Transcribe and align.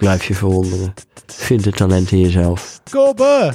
Blijf 0.00 0.24
je 0.24 0.34
verwonderen. 0.34 0.94
Vind 1.26 1.64
het 1.64 1.76
talent 1.76 2.10
in 2.12 2.20
jezelf. 2.20 2.80
Kobe 2.90 3.54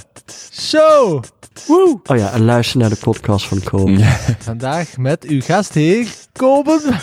Show. 0.51 1.23
Woe. 1.67 1.99
Oh 2.03 2.17
ja, 2.17 2.31
en 2.31 2.45
luister 2.45 2.79
naar 2.79 2.89
de 2.89 2.95
podcast 2.95 3.47
van 3.47 3.63
Kobe. 3.63 3.91
Ja. 3.97 4.17
Vandaag 4.39 4.97
met 4.97 5.23
uw 5.23 5.41
gastheer, 5.41 6.07
Kobe. 6.31 6.79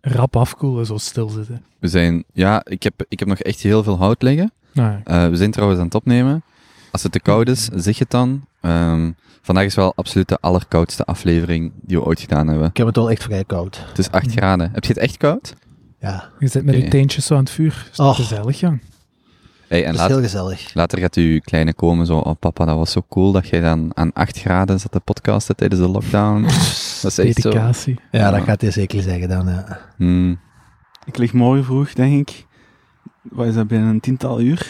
Rap 0.00 0.36
afkoelen, 0.36 0.86
zo 0.86 0.96
stilzitten. 0.96 1.64
We 1.78 1.88
zijn, 1.88 2.24
ja, 2.32 2.64
ik 2.64 2.82
heb, 2.82 3.04
ik 3.08 3.18
heb 3.18 3.28
nog 3.28 3.38
echt 3.38 3.60
heel 3.60 3.82
veel 3.82 3.98
hout 3.98 4.22
liggen. 4.22 4.52
Nou, 4.72 4.90
ja. 4.90 5.00
Eh, 5.04 5.30
we 5.30 5.36
zijn 5.36 5.50
trouwens 5.50 5.78
aan 5.80 5.86
het 5.86 5.94
opnemen. 5.94 6.42
Als 6.92 7.02
het 7.02 7.12
te 7.12 7.20
koud 7.20 7.48
is, 7.48 7.68
zeg 7.74 7.98
het 7.98 8.10
dan. 8.10 8.46
Ehm, 8.60 9.10
vandaag 9.42 9.64
is 9.64 9.74
wel 9.74 9.92
absoluut 9.96 10.28
de 10.28 10.38
allerkoudste 10.40 11.04
aflevering 11.04 11.72
die 11.80 11.98
we 11.98 12.04
ooit 12.04 12.20
gedaan 12.20 12.48
hebben. 12.48 12.68
Ik 12.68 12.76
heb 12.76 12.86
het 12.86 12.96
wel 12.96 13.10
echt 13.10 13.22
vrij 13.22 13.44
koud. 13.44 13.84
Het 13.88 13.98
is 13.98 14.10
8 14.10 14.30
graden. 14.30 14.70
Heb 14.72 14.84
je 14.84 14.92
het 14.92 15.02
echt 15.02 15.16
koud? 15.16 15.54
Ja, 16.06 16.30
je 16.38 16.48
zit 16.48 16.64
met 16.64 16.74
Oké. 16.74 16.84
je 16.84 16.90
teentjes 16.90 17.26
zo 17.26 17.34
aan 17.34 17.40
het 17.40 17.50
vuur. 17.50 17.88
Is 17.92 17.98
Och. 17.98 18.16
gezellig, 18.16 18.60
ja? 18.60 18.78
Hey, 19.68 19.78
en 19.80 19.84
dat 19.84 19.94
is 19.94 20.00
laat- 20.00 20.08
heel 20.10 20.20
gezellig. 20.20 20.74
later 20.74 20.98
gaat 20.98 21.14
uw 21.14 21.38
kleine 21.40 21.74
komen 21.74 22.06
zo, 22.06 22.16
oh 22.18 22.34
papa, 22.40 22.64
dat 22.64 22.76
was 22.76 22.92
zo 22.92 23.02
cool 23.08 23.32
dat 23.32 23.48
jij 23.48 23.60
dan 23.60 23.90
aan 23.94 24.12
8 24.12 24.38
graden 24.40 24.80
zat 24.80 24.92
te 24.92 25.00
podcasten 25.00 25.56
tijdens 25.56 25.80
de 25.80 25.88
lockdown. 25.88 26.42
dat 27.02 27.10
is 27.10 27.18
echt 27.18 27.40
zo. 27.40 27.50
Dedicatie. 27.50 28.00
Ja, 28.10 28.30
dat 28.30 28.42
gaat 28.44 28.60
hij 28.60 28.70
zeker 28.70 29.02
zeggen 29.02 29.28
dan. 29.28 29.46
Ja. 29.48 29.80
Hmm. 29.96 30.40
Ik 31.04 31.16
lig 31.16 31.32
morgen 31.32 31.64
vroeg, 31.64 31.92
denk 31.92 32.28
ik. 32.28 32.46
Wat 33.22 33.46
is 33.46 33.54
dat, 33.54 33.66
binnen 33.66 33.88
een 33.88 34.00
tiental 34.00 34.40
uur? 34.40 34.66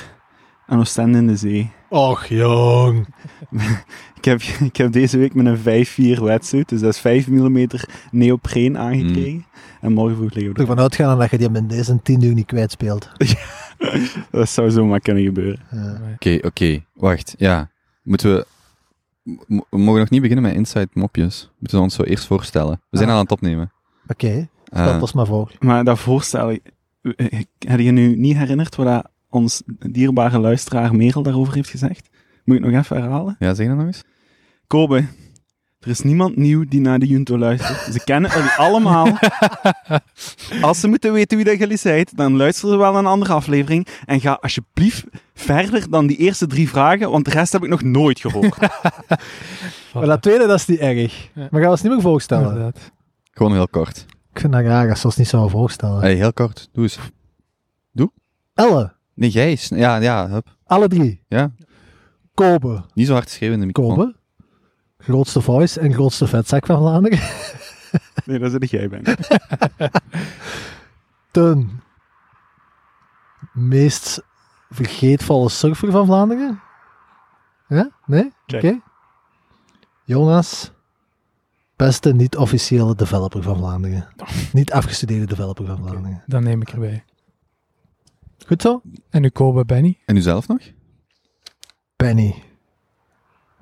Aan 0.66 0.78
Oostende 0.78 1.18
in 1.18 1.26
de 1.26 1.36
zee. 1.36 1.70
Och, 1.88 2.26
jong. 2.26 3.06
Ik 4.16 4.24
heb, 4.24 4.40
ik 4.42 4.76
heb 4.76 4.92
deze 4.92 5.18
week 5.18 5.34
met 5.34 5.46
een 5.66 5.86
5-4 6.18 6.22
wetsuit, 6.22 6.68
dus 6.68 6.80
dat 6.80 6.92
is 6.94 6.98
5 7.00 7.28
mm 7.28 7.66
neopreen 8.10 8.78
aangekregen. 8.78 9.46
En 9.80 9.92
morgen 9.92 10.16
vroeg 10.16 10.34
liggen 10.34 10.52
we 10.54 10.60
ervan 10.60 10.78
uitgaan 10.80 11.18
dat 11.18 11.30
je 11.30 11.38
die 11.38 11.50
in 11.52 11.66
deze 11.66 12.02
tien 12.02 12.22
uur 12.22 12.34
niet 12.34 12.46
kwijtspeelt. 12.46 13.10
Dat 14.30 14.48
zou 14.48 14.70
zomaar 14.70 15.00
kunnen 15.00 15.24
gebeuren. 15.24 15.60
Ja. 15.70 16.00
Oké, 16.14 16.38
oké. 16.42 16.84
Wacht, 16.94 17.34
ja. 17.38 17.70
Moeten 18.02 18.34
we... 18.34 18.46
We 19.46 19.78
mogen 19.78 20.00
nog 20.00 20.10
niet 20.10 20.20
beginnen 20.20 20.44
met 20.44 20.54
inside 20.54 20.88
mopjes. 20.92 21.50
Moeten 21.58 21.76
we 21.78 21.84
ons 21.84 21.94
zo 21.94 22.02
eerst 22.02 22.26
voorstellen. 22.26 22.80
We 22.90 22.96
zijn 22.96 23.08
Ah. 23.08 23.14
al 23.14 23.20
aan 23.20 23.24
het 23.26 23.32
opnemen. 23.32 23.72
Oké, 24.08 24.48
Eh, 24.64 24.82
stel 24.86 25.00
ons 25.00 25.12
maar 25.12 25.26
voor. 25.26 25.52
Maar 25.58 25.84
dat 25.84 25.98
voorstel, 25.98 26.50
ik- 26.50 26.70
ik- 27.16 27.46
heb 27.58 27.78
je 27.80 27.90
nu 27.90 28.16
niet 28.16 28.36
herinnerd 28.36 28.76
wat 28.76 28.86
dat 28.86 29.08
ons 29.30 29.62
dierbare 29.90 30.38
luisteraar 30.38 30.94
Merel 30.94 31.22
daarover 31.22 31.54
heeft 31.54 31.68
gezegd? 31.70 32.08
Moet 32.44 32.56
ik 32.56 32.62
het 32.64 32.72
nog 32.72 32.82
even 32.82 32.96
herhalen? 32.96 33.36
ja, 33.38 33.54
zeg 33.54 33.66
dat 33.66 33.76
nog 33.76 33.86
eens. 33.86 34.02
Kobe, 34.66 35.04
er 35.86 35.92
is 35.92 36.00
niemand 36.00 36.36
nieuw 36.36 36.64
die 36.68 36.80
naar 36.80 36.98
de 36.98 37.06
Junto 37.06 37.38
luistert. 37.38 37.92
Ze 37.94 38.00
kennen 38.04 38.30
jullie 38.30 38.50
allemaal. 38.50 39.06
Als 40.60 40.80
ze 40.80 40.88
moeten 40.88 41.12
weten 41.12 41.36
wie 41.36 41.46
dat 41.46 41.58
jullie 41.58 41.76
zijt, 41.76 42.16
dan 42.16 42.36
luisteren 42.36 42.70
ze 42.70 42.76
wel 42.76 42.90
naar 42.92 43.00
een 43.00 43.06
andere 43.06 43.32
aflevering. 43.32 43.86
En 44.04 44.20
ga 44.20 44.38
alsjeblieft 44.40 45.04
verder 45.34 45.90
dan 45.90 46.06
die 46.06 46.16
eerste 46.16 46.46
drie 46.46 46.68
vragen, 46.68 47.10
want 47.10 47.24
de 47.24 47.30
rest 47.30 47.52
heb 47.52 47.62
ik 47.64 47.68
nog 47.70 47.82
nooit 47.82 48.20
gehoord. 48.20 48.56
Maar 49.94 50.06
dat 50.06 50.22
tweede, 50.22 50.46
dat 50.46 50.58
is 50.58 50.66
niet 50.66 50.78
erg. 50.78 51.28
Maar 51.34 51.48
gaan 51.50 51.60
we 51.60 51.66
ons 51.68 51.82
niet 51.82 51.92
meer 51.92 52.00
voorstellen. 52.00 52.46
Inderdaad. 52.48 52.92
Gewoon 53.30 53.52
heel 53.52 53.68
kort. 53.68 54.06
Ik 54.32 54.40
vind 54.40 54.52
dat 54.52 54.62
raar 54.62 54.90
als 54.90 55.00
ze 55.00 55.06
ons 55.06 55.16
niet 55.16 55.28
zouden 55.28 55.50
voorstellen. 55.52 56.00
Hey, 56.00 56.14
heel 56.14 56.32
kort. 56.32 56.68
Doe 56.72 56.82
eens. 56.82 56.98
Elle, 58.54 58.92
Nee, 59.14 59.30
jij. 59.30 59.52
is- 59.52 59.68
Ja, 59.74 59.96
ja, 59.96 60.28
hup. 60.28 60.56
alle 60.64 60.88
drie. 60.88 61.22
Ja. 61.28 61.50
Kobe, 62.34 62.82
Niet 62.94 63.06
zo 63.06 63.12
hard 63.12 63.30
schreeuwen 63.30 63.54
in 63.54 63.60
de 63.60 63.66
microfoon. 63.66 63.96
Kobe. 63.96 64.14
Grootste 65.06 65.40
voice 65.40 65.80
en 65.80 65.92
grootste 65.92 66.26
vetzak 66.26 66.66
van 66.66 66.78
Vlaanderen. 66.78 67.18
Nee, 68.24 68.38
dat 68.38 68.50
zit 68.50 68.70
jij 68.70 68.88
bij. 68.88 69.02
Teun. 71.30 71.80
Meest 73.52 74.22
vergeetvolle 74.70 75.48
surfer 75.48 75.90
van 75.90 76.06
Vlaanderen? 76.06 76.60
Ja? 77.68 77.90
Nee? 78.06 78.32
Oké. 78.46 78.80
Jonas. 80.04 80.72
Beste 81.76 82.14
niet-officiële 82.14 82.94
developer 82.94 83.42
van 83.42 83.56
Vlaanderen. 83.56 84.08
Niet 84.52 84.72
afgestudeerde 84.72 85.26
developer 85.26 85.66
van 85.66 85.76
Vlaanderen. 85.76 86.22
Dan 86.26 86.42
neem 86.42 86.60
ik 86.60 86.68
erbij. 86.68 87.04
Goed 88.46 88.62
zo? 88.62 88.80
En 89.10 89.22
nu 89.22 89.28
Kobe 89.28 89.64
Benny. 89.64 89.98
En 90.06 90.16
u 90.16 90.20
zelf 90.20 90.48
nog? 90.48 90.60
Benny. 91.96 92.42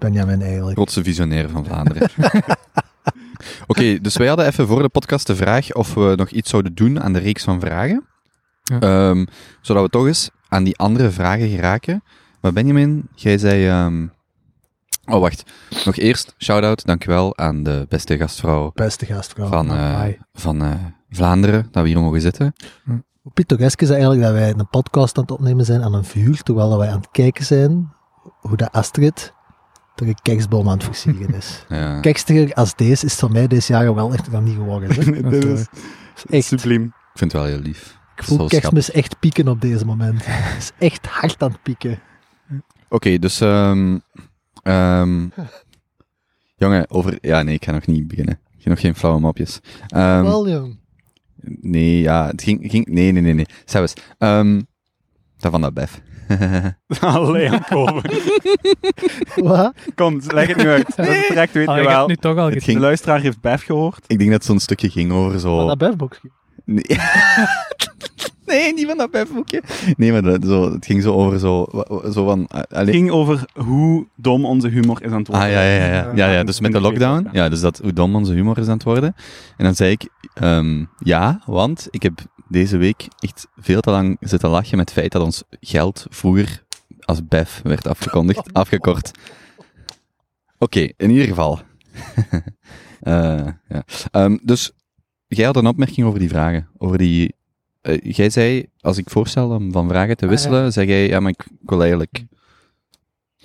Benjamin 0.05 0.43
eigenlijk. 0.43 0.77
Grootste 0.77 1.03
visionair 1.03 1.49
van 1.49 1.65
Vlaanderen. 1.65 2.09
Oké, 3.67 4.01
dus 4.01 4.17
wij 4.17 4.27
hadden 4.27 4.47
even 4.47 4.67
voor 4.67 4.83
de 4.83 4.89
podcast 4.89 5.27
de 5.27 5.37
vraag 5.37 5.73
of 5.73 5.95
we 5.95 6.13
nog 6.17 6.29
iets 6.31 6.51
zouden 6.51 6.75
doen 6.75 7.03
aan 7.03 7.13
de 7.13 7.19
reeks 7.19 7.45
van 7.45 7.61
vragen. 7.61 8.07
Ja. 8.63 8.79
Ehm, 8.81 9.25
zodat 9.61 9.83
we 9.83 9.89
toch 9.89 10.07
eens 10.07 10.31
aan 10.49 10.65
die 10.65 10.77
andere 10.79 11.11
vragen 11.11 11.49
geraken. 11.49 12.03
Maar 12.41 12.53
Benjamin, 12.53 13.09
jij 13.15 13.39
zei... 13.39 13.69
ehm, 13.69 14.07
Oh, 15.07 15.21
wacht. 15.21 15.43
Nog 15.85 15.97
eerst, 15.97 16.35
shout-out, 16.39 16.85
dankjewel 16.87 17.37
aan 17.37 17.63
de 17.63 17.87
beste 17.89 18.17
gastvrouw 18.17 18.71
Beste 18.75 19.07
gastvrouw. 19.07 19.49
van, 19.49 19.71
eh, 19.71 20.03
van 20.33 20.63
eh, 20.63 20.71
Vlaanderen, 21.11 21.69
dat 21.71 21.83
we 21.83 21.89
hier 21.89 22.01
mogen 22.01 22.21
zitten. 22.21 22.53
Hoe 23.23 23.33
pittoresk 23.35 23.83
is 23.83 23.91
eigenlijk 23.91 24.21
dat 24.23 24.33
wij 24.33 24.51
een 24.51 24.69
podcast 24.69 25.17
aan 25.17 25.23
het 25.23 25.33
opnemen 25.33 25.65
zijn 25.65 25.83
aan 25.83 25.95
een 25.95 26.05
vuur, 26.05 26.43
terwijl 26.43 26.79
wij 26.79 26.89
aan 26.89 26.97
het 27.01 27.09
kijken 27.11 27.45
zijn 27.45 27.93
hoe 28.41 28.57
de 28.57 28.73
Astrid 28.73 29.33
een 29.95 30.17
kerstboom 30.23 30.69
aan 30.69 30.75
het 30.75 30.85
versieren 30.85 31.35
is. 31.35 31.65
Ja. 31.69 32.01
Kerstiger 32.01 32.55
als 32.55 32.75
deze 32.75 33.07
is 33.07 33.15
voor 33.15 33.31
mij 33.31 33.47
deze 33.47 33.73
jaren 33.73 33.95
wel 33.95 34.13
echt 34.13 34.31
nog 34.31 34.43
niet 34.43 34.55
geworden. 34.55 34.89
Dit 35.31 35.45
is 35.45 35.67
Echt. 36.29 36.47
subliem. 36.47 36.83
Ik 36.85 37.19
vind 37.21 37.33
het 37.33 37.41
wel 37.41 37.51
heel 37.51 37.61
lief. 37.61 37.99
Ik 38.17 38.25
voel 38.25 38.39
Zo 38.39 38.47
kerstmis 38.47 38.91
echt 38.91 39.19
pieken 39.19 39.49
op 39.49 39.61
deze 39.61 39.85
moment. 39.85 40.21
Het 40.25 40.63
is 40.63 40.71
echt 40.79 41.07
hard 41.07 41.43
aan 41.43 41.51
het 41.51 41.63
pieken. 41.63 41.99
Oké, 42.89 43.19
dus... 43.19 43.41
ehm 43.41 43.99
ehm, 44.63 45.29
jongen, 46.57 46.91
over... 46.91 47.19
Ja, 47.21 47.43
nee, 47.43 47.55
ik 47.55 47.65
ga 47.65 47.73
nog 47.73 47.87
niet 47.87 48.09
beginnen. 48.09 48.41
Ik 48.57 48.63
ga 48.63 48.69
nog 48.69 48.81
geen 48.81 48.95
flauwe 48.95 49.21
mopjes. 49.21 49.61
Ehm, 49.89 50.23
wel, 50.23 50.49
jong. 50.49 50.79
Nee, 51.61 52.01
ja, 52.01 52.27
het 52.27 52.43
ging... 52.43 52.71
ging 52.71 52.87
nee, 52.87 53.13
nee, 53.13 53.23
nee, 53.23 53.35
nee. 53.35 53.47
Zelfs. 53.65 53.93
ehm 54.19 54.61
dat 55.37 55.51
van 55.51 55.61
dat 55.61 55.75
bef. 55.75 56.01
Allee, 57.01 57.51
aan 57.51 57.65
Kobe. 57.69 58.01
Wat? 59.49 59.73
Kom, 59.95 60.21
leg 60.27 60.47
het 60.47 60.57
nu 60.57 60.69
uit. 60.69 60.97
Dat 60.97 61.07
direct, 61.07 61.53
weet 61.53 61.53
je 61.53 61.61
ik 61.61 61.69
heb 61.77 61.85
wel. 61.85 61.99
het 61.99 62.09
nu 62.09 62.17
toch 62.17 62.37
al 62.37 62.45
Het 62.45 62.53
gezien. 62.55 62.59
De 62.59 62.65
ging, 62.65 62.79
luisteraar 62.79 63.21
heeft 63.21 63.41
Bef 63.41 63.65
gehoord. 63.65 64.05
ik 64.07 64.19
denk 64.19 64.31
dat 64.31 64.45
zo'n 64.45 64.59
stukje 64.61 64.91
ging 64.91 65.13
over 65.13 65.41
zo... 65.41 65.57
Van 65.57 65.67
dat 65.67 65.79
befboxje. 65.79 66.31
Nee. 66.65 66.85
nee, 68.47 68.75
niet 68.75 68.87
van 68.87 68.97
dat 68.97 69.11
befboekje. 69.11 69.63
Nee, 69.97 70.13
maar 70.13 70.23
dat, 70.23 70.45
zo, 70.45 70.73
het 70.73 70.87
ging 70.87 71.03
zo 71.03 71.13
over 71.13 71.39
zo... 71.39 71.67
wa- 71.71 71.87
wa- 71.89 72.11
zo 72.11 72.25
van... 72.25 72.49
Het 72.69 72.89
ging 72.91 73.11
over 73.11 73.45
hoe 73.55 74.07
dom 74.17 74.45
onze 74.45 74.69
humor 74.69 75.03
is 75.03 75.11
aan 75.11 75.19
het 75.19 75.27
worden. 75.29 75.47
Ah, 75.47 75.53
ja, 75.53 75.63
ja, 75.63 75.85
ja. 75.85 75.93
Ja, 75.95 76.11
ja, 76.15 76.31
ja 76.33 76.45
dus 76.45 76.61
met 76.61 76.73
de 76.73 76.81
lockdown. 76.81 77.29
Ja, 77.33 77.49
dus 77.49 77.61
dat 77.61 77.79
hoe 77.83 77.93
dom 77.93 78.15
onze 78.15 78.33
humor 78.33 78.59
is 78.59 78.67
aan 78.67 78.73
het 78.75 78.83
worden. 78.83 79.15
En 79.57 79.65
dan 79.65 79.75
zei 79.75 79.91
ik, 79.91 80.09
ehm, 80.35 80.85
ja, 80.99 81.41
want 81.47 81.87
ik 81.91 82.03
heb 82.03 82.13
deze 82.49 82.77
week 82.77 83.07
echt 83.19 83.47
veel 83.57 83.81
te 83.81 83.91
lang 83.91 84.17
zitten 84.21 84.49
lachen 84.51 84.77
met 84.77 84.89
het 84.89 84.99
feit 84.99 85.13
dat 85.13 85.23
ons 85.23 85.43
geld 85.61 86.07
vroeger 86.11 86.63
als 87.01 87.27
BEF 87.29 87.61
werd 87.63 87.87
afgekondigd, 87.87 88.53
afgekort. 88.63 89.11
Oké, 90.59 90.89
in 90.97 91.11
ieder 91.11 91.27
geval. 91.27 91.59
Eh, 93.01 93.47
ja. 93.69 93.85
Ehm, 94.11 94.37
dus, 94.43 94.73
jij 95.27 95.45
had 95.45 95.57
een 95.57 95.67
opmerking 95.67 96.07
over 96.07 96.19
die 96.19 96.29
vragen. 96.29 96.69
Over 96.79 96.99
die... 96.99 97.35
eh, 97.81 97.99
jij 98.15 98.31
zei, 98.31 98.67
als 98.81 98.97
ik 98.99 99.11
voorstelde 99.11 99.55
om 99.55 99.73
van 99.73 99.89
vragen 99.89 100.17
te 100.17 100.25
Ah, 100.25 100.31
wisselen, 100.31 100.73
zei 100.73 100.87
jij, 100.87 101.09
ja, 101.09 101.21
maar 101.21 101.31
ik 101.31 101.47
wil 101.61 101.81
eigenlijk 101.81 102.25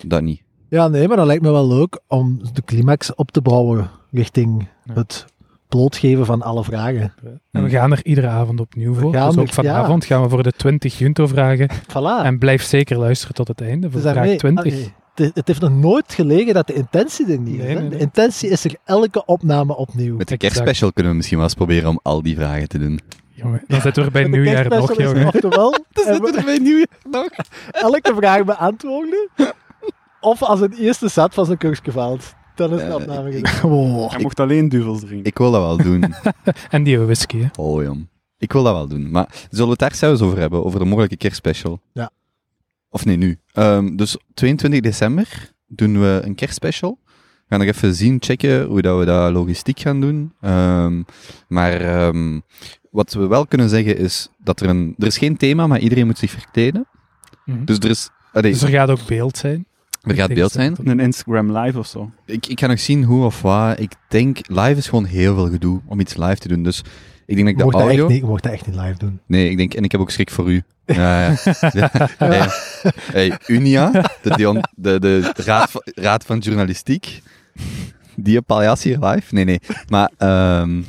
dat 0.06 0.22
niet. 0.22 0.42
Ja, 0.68 0.88
nee, 0.88 1.08
maar 1.08 1.16
dat 1.16 1.26
lijkt 1.26 1.42
me 1.42 1.50
wel 1.50 1.68
leuk 1.68 2.00
om 2.06 2.40
de 2.52 2.62
climax 2.64 3.14
op 3.14 3.30
te 3.30 3.40
bouwen 3.42 3.90
richting 4.10 4.68
Ja. 4.84 4.94
het 4.94 5.24
blootgeven 5.70 6.26
van 6.26 6.42
alle 6.42 6.64
vragen. 6.64 7.12
En 7.50 7.62
we 7.64 7.70
gaan 7.70 7.92
er 7.92 8.04
iedere 8.04 8.26
avond 8.28 8.60
opnieuw 8.60 8.94
voor. 8.94 9.12
gaan 9.12 9.28
Dus 9.28 9.38
ook 9.38 9.46
er- 9.46 9.52
vanavond 9.52 10.04
gaan 10.04 10.22
we 10.22 10.28
voor 10.28 10.42
de 10.42 10.52
20 10.52 10.98
Junto-vragen. 10.98 11.70
Voilà. 11.92 12.24
En 12.24 12.38
blijf 12.38 12.62
zeker 12.62 12.98
luisteren 12.98 13.34
tot 13.34 13.48
het 13.48 13.60
einde, 13.60 13.90
voor 13.90 14.00
Dus 14.00 14.10
vraag 14.10 14.14
daarmee- 14.14 14.36
20. 14.36 14.74
ah, 14.74 14.80
het, 15.14 15.30
het 15.34 15.46
heeft 15.48 15.60
nog 15.60 15.70
nooit 15.72 16.14
gelegen 16.14 16.54
dat 16.54 16.66
de 16.66 16.72
intentie 16.72 17.32
er 17.32 17.38
niet 17.38 17.54
is. 17.58 17.64
Nee, 17.64 17.74
hè. 17.76 17.80
nee, 17.80 17.88
De 17.88 17.98
intentie 17.98 18.48
is 18.50 18.64
er 18.64 18.74
elke 18.84 19.24
opname 19.24 19.76
opnieuw. 19.76 20.16
Met 20.16 20.28
de 20.28 20.36
kerstspecial 20.36 20.92
kunnen 20.92 21.10
we 21.12 21.16
misschien 21.18 21.38
wel 21.38 21.46
eens 21.46 21.56
proberen 21.56 21.88
om 21.88 22.00
al 22.02 22.22
die 22.22 22.36
vragen 22.36 22.68
te 22.68 22.78
doen. 22.78 23.00
Jongen, 23.30 23.62
dan 23.66 23.80
zitten 23.80 24.04
we 24.04 24.10
bij 24.10 24.24
nieuwjaar 24.28 24.68
nog, 24.68 24.96
jongen. 24.96 25.26
Oftewel, 25.26 25.74
hebben 25.92 26.32
we 26.34 26.42
bij 26.44 26.58
nieuwjaar 26.58 26.98
nog. 27.10 27.28
elke 27.70 28.14
vraag 28.16 28.44
beantwoorden. 28.44 29.28
Of 30.20 30.42
als 30.42 30.60
het 30.60 30.78
eerste 30.78 31.08
set 31.08 31.34
van 31.34 31.46
zijn 31.46 31.58
kurkje 31.58 31.92
valt. 31.92 32.34
Dan 32.68 32.72
is 32.72 32.78
de 32.84 32.86
Eh, 32.86 32.94
opname 32.94 33.30
ik- 33.30 33.46
gedaan. 33.48 33.70
Oh, 33.72 34.10
Hij 34.10 34.20
mocht 34.20 34.40
alleen 34.40 34.68
duvels 34.68 35.00
drinken. 35.00 35.26
Ik 35.26 35.38
wil 35.38 35.50
dat 35.50 35.60
wel 35.60 35.76
doen. 35.76 36.14
En 36.70 36.82
die 36.82 36.98
whisky, 36.98 37.38
hè. 37.38 37.46
Oh, 37.56 37.82
jong. 37.82 38.08
Ik 38.38 38.52
wil 38.52 38.62
dat 38.62 38.74
wel 38.74 38.86
doen. 38.88 39.10
Maar 39.10 39.26
zullen 39.50 39.64
we 39.64 39.70
het 39.70 39.78
daar 39.78 39.94
zelfs 39.94 40.20
over 40.20 40.38
hebben? 40.38 40.64
Over 40.64 40.78
de 40.78 40.84
mogelijke 40.84 41.16
kerstspecial? 41.16 41.80
Ja. 41.92 42.10
Of 42.88 43.04
nee, 43.04 43.16
nu. 43.16 43.38
Ehm, 43.52 43.96
dus 43.96 44.16
22 44.34 44.80
december 44.80 45.52
doen 45.66 46.00
we 46.00 46.20
een 46.24 46.34
kerstspecial. 46.34 46.98
We 47.04 47.56
gaan 47.56 47.58
nog 47.66 47.68
even 47.76 47.94
zien, 47.94 48.16
checken 48.20 48.64
hoe 48.64 48.82
dat 48.82 48.98
we 48.98 49.04
dat 49.04 49.32
logistiek 49.32 49.80
gaan 49.80 50.00
doen. 50.00 50.32
Ehm, 50.40 51.02
maar 51.48 51.72
ehm, 51.80 52.40
wat 52.90 53.12
we 53.12 53.26
wel 53.26 53.46
kunnen 53.46 53.68
zeggen 53.68 53.96
is 53.96 54.28
dat 54.38 54.60
er 54.60 54.68
een... 54.68 54.94
Er 54.98 55.06
is 55.06 55.18
geen 55.18 55.36
thema, 55.36 55.66
maar 55.66 55.78
iedereen 55.80 56.06
moet 56.06 56.18
zich 56.18 56.30
verkleden. 56.30 56.86
Mhm. 57.44 57.64
Dus 57.64 57.78
er 57.78 57.90
is... 57.90 58.10
allee, 58.32 58.52
Dus 58.52 58.62
er 58.62 58.68
gaat 58.68 58.90
ook 58.90 59.06
beeld 59.06 59.36
zijn. 59.36 59.66
Er 60.00 60.14
gaat 60.14 60.34
beeld 60.34 60.52
zijn. 60.52 60.76
Een 60.84 61.00
Instagram 61.00 61.56
live 61.56 61.78
of 61.78 61.86
zo. 61.86 62.10
Ik, 62.26 62.46
ik 62.46 62.60
ga 62.60 62.66
nog 62.66 62.80
zien 62.80 63.04
hoe 63.04 63.24
of 63.24 63.42
wat. 63.42 63.80
Ik 63.80 63.92
denk, 64.08 64.38
live 64.48 64.76
is 64.76 64.88
gewoon 64.88 65.04
heel 65.04 65.34
veel 65.34 65.48
gedoe 65.50 65.80
om 65.86 66.00
iets 66.00 66.16
live 66.16 66.36
te 66.36 66.48
doen. 66.48 66.62
Dus 66.62 66.78
ik 67.26 67.36
denk 67.36 67.38
dat 67.38 67.48
ik 67.48 67.56
de 67.56 67.64
mocht, 67.64 67.76
dat 67.76 67.82
audio... 67.82 68.02
echt 68.04 68.12
niet, 68.12 68.22
je 68.22 68.28
mocht 68.28 68.42
dat 68.42 68.52
echt 68.52 68.66
niet 68.66 68.76
live 68.76 68.98
doen. 68.98 69.20
Nee, 69.26 69.50
ik 69.50 69.56
denk, 69.56 69.74
en 69.74 69.84
ik 69.84 69.92
heb 69.92 70.00
ook 70.00 70.10
schrik 70.10 70.30
voor 70.30 70.50
u. 70.50 70.62
Ja, 70.84 71.34
ja. 71.72 71.90
Hey, 72.18 72.48
hey, 73.12 73.38
Unia, 73.46 73.90
de, 74.22 74.30
Dion- 74.36 74.64
de, 74.74 74.98
de 74.98 75.32
raad, 75.34 75.70
van, 75.70 75.82
raad 75.84 76.24
van 76.24 76.38
Journalistiek, 76.38 77.22
die 78.16 78.42
paljas 78.42 78.82
hier 78.82 78.98
live. 78.98 79.34
Nee, 79.34 79.44
nee. 79.44 79.60
Maar 79.88 80.10
ehm 80.16 80.82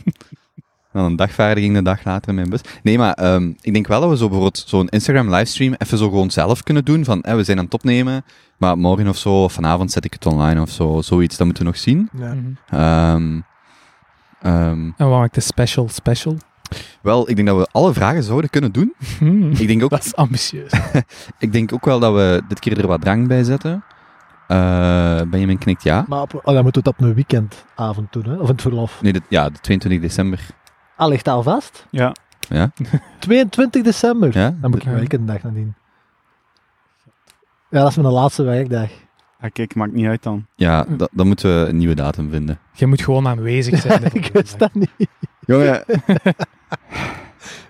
dan 0.92 1.06
een 1.06 1.16
dagvaardiging 1.16 1.75
de 1.75 1.81
dag 1.81 2.04
later 2.04 2.30
in 2.30 2.36
mijn 2.36 2.50
bus. 2.50 2.62
Nee, 2.84 2.98
maar 2.98 3.13
ehm, 3.13 3.52
ik 3.62 3.74
denk 3.74 3.88
wel 3.88 4.02
dat 4.02 4.10
we 4.10 4.18
zo 4.18 4.24
bijvoorbeeld 4.24 4.63
zo'n 4.68 4.90
Instagram 4.90 5.34
livestream 5.34 5.75
even 5.78 5.98
zo 5.98 6.10
gewoon 6.10 6.31
zelf 6.31 6.63
kunnen 6.63 6.86
doen. 6.86 7.06
Van, 7.06 7.22
we 7.22 7.44
zijn 7.44 7.58
aan 7.58 7.66
het 7.66 7.74
opnemen, 7.74 8.25
maar 8.62 8.78
morgen 8.78 9.08
of 9.08 9.18
zo, 9.18 9.44
of 9.44 9.54
vanavond 9.54 9.92
zet 9.92 10.06
ik 10.06 10.13
het 10.13 10.25
online 10.25 10.62
of 10.62 10.69
zo. 10.69 11.02
Zoiets, 11.02 11.38
dat 11.38 11.46
moeten 11.46 11.63
we 11.63 11.69
nog 11.69 11.80
zien. 11.80 12.10
Ja. 12.18 12.34
Mhm. 12.34 12.52
Ehm, 12.69 13.40
ehm, 14.42 14.90
En 14.98 15.08
wat 15.10 15.19
maakt 15.19 15.36
de 15.36 15.42
special 15.42 15.90
special? 15.90 16.38
wel, 17.02 17.30
ik 17.30 17.36
denk 17.36 17.48
dat 17.48 17.58
we 17.58 17.68
alle 17.72 17.94
vragen 17.94 18.24
zouden 18.24 18.50
kunnen 18.50 18.72
doen. 18.72 18.94
Hmm. 19.18 19.52
Ik 19.52 19.68
denk 19.68 19.84
ook 19.84 19.90
Dat 19.90 20.06
is 20.06 20.16
ambitieus. 20.16 20.72
Ik 21.40 21.52
denk 21.52 21.74
ook 21.74 21.86
wel 21.86 22.00
dat 22.00 22.13
we 22.13 22.42
dit 22.48 22.60
keer 22.60 22.80
er 22.80 22.88
wat 22.88 23.02
drank 23.02 23.28
bij 23.28 23.44
zetten. 23.44 23.84
Eh 24.48 25.22
Benjamin 25.22 25.58
knikt 25.58 25.84
ja. 25.84 26.06
Maar 26.08 26.22
op, 26.22 26.34
oh, 26.44 26.54
dan 26.54 26.63
moeten 26.63 26.84
we 26.84 26.90
het 26.90 27.00
op 27.00 27.06
een 27.06 27.13
weekendavond 27.13 28.13
doen, 28.13 28.24
hè? 28.24 28.34
of 28.34 28.42
in 28.48 28.52
het 28.52 28.62
verlof. 28.62 29.02
Nee, 29.02 29.13
dit- 29.13 29.22
ja, 29.30 29.50
de 29.50 29.60
22 29.62 30.02
december. 30.02 30.40
Al 30.98 31.10
ligt 31.10 31.28
al 31.28 31.44
vast? 31.44 31.86
Ja. 31.90 32.16
Ja? 32.50 32.72
22 33.19 33.84
december. 33.84 34.38
Ja? 34.38 34.56
Dan 34.62 34.72
moet 34.72 34.86
ik 35.02 35.13
een 35.13 35.25
dag 35.25 35.44
nadien. 35.44 35.75
Ja, 37.72 37.80
dat 37.82 37.90
is 37.90 37.96
mijn 37.96 38.14
laatste 38.14 38.44
werkdag. 38.44 38.90
Ah, 39.40 39.50
kijk, 39.54 39.76
maakt 39.76 39.92
niet 39.94 40.06
uit 40.08 40.24
dan. 40.24 40.46
Ja, 40.56 40.86
da- 40.98 41.08
dan 41.12 41.28
moeten 41.28 41.62
we 41.64 41.70
een 41.70 41.78
nieuwe 41.78 41.96
datum 41.96 42.30
vinden. 42.30 42.60
Je 42.74 42.86
moet 42.88 43.02
gewoon 43.02 43.28
aanwezig 43.28 43.80
zijn. 43.80 44.04
ik 44.14 44.30
wist 44.34 44.60
dat 44.60 44.74
niet. 44.74 44.90
Jongen, 45.46 45.84
oké, 45.88 46.32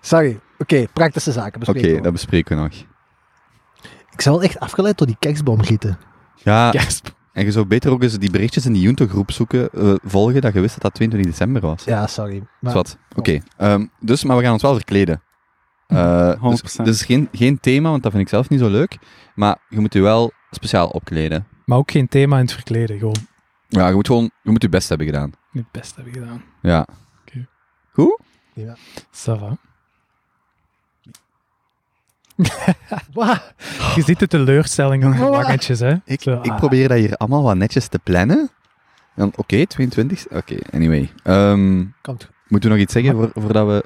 Sorry. 0.01 0.39
Oké, 0.57 0.85
praktische 0.93 1.31
zaken 1.31 1.59
bespreken. 1.59 1.95
we. 1.95 2.01
dat 2.01 2.11
bespreken 2.11 2.55
we 2.57 2.61
nog. 2.63 2.71
Ik 4.11 4.21
zou 4.21 4.35
wel 4.35 4.43
echt 4.45 4.59
afgeleid 4.59 4.97
door 4.97 5.07
die 5.07 5.15
kerstboomgieten. 5.19 5.97
Ja, 6.35 6.69
Kerst. 6.69 7.13
en 7.33 7.45
je 7.45 7.51
zou 7.51 7.65
beter 7.65 7.91
ook 7.91 8.03
eens 8.03 8.17
die 8.19 8.31
berichtjes 8.31 8.65
in 8.65 8.73
die 8.73 8.81
Junto-groep 8.81 9.31
zoeken, 9.31 9.69
eh, 9.71 9.93
volgen, 10.03 10.41
dat 10.41 10.53
je 10.53 10.59
wist 10.59 10.73
dat 10.73 10.81
dat 10.83 10.93
22 10.93 11.31
december 11.31 11.61
was. 11.61 11.83
Ja, 11.83 12.07
sorry. 12.07 12.43
Maar, 12.59 12.71
Zwat. 12.71 12.97
Oké, 13.15 13.39
ehm, 13.57 13.85
dus, 13.99 14.23
maar 14.23 14.37
we 14.37 14.43
gaan 14.43 14.53
ons 14.53 14.61
wel 14.61 14.73
verkleden. 14.75 15.21
Eh, 15.91 16.49
dus, 16.49 16.61
100%. 16.79 16.83
dus 16.83 17.03
geen, 17.03 17.27
geen 17.31 17.59
thema, 17.59 17.89
want 17.89 18.03
dat 18.03 18.11
vind 18.11 18.23
ik 18.23 18.29
zelf 18.29 18.49
niet 18.49 18.59
zo 18.59 18.69
leuk. 18.69 18.97
Maar 19.35 19.57
je 19.69 19.79
moet 19.79 19.93
je 19.93 20.01
wel 20.01 20.31
speciaal 20.51 20.87
opkleden. 20.87 21.47
Maar 21.65 21.77
ook 21.77 21.91
geen 21.91 22.07
thema 22.07 22.35
in 22.35 22.43
het 22.43 22.53
verkleden. 22.53 22.99
Gewoon 22.99 23.27
Ja, 23.67 23.87
je 23.87 23.93
moet 23.93 24.07
gewoon 24.07 24.31
je 24.43 24.51
moet 24.51 24.61
je 24.61 24.69
best 24.69 24.89
hebben 24.89 25.07
gedaan. 25.07 25.31
het 25.51 25.71
beste 25.71 25.95
hebben 25.95 26.13
gedaan. 26.13 26.43
Ja. 26.61 26.87
Oké. 27.21 27.47
Goed? 27.93 28.19
Ça 29.11 29.39
va. 29.39 29.57
Wauw. 33.13 33.37
Je 33.95 34.01
ziet 34.01 34.19
de 34.19 34.27
teleurstelling 34.27 35.03
aan 35.03 35.11
de 35.11 35.17
Oh. 35.25 35.47
hè. 35.79 35.95
Ik, 36.05 36.21
Zo, 36.21 36.39
ik 36.41 36.51
ah. 36.51 36.57
probeer 36.57 36.87
dat 36.87 36.97
hier 36.97 37.15
allemaal 37.15 37.43
wat 37.43 37.55
netjes 37.55 37.87
te 37.87 37.99
plannen. 37.99 38.49
Dan, 39.15 39.33
oké, 39.35 39.65
22. 39.65 40.27
Oké, 40.29 40.55
anyway. 40.71 41.11
Ehm, 41.23 41.85
Komt 42.01 42.29
moeten 42.51 42.69
we 42.69 42.75
nog 42.75 42.83
iets 42.85 42.93
zeggen 42.93 43.15
voor, 43.15 43.31
voordat 43.33 43.67
we... 43.67 43.85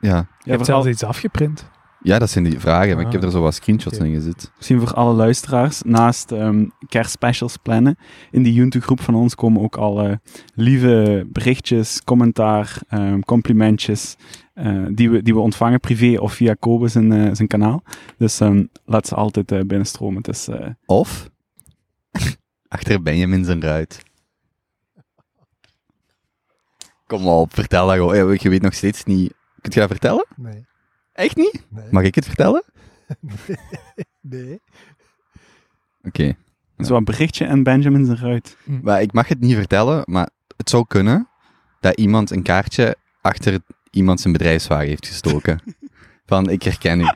Ja. 0.00 0.16
Je 0.16 0.50
hebt 0.50 0.64
vooral, 0.64 0.64
zelfs 0.82 0.86
iets 0.86 1.04
afgeprint. 1.04 1.70
ja, 2.02 2.18
dat 2.18 2.30
zijn 2.30 2.44
die 2.44 2.60
vragen, 2.60 2.96
maar 2.96 3.06
ik 3.06 3.12
heb 3.12 3.20
Ah. 3.20 3.26
er 3.26 3.32
zo 3.32 3.40
wat 3.40 3.54
screenshots 3.54 3.98
in 3.98 4.14
gezet. 4.14 4.52
misschien 4.56 4.78
voor 4.80 4.94
alle 4.94 5.14
luisteraars, 5.14 5.82
naast 5.82 6.32
ehm 6.32 6.64
kerstspecials 6.88 7.56
plannen, 7.56 7.96
in 8.30 8.42
die 8.42 8.52
Junto-groep 8.52 9.00
van 9.00 9.14
ons 9.14 9.34
komen 9.34 9.62
ook 9.62 9.76
alle 9.76 10.20
lieve 10.54 11.26
berichtjes, 11.28 12.04
commentaar, 12.04 12.82
ehm, 12.88 13.20
complimentjes, 13.20 14.16
eh, 14.54 14.86
die, 14.92 15.10
we, 15.10 15.22
die 15.22 15.34
we 15.34 15.40
ontvangen 15.40 15.80
privé 15.80 16.18
of 16.20 16.32
via 16.32 16.54
Kobe 16.54 16.88
zijn, 16.88 17.12
eh, 17.12 17.28
zijn 17.34 17.48
kanaal. 17.48 17.82
Dus 18.18 18.40
ehm, 18.40 18.64
laat 18.84 19.06
ze 19.06 19.14
altijd 19.14 19.52
eh, 19.52 19.60
binnenstromen. 19.60 20.16
Het 20.16 20.28
is, 20.28 20.48
eh, 20.48 20.68
Of... 20.86 21.28
Achter 22.68 23.02
Benjamin 23.02 23.44
zijn 23.44 23.60
ruit. 23.60 24.02
Kom 27.06 27.26
op, 27.26 27.54
vertel 27.54 27.86
dat 27.86 27.96
gewoon. 27.96 28.36
Je 28.40 28.48
weet 28.48 28.62
nog 28.62 28.74
steeds 28.74 29.04
niet... 29.04 29.34
Kunt 29.60 29.74
je 29.74 29.80
dat 29.80 29.88
vertellen? 29.88 30.26
Nee. 30.36 30.66
Echt 31.12 31.36
niet? 31.36 31.66
Nee. 31.68 31.84
Mag 31.90 32.02
ik 32.02 32.14
het 32.14 32.26
vertellen? 32.26 32.64
nee. 34.20 34.60
Oké. 36.02 36.34
zo 36.78 36.96
een 36.96 37.04
berichtje 37.04 37.44
en 37.44 37.62
Benjamin 37.62 38.04
zijn 38.04 38.18
ruit. 38.18 38.56
Maar 38.82 39.02
ik 39.02 39.12
mag 39.12 39.28
het 39.28 39.40
niet 39.40 39.54
vertellen, 39.54 40.02
maar 40.04 40.30
het 40.56 40.70
zou 40.70 40.84
kunnen 40.88 41.28
dat 41.80 41.96
iemand 41.98 42.30
een 42.30 42.42
kaartje 42.42 42.96
achter 43.20 43.60
iemand 43.90 44.20
zijn 44.20 44.32
bedrijfswagen 44.32 44.88
heeft 44.88 45.06
gestoken. 45.06 45.60
Van, 46.26 46.50
ik 46.50 46.62
herken 46.62 47.00
u. 47.00 47.12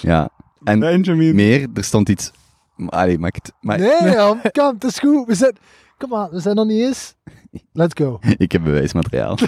Ja. 0.00 0.30
En 0.64 0.78
Benjamin. 0.78 1.34
meer, 1.34 1.68
er 1.74 1.84
stond 1.84 2.08
iets... 2.08 2.30
Allee, 2.86 3.18
mag 3.18 3.28
ik 3.28 3.34
het... 3.34 3.52
Maar 3.60 3.78
Nee, 3.78 4.10
Jan, 4.12 4.40
kom, 4.52 4.74
het 4.74 4.84
is 4.84 4.98
goed. 4.98 5.26
We 5.26 5.34
zijn, 5.34 5.56
kom 5.98 6.14
aan, 6.14 6.30
we 6.30 6.40
zijn 6.40 6.56
nog 6.56 6.66
niet 6.66 6.80
eens. 6.80 7.14
Let's 7.72 7.94
go. 7.94 8.18
ik 8.36 8.52
heb 8.52 8.62
bewijsmateriaal. 8.62 9.38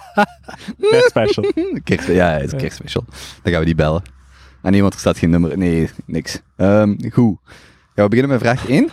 Kerstspecial. 0.90 1.52
Kerst, 1.84 2.08
ja, 2.08 2.30
het 2.30 2.44
is 2.44 2.52
een 2.52 2.58
kerstspecial. 2.58 3.04
Dan 3.42 3.52
gaan 3.52 3.60
we 3.60 3.66
die 3.66 3.74
bellen. 3.74 4.02
En 4.62 4.74
iemand 4.74 4.94
er 4.94 5.00
staat 5.00 5.18
geen 5.18 5.30
nummer. 5.30 5.58
Nee, 5.58 5.90
niks. 6.06 6.40
Ehm, 6.56 6.94
goed. 7.10 7.36
Gaan 7.94 8.04
we 8.04 8.08
beginnen 8.08 8.28
met 8.28 8.40
vraag 8.40 8.68
1? 8.68 8.88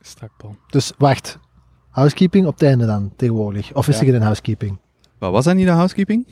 Strak 0.00 0.30
plan. 0.36 0.58
Dus 0.70 0.92
wacht. 0.98 1.38
Housekeeping 1.90 2.46
op 2.46 2.52
het 2.52 2.62
einde 2.62 2.86
dan, 2.86 3.12
tegenwoordig. 3.16 3.72
Of 3.72 3.88
is 3.88 3.98
er 3.98 4.04
geen 4.04 4.22
housekeeping? 4.22 4.78
Wat 5.18 5.32
was 5.32 5.44
dat 5.44 5.54
niet, 5.54 5.66
de 5.66 5.72
housekeeping? 5.72 6.26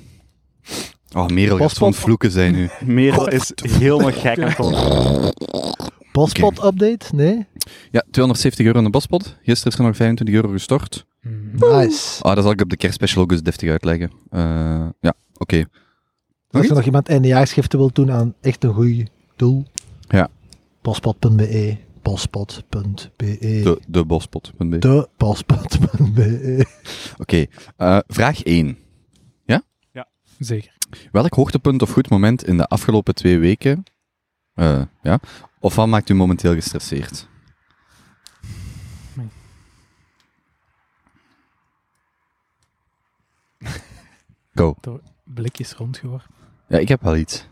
Oh, 1.17 1.27
Merel 1.27 1.57
gaat 1.57 1.67
Postpot. 1.67 1.97
vloeken 1.97 2.31
zijn 2.31 2.53
nu. 2.53 2.71
Merel 2.85 3.29
is 3.29 3.53
helemaal 3.55 4.13
gek 4.13 4.39
aan 4.41 4.49
het. 4.49 5.35
Postpot 6.13 6.65
update? 6.65 7.15
Nee? 7.15 7.47
Ja, 7.91 8.05
270 8.11 8.67
euro 8.67 8.79
in 8.79 8.85
de 8.85 8.91
bospot. 8.91 9.37
Gisteren 9.43 9.73
is 9.73 9.79
er 9.79 9.85
nog 9.85 9.97
25 9.97 10.35
euro 10.35 10.49
gestort. 10.49 11.07
Hmm. 11.21 11.51
Nice. 11.53 12.23
Ah, 12.23 12.35
dat 12.35 12.45
zal 12.45 12.53
ik 12.53 12.61
op 12.61 12.71
de 12.71 12.77
kerstspecial 12.77 13.23
ook 13.23 13.33
eens 13.33 13.43
deftig 13.43 13.71
uitleggen. 13.71 14.11
Eh, 14.31 14.87
ja, 15.01 15.15
oké. 15.37 15.65
Als 16.51 16.69
er 16.69 16.75
nog 16.75 16.85
iemand 16.85 17.09
eindejaarsgiften 17.09 17.79
wil 17.79 17.91
doen 17.93 18.11
aan 18.11 18.35
echt 18.41 18.65
een 18.65 18.73
goed 18.73 19.11
doel. 19.37 19.67
Ja. 20.09 20.29
Postpot.be 20.83 21.77
Postpot.be 22.03 23.37
De, 23.39 23.81
de 23.87 24.05
bospot.be. 24.05 24.79
De 24.79 25.09
postpot.be 25.17 26.67
Oké, 27.19 27.47
eh, 27.77 27.99
vraag 28.07 28.43
1. 28.43 28.77
Zeker. 30.45 30.73
Welk 31.13 31.35
hoogtepunt 31.35 31.83
of 31.83 31.91
goed 31.91 32.11
moment 32.11 32.47
in 32.47 32.57
de 32.57 32.67
afgelopen 32.67 33.15
twee 33.15 33.39
weken, 33.39 33.85
eh, 34.55 34.83
ja, 35.03 35.21
of 35.61 35.75
wat 35.75 35.87
maakt 35.87 36.09
u 36.09 36.15
momenteel 36.15 36.55
gestresseerd? 36.55 37.29
Go. 44.55 44.77
Blikjes 45.25 45.73
rondgeworpen. 45.73 46.31
Ja, 46.69 46.79
ik 46.79 46.89
heb 46.89 47.03
wel 47.03 47.17
iets. 47.17 47.47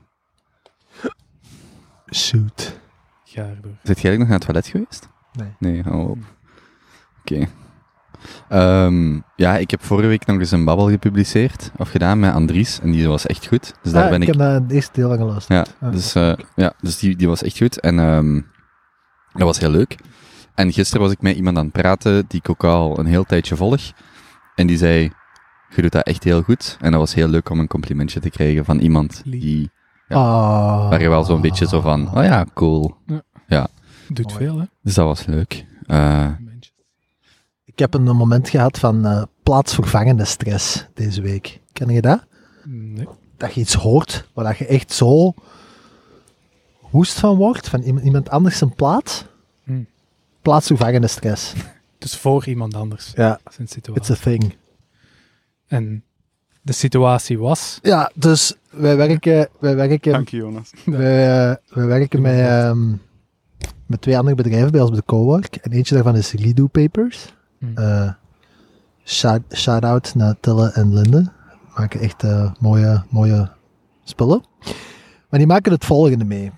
Shoot. 2.14 2.78
Ga 3.24 3.42
erdoor. 3.42 3.72
Zit 3.82 4.00
jij 4.00 4.10
eigenlijk 4.10 4.18
nog 4.18 4.28
naar 4.28 4.38
het 4.38 4.46
toilet 4.46 4.66
geweest? 4.66 5.08
Nee. 5.32 5.52
Nee, 5.58 5.82
hou 5.82 6.10
op. 6.10 6.18
Oké. 7.20 7.48
Ehm, 8.48 9.20
ja, 9.36 9.56
ik 9.56 9.70
heb 9.70 9.82
vorige 9.84 10.08
week 10.08 10.26
nog 10.26 10.38
eens 10.38 10.50
een 10.50 10.64
babbel 10.64 10.88
gepubliceerd, 10.90 11.70
of 11.76 11.90
gedaan 11.90 12.18
met 12.18 12.32
Andries, 12.34 12.80
en 12.80 12.90
die 12.90 13.08
was 13.08 13.26
echt 13.26 13.46
goed. 13.46 13.74
Dus 13.82 13.92
daar 13.92 14.04
Ah, 14.04 14.10
ben 14.10 14.22
ik 14.22 14.28
ik... 14.28 14.34
heb 14.34 14.42
naar 14.42 14.60
het 14.60 14.70
eerste 14.70 14.92
deel 14.92 15.08
van 15.08 15.18
geluisterd. 15.18 15.68
Ja, 15.80 15.86
Ah, 15.86 15.92
dus, 15.92 16.14
eh, 16.14 16.32
ja, 16.56 16.72
dus 16.80 16.98
die, 16.98 17.16
die 17.16 17.28
was 17.28 17.42
echt 17.42 17.56
goed. 17.58 17.80
En 17.80 17.98
ehm, 17.98 18.34
dat 19.32 19.42
was 19.42 19.58
heel 19.58 19.70
leuk. 19.70 19.96
En 20.54 20.73
gisteren 20.73 21.02
was 21.02 21.12
ik 21.12 21.23
met 21.23 21.37
iemand 21.37 21.57
aan 21.57 21.64
het 21.64 21.73
praten 21.73 22.25
die 22.28 22.38
ik 22.38 22.50
ook 22.50 22.64
al 22.64 22.99
een 22.99 23.07
heel 23.07 23.25
tijdje 23.25 23.57
volg. 23.57 23.80
En 24.54 24.66
die 24.66 24.76
zei, 24.76 25.12
je 25.75 25.83
doet 25.83 25.92
dat 25.92 26.07
echt 26.07 26.25
heel 26.25 26.42
goed. 26.42 26.76
En 26.80 26.90
dat 26.90 27.00
was 27.00 27.14
heel 27.14 27.28
leuk 27.28 27.50
om 27.50 27.59
een 27.59 27.66
complimentje 27.66 28.21
te 28.21 28.30
krijgen 28.30 28.64
van 28.64 28.78
iemand 28.78 29.23
die, 29.25 29.71
ja. 30.09 30.16
Ah. 30.16 30.88
waar 30.88 31.02
je 31.02 31.09
wel 31.09 31.25
zo'n 31.25 31.40
beetje 31.40 31.66
zo 31.66 31.80
van, 31.80 32.16
oh 32.16 32.25
ja, 32.25 32.47
cool. 32.54 32.97
Ja. 33.07 33.23
Ja. 33.47 33.69
Doet 34.09 34.33
veel, 34.33 34.59
hè? 34.59 34.64
Dus 34.83 34.95
dat 34.95 35.07
was 35.07 35.26
leuk. 35.26 35.66
Eh, 35.87 36.26
Mensen. 36.38 36.73
Ik 37.64 37.78
heb 37.78 37.95
een 37.95 38.02
moment 38.16 38.49
gehad 38.49 38.78
van 38.78 39.07
eh, 39.07 39.23
plaatsvervangende 39.42 40.25
stress 40.25 40.87
deze 40.95 41.23
week. 41.23 41.61
Ken 41.73 41.88
je 41.88 42.00
dat? 42.00 42.26
Nee. 42.64 43.09
Dat 43.37 43.54
je 43.54 43.61
iets 43.61 43.75
hoort 43.75 44.28
waar 44.35 44.45
dat 44.45 44.59
je 44.59 44.66
echt 44.66 44.92
zo 44.92 45.35
woest 46.90 47.19
van 47.19 47.37
wordt, 47.37 47.69
van 47.69 47.83
iemand, 47.83 48.04
iemand 48.04 48.30
anders 48.30 48.59
zijn 48.59 48.75
plaats. 48.75 49.25
Plaatsvervangende 50.42 51.06
stress. 51.06 51.52
Dus 51.99 52.16
voor 52.16 52.47
iemand 52.47 52.75
anders. 52.75 53.12
Ja, 53.14 53.40
Zijn 53.50 53.68
situatie. 53.68 54.02
it's 54.02 54.11
a 54.11 54.23
thing. 54.23 54.56
En 55.66 56.04
de 56.62 56.73
situatie 56.73 57.38
was... 57.38 57.78
Ja, 57.82 58.11
dus 58.14 58.54
wij 58.70 58.97
werken, 58.97 59.49
wij 59.59 59.76
werken, 59.76 60.12
Dank 60.12 60.28
je, 60.28 60.37
Jonas. 60.37 60.70
wij, 60.85 61.49
eh, 61.50 61.56
wij 61.68 61.87
werken 61.87 62.20
met, 62.20 62.38
ehm, 62.38 62.88
met 63.87 64.00
twee 64.00 64.18
andere 64.18 64.37
bedrijven 64.37 64.70
bij 64.70 64.80
ons 64.80 64.90
op 64.90 64.97
de 64.97 65.02
cowork. 65.06 65.56
En 65.56 65.73
eentje 65.73 65.94
daarvan 65.94 66.16
is 66.16 66.32
Redo 66.32 66.66
Papers. 66.66 67.35
Hmm. 67.59 67.76
Eh, 67.76 68.11
shout, 69.04 69.42
shout-out 69.52 70.14
naar 70.14 70.35
Tille 70.40 70.70
en 70.73 70.94
Linde. 70.94 71.32
Maken 71.76 72.00
echt 72.00 72.23
eh, 72.23 72.52
mooie, 72.61 73.02
mooie 73.11 73.50
spullen. 74.04 74.44
Maar 75.28 75.38
die 75.38 75.49
maken 75.49 75.73
het 75.73 75.85
volgende 75.85 76.25
mee. 76.25 76.50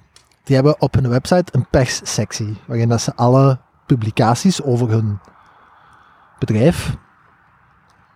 Die 0.45 0.55
hebben 0.55 0.81
op 0.81 0.95
hun 0.95 1.09
website 1.09 1.45
een 1.53 1.67
perssectie, 1.71 2.57
waarin 2.67 2.89
dat 2.89 3.01
ze 3.01 3.15
alle 3.15 3.59
publicaties 3.87 4.63
over 4.63 4.89
hun 4.91 5.19
bedrijf 6.39 6.97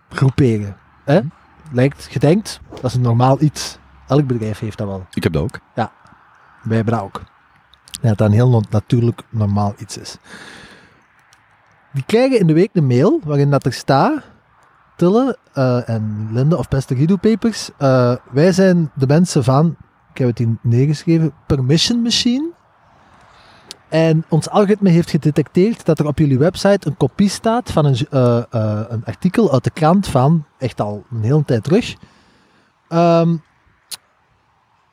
groeperen. 0.09 0.77
Hè? 1.03 1.19
Lijkt, 1.71 2.07
je 2.11 2.19
denkt, 2.19 2.59
dat 2.69 2.83
is 2.83 2.93
een 2.93 3.01
normaal 3.01 3.41
iets. 3.41 3.77
Elk 4.07 4.27
bedrijf 4.27 4.59
heeft 4.59 4.77
dat 4.77 4.87
wel. 4.87 5.05
ik 5.13 5.23
heb 5.23 5.33
dat 5.33 5.43
ook. 5.43 5.59
Wij 6.63 6.75
hebben 6.75 6.93
dat 6.93 7.03
ook. 7.03 7.21
Ja, 8.01 8.07
dat 8.07 8.17
dat 8.17 8.27
een 8.27 8.33
heel 8.33 8.63
natuurlijk 8.69 9.21
normaal 9.29 9.73
iets 9.77 9.97
is. 9.97 10.17
Die 11.91 12.03
krijgen 12.05 12.39
in 12.39 12.47
de 12.47 12.53
week 12.53 12.69
een 12.73 12.87
mail 12.87 13.21
waarin 13.23 13.49
dat 13.49 13.65
er 13.65 13.73
staat, 13.73 14.23
Tille 14.95 15.37
eh, 15.53 15.89
en 15.89 16.29
Linde 16.31 16.57
of 16.57 16.67
Beste 16.67 16.95
Guido 16.95 17.15
Papers, 17.15 17.69
eh, 17.77 18.15
wij 18.31 18.51
zijn 18.51 18.91
de 18.93 19.07
mensen 19.07 19.43
van, 19.43 19.75
ik 20.11 20.17
heb 20.17 20.27
het 20.27 20.37
hier 20.37 20.57
neergeschreven, 20.61 21.33
Permission 21.45 22.01
Machine. 22.01 22.49
En 23.89 24.25
ons 24.29 24.49
algoritme 24.49 24.89
heeft 24.89 25.09
gedetecteerd 25.09 25.85
dat 25.85 25.99
er 25.99 26.07
op 26.07 26.17
jullie 26.17 26.37
website 26.37 26.87
een 26.87 26.97
kopie 26.97 27.29
staat 27.29 27.71
van 27.71 27.85
een, 27.85 28.07
eh, 28.09 28.37
eh, 28.49 28.81
een 28.87 29.05
artikel 29.05 29.53
uit 29.53 29.63
de 29.63 29.69
krant 29.69 30.07
van, 30.07 30.45
echt 30.57 30.81
al 30.81 31.03
een 31.11 31.23
hele 31.23 31.45
tijd 31.45 31.63
terug. 31.63 31.95
Ehm, 32.87 33.35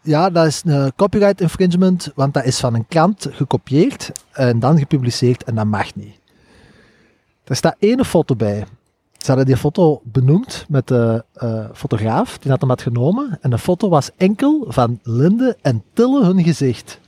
ja, 0.02 0.30
dat 0.30 0.46
is 0.46 0.62
een 0.64 0.92
copyright 0.96 1.40
infringement, 1.40 2.12
want 2.14 2.34
dat 2.34 2.44
is 2.44 2.60
van 2.60 2.74
een 2.74 2.86
krant 2.86 3.28
gekopieerd 3.30 4.12
en 4.32 4.58
dan 4.58 4.78
gepubliceerd 4.78 5.44
en 5.44 5.54
dat 5.54 5.66
mag 5.66 5.94
niet. 5.94 6.20
Er 7.44 7.56
staat 7.56 7.76
één 7.78 8.04
foto 8.04 8.36
bij. 8.36 8.66
Ze 9.12 9.26
hadden 9.26 9.46
die 9.46 9.56
foto 9.56 10.00
benoemd 10.04 10.64
met 10.68 10.88
de 10.88 11.24
eh, 11.32 11.64
fotograaf 11.72 12.38
die 12.38 12.50
dat 12.50 12.60
hem 12.60 12.68
had 12.68 12.82
genomen 12.82 13.38
en 13.40 13.50
de 13.50 13.58
foto 13.58 13.88
was 13.88 14.10
enkel 14.16 14.64
van 14.68 14.98
Linde 15.02 15.56
en 15.62 15.82
Tille 15.92 16.24
hun 16.24 16.42
gezicht. 16.42 17.00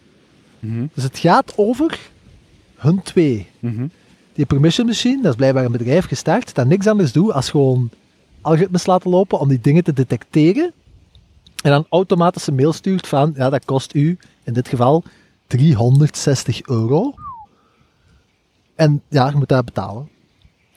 Mhm, 0.60 0.86
Dus 0.94 1.04
het 1.04 1.18
gaat 1.18 1.52
over 1.56 1.98
hun 2.76 3.02
twee. 3.02 3.46
mhm. 3.60 3.86
Die 4.32 4.46
permission 4.46 4.86
machine, 4.86 5.22
dat 5.22 5.30
is 5.30 5.36
blijkbaar 5.36 5.64
een 5.64 5.72
bedrijf 5.72 6.06
gestart 6.06 6.54
dat 6.54 6.66
niks 6.66 6.86
anders 6.86 7.12
doet 7.12 7.32
als 7.32 7.50
gewoon 7.50 7.90
algoritmes 8.40 8.86
laten 8.86 9.10
lopen 9.10 9.38
om 9.38 9.48
die 9.48 9.60
dingen 9.60 9.84
te 9.84 9.92
detecteren. 9.92 10.72
En 11.62 11.70
dan 11.70 11.86
automatisch 11.90 12.46
een 12.46 12.54
mail 12.54 12.72
stuurt 12.72 13.06
van, 13.06 13.32
ja, 13.36 13.50
dat 13.50 13.64
kost 13.64 13.94
u 13.94 14.18
in 14.44 14.52
dit 14.52 14.68
geval 14.68 15.04
360 15.46 16.62
euro. 16.62 17.14
En 18.75 19.02
ja, 19.08 19.28
je 19.28 19.36
moet 19.36 19.48
dat 19.48 19.64
betalen. 19.64 20.08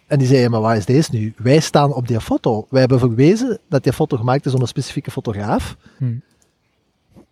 En 0.08 0.20
die 0.20 0.28
zei, 0.28 0.50
maar 0.50 0.62
waar 0.62 0.78
is 0.78 0.86
deze 0.86 1.10
nu? 1.12 1.34
Wij 1.38 1.60
staan 1.60 1.94
op 1.94 2.08
die 2.08 2.22
foto. 2.22 2.68
Wij 2.70 2.80
hebben 2.80 3.00
verwezen 3.00 3.60
dat 3.70 3.84
die 3.84 3.94
foto 3.94 4.18
gemaakt 4.18 4.46
is 4.46 4.52
door 4.52 4.62
een 4.62 4.68
specifieke 4.68 5.12
fotograaf. 5.12 5.78
Hmm. 5.98 6.22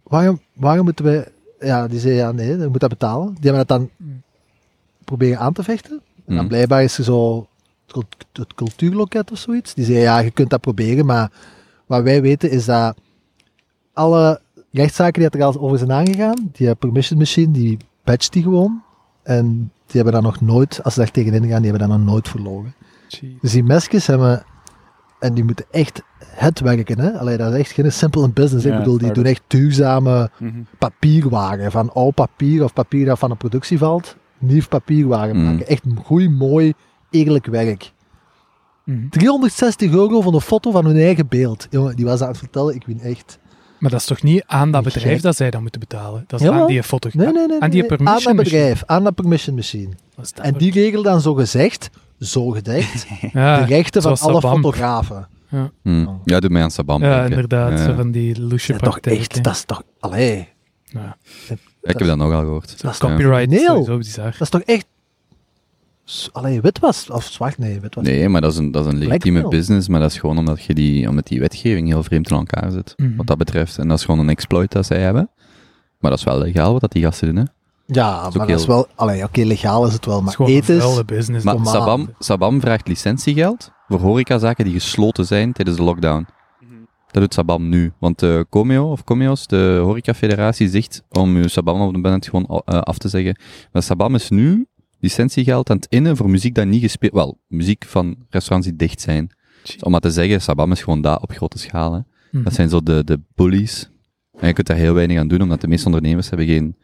Waarom, 0.04 0.42
waarom 0.54 0.86
moeten 0.86 1.06
wij... 1.06 1.28
Ja, 1.60 1.88
die 1.88 2.00
zei, 2.00 2.14
ja, 2.16 2.32
nee, 2.32 2.58
je 2.58 2.68
moet 2.68 2.80
dat 2.80 2.90
betalen. 2.90 3.28
Die 3.40 3.52
hebben 3.52 3.68
dat 3.68 3.68
dan 3.68 3.90
proberen 5.06 5.40
aan 5.40 5.54
te 5.54 5.64
vechten. 5.64 5.92
En 5.92 6.02
dan 6.26 6.38
Hmm. 6.38 6.48
blijkbaar 6.48 6.84
is 6.84 6.98
er 6.98 7.04
zo 7.04 7.48
het 7.86 7.94
cult- 7.94 8.26
het 8.34 8.54
cultuurloket 8.54 9.32
of 9.32 9.38
zoiets. 9.38 9.74
Die 9.74 9.86
zei, 9.86 9.98
ja, 9.98 10.20
je 10.20 10.32
kunt 10.32 10.50
dat 10.50 10.62
proberen, 10.62 11.06
maar 11.06 11.32
wat 11.86 12.04
wij 12.04 12.22
weten 12.22 12.52
is 12.52 12.66
dat 12.66 12.98
alle 13.94 14.42
rechtszaken 14.72 15.22
die 15.22 15.40
er 15.40 15.46
al 15.46 15.60
over 15.60 15.78
zijn 15.78 15.92
aangegaan, 15.92 16.50
die 16.52 16.76
permission 16.76 17.20
machine, 17.20 17.52
die 17.52 17.78
patcht 18.04 18.34
die 18.34 18.44
gewoon. 18.44 18.82
En 19.24 19.72
die 19.86 19.96
hebben 20.02 20.14
dan 20.14 20.24
nog 20.24 20.42
nooit, 20.42 20.84
als 20.84 20.94
ze 20.94 21.00
daar 21.00 21.12
tegenin 21.12 21.48
gaan, 21.48 21.62
die 21.62 21.72
hebben 21.72 21.90
dan 21.90 22.00
nog 22.00 22.10
nooit 22.14 22.28
verloren. 22.28 22.74
Gee. 23.08 23.38
Dus 23.42 23.52
die 23.52 23.64
mesjes 23.64 24.08
hebben, 24.08 24.44
en 25.20 25.34
die 25.34 25.44
moeten 25.44 25.66
echt 25.72 26.02
het 26.26 26.60
werken, 26.60 27.00
hè. 27.00 27.12
Allee, 27.20 27.38
dat 27.38 27.54
is 27.54 27.60
echt 27.60 27.72
geen 27.72 27.92
simple 27.92 28.30
business. 28.30 28.66
Ja, 28.66 28.72
ik 28.72 28.78
bedoel, 28.78 28.98
die 28.98 29.12
doen 29.12 29.26
echt 29.26 29.42
duurzame 29.48 30.30
Mhm. 30.40 30.60
papierwaren. 30.78 31.72
Van 31.72 31.94
oud 31.94 32.14
papier 32.14 32.64
of 32.64 32.74
papier 32.74 33.06
dat 33.06 33.20
van 33.20 33.32
een 33.32 33.38
productie 33.38 33.78
valt, 33.78 34.16
nieuw 34.38 34.62
papierwaren 34.70 35.36
Mm. 35.38 35.44
maken. 35.44 35.68
Echt 35.68 35.84
goed, 36.04 36.30
mooi, 36.32 36.74
eerlijk 37.10 37.46
werk. 37.46 37.92
Mhm. 38.84 39.10
360 39.10 39.92
euro 39.92 40.22
voor 40.22 40.34
een 40.34 40.42
foto 40.42 40.72
van 40.72 40.86
hun 40.86 40.98
eigen 40.98 41.28
beeld. 41.28 41.68
Jongen, 41.70 41.96
die 41.96 42.06
was 42.06 42.22
aan 42.22 42.28
het 42.28 42.38
vertellen, 42.38 42.76
ik 42.76 42.84
win 42.86 43.00
echt. 43.02 43.40
Maar 43.80 43.92
dat 43.92 44.00
is 44.00 44.06
toch 44.06 44.24
niet 44.24 44.44
aan 44.48 44.72
dat 44.72 44.84
bedrijf 44.84 45.06
gek. 45.14 45.22
dat 45.22 45.36
zij 45.36 45.50
dat 45.52 45.62
moeten 45.62 45.80
betalen? 45.80 46.24
Dat 46.28 46.42
is 46.42 46.48
aan 46.48 46.68
die 46.68 46.84
foto. 46.84 47.10
Nee, 47.14 47.32
nee, 47.32 47.48
nee. 47.48 47.62
Aan 47.62 47.70
die 47.70 47.86
permission 47.86 48.18
Aan 48.18 48.24
dat 48.24 48.34
machine. 48.36 48.44
bedrijf, 48.58 48.84
aan 48.86 49.04
dat 49.04 49.16
permission 49.16 49.56
machine. 49.56 49.90
Dat 50.16 50.34
En 50.42 50.54
die 50.54 50.72
regelen 50.72 51.04
dan 51.04 51.22
zo 51.22 51.34
gezegd, 51.34 51.90
zo 52.20 52.48
gedekt, 52.50 53.08
ja, 53.34 53.60
de 53.60 53.66
rechten 53.66 54.02
van 54.02 54.18
alle 54.20 54.34
Sabam. 54.42 54.56
fotografen. 54.62 55.28
Hmm. 55.82 56.22
Ja, 56.26 56.40
doe 56.40 56.50
mij 56.50 56.62
aan 56.62 56.72
Sabam. 56.72 57.02
Ja, 57.04 57.10
denken. 57.14 57.30
inderdaad. 57.32 57.72
Ja. 57.80 57.86
Zo 57.86 57.94
van 57.94 58.12
die 58.12 58.42
loesje 58.42 58.74
Ja, 58.74 58.80
toch 58.80 58.98
echt, 59.00 59.44
dat 59.44 59.54
is 59.54 59.64
toch, 59.66 59.84
allee, 60.00 60.48
Ja. 60.84 61.18
Ik 61.82 61.98
heb 61.98 62.08
dat 62.08 62.18
nogal 62.18 62.40
gehoord. 62.42 62.82
dat 62.82 62.92
is 62.92 62.98
Copyright 62.98 63.50
Nee, 63.50 63.60
is 63.60 63.66
joh. 63.66 63.72
sowieso 63.76 63.98
bizar. 63.98 64.32
dat 64.32 64.42
is 64.42 64.50
toch 64.50 64.62
echt, 64.62 64.86
allee, 66.32 66.62
witwas, 66.62 67.10
of 67.10 67.24
zwart, 67.24 67.58
nee, 67.58 67.80
witwas. 67.80 68.04
Nee, 68.04 68.30
maar 68.30 68.42
dat 68.42 68.52
is 68.52 68.58
een, 68.58 68.72
dat 68.72 68.86
is 68.86 68.92
een 68.92 68.98
legitieme 68.98 69.48
business, 69.48 69.88
maar 69.88 70.00
dat 70.00 70.12
is 70.12 70.18
gewoon 70.20 70.38
omdat, 70.38 70.64
je 70.64 70.74
die, 70.74 71.10
omdat 71.10 71.28
die 71.28 71.40
wetgeving 71.40 71.88
heel 71.88 72.04
vreemd 72.04 72.30
in 72.30 72.36
elkaar 72.38 72.72
zit, 72.72 72.94
Mhm. 72.98 73.16
wat 73.16 73.28
dat 73.28 73.38
betreft. 73.38 73.78
En 73.78 73.88
dat 73.88 73.98
is 73.98 74.06
gewoon 74.06 74.20
een 74.20 74.30
exploit 74.30 74.72
dat 74.72 74.86
zij 74.86 75.00
hebben. 75.02 75.30
Maar 76.00 76.10
dat 76.12 76.20
is 76.20 76.26
wel 76.26 76.38
legaal 76.40 76.72
wat 76.72 76.82
dat 76.82 76.92
die 76.92 77.04
gasten 77.04 77.28
doen, 77.28 77.36
hè. 77.36 77.44
Ja, 77.86 78.30
maar 78.36 78.48
dat 78.48 78.60
is 78.60 78.66
wel, 78.66 78.88
allee, 78.96 79.24
oké, 79.24 79.42
legaal 79.42 79.86
is 79.88 79.94
het 79.94 80.06
wel, 80.06 80.14
Het 80.16 80.30
is 80.30 80.38
maar 80.38 80.48
gewoon 80.48 80.52
een 80.52 80.58
ethisch, 80.80 81.06
business. 81.06 81.46
Maar 81.46 81.54
normaal. 81.56 81.74
Sabam, 81.74 82.10
Sabam 82.20 82.62
vraagt 82.62 82.88
licentiegeld 82.88 83.72
voor 83.88 84.00
horecazaken 84.00 84.66
die 84.66 84.74
gesloten 84.74 85.26
zijn 85.26 85.54
tijdens 85.54 85.78
de 85.78 85.84
lockdown. 85.84 86.28
Dat 87.12 87.22
doet 87.22 87.34
Sabam 87.34 87.70
nu. 87.70 87.92
Want 88.00 88.20
de 88.20 88.46
Comeo, 88.50 88.92
of 88.92 89.04
Comeos, 89.04 89.48
de 89.48 89.80
horecafederatie, 89.84 90.70
zegt 90.70 91.04
om 91.10 91.38
je 91.38 91.48
Sabam 91.48 91.82
op 91.82 91.94
de 91.94 92.02
band 92.02 92.28
gewoon 92.28 92.62
eh, 92.66 92.80
af 92.80 92.98
te 92.98 93.08
zeggen. 93.08 93.38
Maar 93.72 93.84
Sabam 93.84 94.16
is 94.16 94.30
nu 94.30 94.68
licentiegeld 95.00 95.70
aan 95.70 95.76
het 95.76 95.86
innen 95.90 96.18
voor 96.18 96.30
muziek 96.30 96.56
dat 96.56 96.66
niet 96.66 96.82
gespeeld... 96.82 97.14
Wel, 97.14 97.40
muziek 97.48 97.86
van 97.86 98.16
restaurants 98.30 98.68
die 98.68 98.78
dicht 98.78 99.02
zijn. 99.02 99.32
Dus 99.64 99.78
om 99.84 99.92
maar 99.92 100.00
te 100.00 100.12
zeggen, 100.12 100.42
Sabam 100.42 100.72
is 100.72 100.82
gewoon 100.82 101.02
dat 101.02 101.22
op 101.22 101.32
grote 101.32 101.58
schaal. 101.58 101.94
Hè. 101.94 102.00
Mhm. 102.32 102.44
Dat 102.44 102.54
zijn 102.54 102.70
zo 102.70 102.82
de, 102.82 103.04
de 103.04 103.20
bullies. 103.36 103.90
En 104.40 104.48
je 104.48 104.54
kunt 104.54 104.68
daar 104.68 104.78
heel 104.78 104.94
weinig 104.94 105.20
aan 105.20 105.28
doen, 105.28 105.42
omdat 105.42 105.62
de 105.62 105.68
meeste 105.68 105.86
ondernemers 105.86 106.30
hebben 106.30 106.48
geen 106.48 106.76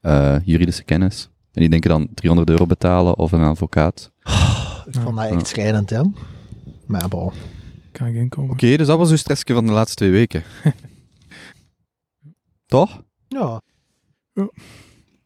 eh, 0.00 0.36
juridische 0.44 0.84
kennis. 0.84 1.28
En 1.52 1.60
die 1.60 1.70
denken 1.70 1.90
dan 1.90 2.08
300 2.14 2.50
euro 2.50 2.66
betalen 2.66 3.18
of 3.18 3.32
een 3.32 3.42
advocaat. 3.42 4.12
Ik 4.86 5.00
vond 5.00 5.16
dat 5.16 5.30
echt 5.30 5.46
schrijnend, 5.46 5.90
hè. 5.90 6.02
Maar 6.90 7.08
bon. 7.08 7.32
Kan 7.92 8.06
ik 8.06 8.14
inkomen. 8.14 8.50
Oké, 8.50 8.76
dus 8.76 8.86
dat 8.86 8.98
was 8.98 9.10
uw 9.10 9.16
stressje 9.16 9.54
van 9.54 9.66
de 9.66 9.72
laatste 9.72 9.96
twee 9.96 10.10
weken. 10.10 10.42
Toch? 12.66 13.02
Ja, 13.28 13.60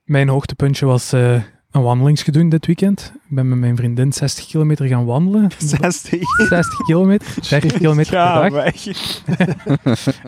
Mijn 0.04 0.28
hoogtepuntje 0.28 0.86
was 0.86 1.12
eh, 1.12 1.42
een 1.70 1.82
wandelingsgedoe 1.82 2.48
dit 2.48 2.66
weekend. 2.66 3.12
Ik 3.14 3.34
ben 3.34 3.48
met 3.48 3.58
mijn 3.58 3.76
vriendin 3.76 4.12
60 4.12 4.46
kilometer 4.46 4.86
gaan 4.86 5.04
wandelen. 5.04 5.50
60. 5.58 6.20
60 6.48 6.78
kilometer. 6.86 7.34
30 7.48 7.72
kilometer 7.72 8.12
per 8.12 8.50
dag. 8.50 8.82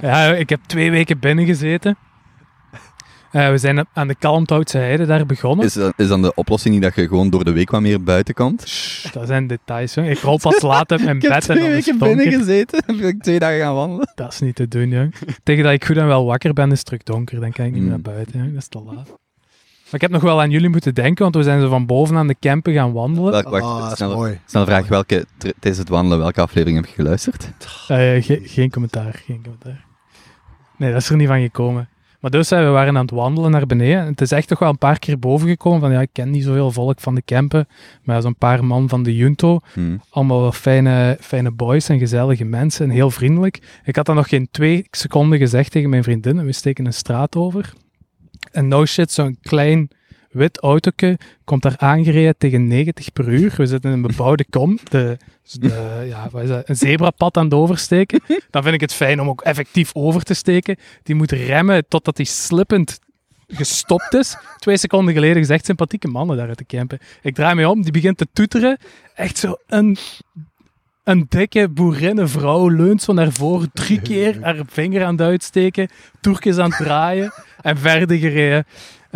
Ja, 0.01 0.35
ik 0.35 0.49
heb 0.49 0.61
twee 0.67 0.91
weken 0.91 1.19
binnen 1.19 1.47
gezeten. 1.47 1.97
Eh, 3.37 3.51
we 3.51 3.59
zijn 3.59 3.87
aan 3.93 4.09
de 4.09 4.15
Kalmthoutse 4.15 4.79
Heide 4.79 5.07
daar 5.07 5.27
begonnen. 5.27 5.67
Is, 5.67 5.73
dan- 5.73 5.93
is 5.97 6.09
dan 6.09 6.23
de 6.23 6.35
oplossing 6.35 6.75
niet 6.75 6.83
dat 6.83 6.95
je 6.95 7.09
gewoon 7.09 7.31
door 7.31 7.45
de 7.45 7.53
week 7.53 7.71
wat 7.71 7.81
meer 7.81 8.03
buiten 8.03 8.35
komt? 8.35 8.69
Shh, 8.69 9.13
dat 9.13 9.27
zijn 9.27 9.47
details. 9.47 9.95
Jong. 9.95 10.09
Ik 10.09 10.19
rol 10.19 10.39
pas 10.39 10.63
laat 10.63 10.91
uit 10.93 11.05
mijn 11.05 11.17
Ik 11.21 11.23
heb 11.23 11.33
bed 11.33 11.49
en 11.49 11.57
twee 11.57 11.69
weken 11.71 11.99
binnen 11.99 12.33
gezeten 12.33 12.83
en 12.87 12.97
ben 12.97 13.09
ik 13.09 13.23
twee 13.23 13.39
dagen 13.39 13.59
gaan 13.61 13.75
wandelen. 13.75 14.13
Dat 14.15 14.33
is 14.33 14.41
niet 14.41 14.55
te 14.55 14.69
doen, 14.69 14.89
jong. 14.89 15.15
Tegen 15.43 15.65
dat 15.65 15.73
ik 15.73 15.85
goed 15.85 15.97
en 15.97 16.07
wel 16.07 16.25
wakker 16.25 16.53
ben, 16.53 16.71
is 16.71 16.77
het 16.79 16.87
terug 16.87 17.03
donker. 17.03 17.41
Dan 17.41 17.53
kan 17.53 17.65
ik 17.65 17.73
niet 17.73 17.83
meer 17.83 17.93
Hmm. 17.93 18.03
naar 18.03 18.15
buiten, 18.15 18.39
jong. 18.39 18.53
Dat 18.53 18.63
is 18.63 18.69
te 18.69 18.83
laat. 18.87 19.07
Maar 19.85 19.95
ik 19.95 20.01
heb 20.01 20.11
nog 20.11 20.23
wel 20.23 20.41
aan 20.41 20.51
jullie 20.51 20.69
moeten 20.69 20.95
denken, 20.95 21.23
want 21.23 21.35
we 21.35 21.43
zijn 21.43 21.61
zo 21.61 21.69
van 21.69 21.87
boven 21.87 22.17
aan 22.17 22.27
de 22.27 22.37
campen 22.41 22.73
gaan 22.73 22.93
wandelen. 22.93 23.31
Welk, 23.33 23.49
wacht, 23.49 23.65
Ah, 23.65 23.89
dat 23.89 24.01
is 24.11 24.15
mooi. 24.15 24.41
snelle 24.47 24.67
vraag. 24.67 24.89
Welke, 24.89 25.27
tijdens 25.39 25.79
het 25.79 25.89
wandelen, 25.89 26.19
welke 26.19 26.41
aflevering 26.41 26.77
heb 26.81 26.87
je 26.87 26.95
geluisterd? 26.95 27.51
Eh, 27.89 27.97
ge- 28.25 28.41
geen 28.45 28.71
commentaar, 28.71 29.23
geen 29.27 29.43
commentaar. 29.43 29.85
Nee, 30.77 30.93
dat 30.93 31.01
is 31.03 31.09
er 31.11 31.17
niet 31.17 31.29
van 31.29 31.41
gekomen. 31.41 31.89
Maar 32.21 32.31
dus, 32.31 32.51
hè, 32.51 32.65
we 32.65 32.71
waren 32.71 32.97
aan 32.97 33.03
het 33.03 33.15
wandelen 33.15 33.51
naar 33.51 33.67
beneden. 33.67 34.01
En 34.01 34.07
het 34.07 34.21
is 34.21 34.33
echt 34.33 34.49
toch 34.49 34.59
wel 34.59 34.69
een 34.69 34.79
paar 34.79 34.99
keer 34.99 35.19
boven 35.19 35.49
gekomen 35.49 35.81
van, 35.81 35.93
ja, 35.93 36.01
ik 36.01 36.09
ken 36.13 36.31
niet 36.31 36.45
zoveel 36.45 36.71
volk 36.71 37.01
van 37.01 37.15
de 37.15 37.23
campen, 37.25 37.69
maar 38.03 38.23
zo'n 38.23 38.37
paar 38.37 38.65
man 38.65 38.89
van 38.89 39.03
de 39.03 39.17
Junto. 39.17 39.59
Hm. 39.73 39.97
Allemaal 40.11 40.41
wel 40.41 40.53
fijne, 40.53 41.17
fijne 41.21 41.51
boys 41.51 41.89
en 41.89 41.99
gezellige 41.99 42.45
mensen 42.45 42.85
en 42.85 42.91
heel 42.91 43.11
vriendelijk. 43.11 43.81
Ik 43.85 43.97
had 43.97 44.07
dat 44.07 44.15
nog 44.15 44.29
geen 44.29 44.49
twee 44.51 44.87
seconden 44.91 45.39
gezegd 45.39 45.71
tegen 45.71 45.91
mijn 45.91 46.03
vriendin 46.03 46.39
en 46.39 46.45
we 46.45 46.53
steken 46.53 46.87
een 46.87 46.93
straat 46.93 47.37
over. 47.37 47.73
En 48.53 48.69
no 48.69 48.85
shit, 48.85 49.13
zo'n 49.13 49.39
klein 49.43 49.89
wit 50.37 50.61
autootje 50.61 51.19
komt 51.45 51.63
daar 51.63 51.75
aangereden 51.79 52.35
tegen 52.39 52.67
90 52.67 53.13
per 53.13 53.29
uur. 53.29 53.55
We 53.57 53.67
zitten 53.67 53.91
in 53.91 53.97
een 53.97 54.07
bebouwde 54.07 54.45
kom, 54.51 54.79
de, 54.91 55.17
de, 55.53 56.05
ja, 56.09 56.29
wat 56.31 56.43
is 56.43 56.49
dat, 56.49 56.69
een 56.69 56.77
zebrapad 56.77 57.37
aan 57.37 57.45
het 57.45 57.55
oversteken. 57.55 58.21
Dan 58.51 58.63
vind 58.63 58.75
ik 58.75 58.81
het 58.81 58.93
fijn 58.93 59.21
om 59.21 59.29
ook 59.29 59.43
effectief 59.43 59.91
over 59.95 60.23
te 60.23 60.35
steken. 60.35 60.77
Die 61.03 61.15
moet 61.15 61.33
remmen 61.33 61.89
totdat 61.89 62.17
hij 62.17 62.27
slippend 62.27 62.99
gestopt 63.49 64.15
is. 64.15 64.37
Twee 64.59 64.77
seconden 64.77 65.15
geleden 65.15 65.37
gezegd, 65.37 65.65
sympathieke 65.65 66.09
mannen 66.09 66.37
daar 66.37 66.49
uit 66.49 66.59
de 66.59 66.67
campen. 66.67 66.99
Ik 67.23 67.35
draai 67.35 67.55
me 67.55 67.69
om, 67.69 67.83
die 67.83 67.93
begint 67.93 68.19
te 68.19 68.27
toeteren. 68.33 68.79
Echt 69.15 69.39
zo 69.39 69.57
een, 69.67 69.97
een 71.05 71.27
dikke 71.29 71.69
boerinnenvrouw 71.69 72.69
leunt 72.69 73.03
zo 73.03 73.13
naar 73.13 73.33
voren, 73.33 73.71
drie 73.73 74.01
keer 74.01 74.39
haar 74.43 74.61
vinger 74.67 75.05
aan 75.05 75.13
het 75.13 75.27
uitsteken, 75.27 75.89
toertjes 76.21 76.59
aan 76.59 76.71
het 76.71 76.79
draaien 76.79 77.33
en 77.61 77.79
verder 77.79 78.17
gereden. 78.17 78.65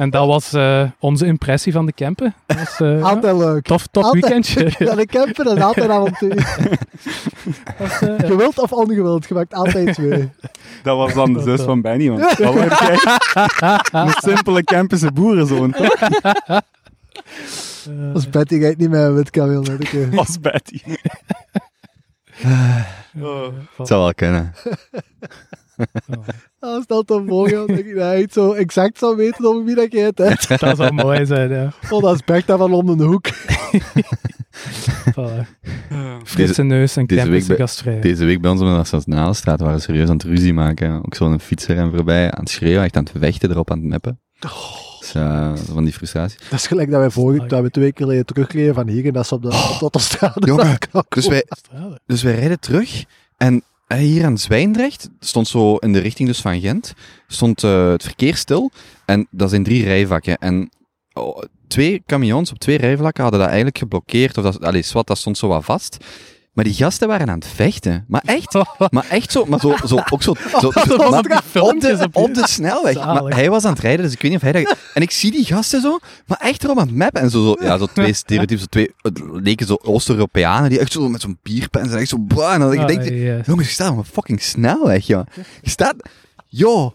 En 0.01 0.11
dat 0.11 0.27
was 0.27 0.53
eh, 0.53 0.91
onze 0.99 1.27
impressie 1.27 1.73
van 1.73 1.87
de 1.87 1.93
campen. 1.93 2.35
Dat 2.47 2.57
was 2.57 2.81
eh, 2.81 2.99
ja, 2.99 3.05
Altijd 3.15 3.37
leuk. 3.37 3.65
tof, 3.65 3.87
tof 3.87 4.05
Altijd. 4.05 4.23
weekendje. 4.23 4.73
Ja, 4.87 4.95
de 4.95 5.07
camper 5.07 5.57
is 5.57 5.63
altijd 5.63 5.87
een 5.87 5.93
avontuur. 5.93 6.35
Was, 7.79 8.01
eh, 8.01 8.15
Gewild 8.19 8.59
of 8.59 8.73
ongewild, 8.73 9.29
je 9.29 9.35
maakt 9.35 9.55
altijd 9.55 9.95
twee. 9.95 10.31
Dat 10.83 10.97
was 10.97 11.15
dan 11.15 11.33
de 11.33 11.43
zus 11.43 11.61
van 11.61 11.81
Benny, 11.81 12.11
want 12.11 12.37
dat 12.39 12.55
word 12.55 12.79
jij. 12.79 12.99
Een 13.93 14.13
simpele 14.17 14.65
Kempische 14.65 15.13
boerenzoon, 15.13 15.71
toch? 15.71 15.97
Als 18.15 18.29
Betty 18.29 18.61
gaat 18.61 18.77
niet 18.77 18.91
met 18.91 19.31
kameel 19.31 19.63
naar 19.63 19.79
de 19.79 19.89
keuken. 19.89 20.19
Als 20.19 20.41
Betty. 20.41 20.81
Het 23.77 23.89
zou 23.89 24.01
wel 24.01 24.15
kunnen. 24.15 24.55
Als 26.59 26.87
dat 26.93 27.07
dan 27.07 27.23
ik 27.47 27.95
dat 27.95 28.05
hij 28.05 28.21
het 28.21 28.33
zo 28.33 28.53
exact 28.53 28.99
zou 28.99 29.17
weten 29.17 29.45
over 29.45 29.65
wie 29.65 29.75
dat 29.75 29.93
je 29.93 29.99
het 29.99 30.19
hebt. 30.19 30.49
dat 30.61 30.77
zou 30.77 30.93
mooi 30.93 31.27
zijn, 31.27 31.51
ja. 31.51 31.73
Oh, 31.91 32.03
dat 32.03 32.15
is 32.15 32.25
Bertha 32.25 32.57
van 32.57 32.73
om 32.73 32.97
de 32.97 33.05
hoek. 33.05 33.27
Voilà. 35.11 35.47
Frisse 36.25 36.63
neus 36.63 36.97
en 36.97 37.07
deze 37.07 37.21
week 37.23 37.31
campus 37.31 37.47
bij- 37.47 37.57
gastvrij. 37.57 38.01
Deze 38.01 38.25
week 38.25 38.41
bij 38.41 38.51
ons 38.51 38.61
op 38.61 38.67
de 38.67 38.73
Nationale 38.73 39.35
straat 39.35 39.61
waren 39.61 39.75
we 39.77 39.81
serieus 39.83 40.09
aan 40.09 40.15
het 40.15 40.23
ruzie 40.23 40.55
maken. 40.55 40.97
Ook 41.05 41.15
zo'n 41.15 41.41
fietser 41.41 41.77
en 41.77 41.91
voorbij 41.95 42.31
aan 42.31 42.41
het 42.41 42.51
schreeuwen, 42.51 42.85
echt 42.85 42.97
aan 42.97 43.03
het 43.03 43.13
vechten, 43.19 43.51
erop 43.51 43.71
aan 43.71 43.79
het 43.79 43.87
meppen. 43.87 44.21
Dus, 44.39 45.15
eh, 45.15 45.53
van 45.57 45.85
die 45.85 45.93
frustratie. 45.93 46.39
Dat 46.51 46.59
is 46.59 46.67
gelijk 46.67 46.91
dat 46.91 47.01
wij 47.01 47.11
vorige, 47.11 47.47
dat 47.47 47.63
we 47.63 47.71
twee 47.71 47.93
keer 47.93 48.07
geleden 48.07 48.27
terugreden 48.27 48.75
van 48.75 48.89
hier 48.89 49.07
en 49.07 49.13
dat 49.13 49.27
ze 49.27 49.35
op 49.35 49.43
de 49.43 49.77
autostrade 49.81 50.47
Jongen, 50.47 50.65
naar 50.65 50.79
Krakau 50.79 51.05
Dus 51.09 51.27
wij, 51.27 51.45
dus 52.07 52.23
wij 52.23 52.35
rijden 52.35 52.61
terug 52.61 53.05
en 53.37 53.55
eh, 53.55 53.61
hier 53.99 54.25
aan 54.25 54.39
Zwijndrecht 54.39 55.11
stond 55.21 55.49
zo 55.49 55.77
in 55.77 55.93
de 55.93 55.99
richting 55.99 56.29
dus 56.29 56.41
van 56.41 56.61
Gent, 56.61 56.95
stond 57.27 57.65
eh, 57.65 57.91
het 57.91 58.03
verkeer 58.03 58.37
stil 58.37 58.71
en 59.05 59.27
dat 59.31 59.51
zijn 59.51 59.63
drie 59.63 59.85
rijvakken. 59.85 60.39
En 60.39 60.71
oh, 61.13 61.43
twee 61.69 62.03
camions 62.07 62.51
op 62.51 62.59
twee 62.59 62.77
rijvakken 62.77 63.23
hadden 63.23 63.41
dat 63.41 63.49
eigenlijk 63.49 63.79
geblokkeerd, 63.79 64.39
of 64.39 64.45
dat, 64.45 64.65
allee, 64.65 64.83
zwart, 64.83 65.07
dat 65.07 65.19
stond 65.19 65.39
zo 65.39 65.49
wat 65.49 65.65
vast. 65.65 66.05
Maar 66.61 66.69
die 66.69 66.79
gasten 66.79 67.09
waren 67.09 67.29
aan 67.31 67.39
het 67.39 67.47
vechten. 67.55 68.05
Maar 68.09 68.23
echt, 68.25 68.55
maar 68.91 69.07
echt 69.11 69.33
zo, 69.33 69.45
maar 69.45 69.61
zo, 69.61 69.77
zo 69.87 70.03
ook 70.11 70.23
zo, 70.23 70.35
zo, 70.61 70.71
zo- 70.89 71.11
maar 71.11 71.19
op 71.55 71.81
de, 71.81 71.99
op- 72.01 72.17
op 72.17 72.35
de 72.35 72.47
snelweg. 72.49 72.93
Zalig. 72.95 73.23
Maar 73.23 73.35
hij 73.35 73.51
was 73.51 73.65
aan 73.65 73.73
het 73.73 73.81
rijden, 73.83 74.05
dus 74.05 74.13
ik 74.15 74.23
weet 74.23 74.31
niet 74.31 74.41
of 74.43 74.51
hij 74.53 74.63
dat... 74.65 74.77
En 74.95 75.03
ik 75.03 75.11
zie 75.11 75.31
die 75.31 75.45
gasten 75.45 75.81
zo, 75.81 75.99
maar 76.27 76.39
echt 76.41 76.65
erop 76.65 76.79
aan 76.79 76.87
het 76.87 76.97
mappen. 76.97 77.21
En 77.23 77.31
zo, 77.31 77.43
zo, 77.45 77.65
ja, 77.65 77.79
zo 77.79 77.87
twee 77.87 78.13
stereotypen, 78.13 78.59
zo 78.59 78.65
twee, 78.71 78.91
het 79.03 79.21
leken 79.33 79.67
zo 79.67 79.79
Oost-Europeanen, 79.83 80.71
die 80.71 80.79
echt 80.79 80.93
zo 80.93 81.09
met 81.09 81.21
zo'n 81.21 81.39
bierpen 81.43 81.81
en 81.81 81.99
echt 81.99 82.09
zo, 82.09 82.17
en 82.39 82.61
dan 82.61 82.87
denk 82.87 83.03
je, 83.05 83.15
yes. 83.21 83.47
jongens, 83.47 83.67
je 83.69 83.75
staat 83.75 83.91
op 83.91 83.99
een 83.99 84.05
fucking 84.05 84.43
snelweg, 84.43 85.07
joh. 85.07 85.27
Je 85.63 85.71
staat, 85.71 85.95
joh, 86.47 86.91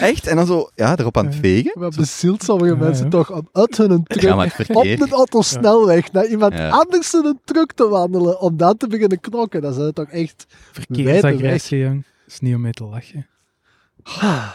echt? 0.00 0.26
En 0.26 0.36
dan 0.36 0.46
zo, 0.46 0.70
ja, 0.74 0.98
erop 0.98 1.16
aan 1.16 1.26
het 1.26 1.34
vegen. 1.34 1.72
We 1.74 1.80
hebben 1.80 2.00
bezield 2.00 2.42
sommige 2.42 2.72
Ja, 2.72 2.78
mensen 2.78 3.04
ja. 3.04 3.10
toch 3.10 3.30
om 3.32 3.48
uit 3.52 3.76
hun 3.76 4.02
truck 4.04 4.22
Ja, 4.22 4.44
op 4.72 4.82
de 4.84 5.08
autosnelweg 5.10 6.12
naar 6.12 6.26
iemand 6.26 6.52
Ja. 6.52 6.68
anders 6.68 7.14
in 7.14 7.24
een 7.24 7.40
truck 7.44 7.72
te 7.72 7.88
wandelen 7.88 8.40
om 8.40 8.56
dan 8.56 8.76
te 8.76 8.86
beginnen 8.86 9.20
knokken. 9.20 9.62
Dat 9.62 9.76
is 9.76 9.90
toch 9.94 10.08
echt... 10.08 10.46
Verkeersagressie, 10.72 11.78
jong. 11.78 12.04
Dat 12.24 12.32
is 12.32 12.40
niet 12.40 12.54
om 12.54 12.60
mee 12.60 12.72
te 12.72 12.84
lachen. 12.84 13.26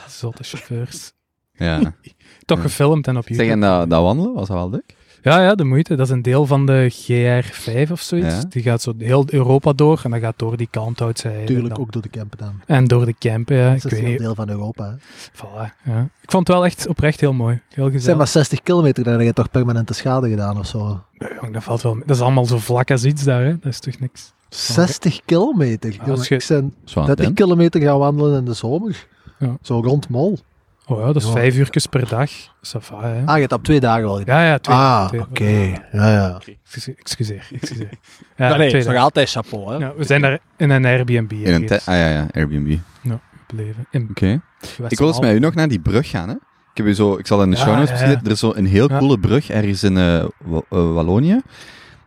Zotte 0.07 0.43
chauffeurs. 0.43 1.11
Ja. 1.53 1.93
Toch 2.45 2.61
gefilmd 2.61 3.07
en 3.07 3.17
op 3.17 3.27
YouTube. 3.27 3.43
Zeg, 3.45 3.53
en 3.53 3.59
dat, 3.59 3.89
dat 3.89 4.01
wandelen, 4.01 4.33
was 4.33 4.47
dat 4.47 4.57
wel 4.57 4.69
leuk? 4.69 4.95
Ja, 5.23 5.41
ja, 5.41 5.55
de 5.55 5.63
moeite. 5.63 5.95
Dat 5.95 6.05
is 6.05 6.11
een 6.13 6.21
deel 6.21 6.45
van 6.45 6.65
de 6.65 6.91
GR5 6.93 7.91
of 7.91 8.01
zoiets. 8.01 8.27
Ja. 8.35 8.43
Die 8.49 8.61
gaat 8.63 8.81
zo 8.81 8.93
heel 8.97 9.25
Europa 9.27 9.73
door 9.73 10.01
en 10.03 10.11
dat 10.11 10.19
gaat 10.19 10.33
door 10.39 10.57
die 10.57 10.67
Kalmthoutse 10.71 11.27
Natuurlijk 11.27 11.69
dan. 11.69 11.77
ook 11.77 11.91
door 11.91 12.01
de 12.01 12.09
campen 12.09 12.37
dan. 12.37 12.61
En 12.65 12.85
door 12.87 13.05
de 13.05 13.15
campen, 13.19 13.55
ja. 13.57 13.73
Dat 13.73 13.91
is 13.91 13.99
een 13.99 14.17
deel 14.17 14.35
van 14.35 14.49
Europa. 14.49 14.85
hè. 14.89 14.95
Voilà, 15.35 15.73
ja. 15.83 16.01
Ik 16.21 16.31
vond 16.31 16.47
het 16.47 16.55
wel 16.57 16.65
echt 16.65 16.87
oprecht 16.87 17.19
heel 17.19 17.33
mooi. 17.33 17.53
Heel 17.53 17.61
Het 17.67 17.75
zijn 17.77 17.91
gezellig. 17.93 18.17
maar 18.17 18.27
60 18.27 18.61
kilometer, 18.63 19.03
dan 19.03 19.13
heb 19.13 19.21
je 19.21 19.33
toch 19.33 19.49
permanente 19.51 19.93
schade 19.93 20.29
gedaan 20.29 20.57
of 20.59 20.65
zo. 20.67 21.01
Nee, 21.17 21.29
jong, 21.41 21.53
dat 21.53 21.63
valt 21.63 21.81
wel 21.81 21.93
mee. 21.93 22.03
Dat 22.05 22.15
is 22.15 22.21
allemaal 22.21 22.45
zo 22.45 22.57
vlak 22.57 22.91
als 22.91 23.03
iets 23.05 23.23
daar, 23.23 23.43
hè. 23.43 23.49
Dat 23.59 23.71
is 23.71 23.79
toch 23.79 23.99
niks. 23.99 24.33
60 24.49 25.19
kilometer? 25.25 25.89
als 25.89 26.07
Jongen, 26.07 26.25
je- 26.29 26.35
Ik 26.35 26.47
ben 26.47 26.73
Zo 26.83 27.05
30 27.05 27.33
kilometer 27.33 27.81
gaan 27.81 27.97
wandelen 27.97 28.37
in 28.39 28.45
de 28.45 28.53
zomer. 28.53 29.07
Ja. 29.39 29.57
Zo 29.61 29.79
rond 29.79 30.09
Mol. 30.09 30.39
Oh 30.85 30.99
ja, 30.99 31.05
dat 31.05 31.15
is 31.15 31.23
Ja. 31.25 31.31
vijf 31.31 31.55
uurtjes 31.55 31.85
per 31.85 32.07
dag. 32.07 32.31
Hè. 33.01 33.21
Ah, 33.25 33.33
je 33.35 33.39
hebt 33.41 33.51
op 33.51 33.63
twee 33.63 33.79
dagen 33.79 34.07
al 34.07 34.17
gedaan. 34.17 34.41
Ja, 34.41 34.47
ja, 34.47 34.57
twee. 34.59 34.75
Ah, 34.75 35.07
twee- 35.07 35.21
oké. 35.21 35.81
Ja, 35.91 36.11
ja. 36.11 36.39
Excuseer, 36.63 36.95
excuseer. 36.99 37.47
excuseer. 37.51 37.89
Ja, 38.37 38.49
Ja, 38.49 38.55
nee, 38.57 38.69
twee 38.69 38.81
is 38.81 38.87
nog 38.87 38.95
altijd 38.97 39.29
chapeau, 39.29 39.71
hè? 39.71 39.77
Ja, 39.77 39.93
we 39.97 40.03
zijn 40.03 40.21
daar 40.21 40.39
in 40.57 40.69
een 40.69 40.85
Airbnb 40.85 41.31
In 41.31 41.53
een 41.53 41.69
ah 41.69 41.79
ja, 41.85 42.09
ja, 42.09 42.27
Airbnb. 42.31 42.77
gebleven. 43.47 43.87
In 43.91 44.07
Oké. 44.09 44.41
Ik 44.89 44.97
wil 44.97 45.07
eens 45.07 45.19
met 45.19 45.33
u 45.35 45.39
nog 45.39 45.53
naar 45.53 45.67
die 45.67 45.79
brug 45.79 46.09
gaan, 46.09 46.29
hè. 46.29 46.35
Ik, 46.35 46.77
heb 46.79 46.85
u 46.85 46.93
zo, 46.93 47.17
ik 47.17 47.27
zal 47.27 47.43
in 47.43 47.49
de 47.51 47.57
Ja, 47.57 47.63
show 47.63 47.75
notes 47.77 47.99
ja, 47.99 48.05
ja. 48.09 48.19
Er 48.23 48.31
is 48.31 48.39
zo 48.39 48.51
een 48.55 48.65
heel 48.65 48.89
Ja. 48.91 48.97
coole 48.97 49.19
brug 49.19 49.49
ergens 49.49 49.83
in 49.83 49.97
eh, 49.97 50.19
eh, 50.19 50.27
Wallonië, 50.69 51.41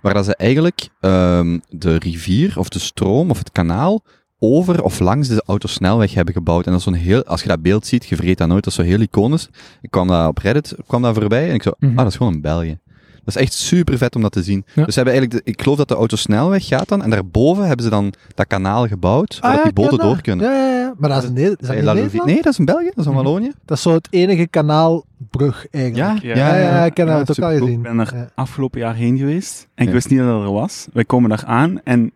waar 0.00 0.14
dat 0.14 0.24
ze 0.24 0.36
eigenlijk 0.36 0.88
ehm, 1.00 1.58
de 1.68 1.96
rivier 1.98 2.58
of 2.58 2.68
de 2.68 2.78
stroom 2.78 3.30
of 3.30 3.38
het 3.38 3.52
kanaal 3.52 4.02
over 4.38 4.82
of 4.82 4.98
langs 5.00 5.28
de 5.28 5.42
autosnelweg 5.46 6.14
hebben 6.14 6.34
gebouwd. 6.34 6.64
En 6.64 6.70
dat 6.70 6.78
is 6.80 6.84
zo'n 6.86 6.94
heel, 6.94 7.24
als 7.24 7.42
je 7.42 7.48
dat 7.48 7.62
beeld 7.62 7.86
ziet, 7.86 8.06
je 8.06 8.16
vergeet 8.16 8.38
dat 8.38 8.48
nooit, 8.48 8.64
dat 8.64 8.72
is 8.72 8.78
zo 8.78 8.84
heel 8.86 9.00
iconisch. 9.00 9.48
Ik 9.80 9.90
kwam 9.90 10.08
daar 10.08 10.28
op 10.28 10.38
Reddit, 10.38 10.74
kwam 10.86 11.02
daar 11.02 11.14
voorbij 11.14 11.48
en 11.48 11.54
ik 11.54 11.62
zo, 11.62 11.70
Mhm. 11.78 11.90
ah, 11.90 11.96
dat 11.98 12.06
is 12.06 12.16
gewoon 12.16 12.32
in 12.32 12.40
België. 12.40 12.78
Dat 13.24 13.36
is 13.36 13.42
echt 13.42 13.52
super 13.52 13.98
vet 13.98 14.16
om 14.16 14.22
dat 14.22 14.32
te 14.32 14.42
zien. 14.42 14.64
Ja. 14.74 14.84
Dus 14.84 14.94
ze 14.94 15.00
hebben 15.00 15.14
eigenlijk, 15.18 15.44
de- 15.44 15.50
ik 15.52 15.62
geloof 15.62 15.76
dat 15.78 15.88
de 15.88 15.94
autosnelweg 15.94 16.66
gaat 16.66 16.88
dan, 16.88 17.02
en 17.02 17.10
daarboven 17.10 17.66
hebben 17.66 17.84
ze 17.84 17.90
dan 17.90 18.12
dat 18.34 18.46
kanaal 18.46 18.86
gebouwd, 18.86 19.34
Ah, 19.34 19.40
waar 19.40 19.50
ja, 19.50 19.62
die 19.62 19.72
ken 19.72 19.74
boten 19.82 19.98
dat. 19.98 20.06
door 20.06 20.20
kunnen. 20.20 20.46
Ja, 20.46 20.52
ja, 20.52 20.78
ja. 20.78 20.94
Maar 20.98 21.08
dat 21.10 21.18
is, 21.22 21.24
dat 21.28 21.34
Nederland? 21.68 22.12
Nee, 22.24 22.42
dat 22.42 22.52
is 22.52 22.58
in 22.58 22.64
België, 22.64 22.84
dat 22.84 22.96
is 22.96 23.04
in 23.06 23.12
Mhm. 23.12 23.22
Wallonië. 23.22 23.52
Dat 23.64 23.76
is 23.76 23.82
zo 23.82 23.92
het 23.92 24.08
enige 24.10 24.46
kanaalbrug 24.46 25.66
eigenlijk. 25.70 26.22
Ja, 26.22 26.34
Ja, 26.34 26.54
ja, 26.56 26.60
ja, 26.60 26.84
ik 26.84 26.96
heb 26.96 27.06
Ja, 27.06 27.18
het 27.18 27.30
ook 27.30 27.38
al 27.38 27.50
gezien. 27.50 27.68
Ik 27.68 27.82
ben 27.82 27.98
er 27.98 28.10
Ja. 28.14 28.30
afgelopen 28.34 28.80
jaar 28.80 28.94
heen 28.94 29.18
geweest 29.18 29.66
en 29.74 29.82
ik 29.82 29.88
Ja. 29.88 29.94
wist 29.94 30.08
niet 30.10 30.18
dat 30.18 30.28
het 30.38 30.44
er 30.44 30.52
was. 30.52 30.86
Wij 30.92 31.04
komen 31.04 31.30
daar 31.30 31.44
aan 31.46 31.80
en 31.84 32.12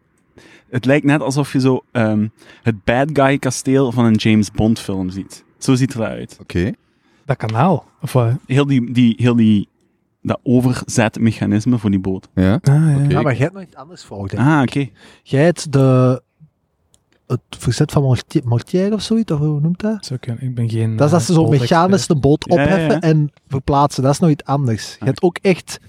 het 0.70 0.85
lijkt 0.85 1.06
net 1.06 1.20
alsof 1.20 1.52
je 1.52 1.61
zo 1.61 1.80
ehm, 1.92 2.28
het 2.62 2.85
bad 2.85 3.09
guy 3.12 3.38
kasteel 3.38 3.92
van 3.92 4.04
een 4.04 4.14
James 4.14 4.50
Bond 4.50 4.78
film 4.78 5.11
ziet. 5.11 5.44
Zo 5.59 5.74
ziet 5.74 5.92
het 5.92 6.02
eruit. 6.02 6.37
Oké. 6.40 6.72
Dat 7.24 7.37
kanaal. 7.37 7.85
Of 8.00 8.12
wat? 8.12 8.33
Heel 8.46 8.66
die, 8.66 8.92
die, 8.92 9.14
heel 9.16 9.37
die, 9.37 9.68
dat 10.22 10.40
overzetmechanisme 10.42 11.78
voor 11.78 11.90
die 11.90 12.00
boot. 12.00 12.28
Ja. 12.35 12.59
Ah, 12.62 13.09
ja. 13.09 13.22
Maar 13.22 13.33
jij 13.33 13.42
hebt 13.42 13.52
nog 13.52 13.62
iets 13.62 13.76
anders 13.76 14.04
voor. 14.04 14.28
denk 14.28 14.42
ik. 14.42 14.48
Ah, 14.48 14.62
oké. 14.62 14.88
Jij 15.22 15.44
hebt 15.44 15.72
de, 15.72 16.22
het 17.26 17.40
verzet 17.48 17.92
van 17.92 18.02
Mortier, 18.02 18.42
Mortier 18.44 18.92
of 18.92 19.02
zoiets, 19.02 19.33
of 19.33 19.38
hoe 19.38 19.61
noemt 19.61 19.80
dat? 19.80 20.06
Zo 20.06 20.16
kunnen. 20.20 20.42
Ik 20.42 20.54
ben 20.54 20.70
geen. 20.70 20.96
Dat 20.96 21.06
is 21.06 21.12
dat 21.12 21.20
eh, 21.20 21.26
ze 21.26 21.33
zo 21.33 21.42
bootexpert. 21.42 21.70
mechanisch 21.70 22.06
de 22.06 22.16
boot 22.16 22.44
Ja, 22.48 22.54
ja, 22.54 22.68
ja. 22.68 22.74
opheffen 22.74 23.00
en 23.00 23.33
verplaatsen. 23.48 24.02
Dat 24.02 24.12
is 24.12 24.18
nog 24.18 24.30
iets 24.30 24.44
anders. 24.44 24.96
Je 24.98 25.04
hebt 25.04 25.22
ook 25.22 25.38
echt... 25.42 25.80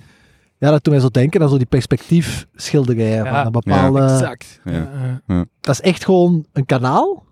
Ja, 0.61 0.71
dat 0.71 0.83
doet 0.83 0.93
mij 0.93 1.01
zo 1.01 1.09
denken 1.09 1.41
aan 1.41 1.49
zo 1.49 1.57
die 1.57 1.65
perspectiefschilderijen 1.65 3.23
Ja. 3.23 3.35
van 3.35 3.45
een 3.45 3.51
bepaalde... 3.51 4.01
Exact. 4.01 4.59
Ja. 4.63 4.71
Ja, 4.71 5.21
ja. 5.27 5.45
Dat 5.61 5.73
is 5.73 5.81
echt 5.81 6.05
gewoon 6.05 6.45
een 6.53 6.65
kanaal. 6.65 7.25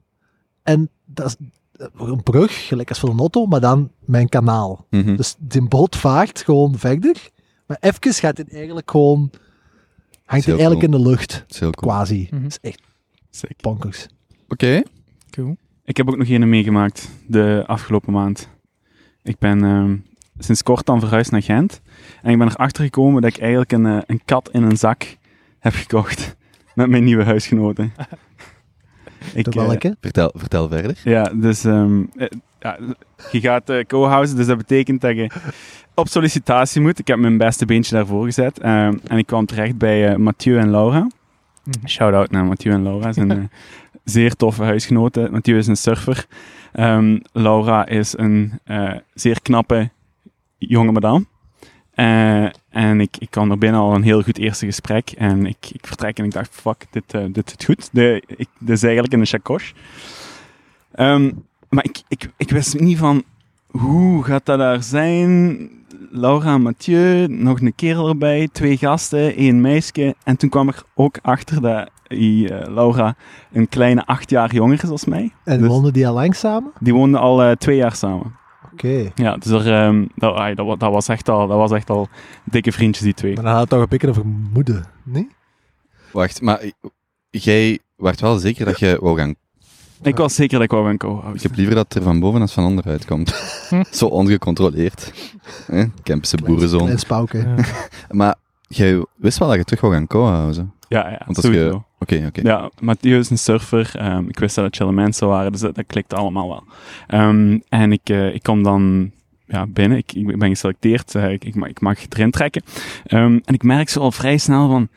En 0.64 0.90
dat 1.06 1.26
is 1.28 1.36
een 1.98 2.24
brug, 2.24 2.68
gelijk 2.68 2.90
als 2.90 3.00
voor 3.00 3.10
een 3.10 3.20
auto, 3.20 3.46
maar 3.46 3.60
dan 3.60 3.92
een 4.08 4.30
kanaal. 4.30 4.86
Mhm. 4.90 5.16
Dus 5.16 5.36
die 5.40 5.68
boot 5.68 5.96
vaart 5.96 6.42
gewoon 6.42 6.78
verder. 6.78 7.30
Maar 7.66 7.78
even 7.80 8.14
gaat 8.14 8.38
het 8.38 8.54
eigenlijk 8.54 8.92
gewoon... 8.92 9.32
Hangt 10.26 10.46
hij 10.46 10.54
eigenlijk 10.54 10.84
in 10.84 10.92
de 10.92 11.10
lucht, 11.10 11.46
cool. 11.60 11.72
quasi. 11.72 12.28
Mhm. 12.32 12.42
Dat 12.44 12.52
is 12.52 12.70
echt 12.70 12.82
Sick. 13.30 13.62
bonkers. 13.62 14.08
Oké. 14.48 14.82
Cool. 15.30 15.58
Ik 15.84 15.98
heb 15.98 16.10
ook 16.10 16.18
nog 16.18 16.30
een 16.30 16.50
meegemaakt 16.50 17.10
de 17.28 17.64
afgelopen 17.68 18.14
maand. 18.14 18.50
Ik 19.24 19.38
ben 19.38 19.64
ehm, 19.64 19.98
sinds 20.38 20.64
kort 20.64 20.86
dan 20.86 21.00
verhuisd 21.00 21.32
naar 21.32 21.42
Gent. 21.42 21.82
En 22.22 22.32
ik 22.32 22.38
ben 22.38 22.48
erachter 22.48 22.84
gekomen 22.84 23.22
dat 23.22 23.36
ik 23.36 23.40
eigenlijk 23.42 23.72
een, 23.72 23.86
eh, 23.86 23.98
een 24.06 24.22
kat 24.26 24.50
in 24.52 24.64
een 24.64 24.78
zak 24.78 25.18
heb 25.60 25.74
gekocht. 25.74 26.36
Met 26.76 26.90
mijn 26.90 27.04
nieuwe 27.04 27.24
huisgenoten. 27.24 27.94
ik, 29.34 29.52
De 29.52 29.60
eh, 29.60 29.68
welke? 29.68 29.98
Vertel, 30.02 30.32
vertel 30.36 30.68
verder. 30.68 30.98
Ja, 31.04 31.24
dus 31.24 31.64
ehm, 31.66 32.04
eh, 32.16 32.28
ja, 32.60 32.78
je 33.32 33.40
gaat 33.40 33.70
eh 33.70 33.86
co-housen, 33.86 34.36
dus 34.38 34.46
dat 34.48 34.58
betekent 34.58 35.02
dat 35.02 35.16
je 35.16 35.30
op 35.94 36.08
sollicitatie 36.08 36.82
moet. 36.82 37.00
Ik 37.00 37.08
heb 37.08 37.18
mijn 37.18 37.38
beste 37.38 37.66
beentje 37.66 37.96
daarvoor 37.96 38.26
gezet. 38.26 38.60
ehm, 38.60 38.98
en 39.08 39.18
ik 39.18 39.26
kwam 39.26 39.46
terecht 39.46 39.78
bij 39.78 40.18
Mathieu 40.18 40.58
en 40.60 40.70
Laura. 40.70 41.08
Mhm. 41.64 41.88
Shout-out 41.88 42.32
naar 42.32 42.46
Mathieu 42.46 42.74
en 42.74 42.84
Laura. 42.84 43.12
Ze 43.12 43.26
zijn 43.28 43.52
zeer 44.04 44.36
toffe 44.36 44.64
huisgenoten. 44.64 45.32
Mathieu 45.32 45.58
is 45.58 45.68
een 45.68 45.78
surfer. 45.78 46.26
Ehm, 46.72 47.20
Laura 47.32 47.86
is 47.88 48.18
een 48.18 48.60
eh, 48.64 48.92
zeer 49.14 49.42
knappe 49.42 49.90
jonge 50.58 50.92
madame. 50.92 51.26
Eh, 52.00 52.46
en 52.70 53.02
ik, 53.02 53.18
ik 53.18 53.30
kwam 53.30 53.52
er 53.52 53.58
binnen 53.58 53.80
al 53.82 53.96
een 53.96 54.04
heel 54.04 54.22
goed 54.22 54.38
eerste 54.38 54.66
gesprek. 54.66 55.10
En 55.18 55.46
ik, 55.46 55.70
ik 55.72 55.88
vertrek 55.88 56.18
en 56.18 56.26
ik 56.26 56.32
dacht, 56.32 56.50
fuck, 56.52 56.86
dit, 56.92 57.14
eh, 57.14 57.24
dit 57.32 57.50
zit 57.50 57.66
goed. 57.66 57.90
De, 57.92 58.24
ik, 58.28 58.48
dit 58.60 58.76
is 58.76 58.84
eigenlijk 58.84 59.14
in 59.14 59.20
de 59.20 59.26
chacoche. 59.26 59.74
Ehm, 60.92 61.32
maar 61.70 61.84
ik, 61.84 62.02
ik, 62.08 62.30
ik 62.38 62.50
wist 62.50 62.80
niet 62.80 62.98
van, 62.98 63.24
hoe 63.68 64.24
gaat 64.24 64.46
dat 64.46 64.58
daar 64.58 64.84
zijn? 64.84 65.58
Laura 66.12 66.54
en 66.54 66.62
Mathieu, 66.62 67.28
nog 67.28 67.62
een 67.62 67.76
kerel 67.76 68.08
erbij, 68.08 68.50
twee 68.52 68.78
gasten, 68.78 69.36
één 69.36 69.62
meisje. 69.62 70.16
En 70.24 70.38
toen 70.38 70.50
kwam 70.50 70.68
er 70.68 70.84
ook 70.96 71.18
achter 71.22 71.62
dat 71.62 71.90
die, 72.08 72.54
eh, 72.54 72.74
Laura 72.74 73.16
een 73.52 73.70
kleine 73.70 74.06
acht 74.06 74.30
jaar 74.30 74.54
jonger 74.54 74.84
is 74.84 74.90
als 74.90 75.06
mij. 75.06 75.32
En 75.44 75.60
Dus- 75.60 75.68
woonden 75.68 75.94
die 75.94 76.08
al 76.08 76.14
lang 76.14 76.36
samen? 76.36 76.72
Die 76.80 76.94
woonden 76.94 77.20
al 77.20 77.56
twee 77.56 77.76
jaar 77.76 77.96
samen. 77.96 78.39
Oké. 78.84 79.12
Ja, 79.16 79.38
dus 79.38 79.66
er, 79.66 79.74
ehm, 79.74 80.06
dat, 80.16 80.56
dat, 80.56 80.66
wa- 80.66 80.76
dat, 80.76 80.92
was 80.92 81.08
echt 81.08 81.30
al, 81.30 81.48
dat 81.48 81.58
was 81.58 81.72
echt 81.72 81.90
al 81.90 82.08
dikke 82.44 82.72
vriendjes, 82.72 83.04
die 83.04 83.14
twee. 83.14 83.34
Maar 83.36 83.44
dan 83.44 83.52
had 83.52 83.62
het 83.62 83.70
toch 83.70 83.80
een 83.82 83.88
beetje 83.90 84.10
over 84.10 84.26
moeder, 84.26 84.86
nee? 85.04 85.30
Wacht, 86.12 86.42
maar 86.42 86.62
jij 87.30 87.80
werd 87.96 88.22
wel 88.22 88.38
zeker 88.38 88.66
dat 88.66 88.80
je 88.80 88.98
wou 89.02 89.18
gaan... 89.18 89.36
Ik 90.02 90.18
was 90.18 90.36
zeker 90.36 90.54
dat 90.54 90.64
ik 90.64 90.72
wou 90.72 90.86
gaan 90.86 90.98
co 90.98 91.24
Ik 91.34 91.42
heb 91.42 91.56
liever 91.56 91.76
dat 91.76 91.84
het 91.84 91.96
er 91.96 92.02
van 92.04 92.20
boven 92.20 92.42
als 92.42 92.54
van 92.54 92.64
onderuit 92.66 93.06
komt. 93.06 93.30
Zo 93.92 94.06
ongecontroleerd. 94.06 95.14
Eh? 95.68 95.86
Kempse 96.04 96.38
boerenzoon. 96.38 96.80
Klein 96.84 97.00
spauken. 97.00 97.56
Ja. 97.56 97.64
Maar 98.18 98.36
jij 98.68 99.06
wist 99.16 99.38
wel 99.38 99.48
dat 99.48 99.58
je 99.58 99.64
terug 99.64 99.82
wou 99.82 99.94
gaan 99.94 100.08
co-housen. 100.08 100.74
Ja, 100.88 101.10
ja, 101.10 101.22
Want 101.26 101.38
als 101.38 101.46
je- 101.46 101.82
Oké, 102.00 102.24
oké. 102.28 102.42
Ja, 102.42 102.72
Mathieu 102.80 103.18
is 103.18 103.30
een 103.30 103.38
surfer. 103.38 103.92
Ehm, 103.96 104.28
ik 104.28 104.40
wist 104.40 104.56
dat 104.56 104.66
het 104.66 104.76
chille 104.76 104.92
mensen 104.92 105.28
waren, 105.28 105.52
dus 105.52 105.62
dat, 105.62 105.84
klikt 105.88 106.14
allemaal 106.14 106.48
wel. 106.48 106.64
Ehm, 107.08 107.60
en 107.70 107.92
ik, 107.92 108.10
eh, 108.10 108.34
ik 108.34 108.44
kom 108.44 108.64
dan 108.64 109.12
ja, 109.46 109.68
binnen. 109.68 109.98
Ik, 109.98 110.14
ik 110.14 110.38
ben 110.38 110.50
geselecteerd. 110.50 111.16
eh, 111.16 111.32
ik, 111.32 111.46
ik, 111.46 111.56
mag, 111.56 111.70
ik 111.70 111.82
mag 111.82 111.98
erin 112.10 112.32
trekken. 112.32 112.64
Ehm, 113.06 113.40
en 113.46 113.54
ik 113.54 113.64
merk 113.64 113.90
zo 113.90 114.00
al 114.00 114.12
vrij 114.12 114.38
snel 114.38 114.68
van... 114.70 114.88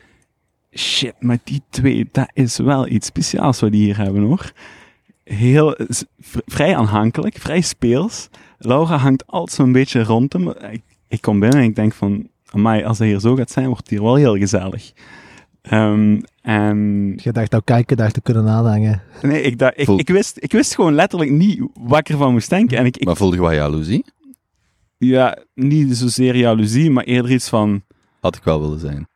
Shit, 0.74 1.14
maar 1.20 1.38
die 1.44 1.62
twee, 1.70 2.08
dat 2.12 2.30
is 2.32 2.56
wel 2.56 2.88
iets 2.88 3.06
speciaals 3.06 3.60
wat 3.60 3.70
die 3.72 3.84
hier 3.84 3.96
hebben, 3.96 4.22
hoor. 4.22 4.52
Heel, 5.24 5.76
vrij 6.46 6.76
aanhankelijk, 6.76 7.38
vrij 7.38 7.60
speels. 7.60 8.28
Laura 8.58 8.96
hangt 8.96 9.26
altijd 9.26 9.56
zo'n 9.56 9.72
beetje 9.72 10.02
rond 10.02 10.32
hem. 10.32 10.48
Ik, 10.48 10.82
ik 11.08 11.20
kom 11.20 11.40
binnen 11.40 11.58
en 11.58 11.64
ik 11.64 11.76
denk 11.76 11.92
van... 11.92 12.30
Amai, 12.50 12.84
als 12.84 12.98
dat 12.98 13.06
hier 13.06 13.20
zo 13.20 13.34
gaat 13.34 13.50
zijn, 13.50 13.66
wordt 13.66 13.80
het 13.80 13.90
hier 13.90 14.02
wel 14.02 14.14
heel 14.14 14.36
gezellig. 14.36 14.92
Ehm, 15.62 16.20
en 16.40 17.12
Je 17.16 17.32
dacht, 17.32 17.50
nou 17.50 17.62
kijken, 17.64 17.96
daar 17.96 18.10
te 18.10 18.20
kunnen 18.20 18.48
aanhangen. 18.48 19.02
Nee, 19.22 19.42
ik, 19.42 19.58
dacht, 19.58 19.78
ik, 19.78 19.84
Voel- 19.84 19.98
ik, 19.98 20.08
wist, 20.08 20.36
ik 20.40 20.52
wist 20.52 20.74
gewoon 20.74 20.94
letterlijk 20.94 21.30
niet 21.30 21.62
wat 21.80 21.98
ik 21.98 22.08
ervan 22.08 22.32
moest 22.32 22.50
denken. 22.50 22.78
En 22.78 22.84
ik, 22.86 22.96
ik 22.96 23.04
Maar 23.06 23.16
voelde 23.16 23.36
je 23.36 23.42
wat 23.42 23.52
jaloezie? 23.54 24.04
ja, 24.98 25.38
niet 25.54 25.96
zozeer 25.96 26.36
jaloezie, 26.36 26.90
maar 26.90 27.04
eerder 27.04 27.30
iets 27.30 27.48
van... 27.48 27.82
Had 28.20 28.36
ik 28.36 28.42
wel 28.44 28.60
willen 28.60 28.78
zijn. 28.80 29.08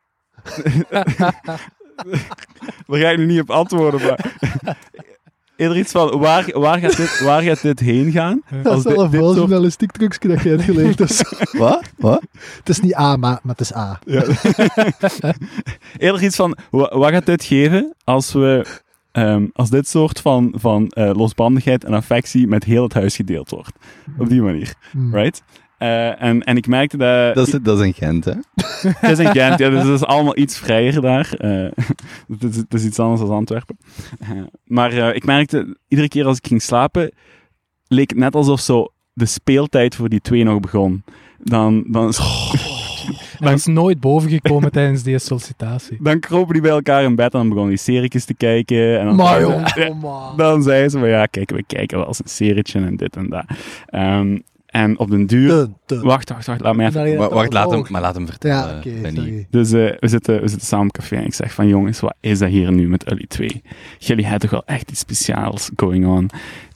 Daar 2.87 2.99
ga 2.99 3.09
ik 3.09 3.17
nu 3.17 3.25
niet 3.25 3.41
op 3.41 3.49
antwoorden, 3.49 4.01
maar... 4.01 4.35
eerder 5.57 5.77
iets 5.77 5.91
van, 5.91 6.19
waar, 6.19 6.59
waar, 6.59 6.79
gaat 6.79 6.97
dit, 6.97 7.19
waar 7.19 7.41
gaat 7.41 7.61
dit 7.61 7.79
heen 7.79 8.11
gaan? 8.11 8.41
Dat 8.63 8.65
Als 8.73 8.85
is 8.85 8.93
wel 8.95 9.09
dit- 9.09 9.19
een 9.19 9.25
soort- 9.25 9.37
journalistiek 9.37 9.91
trucje 9.91 10.27
dat 10.27 10.41
je 10.41 10.49
hebt 10.49 10.61
geleerd. 10.63 10.97
Dus. 10.97 11.23
Wat? 11.51 11.81
Wat? 11.97 12.21
het 12.57 12.69
is 12.69 12.79
niet 12.79 12.95
A, 12.95 13.15
maar, 13.17 13.39
maar 13.43 13.55
het 13.57 13.59
is 13.61 13.75
A. 13.75 13.99
Ja. 14.05 14.23
eerder 15.97 16.23
iets 16.23 16.35
van, 16.35 16.57
wa- 16.71 16.97
wat 16.97 17.09
gaat 17.11 17.25
dit 17.25 17.43
geven 17.43 17.93
als 18.03 18.33
we... 18.33 18.65
ehm, 19.11 19.45
als 19.53 19.69
dit 19.69 19.87
soort 19.87 20.19
van, 20.21 20.53
van 20.55 20.87
eh, 20.87 21.11
losbandigheid 21.13 21.83
en 21.83 21.93
affectie 21.93 22.47
met 22.47 22.63
heel 22.63 22.83
het 22.83 22.93
huis 22.93 23.15
gedeeld 23.15 23.49
wordt. 23.49 23.71
Op 24.17 24.29
die 24.29 24.41
manier, 24.41 24.73
Hmm. 24.91 25.15
right? 25.15 25.43
Eh, 25.77 26.21
en, 26.21 26.43
en 26.43 26.57
ik 26.57 26.67
merkte 26.67 26.97
dat... 26.97 27.35
Dat 27.35 27.47
is, 27.47 27.53
dat 27.61 27.79
is 27.79 27.85
een 27.85 27.93
Gent, 27.93 28.25
hè? 28.25 28.31
Het 28.99 29.11
is 29.11 29.19
in 29.19 29.31
Gent, 29.31 29.59
ja, 29.59 29.69
dus 29.69 29.83
het 29.83 29.93
is 29.93 30.05
allemaal 30.05 30.37
iets 30.37 30.57
vrijer 30.57 31.01
daar. 31.01 31.33
Eh, 31.37 31.49
het, 32.39 32.43
is, 32.43 32.55
het 32.55 32.73
is 32.73 32.85
iets 32.85 32.99
anders 32.99 33.21
dan 33.21 33.29
Antwerpen. 33.29 33.77
Eh, 34.19 34.29
maar 34.63 34.91
eh, 34.91 35.15
ik 35.15 35.25
merkte, 35.25 35.77
iedere 35.87 36.07
keer 36.09 36.25
als 36.25 36.37
ik 36.37 36.47
ging 36.47 36.61
slapen, 36.61 37.11
leek 37.87 38.09
het 38.09 38.19
net 38.19 38.35
alsof 38.35 38.59
zo 38.59 38.87
de 39.13 39.25
speeltijd 39.25 39.95
voor 39.95 40.09
die 40.09 40.21
twee 40.21 40.43
nog 40.43 40.59
begon. 40.59 41.03
Dan, 41.43 41.83
dan, 41.87 42.13
Hij 43.39 43.53
is 43.53 43.65
nooit 43.65 43.99
bovengekomen 43.99 44.71
tijdens 44.71 45.03
die 45.03 45.19
sollicitatie. 45.19 45.97
dan 46.01 46.19
kropen 46.19 46.53
die 46.53 46.61
bij 46.61 46.71
elkaar 46.71 47.03
in 47.03 47.15
bed 47.15 47.33
en 47.33 47.39
dan 47.39 47.49
begonnen 47.49 47.73
die 47.73 47.83
serietjes 47.83 48.25
te 48.25 48.33
kijken. 48.33 48.99
En 48.99 49.05
dan, 49.05 49.15
Maar 49.15 49.41
joh, 49.41 50.37
dan 50.37 50.63
zeiden 50.63 50.91
ze 50.91 50.99
van, 50.99 51.09
ja, 51.09 51.25
kijk, 51.25 51.49
we 51.51 51.63
kijken 51.63 51.97
wel 51.97 52.07
eens 52.07 52.19
een 52.19 52.29
serietje 52.29 52.79
en 52.79 52.95
dit 52.95 53.15
en 53.15 53.29
dat. 53.29 53.45
Ehm, 53.85 54.37
en 54.77 54.99
op 54.99 55.09
den 55.09 55.25
duur... 55.25 55.67
Dun. 55.85 56.01
Wacht, 56.01 56.29
wacht, 56.29 56.45
wacht, 56.45 56.61
laat 56.61 56.75
me 56.75 56.85
even... 56.85 57.17
Wa- 57.17 57.29
Wacht, 57.29 57.53
laat 57.53 57.71
hem, 57.71 57.85
maar 57.89 58.01
laat 58.01 58.15
hem 58.15 58.25
vertellen. 58.27 58.75
Ja, 58.83 59.01
Benny. 59.01 59.15
sorry. 59.15 59.47
Dus 59.49 59.71
eh, 59.71 59.99
we, 59.99 60.07
zitten, 60.07 60.41
we 60.41 60.47
zitten 60.47 60.67
samen 60.67 60.87
op 60.87 60.91
café 60.93 61.15
en 61.15 61.25
ik 61.25 61.33
zeg 61.33 61.53
van 61.53 61.67
jongens, 61.67 61.99
wat 61.99 62.15
is 62.19 62.39
dat 62.39 62.49
hier 62.49 62.71
nu 62.71 62.87
met 62.87 63.03
jullie 63.07 63.27
twee? 63.27 63.61
Jullie 63.97 64.23
hebben 64.23 64.41
toch 64.49 64.51
wel 64.65 64.75
echt 64.75 64.91
iets 64.91 64.99
speciaals 64.99 65.69
going 65.75 66.05
on? 66.05 66.29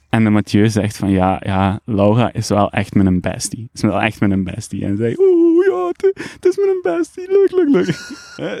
En 0.08 0.24
de 0.24 0.30
Mathieu 0.30 0.68
zegt 0.68 0.96
van 0.96 1.10
ja, 1.10 1.40
ja, 1.44 1.80
Laura 1.84 2.32
is 2.32 2.48
wel 2.48 2.70
echt 2.70 2.94
met 2.94 3.06
een 3.06 3.20
bestie. 3.20 3.68
Is 3.72 3.82
wel 3.82 4.00
echt 4.00 4.20
met 4.20 4.30
een 4.30 4.44
bestie. 4.44 4.84
En 4.84 4.96
zei, 4.96 5.14
oeh 5.18 5.66
ja, 5.66 5.86
het 6.12 6.44
is 6.46 6.56
met 6.56 6.66
een 6.66 6.80
bestie. 6.82 7.26
Leuk, 7.28 7.50
leuk, 7.52 7.68
leuk. 7.68 8.00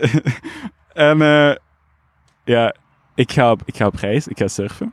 en 1.08 1.22
eh, 1.22 1.54
ja, 2.44 2.74
ik 3.14 3.32
ga, 3.32 3.50
op, 3.50 3.62
ik 3.64 3.76
ga 3.76 3.86
op 3.86 3.94
reis, 3.94 4.28
ik 4.28 4.38
ga 4.38 4.48
surfen. 4.48 4.92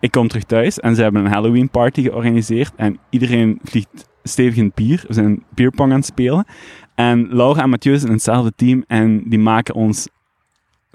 Ik 0.00 0.10
kom 0.10 0.28
terug 0.28 0.44
thuis 0.44 0.80
en 0.80 0.94
ze 0.94 1.02
hebben 1.02 1.24
een 1.24 1.30
Halloween 1.32 1.68
party 1.70 2.02
georganiseerd 2.02 2.72
en 2.76 2.98
iedereen 3.10 3.58
vliegt 3.64 4.08
stevig 4.22 4.56
in 4.56 4.64
het 4.64 4.74
bier. 4.74 5.04
We 5.06 5.14
zijn 5.14 5.44
bierpong 5.54 5.90
aan 5.92 5.96
het 5.98 6.06
spelen. 6.06 6.44
En 6.94 7.28
Laura 7.30 7.62
en 7.62 7.70
Mathieu 7.70 7.94
zijn 7.96 8.06
in 8.08 8.12
hetzelfde 8.14 8.52
team 8.56 8.84
en 8.86 9.22
die 9.28 9.38
maken 9.38 9.74
ons 9.74 10.08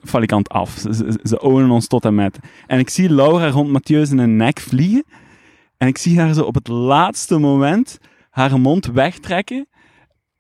falikant 0.04 0.50
af. 0.50 0.70
Ze, 0.78 0.94
ze, 0.94 1.20
ze 1.24 1.42
ownen 1.42 1.70
ons 1.70 1.88
tot 1.88 2.06
en 2.06 2.16
met. 2.16 2.40
En 2.68 2.80
ik 2.80 2.90
zie 2.90 3.14
Laura 3.14 3.50
rond 3.50 3.70
Mathieu 3.70 4.06
zijn 4.06 4.36
nek 4.36 4.60
vliegen. 4.60 5.04
En 5.78 5.88
ik 5.88 5.98
zie 5.98 6.20
haar 6.20 6.34
zo 6.34 6.44
op 6.44 6.56
het 6.56 6.68
laatste 6.68 7.38
moment 7.38 7.98
haar 8.30 8.60
mond 8.60 8.86
wegtrekken. 8.86 9.68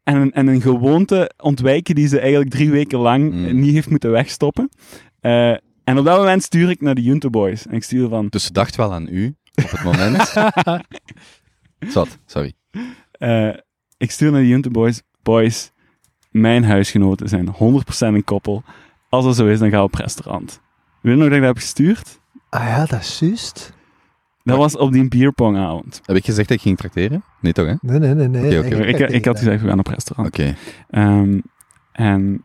En, 0.04 0.16
een- 0.16 0.32
en 0.32 0.48
een 0.48 0.62
gewoonte 0.62 1.32
ontwijken 1.38 1.96
die 1.96 2.08
ze 2.08 2.20
eigenlijk 2.20 2.52
drie 2.52 2.72
weken 2.72 3.00
lang 3.00 3.32
Mm. 3.34 3.60
niet 3.60 3.74
heeft 3.74 3.90
moeten 3.90 4.12
wegstoppen. 4.12 4.70
Eh, 5.20 5.54
en 5.84 5.98
op 5.98 6.06
dat 6.06 6.18
moment 6.18 6.44
stuur 6.44 6.70
ik 6.70 6.82
naar 6.82 6.96
de 6.96 7.02
Junto 7.02 7.30
Boys. 7.30 7.68
En 7.68 7.74
ik 7.74 7.84
stuur 7.84 8.10
van... 8.10 8.28
Dus 8.28 8.44
ze 8.44 8.52
dacht 8.52 8.76
wel 8.76 8.94
aan 8.94 9.08
u 9.10 9.36
op 9.64 9.72
het 9.72 9.84
moment. 9.84 10.34
Zat, 11.94 12.18
sorry. 12.26 12.54
Eh, 13.12 13.54
ik 13.98 14.12
stuur 14.12 14.32
naar 14.32 14.42
de 14.42 14.48
Junte 14.48 14.70
Boys. 14.70 15.02
Boys, 15.24 15.72
mijn 16.30 16.64
huisgenoten 16.64 17.30
zijn 17.30 17.48
100% 17.48 17.54
een 18.00 18.24
koppel. 18.24 18.64
Als 19.10 19.26
dat 19.26 19.36
zo 19.36 19.48
is, 19.48 19.60
dan 19.60 19.70
gaan 19.70 19.80
we 19.80 19.86
op 19.86 19.94
restaurant. 19.94 20.62
Weet 21.02 21.14
je 21.14 21.20
nog 21.20 21.28
dat 21.28 21.38
ik 21.38 21.44
dat 21.44 21.54
heb 21.54 21.58
gestuurd? 21.58 22.20
Ah 22.50 22.64
ja, 22.64 22.86
dat 22.86 23.00
is 23.00 23.20
juist. 23.20 23.74
Dat 24.44 24.58
was 24.58 24.78
op 24.78 24.92
die 24.92 25.08
bierpongavond. 25.08 26.02
Heb 26.06 26.16
ik 26.16 26.26
gezegd 26.26 26.48
dat 26.48 26.58
ik 26.58 26.64
ging 26.64 26.78
trakteren? 26.78 27.24
Nee, 27.42 27.54
toch, 27.54 27.66
hè? 27.66 27.74
Nee, 27.82 28.00
nee, 28.00 28.14
nee. 28.14 28.28
nee. 28.28 28.88
Ik, 28.88 29.00
ik, 29.00 29.26
had 29.26 29.38
gezegd, 29.38 29.62
we 29.62 29.68
gaan 29.68 29.80
op 29.80 29.88
restaurant. 29.88 30.28
Oké. 30.28 30.56
Ehm, 30.90 31.40
en 31.92 32.44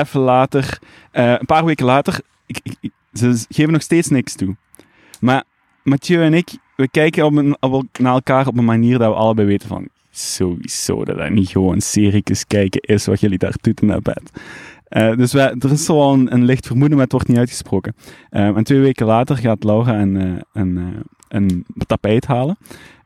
even 0.00 0.20
later, 0.20 0.78
eh, 1.10 1.30
een 1.30 1.46
paar 1.46 1.64
weken 1.64 1.84
later, 1.84 2.20
ik, 2.46 2.60
ze 3.12 3.44
geven 3.48 3.72
nog 3.72 3.82
steeds 3.82 4.08
niks 4.08 4.34
toe. 4.34 4.56
Maar 5.20 5.44
Mathieu 5.82 6.22
en 6.22 6.34
ik, 6.34 6.48
we 6.76 6.88
kijken 6.88 7.24
op 7.24 7.36
een, 7.36 7.56
op, 7.60 7.84
naar 7.98 8.12
elkaar 8.12 8.46
op 8.46 8.58
een 8.58 8.64
manier 8.64 8.98
dat 8.98 9.08
we 9.08 9.16
allebei 9.18 9.46
weten 9.46 9.68
van, 9.68 9.88
sowieso 10.10 11.04
dat 11.04 11.16
dat 11.16 11.30
niet 11.30 11.48
gewoon 11.48 11.80
serietjes 11.80 12.46
kijken 12.46 12.80
is 12.80 13.06
wat 13.06 13.20
jullie 13.20 13.38
daar 13.38 13.54
doen 13.60 13.88
naar 13.88 14.02
bed. 14.02 14.30
Eh, 14.94 15.16
dus 15.16 15.34
er 15.34 15.70
is 15.70 15.84
zo 15.84 16.12
een, 16.12 16.32
een 16.32 16.44
licht 16.44 16.66
vermoeden, 16.66 16.94
maar 16.94 17.04
het 17.04 17.12
wordt 17.12 17.28
niet 17.28 17.38
uitgesproken. 17.38 17.94
Ehm, 18.30 18.56
en 18.56 18.64
twee 18.64 18.80
weken 18.80 19.06
later 19.06 19.36
gaat 19.36 19.64
Laura 19.64 20.00
een, 20.00 20.16
eh, 20.16 20.42
een, 20.52 20.78
eh, 20.78 21.00
een 21.28 21.66
tapijt 21.86 22.26
halen. 22.26 22.56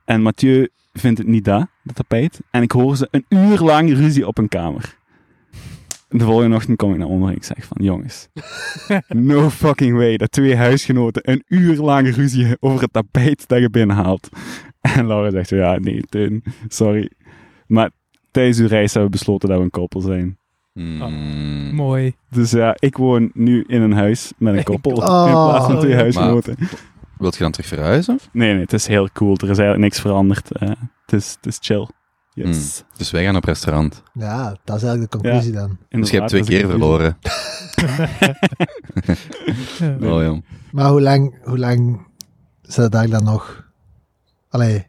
En 0.04 0.22
Mathieu 0.22 0.68
vindt 0.92 1.18
het 1.18 1.26
niet 1.26 1.44
dat, 1.44 1.66
dat 1.82 1.94
tapijt. 1.94 2.40
En 2.50 2.62
ik 2.62 2.72
hoor 2.72 2.96
ze 2.96 3.08
een 3.10 3.24
uur 3.28 3.58
lang 3.58 3.92
ruzie 3.92 4.26
op 4.26 4.38
een 4.38 4.48
kamer. 4.48 4.97
De 6.08 6.24
volgende 6.24 6.56
ochtend 6.56 6.76
kom 6.76 6.92
ik 6.92 6.98
naar 6.98 7.06
onder 7.06 7.28
en 7.28 7.36
ik 7.36 7.44
zeg 7.44 7.64
van, 7.64 7.84
jongens, 7.84 8.28
no 9.08 9.50
fucking 9.50 9.96
way 9.96 10.16
dat 10.16 10.30
twee 10.32 10.56
huisgenoten 10.56 11.30
een 11.30 11.42
uur 11.48 11.76
lang 11.76 12.14
ruzie 12.14 12.56
over 12.60 12.80
het 12.82 12.92
tapijt 12.92 13.48
dat 13.48 13.58
je 13.60 13.70
binnenhaalt. 13.70 14.28
En 14.80 15.06
Laura 15.06 15.30
zegt 15.30 15.48
zo, 15.48 15.56
ja, 15.56 15.78
nee, 15.78 16.02
Teun, 16.08 16.42
sorry. 16.68 17.10
Maar 17.66 17.90
tijdens 18.30 18.58
uw 18.58 18.66
reis 18.66 18.92
hebben 18.92 19.10
we 19.10 19.16
besloten 19.16 19.48
dat 19.48 19.58
we 19.58 19.64
een 19.64 19.70
koppel 19.70 20.00
zijn. 20.00 20.38
Hmm. 20.72 21.74
Mooi. 21.74 22.14
Dus 22.30 22.50
ja, 22.50 22.76
ik 22.78 22.96
woon 22.96 23.30
nu 23.34 23.64
in 23.66 23.82
een 23.82 23.92
huis 23.92 24.32
met 24.38 24.56
een 24.56 24.62
koppel 24.64 24.92
Oh. 24.92 25.24
in 25.26 25.32
plaats 25.32 25.66
van 25.66 25.78
twee 25.78 25.90
Maar- 25.90 26.00
huisgenoten. 26.00 26.56
Wilt 27.18 27.34
je 27.36 27.42
dan 27.42 27.52
terug 27.52 27.68
verhuizen? 27.68 28.18
Nee, 28.32 28.52
nee, 28.52 28.60
het 28.62 28.72
is 28.72 28.86
heel 28.86 29.08
cool. 29.12 29.32
Er 29.36 29.42
is 29.42 29.58
eigenlijk 29.58 29.78
niks 29.78 30.00
veranderd. 30.00 30.52
Eh, 30.52 30.68
het, 30.68 31.12
is, 31.12 31.36
het 31.36 31.46
is 31.46 31.58
chill. 31.60 31.88
Yes. 32.46 32.84
Dus 32.96 33.10
wij 33.10 33.24
gaan 33.24 33.36
op 33.36 33.44
restaurant. 33.44 34.02
Ja, 34.12 34.56
dat 34.64 34.76
is 34.76 34.82
eigenlijk 34.82 35.12
de 35.12 35.18
conclusie 35.18 35.52
dan. 35.52 35.78
Dus 35.88 36.10
je 36.10 36.16
hebt 36.16 36.28
twee 36.28 36.44
keer 36.44 36.68
verloren. 36.68 37.18
Ja. 39.78 40.14
Oh, 40.14 40.22
jong. 40.22 40.44
Maar 40.72 40.90
hoe 40.90 41.00
lang, 41.00 41.34
hoe 41.44 41.58
lang 41.58 42.06
zit 42.62 42.92
daar 42.92 43.08
dan 43.08 43.24
nog? 43.24 43.66
Allee, 44.48 44.86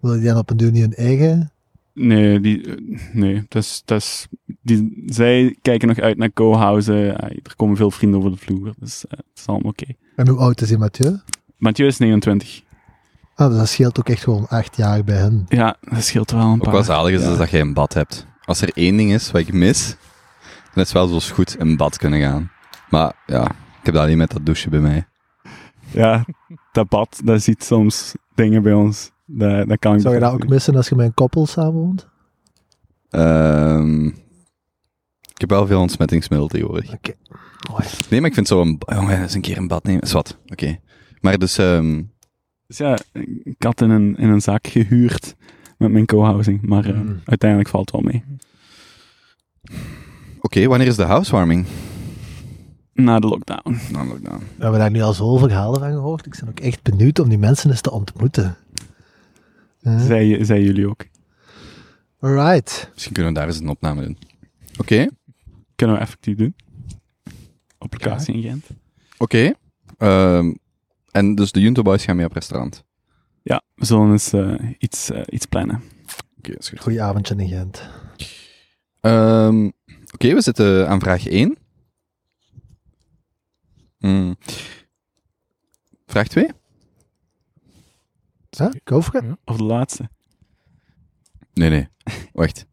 wil 0.00 0.14
je 0.14 0.24
dan 0.24 0.38
op 0.38 0.50
een 0.50 0.56
duur 0.56 0.70
niet 0.70 0.82
hun 0.82 0.94
eigen? 0.94 1.50
Nee, 1.92 2.40
die, 2.40 2.74
nee 3.12 3.44
dat 3.48 3.62
is, 3.62 3.82
dat 3.84 4.00
is, 4.00 4.26
die, 4.62 5.02
zij 5.06 5.56
kijken 5.62 5.88
nog 5.88 5.98
uit 5.98 6.16
naar 6.16 6.32
co-housen. 6.32 7.18
Eh, 7.18 7.30
er 7.30 7.56
komen 7.56 7.76
veel 7.76 7.90
vrienden 7.90 8.18
over 8.18 8.30
de 8.30 8.36
vloer, 8.36 8.74
dus 8.78 9.06
eh, 9.06 9.10
het 9.10 9.24
is 9.34 9.46
allemaal 9.46 9.70
oké. 9.70 9.86
En 10.16 10.28
hoe 10.28 10.38
oud 10.38 10.60
is 10.60 10.68
die 10.68 10.78
Mathieu? 10.78 11.18
Mathieu 11.56 11.86
is 11.86 11.98
29. 11.98 12.62
Ah, 13.38 13.48
dus 13.48 13.56
dat 13.58 13.68
scheelt 13.68 13.98
ook 13.98 14.08
echt 14.08 14.22
gewoon 14.22 14.48
acht 14.48 14.76
jaar 14.76 15.04
bij 15.04 15.16
hen. 15.16 15.44
Ja, 15.48 15.76
dat 15.80 16.02
scheelt 16.02 16.30
wel 16.30 16.40
een 16.40 16.52
Ook 16.52 16.62
paar. 16.62 16.72
wel 16.72 16.82
zalig 16.82 17.12
is 17.14 17.22
Ja. 17.22 17.28
dus 17.28 17.38
dat 17.38 17.50
jij 17.50 17.60
een 17.60 17.74
bad 17.74 17.94
hebt. 17.94 18.26
Als 18.44 18.60
er 18.60 18.70
één 18.74 18.96
ding 18.96 19.12
is 19.12 19.30
wat 19.30 19.40
ik 19.40 19.52
mis, 19.52 19.88
dan 20.74 20.84
is 20.84 20.92
het 20.92 20.92
wel 20.92 21.20
zo 21.20 21.34
goed 21.34 21.56
in 21.58 21.76
bad 21.76 21.96
kunnen 21.96 22.20
gaan. 22.20 22.50
Maar 22.90 23.12
ja, 23.26 23.44
ik 23.50 23.82
heb 23.82 23.94
dat 23.94 24.02
alleen 24.02 24.16
met 24.18 24.30
dat 24.30 24.46
douchen 24.46 24.70
bij 24.70 24.80
mij. 24.80 25.06
Ja, 25.90 26.24
dat 26.72 26.88
bad, 26.88 27.20
dat 27.24 27.42
ziet 27.42 27.64
soms 27.64 28.14
dingen 28.34 28.62
bij 28.62 28.72
ons. 28.72 29.10
Dat, 29.26 29.68
dat 29.68 29.78
kan 29.78 29.94
ik 29.94 30.00
Zou 30.00 30.14
je 30.14 30.20
dat 30.20 30.32
ook 30.32 30.48
missen 30.48 30.76
als 30.76 30.88
je 30.88 30.94
met 30.94 31.06
een 31.06 31.14
koppel 31.14 31.46
samenwoont? 31.46 32.08
Ehm, 33.10 34.06
ik 34.06 35.40
heb 35.40 35.50
wel 35.50 35.66
veel 35.66 35.80
ontsmettingsmiddel 35.80 36.48
tegenwoordig. 36.48 36.92
Oké. 36.92 37.12
Mooi. 37.70 37.84
Nee, 38.10 38.20
maar 38.20 38.28
ik 38.28 38.34
vind 38.34 38.48
zo 38.48 38.60
een... 38.60 38.80
Jongen, 38.86 39.22
eens 39.22 39.34
een 39.34 39.40
keer 39.40 39.56
een 39.56 39.68
bad 39.68 39.84
nemen. 39.84 40.00
Is 40.02 40.12
wat. 40.12 40.38
Oké. 40.46 40.78
Maar 41.20 41.38
dus... 41.38 41.58
ehm, 41.58 42.02
Dus 42.66 42.76
ja, 42.78 42.98
ik 43.42 43.62
had 43.62 43.80
in 43.80 43.90
een, 43.90 44.16
in 44.16 44.28
een 44.28 44.40
zaak 44.40 44.66
gehuurd 44.66 45.34
met 45.78 45.90
mijn 45.90 46.06
co-housing, 46.06 46.62
maar 46.62 46.84
eh, 46.84 46.94
Mm. 47.00 47.20
uiteindelijk 47.24 47.70
valt 47.70 47.90
het 47.92 48.02
wel 48.02 48.12
mee. 48.12 48.24
Oké, 50.40 50.66
wanneer 50.66 50.86
is 50.86 50.96
de 50.96 51.02
housewarming? 51.02 51.66
Na 52.92 53.18
de 53.18 53.26
lockdown. 53.26 53.78
Nou, 53.92 54.08
lockdown. 54.08 54.38
We 54.56 54.62
hebben 54.62 54.80
daar 54.80 54.90
nu 54.90 55.00
al 55.00 55.12
zoveel 55.12 55.48
verhalen 55.48 55.80
van 55.80 55.90
gehoord. 55.90 56.26
Ik 56.26 56.36
ben 56.40 56.48
ook 56.48 56.60
echt 56.60 56.82
benieuwd 56.82 57.18
om 57.18 57.28
die 57.28 57.38
mensen 57.38 57.70
eens 57.70 57.80
te 57.80 57.90
ontmoeten. 57.90 58.56
Zij, 59.80 60.44
zij 60.44 60.62
jullie 60.62 60.88
ook. 60.88 61.04
Alright. 62.20 62.90
Misschien 62.92 63.12
kunnen 63.14 63.32
we 63.32 63.38
daar 63.38 63.48
eens 63.48 63.58
een 63.58 63.68
opname 63.68 64.02
doen. 64.02 64.18
Oké. 64.78 65.06
Kunnen 65.74 65.96
we 65.96 66.02
effectief 66.02 66.36
doen. 66.36 66.54
Op 67.78 67.92
locatie 67.92 68.34
in 68.34 68.42
Gent. 68.42 68.66
Oké. 69.18 69.52
Ehm, 69.98 70.54
en 71.16 71.34
dus 71.34 71.52
de 71.52 71.60
Junto 71.60 71.82
Boys 71.82 72.04
gaan 72.04 72.16
mee 72.16 72.26
op 72.26 72.32
restaurant. 72.32 72.84
Ja, 73.42 73.62
we 73.74 73.84
zullen 73.84 74.10
eens 74.10 74.32
eh, 74.32 74.54
iets, 74.78 75.10
eh, 75.10 75.22
iets 75.26 75.46
plannen. 75.46 75.82
Oké, 76.38 76.52
is 76.58 76.68
goed. 76.68 76.80
Goedenavond 76.80 77.30
in 77.30 77.48
Gent. 77.48 77.88
Ehm, 79.00 79.70
Oké, 80.12 80.34
we 80.34 80.40
zitten 80.40 80.88
aan 80.88 81.00
vraag 81.00 81.26
1. 81.26 81.56
Hmm. 83.98 84.36
Vraag 86.06 86.28
2? 86.28 86.48
Ja, 88.50 88.72
go 88.84 89.02
for 89.02 89.24
it. 89.24 89.36
Of 89.44 89.56
de 89.56 89.64
laatste. 89.64 90.08
Nee, 91.52 91.70
nee. 91.70 91.88
Wacht. 92.32 92.66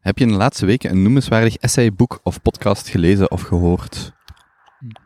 Heb 0.00 0.18
je 0.18 0.24
in 0.24 0.30
de 0.30 0.36
laatste 0.36 0.66
weken 0.66 0.90
een 0.90 1.02
noemenswaardig 1.02 1.56
essay, 1.56 1.92
boek 1.92 2.20
of 2.22 2.42
podcast 2.42 2.88
gelezen 2.88 3.30
of 3.30 3.42
gehoord? 3.42 4.12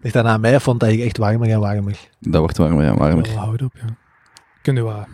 Ligt 0.01 0.15
dat 0.15 0.25
aan 0.25 0.41
mij 0.41 0.55
of 0.55 0.63
vond 0.63 0.81
dat 0.81 0.89
ik 0.89 1.01
echt 1.01 1.19
warmer 1.19 1.51
en 1.51 1.61
warmer? 1.61 2.09
Dat 2.21 2.41
wordt 2.41 2.57
warmer 2.57 2.87
en 2.87 2.97
warmer. 2.97 3.23
Wel, 3.23 3.37
houd 3.37 3.63
op, 3.63 3.73
ja. 3.75 3.97
Kun 4.63 4.75
je 4.75 4.81
wat? 4.83 5.07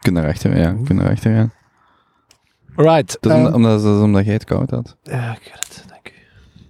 Kun 0.00 0.14
daarachter, 0.14 0.56
ja. 0.56 0.76
Kun 0.84 0.96
daarachter 0.96 1.34
gaan. 1.34 1.52
Alright. 2.74 3.16
Dat 3.20 3.32
is 3.32 3.38
ehm, 3.38 3.54
omdat, 3.54 3.82
dat 3.82 3.96
is 3.96 4.02
omdat 4.02 4.24
jij 4.24 4.34
het 4.34 4.44
koud 4.44 4.70
had. 4.70 4.96
Ja, 5.02 5.32
ik 5.32 5.42
weet 5.42 5.64
het. 5.64 5.84
Dank 5.88 6.08
u. 6.08 6.12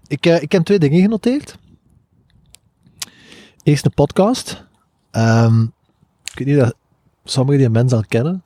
Ik, 0.06 0.26
eh, 0.26 0.42
ik 0.42 0.52
heb 0.52 0.64
twee 0.64 0.78
dingen 0.78 1.00
genoteerd. 1.00 1.58
Eerst 3.62 3.84
een 3.84 3.94
podcast. 3.94 4.66
Ehm, 5.10 5.62
ik 6.24 6.38
weet 6.38 6.46
niet 6.46 6.58
dat 6.58 6.76
sommigen 7.24 7.60
die 7.60 7.70
mensen 7.70 7.98
al 7.98 8.04
kennen. 8.08 8.42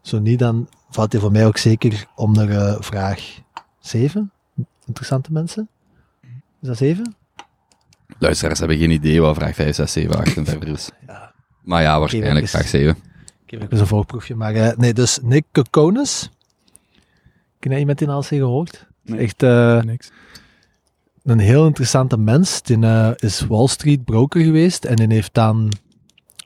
Zo 0.00 0.18
niet, 0.18 0.38
dan 0.38 0.68
valt 0.90 1.10
die 1.10 1.20
voor 1.20 1.32
mij 1.32 1.46
ook 1.46 1.58
zeker 1.58 2.06
onder 2.14 2.76
vraag 2.84 3.38
7. 3.78 4.32
Interessante 4.86 5.32
mensen. 5.32 5.68
Is 6.60 6.68
dat 6.68 6.76
7? 6.76 7.14
Luisteraars 8.18 8.58
hebben 8.58 8.78
geen 8.78 8.90
idee 8.90 9.20
wat 9.20 9.36
vraag 9.36 9.54
5, 9.54 9.74
6, 9.74 9.92
7, 9.92 10.16
8 10.16 10.36
en 10.36 10.44
verder 10.44 10.68
is. 10.68 10.90
Ja. 11.06 11.32
Maar 11.62 11.82
ja, 11.82 11.98
waarschijnlijk 11.98 12.38
Oké, 12.38 12.46
vraag 12.46 12.68
7. 12.68 12.96
Ik 13.44 13.50
heb 13.50 13.62
even 13.62 13.78
een 13.78 13.86
voorproefje. 13.86 14.34
Maar 14.34 14.54
eh, 14.54 14.76
nee, 14.76 14.94
dus 14.94 15.18
Nick 15.22 15.44
Kokonis. 15.52 16.30
Ken 17.58 17.70
jij 17.70 17.80
iemand 17.80 17.98
die 17.98 18.08
al 18.08 18.16
eens 18.16 18.28
gehoord? 18.28 18.86
Nee. 19.02 19.18
Echt 19.18 19.42
eh, 19.42 19.82
Niks. 19.82 20.10
een 21.22 21.38
heel 21.38 21.66
interessante 21.66 22.16
mens. 22.16 22.62
Die 22.62 22.78
eh, 22.80 23.10
is 23.16 23.40
Wall 23.40 23.66
Street 23.66 24.04
broker 24.04 24.42
geweest 24.42 24.84
en 24.84 24.96
die 24.96 25.12
heeft 25.12 25.34
dan 25.34 25.72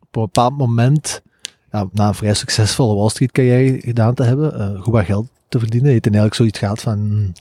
op 0.00 0.16
een 0.16 0.22
bepaald 0.22 0.56
moment, 0.56 1.22
ja, 1.70 1.88
na 1.92 2.08
een 2.08 2.14
vrij 2.14 2.34
succesvolle 2.34 2.94
Wall 2.94 3.08
Street 3.08 3.32
carrière 3.32 3.80
gedaan 3.80 4.14
te 4.14 4.22
hebben, 4.22 4.58
eh, 4.58 4.80
goed 4.82 4.92
wat 4.92 5.04
geld 5.04 5.28
te 5.48 5.58
verdienen, 5.58 5.90
heeft 5.90 6.04
hij 6.04 6.14
eigenlijk 6.14 6.34
zoiets 6.34 6.58
gehad 6.58 6.80
van, 6.80 6.98
hmm, 6.98 7.32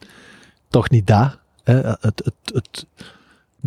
toch 0.70 0.90
niet. 0.90 1.10
Hè? 1.10 1.26
Het, 1.64 2.22
het, 2.24 2.34
het 2.54 2.86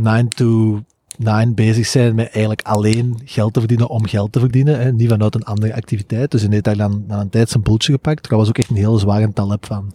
9 0.00 0.28
to 0.28 0.80
9 1.18 1.54
bezig 1.54 1.86
zijn 1.86 2.14
met 2.14 2.30
eigenlijk 2.30 2.62
alleen 2.62 3.20
geld 3.24 3.52
te 3.52 3.58
verdienen 3.58 3.88
om 3.88 4.06
geld 4.06 4.32
te 4.32 4.40
verdienen, 4.40 4.80
hè? 4.80 4.92
niet 4.92 5.08
vanuit 5.08 5.34
een 5.34 5.44
andere 5.44 5.74
activiteit. 5.74 6.30
Dus 6.30 6.40
hij 6.40 6.50
heeft 6.50 6.64
daar 6.64 6.76
dan 6.76 7.04
na 7.06 7.20
een 7.20 7.30
tijd 7.30 7.48
zijn 7.48 7.62
boeltje 7.62 7.92
gepakt. 7.92 8.28
Dat 8.28 8.38
was 8.38 8.48
ook 8.48 8.58
echt 8.58 8.70
een 8.70 8.76
heel 8.76 8.98
zware 8.98 9.32
talep 9.32 9.66
van 9.66 9.92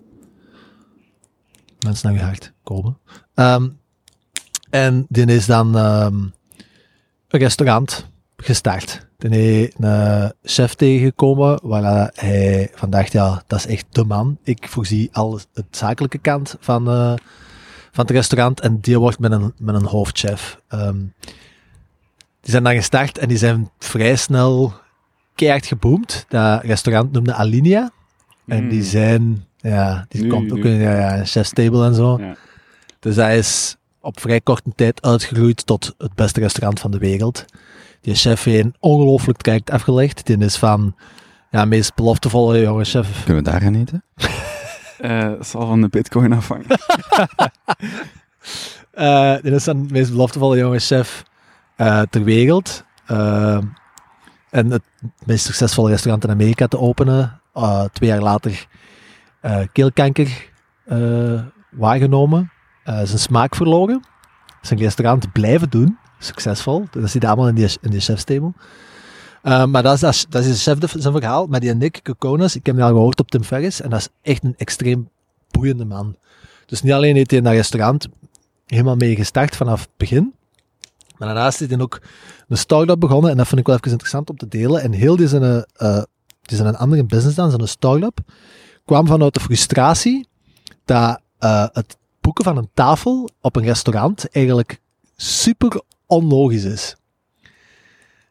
mensen 1.79 2.07
naar 2.09 2.17
je 2.17 2.25
hart 2.25 2.53
komen. 2.63 2.97
Ehm, 3.33 3.67
en 4.69 5.05
die 5.09 5.25
is 5.25 5.45
dan 5.45 5.77
ehm, 5.77 6.15
een 7.27 7.39
restaurant 7.39 8.09
gestart. 8.37 9.07
Die 9.17 9.29
heeft 9.29 9.75
een 9.79 10.33
chef 10.43 10.73
tegengekomen 10.73 11.59
waar 11.63 12.11
hij 12.15 12.71
van 12.73 12.89
dacht, 12.89 13.11
ja, 13.11 13.43
dat 13.47 13.59
is 13.59 13.65
echt 13.65 13.85
de 13.89 14.03
man. 14.03 14.37
Ik 14.43 14.67
voorzie 14.67 15.09
al 15.11 15.39
het 15.53 15.65
zakelijke 15.69 16.17
kant 16.17 16.55
van, 16.59 16.89
eh, 16.89 17.13
van 17.95 18.05
het 18.05 18.13
restaurant 18.15 18.59
en 18.59 18.79
die 18.79 18.99
wordt 18.99 19.19
met 19.19 19.31
een, 19.31 19.53
met 19.57 19.75
een 19.75 19.85
hoofdchef. 19.85 20.59
Ehm, 20.67 20.97
die 22.41 22.51
zijn 22.51 22.63
dan 22.63 22.73
gestart 22.75 23.17
en 23.17 23.27
die 23.27 23.37
zijn 23.37 23.69
vrij 23.79 24.15
snel 24.15 24.73
keihard 25.35 25.65
geboomd. 25.65 26.25
Dat 26.29 26.63
restaurant 26.63 27.11
noemde 27.11 27.33
Alinea. 27.33 27.91
En 28.47 28.63
Mm. 28.63 28.69
die 28.69 28.83
zijn, 28.83 29.45
ja, 29.57 30.05
die 30.09 30.21
Nu- 30.23 30.29
komt 30.29 30.51
ook 30.51 30.63
nu. 30.63 30.69
in 30.69 30.79
ja, 30.79 31.15
ja, 31.15 31.25
chef's 31.25 31.49
table 31.53 31.85
en 31.85 31.95
zo. 31.95 32.17
Ja. 32.19 32.35
Dus 32.99 33.15
hij 33.15 33.37
is 33.37 33.75
op 34.01 34.19
vrij 34.19 34.41
korte 34.41 34.71
tijd 34.75 35.01
uitgegroeid 35.01 35.65
tot 35.65 35.93
het 35.97 36.13
beste 36.13 36.39
restaurant 36.39 36.79
van 36.79 36.91
de 36.91 36.97
wereld. 36.97 37.45
Die 38.01 38.15
chef 38.15 38.43
heeft 38.43 38.65
een 38.65 38.75
ongelooflijk 38.79 39.41
traject 39.41 39.69
afgelegd. 39.71 40.25
Die 40.25 40.37
is 40.37 40.57
van, 40.57 40.95
ja, 41.51 41.65
meest 41.65 41.95
beloftevolle 41.95 42.59
jonge 42.61 42.83
chef. 42.83 43.23
Kunnen 43.23 43.43
we 43.43 43.49
daar 43.49 43.61
gaan 43.61 43.75
eten? 43.75 44.03
Eh, 44.99 45.19
het 45.19 45.47
zal 45.47 45.67
van 45.67 45.81
de 45.81 45.87
bitcoin 45.87 46.33
afhangen. 46.33 46.65
Eh 48.91 49.35
die 49.41 49.51
is 49.51 49.63
dan 49.63 49.87
de 49.87 49.93
meest 49.93 50.11
beloftevolle 50.11 50.57
jonge 50.57 50.79
chef 50.79 51.23
eh, 51.75 52.01
ter 52.01 52.23
wereld. 52.23 52.83
Eh, 53.05 53.57
en 54.49 54.71
het 54.71 54.81
meest 55.25 55.45
succesvolle 55.45 55.89
restaurant 55.89 56.23
in 56.23 56.29
Amerika 56.29 56.67
te 56.67 56.79
openen. 56.79 57.41
Eh, 57.53 57.83
twee 57.83 58.09
jaar 58.09 58.21
later 58.21 58.67
eh, 59.41 59.59
keelkanker 59.71 60.49
eh, 60.85 61.41
waargenomen. 61.71 62.51
Eh, 62.83 62.95
zijn 63.03 63.19
smaak 63.19 63.55
verloren. 63.55 64.03
Zijn 64.61 64.79
restaurant 64.79 65.31
blijven 65.31 65.69
doen. 65.69 65.97
Succesvol. 66.19 66.87
Dat 66.91 67.09
zit 67.09 67.25
allemaal 67.25 67.47
in 67.47 67.55
die, 67.55 67.77
in 67.81 67.89
die 67.89 67.99
chefstable. 67.99 68.53
Eh, 69.45 69.65
maar 69.65 69.83
dat 69.83 70.03
is, 70.03 70.25
dat 70.29 70.43
is, 70.43 70.63
dat 70.63 70.93
zijn 70.97 71.13
verhaal. 71.13 71.47
Maar 71.47 71.59
die 71.59 71.73
Nick 71.73 71.99
Kokonis, 72.03 72.55
ik 72.55 72.65
heb 72.65 72.75
hem 72.75 72.85
al 72.85 72.91
gehoord 72.91 73.19
op 73.19 73.31
Tim 73.31 73.43
Ferriss. 73.43 73.81
En 73.81 73.89
dat 73.89 73.99
is 73.99 74.07
echt 74.21 74.43
een 74.43 74.53
extreem 74.57 75.09
boeiende 75.51 75.85
man. 75.85 76.15
Dus 76.65 76.81
niet 76.81 76.93
alleen 76.93 77.15
heeft 77.15 77.29
hij 77.29 77.39
in 77.39 77.45
dat 77.45 77.53
restaurant 77.53 78.07
helemaal 78.65 78.95
mee 78.95 79.15
gestart 79.15 79.55
vanaf 79.55 79.79
het 79.79 79.89
begin. 79.97 80.33
Maar 81.17 81.27
daarnaast 81.27 81.61
is 81.61 81.69
hij 81.69 81.79
ook 81.79 82.01
een 82.47 82.57
start-up 82.57 82.99
begonnen. 82.99 83.31
En 83.31 83.37
dat 83.37 83.47
vind 83.47 83.59
ik 83.59 83.65
wel 83.67 83.75
even 83.75 83.91
interessant 83.91 84.29
om 84.29 84.37
te 84.37 84.47
delen. 84.47 84.81
En 84.81 84.91
heel 84.91 85.15
die 85.15 85.27
zijn, 85.27 85.65
zijn 86.41 86.67
een 86.67 86.77
andere 86.77 87.03
business 87.03 87.35
dan, 87.35 87.49
zijn 87.49 87.67
start-up, 87.67 88.19
kwam 88.85 89.07
vanuit 89.07 89.33
de 89.33 89.39
frustratie 89.39 90.27
dat 90.85 91.19
eh, 91.39 91.65
het 91.71 91.97
boeken 92.21 92.43
van 92.43 92.57
een 92.57 92.69
tafel 92.73 93.29
op 93.41 93.55
een 93.55 93.63
restaurant 93.63 94.29
eigenlijk 94.31 94.79
super 95.15 95.81
onlogisch 96.05 96.63
is. 96.63 96.95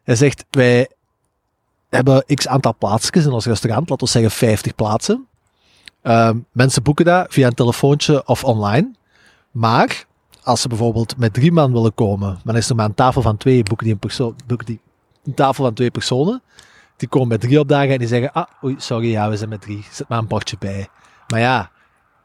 Hij 0.03 0.15
zegt, 0.15 0.45
wij 0.49 0.89
hebben 1.95 2.23
x 2.33 2.47
aantal 2.47 2.75
plaatsjes 2.77 3.25
in 3.25 3.31
ons 3.31 3.45
restaurant, 3.45 3.89
laten 3.89 4.05
we 4.05 4.11
zeggen 4.11 4.31
50 4.31 4.75
plaatsen. 4.75 5.27
Ehm, 6.01 6.37
mensen 6.51 6.83
boeken 6.83 7.05
dat 7.05 7.25
via 7.29 7.47
een 7.47 7.53
telefoontje 7.53 8.27
of 8.27 8.43
online. 8.43 8.91
Maar 9.51 10.05
als 10.43 10.61
ze 10.61 10.67
bijvoorbeeld 10.67 11.17
met 11.17 11.33
drie 11.33 11.51
man 11.51 11.71
willen 11.71 11.93
komen, 11.93 12.39
maar 12.43 12.55
is 12.55 12.69
er 12.69 12.75
maar 12.75 12.85
een 12.85 12.93
tafel 12.93 13.21
van 13.21 13.37
twee, 13.37 13.63
boeken 13.63 13.85
die 13.85 13.97
een 13.99 14.35
boeken 14.45 14.65
die 14.65 14.79
een 15.25 15.33
tafel 15.33 15.63
van 15.63 15.73
twee 15.73 15.91
personen. 15.91 16.41
Die 16.97 17.07
komen 17.07 17.27
met 17.27 17.41
drie 17.41 17.59
opdagen 17.59 17.89
en 17.89 17.97
die 17.97 18.07
zeggen, 18.07 18.31
ah, 18.31 18.45
oei, 18.63 18.75
sorry, 18.77 19.11
ja, 19.11 19.29
we 19.29 19.37
zijn 19.37 19.49
met 19.49 19.61
drie. 19.61 19.85
Zet 19.91 20.07
maar 20.07 20.17
een 20.17 20.27
bordje 20.27 20.55
bij. 20.59 20.87
Maar 21.27 21.39
ja, 21.39 21.71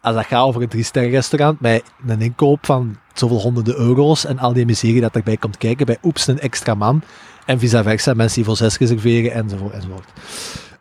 als 0.00 0.14
dat 0.14 0.26
gaat 0.26 0.44
over 0.44 0.62
een 0.62 0.68
drie-sterren 0.68 1.10
restaurant 1.10 1.60
met 1.60 1.82
een 2.06 2.20
inkoop 2.20 2.66
van 2.66 2.96
zoveel 3.14 3.40
honderden 3.40 3.76
euro's 3.76 4.24
en 4.24 4.38
al 4.38 4.52
die 4.52 4.66
miserie 4.66 5.00
dat 5.00 5.14
erbij 5.14 5.36
komt 5.36 5.56
kijken, 5.56 5.86
bij 5.86 5.98
oeps, 6.02 6.26
een 6.26 6.40
extra 6.40 6.74
man. 6.74 7.02
En 7.46 7.58
vice 7.58 7.82
versa, 7.82 8.14
mensen 8.14 8.36
die 8.36 8.44
voor 8.44 8.56
zes 8.56 8.78
reserveren, 8.78 9.32
enzovoort, 9.32 9.72
enzovoort. 9.72 10.08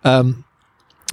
Ehm, 0.01 0.31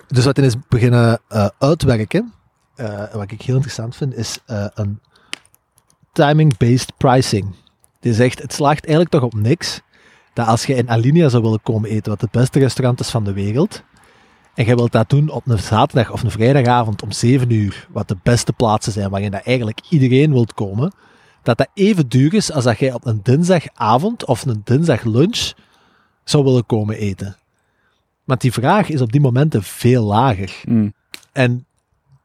dus 0.09 0.25
wat 0.25 0.39
is 0.39 0.55
beginnen 0.69 1.21
eh, 1.29 1.49
uitwerken, 1.59 2.33
eh, 2.75 3.13
wat 3.13 3.31
ik 3.31 3.43
heel 3.43 3.55
interessant 3.55 3.97
vind, 3.97 4.17
is 4.17 4.39
eh, 4.47 4.67
een 4.75 5.01
timing-based 6.13 6.93
pricing. 6.97 7.55
Die 8.01 8.15
zegt, 8.15 8.43
het 8.43 8.53
slaagt 8.53 8.85
eigenlijk 8.85 9.11
toch 9.11 9.23
op 9.23 9.35
niks, 9.35 9.81
dat 10.33 10.47
als 10.47 10.67
je 10.67 10.75
in 10.75 10.91
Alinea 10.91 11.29
zou 11.29 11.43
willen 11.43 11.63
komen 11.63 11.91
eten, 11.91 12.11
wat 12.11 12.21
het 12.21 12.31
beste 12.31 12.59
restaurant 12.59 13.01
is 13.01 13.11
van 13.11 13.25
de 13.25 13.33
wereld, 13.33 13.83
en 14.55 14.67
je 14.67 14.75
wilt 14.75 14.93
dat 14.93 15.11
doen 15.11 15.29
op 15.29 15.49
een 15.49 15.59
zaterdag 15.59 16.13
of 16.13 16.23
een 16.23 16.31
vrijdagavond 16.31 17.03
om 17.03 17.13
7 17.13 17.51
uur, 17.51 17.87
wat 17.91 18.09
de 18.09 18.17
beste 18.23 18.53
plaatsen 18.53 18.93
zijn 18.93 19.11
waarin 19.11 19.31
dat 19.31 19.43
eigenlijk 19.45 19.81
iedereen 19.89 20.33
wilt 20.33 20.55
komen, 20.55 20.93
dat 21.47 21.59
dat 21.59 21.69
even 21.75 22.09
duur 22.09 22.35
is 22.35 22.53
als 22.53 22.65
dat 22.65 22.79
jij 22.79 22.93
op 22.93 23.07
een 23.07 23.21
dinsdagavond 23.23 24.25
of 24.25 24.47
een 24.47 24.61
dinsdag 24.65 25.03
lunch 25.05 25.53
zou 26.25 26.45
willen 26.45 26.67
komen 26.67 26.97
eten. 26.97 27.37
Want 28.25 28.41
die 28.41 28.53
vraag 28.53 28.89
is 28.89 29.01
op 29.01 29.13
die 29.13 29.21
momenten 29.21 29.63
veel 29.63 30.05
lager. 30.05 30.63
Mm. 30.69 30.93
En 31.33 31.67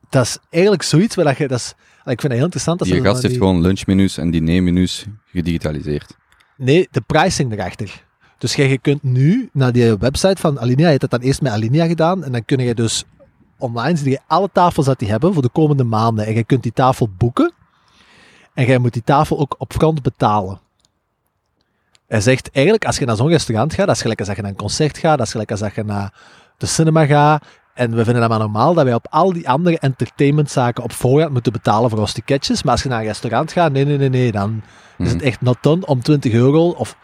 dat 0.10 0.26
is 0.26 0.38
eigenlijk 0.50 0.84
zoiets 0.84 1.16
waar 1.16 1.26
dat 1.26 1.38
je, 1.38 1.48
dat 1.48 1.60
is, 1.60 1.74
ik 1.98 2.04
vind 2.06 2.22
dat 2.22 2.32
heel 2.32 2.44
interessant. 2.44 2.80
Dat 2.80 2.88
ze 2.88 3.02
gast 3.02 3.22
heeft 3.22 3.34
die- 3.34 3.38
gewoon 3.38 3.62
lunchmenu's 3.62 4.18
en 4.18 4.32
dinermenu's 4.32 5.06
gedigitaliseerd. 5.26 6.18
Nee, 6.58 6.88
de 6.92 7.02
pricing 7.02 7.52
erachter. 7.52 8.04
Dus 8.38 8.56
jij 8.56 8.70
je 8.70 8.78
kunt 8.78 9.04
nu 9.04 9.50
naar 9.54 9.72
die 9.72 9.98
website 9.98 10.42
van 10.42 10.60
Alinea, 10.60 10.84
je 10.86 10.90
hebt 10.90 11.02
dat 11.02 11.10
dan 11.10 11.20
eerst 11.22 11.42
met 11.42 11.52
Alinea 11.52 11.86
gedaan, 11.88 12.24
en 12.24 12.32
dan 12.32 12.46
kun 12.46 12.58
je 12.60 12.76
dus 12.76 13.04
online 13.58 13.98
zie 13.98 14.10
je 14.12 14.20
alle 14.28 14.50
tafels 14.54 14.86
dat 14.86 15.00
die 15.00 15.10
hebben 15.10 15.34
voor 15.34 15.42
de 15.42 15.50
komende 15.50 15.84
maanden. 15.84 16.26
En 16.26 16.34
je 16.34 16.44
kunt 16.44 16.64
die 16.64 16.74
tafel 16.74 17.10
boeken, 17.18 17.54
en 18.54 18.66
jij 18.66 18.78
moet 18.78 18.94
die 18.94 19.04
tafel 19.04 19.40
ook 19.40 19.56
op 19.58 19.74
front 19.74 20.02
betalen. 20.02 20.60
Hij 22.08 22.22
zegt 22.22 22.50
eigenlijk, 22.52 22.86
als 22.86 22.98
je 22.98 23.06
naar 23.06 23.16
zo'n 23.16 23.28
restaurant 23.28 23.74
gaat, 23.74 23.88
dat 23.88 23.96
is 23.96 24.02
gelijk 24.02 24.20
als 24.20 24.28
dat 24.28 24.38
je 24.38 24.42
naar 24.44 24.52
een 24.52 24.58
concert 24.58 24.98
gaat, 24.98 25.18
dat 25.18 25.26
is 25.26 25.32
gelijk 25.32 25.52
als 25.52 25.60
dat 25.60 25.76
je 25.76 25.84
naar 25.84 26.14
de 26.58 26.66
cinema 26.66 27.06
gaat, 27.06 27.44
en 27.74 27.96
we 27.96 28.04
vinden 28.04 28.22
dat 28.22 28.30
maar 28.30 28.40
normaal 28.40 28.74
dat 28.74 28.84
wij 28.84 28.94
op 28.94 29.08
al 29.10 29.34
die 29.34 29.50
andere 29.50 29.80
entertainmentzaken 29.80 30.84
op 30.84 30.92
voorhand 30.92 31.34
moeten 31.34 31.52
betalen 31.52 31.90
voor 31.90 32.00
ons 32.00 32.14
ticketjes. 32.14 32.64
Maar 32.64 32.72
als 32.74 32.84
je 32.84 32.90
naar 32.90 33.00
een 33.00 33.06
restaurant 33.06 33.52
gaat, 33.52 33.72
nee, 33.72 33.86
nee, 33.86 33.98
nee, 33.98 34.10
nee, 34.10 34.32
dan 34.32 34.62
is 34.98 35.08
het 35.10 35.18
Mhm. 35.18 35.26
echt 35.26 35.42
not 35.42 35.58
done 35.62 35.86
om 35.86 36.02
20 36.02 36.34
euro 36.34 36.70
of 36.70 36.98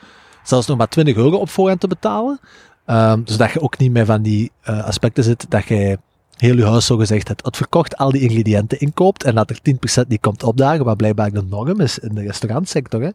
zelfs 0.43 0.67
nog 0.67 0.77
maar 0.77 0.87
20 0.87 1.15
euro 1.15 1.37
op 1.37 1.49
voorhand 1.49 1.79
te 1.79 1.87
betalen. 1.87 2.39
Ehm 2.85 3.21
zodat 3.25 3.51
je 3.51 3.61
ook 3.61 3.77
niet 3.77 3.91
meer 3.91 4.05
van 4.05 4.21
die 4.21 4.51
eh, 4.61 4.83
aspecten 4.85 5.23
zit 5.23 5.45
dat 5.49 5.65
je 5.65 5.99
heel 6.37 6.55
je 6.55 6.65
huis 6.65 6.85
zo 6.85 6.97
gezegd 6.97 7.27
hebt, 7.27 7.45
het 7.45 7.57
verkocht 7.57 7.97
al 7.97 8.11
die 8.11 8.21
ingrediënten 8.21 8.79
inkoopt 8.79 9.23
en 9.23 9.35
dat 9.35 9.49
er 9.49 9.59
10% 10.03 10.07
niet 10.07 10.21
komt 10.21 10.43
opdagen, 10.43 10.85
wat 10.85 10.97
blijkbaar 10.97 11.31
de 11.31 11.43
norm 11.43 11.79
is 11.79 11.99
in 11.99 12.15
de 12.15 12.21
restaurantsector. 12.21 13.01
Hè. 13.01 13.09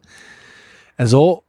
En 0.95 1.07
zo, 1.07 1.43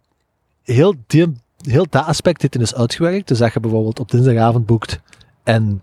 heel, 0.63 0.95
die, 1.07 1.33
heel 1.63 1.87
dat 1.91 2.07
aspect 2.07 2.43
heeft 2.43 2.55
hij 2.55 2.63
dus 2.63 2.75
uitgewerkt. 2.75 3.29
Dus 3.29 3.39
dat 3.39 3.53
je 3.53 3.61
bijvoorbeeld 3.61 4.01
op 4.01 4.11
dinsdagavond 4.11 4.67
boekt 4.67 5.01
en 5.43 5.83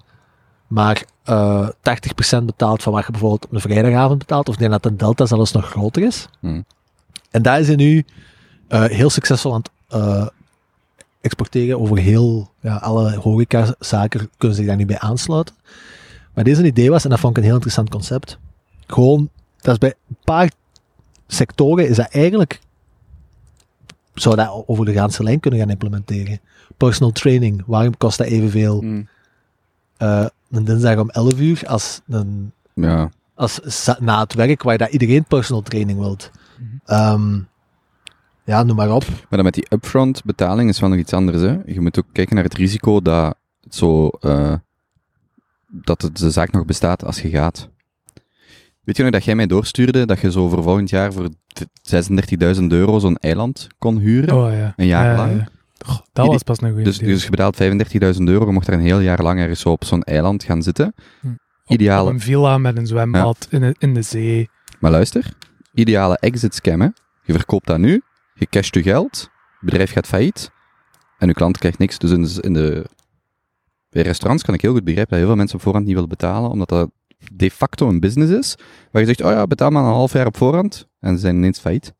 maar 0.67 1.03
eh 1.23 1.69
80% 1.69 2.43
betaalt 2.43 2.83
van 2.83 2.93
wat 2.93 3.05
je 3.05 3.11
bijvoorbeeld 3.11 3.45
op 3.45 3.53
een 3.53 3.61
vrijdagavond 3.61 4.19
betaalt, 4.19 4.49
of 4.49 4.55
denk 4.55 4.71
dat 4.71 4.83
de 4.83 4.95
delta 4.95 5.25
zelfs 5.25 5.51
nog 5.51 5.69
groter 5.69 6.03
is. 6.03 6.27
Hmm. 6.39 6.65
En 7.31 7.41
daar 7.41 7.59
is 7.59 7.67
hij 7.67 7.75
nu 7.75 8.05
eh, 8.67 8.83
heel 8.83 9.09
succesvol 9.09 9.53
aan 9.53 9.61
het 9.61 9.71
eh, 9.87 10.27
exporteren 11.21 11.79
over 11.79 11.97
heel, 11.97 12.51
ja, 12.59 12.75
alle 12.75 13.15
horecazaken 13.15 14.29
kunnen 14.37 14.57
zich 14.57 14.65
daar 14.65 14.75
nu 14.75 14.85
bij 14.85 14.99
aansluiten. 14.99 15.55
Maar 16.33 16.43
deze 16.43 16.65
idee 16.65 16.89
was, 16.89 17.03
en 17.03 17.09
dat 17.09 17.19
vond 17.19 17.31
ik 17.31 17.37
een 17.37 17.43
heel 17.43 17.53
interessant 17.55 17.89
concept, 17.89 18.37
gewoon, 18.87 19.29
dat 19.61 19.71
is 19.73 19.77
bij 19.77 19.93
een 20.09 20.17
paar 20.23 20.51
sectoren 21.27 21.87
is 21.87 21.95
dat 21.95 22.07
eigenlijk, 22.09 22.59
zou 24.13 24.35
dat 24.35 24.63
over 24.65 24.85
de 24.85 24.93
ganse 24.93 25.23
lijn 25.23 25.39
kunnen 25.39 25.59
gaan 25.59 25.69
implementeren. 25.69 26.39
Personal 26.77 27.11
training, 27.11 27.63
waarom 27.65 27.97
kost 27.97 28.17
dat 28.17 28.27
evenveel 28.27 28.81
Mm. 28.81 29.07
eh, 29.97 30.25
een 30.51 30.65
dinsdag 30.65 30.97
om 30.97 31.09
11 31.09 31.39
uur 31.39 31.61
als, 31.67 32.01
een, 32.07 32.51
Ja, 32.73 33.11
als 33.35 33.59
na 33.99 34.19
het 34.19 34.33
werk 34.33 34.63
waar 34.63 34.77
dat 34.77 34.91
iedereen 34.91 35.23
personal 35.23 35.61
training 35.61 35.99
wilt. 35.99 36.31
Ehm, 36.85 37.39
ja, 38.45 38.63
noem 38.63 38.75
maar 38.75 38.91
op. 38.91 39.07
maar 39.09 39.17
dan 39.29 39.43
met 39.43 39.53
die 39.53 39.65
upfront 39.69 40.23
betaling 40.23 40.69
is 40.69 40.79
wel 40.79 40.89
nog 40.89 40.99
iets 40.99 41.13
anders. 41.13 41.41
Hè? 41.41 41.57
Je 41.65 41.81
moet 41.81 41.99
ook 41.99 42.05
kijken 42.11 42.35
naar 42.35 42.43
het 42.43 42.53
risico 42.53 43.01
dat, 43.01 43.35
het 43.61 43.75
zo, 43.75 44.07
eh, 44.07 44.53
dat 45.67 46.01
het, 46.01 46.17
de 46.17 46.31
zaak 46.31 46.51
nog 46.51 46.65
bestaat 46.65 47.05
als 47.05 47.21
je 47.21 47.29
gaat. 47.29 47.69
Weet 48.83 48.97
je 48.97 49.03
nog 49.03 49.11
dat 49.11 49.23
jij 49.23 49.35
mij 49.35 49.47
doorstuurde 49.47 50.05
dat 50.05 50.19
je 50.19 50.31
zo 50.31 50.49
voor 50.49 50.63
volgend 50.63 50.89
jaar 50.89 51.13
voor 51.13 51.29
36.000 51.81 52.63
euro 52.67 52.99
zo'n 52.99 53.17
eiland 53.17 53.67
kon 53.77 53.97
huren? 53.97 54.35
Oh 54.35 54.51
ja. 54.53 54.73
Een 54.75 54.85
jaar 54.87 55.05
Ja, 55.11 55.15
lang? 55.15 55.37
ja. 55.37 55.47
Goh, 55.85 55.99
dat 56.13 56.27
was 56.27 56.43
pas 56.43 56.61
een 56.61 56.67
goede 56.69 56.83
Dus, 56.83 56.97
dus 56.97 57.23
je 57.23 57.29
betaalt 57.29 57.57
35.000 57.63 58.23
euro, 58.23 58.45
je 58.45 58.51
mocht 58.51 58.67
er 58.67 58.73
een 58.73 58.79
heel 58.79 58.99
jaar 58.99 59.21
lang 59.23 59.39
ergens 59.39 59.59
zo 59.59 59.69
op 59.69 59.83
zo'n 59.85 60.03
eiland 60.03 60.43
gaan 60.43 60.61
zitten. 60.63 60.93
ideale- 61.67 62.07
Op 62.07 62.13
een 62.13 62.19
villa 62.19 62.57
met 62.57 62.77
een 62.77 62.87
zwembad 62.87 63.47
in, 63.49 63.59
de, 63.61 63.75
in 63.79 63.93
de 63.93 64.01
zee. 64.01 64.49
Maar 64.79 64.91
luister, 64.91 65.33
ideale 65.73 66.17
exit 66.17 66.55
scam, 66.55 66.81
hè. 66.81 66.87
Je 67.23 67.33
verkoopt 67.33 67.67
dat 67.67 67.77
nu, 67.77 68.01
je 68.41 68.47
casht 68.49 68.73
je 68.75 68.81
geld, 68.81 69.19
het 69.19 69.29
bedrijf 69.69 69.91
gaat 69.91 70.07
failliet 70.07 70.51
en 71.17 71.27
je 71.27 71.33
klant 71.33 71.57
krijgt 71.57 71.77
niks. 71.77 71.97
Dus 71.97 72.11
in 72.11 72.21
de, 72.23 72.41
in 72.41 72.53
de, 72.53 72.85
bij 73.89 74.01
restaurants 74.01 74.43
kan 74.43 74.53
ik 74.53 74.61
heel 74.61 74.71
goed 74.73 74.83
begrijpen 74.83 75.09
dat 75.11 75.19
heel 75.19 75.27
veel 75.27 75.37
mensen 75.37 75.55
op 75.57 75.61
voorhand 75.63 75.85
niet 75.85 75.93
willen 75.93 76.09
betalen, 76.09 76.49
omdat 76.49 76.69
dat 76.69 76.89
de 77.33 77.51
facto 77.51 77.87
een 77.87 77.99
business 77.99 78.31
is, 78.31 78.55
waar 78.91 79.01
je 79.01 79.07
zegt, 79.07 79.21
oh 79.23 79.31
ja, 79.31 79.47
betaal 79.47 79.69
maar 79.69 79.83
een 79.83 79.89
half 79.89 80.13
jaar 80.13 80.25
op 80.27 80.37
voorhand 80.37 80.87
en 80.99 81.13
ze 81.15 81.19
zijn 81.19 81.35
ineens 81.35 81.59
failliet. 81.59 81.93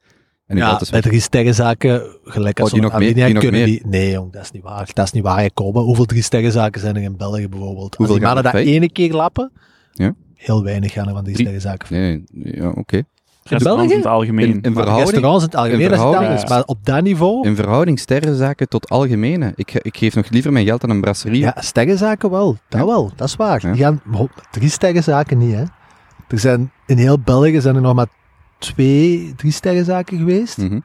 En 0.46 0.58
Ja, 0.58 0.78
bij 0.78 0.88
weg. 0.92 1.02
drie 1.02 1.20
sterrenzaken, 1.20 2.18
gelijk 2.24 2.60
als 2.60 2.68
Oh, 2.70 2.74
die 2.74 2.84
nog 2.84 2.98
meer- 3.00 3.14
die 3.14 3.38
kunnen 3.38 3.66
die... 3.66 3.88
Nee, 3.88 4.12
jong, 4.12 4.32
dat 4.32 4.42
is 4.44 4.52
niet 4.52 4.64
waar. 4.64 4.90
Dat 4.94 5.06
is 5.06 5.12
niet 5.12 5.24
waar, 5.24 5.42
Jacob. 5.42 5.76
Hoeveel 5.76 6.06
drie 6.06 6.22
sterrenzaken 6.22 6.82
zijn 6.82 6.96
er 6.96 7.02
in 7.02 7.18
België 7.18 7.48
bijvoorbeeld? 7.50 7.96
Hoeveel 7.96 8.16
als 8.16 8.26
die 8.26 8.34
mannen 8.34 8.44
dat 8.54 8.54
ene 8.54 8.92
keer 8.92 9.14
lappen, 9.14 9.52
Ja. 9.92 10.16
heel 10.34 10.64
weinig 10.64 10.92
gaan 10.94 11.08
er 11.08 11.14
van 11.14 11.24
drie 11.24 11.36
Drie- 11.36 11.46
sterrenzaken. 11.48 11.94
Nee, 11.94 12.24
nee, 12.32 12.56
ja, 12.56 12.70
oké. 12.70 13.04
In 13.50 13.58
België? 13.58 13.96
het 13.96 14.06
algemeen. 14.06 14.48
In, 14.50 14.62
in, 14.62 14.74
verhouding, 14.74 15.10
Restaurants 15.10 15.44
in 15.44 15.50
het 15.50 15.60
algemeen, 15.60 15.82
in 15.82 16.30
dat 16.30 16.44
is. 16.44 16.50
Maar 16.50 16.64
op 16.66 16.86
dat 16.86 17.02
niveau... 17.04 17.48
in 17.48 17.56
verhouding 17.56 18.00
sterrenzaken 18.00 18.70
tot 18.70 18.90
algemene. 18.90 19.52
Ik, 19.56 19.74
ik 19.74 19.98
geef 19.98 20.16
nog 20.16 20.30
liever 20.30 20.52
mijn 20.52 20.66
geld 20.66 20.84
aan 20.84 20.90
een 20.90 21.02
brasserie. 21.02 21.40
Ja, 21.40 21.56
sterrenzaken 21.60 22.30
wel. 22.30 22.58
Dat 22.70 22.80
Ja. 22.80 22.86
wel, 22.86 23.12
dat 23.16 23.28
is 23.28 23.36
waar. 23.36 23.60
Ja. 23.68 23.72
Die 23.74 23.82
gaan, 23.82 24.02
drie 24.52 24.70
sterrenzaken 24.70 25.38
niet, 25.38 25.54
hè. 25.54 25.64
Er 26.28 26.40
zijn, 26.40 26.72
in 26.86 26.98
heel 26.98 27.20
België 27.20 27.62
zijn 27.62 27.76
er 27.76 27.82
nog 27.82 27.94
maar 27.96 28.08
twee 28.60 29.34
drie 29.36 29.52
sterrenzaken 29.52 30.18
geweest. 30.18 30.58
Mhm. 30.58 30.80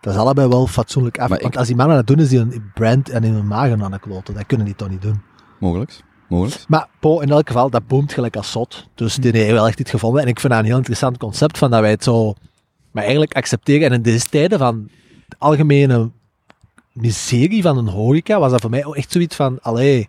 Dat 0.00 0.14
is 0.14 0.20
allebei 0.20 0.48
wel 0.48 0.66
fatsoenlijk 0.66 1.18
af. 1.18 1.28
Maar 1.28 1.38
Want 1.40 1.52
ik- 1.52 1.58
als 1.58 1.66
die 1.66 1.76
mannen 1.76 1.96
dat 1.96 2.06
doen, 2.06 2.18
is 2.18 2.28
die 2.28 2.38
een 2.38 2.70
brand 2.74 3.08
en 3.08 3.24
in 3.24 3.32
hun 3.32 3.46
magen 3.46 3.82
aan 3.82 3.90
de 3.90 3.98
kloten. 3.98 4.34
Dat 4.34 4.46
kunnen 4.46 4.66
die 4.66 4.74
toch 4.76 4.88
niet 4.90 5.02
doen. 5.02 5.20
Mogelijk. 5.60 6.00
Mogelijk. 6.34 6.68
Maar 6.68 6.88
Po, 7.00 7.20
in 7.20 7.30
elk 7.30 7.46
geval, 7.46 7.70
dat 7.70 7.86
boomt 7.86 8.12
gelijk 8.12 8.36
als 8.36 8.50
zot. 8.50 8.88
Dus 8.94 9.14
die 9.14 9.32
heeft 9.32 9.50
wel 9.50 9.66
echt 9.66 9.80
iets 9.80 9.90
gevonden. 9.90 10.22
En 10.22 10.28
ik 10.28 10.40
vind 10.40 10.52
dat 10.52 10.60
een 10.62 10.68
heel 10.68 10.76
interessant 10.76 11.18
concept, 11.18 11.58
van 11.58 11.70
dat 11.70 11.80
wij 11.80 11.90
het 11.90 12.04
zo... 12.04 12.34
Maar 12.90 13.02
eigenlijk 13.02 13.34
accepteren. 13.34 13.88
En 13.88 13.92
in 13.92 14.02
deze 14.02 14.28
tijden 14.28 14.58
van 14.58 14.90
de 15.28 15.36
algemene 15.38 16.10
miserie 16.92 17.62
van 17.62 17.78
een 17.78 17.88
horeca, 17.88 18.38
was 18.38 18.50
dat 18.50 18.60
voor 18.60 18.70
mij 18.70 18.84
ook 18.84 18.96
echt 18.96 19.12
zoiets 19.12 19.36
van, 19.36 19.58
allee... 19.60 20.08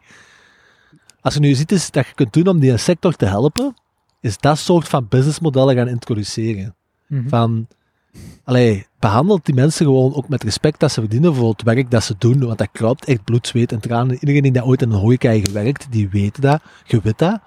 Als 1.21 1.33
je 1.33 1.39
nu 1.39 1.53
ziet 1.53 1.71
is 1.71 1.91
dat 1.91 2.07
je 2.07 2.13
kunt 2.13 2.33
doen 2.33 2.47
om 2.47 2.59
die 2.59 2.77
sector 2.77 3.13
te 3.13 3.25
helpen, 3.25 3.73
is 4.21 4.37
dat 4.37 4.57
soort 4.57 4.87
van 4.87 5.07
businessmodellen 5.09 5.75
gaan 5.75 5.87
introduceren. 5.87 6.75
Mhm. 7.07 7.27
Van, 7.29 7.67
allee, 8.43 8.85
behandelt 8.99 9.45
die 9.45 9.55
mensen 9.55 9.85
gewoon 9.85 10.13
ook 10.15 10.29
met 10.29 10.43
respect 10.43 10.79
dat 10.79 10.91
ze 10.91 10.99
verdienen 10.99 11.35
voor 11.35 11.49
het 11.49 11.63
werk 11.63 11.91
dat 11.91 12.03
ze 12.03 12.15
doen, 12.17 12.45
want 12.45 12.57
dat 12.57 12.69
kruipt 12.71 13.05
echt 13.05 13.23
bloed, 13.23 13.47
zweet 13.47 13.71
en 13.71 13.79
tranen. 13.79 14.17
Iedereen 14.19 14.41
die 14.41 14.51
dat 14.51 14.63
ooit 14.63 14.81
in 14.81 14.91
een 14.91 15.17
heeft 15.19 15.47
gewerkt, 15.47 15.87
die 15.89 16.09
weet 16.09 16.41
dat, 16.41 16.61
je 16.85 16.99
weet 17.03 17.17
dat. 17.17 17.39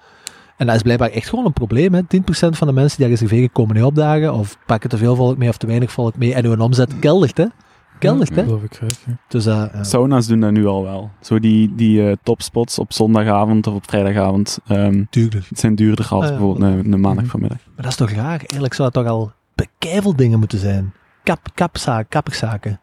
En 0.57 0.65
dat 0.65 0.75
is 0.75 0.81
blijkbaar 0.81 1.09
echt 1.09 1.29
gewoon 1.29 1.45
een 1.45 1.53
probleem. 1.53 1.93
Hè. 1.93 2.01
10% 2.01 2.05
van 2.49 2.67
de 2.67 2.73
mensen 2.73 2.97
die 2.97 3.07
daar 3.07 3.17
reserveren 3.17 3.51
komen 3.51 3.75
niet 3.75 3.83
opdagen, 3.83 4.33
of 4.33 4.57
pakken 4.65 4.89
te 4.89 4.97
veel 4.97 5.15
volk 5.15 5.37
mee 5.37 5.49
of 5.49 5.57
te 5.57 5.67
weinig 5.67 5.91
volk 5.91 6.17
mee, 6.17 6.33
en 6.33 6.45
hun 6.45 6.59
omzet 6.59 6.99
keldert, 6.99 7.37
hè. 7.37 7.45
Keldert, 7.99 8.35
hè. 8.35 8.43
Geloof 8.43 8.63
ik. 8.63 8.79
Dus, 9.27 9.45
eh, 9.45 9.65
ja. 9.73 9.83
Sauna's 9.83 10.27
doen 10.27 10.39
dat 10.39 10.51
nu 10.51 10.65
al 10.65 10.83
wel. 10.83 11.09
Zo 11.21 11.39
die, 11.39 11.75
die 11.75 12.09
eh, 12.09 12.15
topspots 12.23 12.79
op 12.79 12.93
zondagavond 12.93 13.67
of 13.67 13.73
op 13.73 13.83
vrijdagavond 13.89 14.59
ehm, 14.67 15.03
tuurlijk. 15.09 15.47
zijn 15.51 15.75
duurder 15.75 16.07
als 16.09 16.23
Ah, 16.23 16.29
ja. 16.29 16.37
bijvoorbeeld 16.37 16.85
een, 16.85 16.93
een 16.93 16.99
maandag 16.99 17.25
vanmiddag. 17.25 17.57
Maar 17.65 17.83
dat 17.83 17.85
is 17.91 17.95
toch 17.95 18.11
raar? 18.11 18.37
Eigenlijk 18.37 18.73
zou 18.73 18.87
het 18.93 18.97
toch 18.97 19.07
al 19.07 19.31
dingen 20.15 20.39
moeten 20.39 20.59
zijn. 20.59 20.93
Kap, 21.23 21.47
kapzaak. 21.53 22.79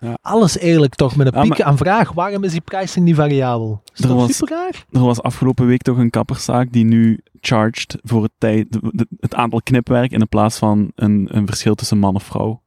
Ja. 0.00 0.18
Alles 0.22 0.58
eigenlijk 0.58 0.94
toch 0.94 1.16
met 1.16 1.34
een 1.34 1.42
piek 1.42 1.60
aan 1.60 1.76
vraag. 1.76 2.12
Waarom 2.12 2.44
is 2.44 2.52
die 2.52 2.60
prijsing 2.60 3.04
niet 3.04 3.14
variabel? 3.14 3.82
Is 3.94 4.04
Er 4.04 4.14
was- 4.14 4.36
super 4.36 4.56
raar? 4.56 4.84
Er 4.90 5.00
was 5.00 5.22
afgelopen 5.22 5.66
week 5.66 5.82
toch 5.82 5.96
een 5.98 6.10
kapperszaak 6.10 6.72
die 6.72 6.84
nu 6.84 7.20
charged 7.40 7.98
voor 8.02 8.22
het, 8.22 8.32
tijd, 8.38 8.78
het 9.20 9.34
aantal 9.34 9.62
knipwerk 9.62 10.10
in 10.10 10.28
plaats 10.28 10.58
van 10.58 10.92
een, 10.94 11.28
een 11.30 11.46
verschil 11.46 11.74
tussen 11.74 11.98
man 11.98 12.14
of 12.14 12.22
vrouw. 12.22 12.62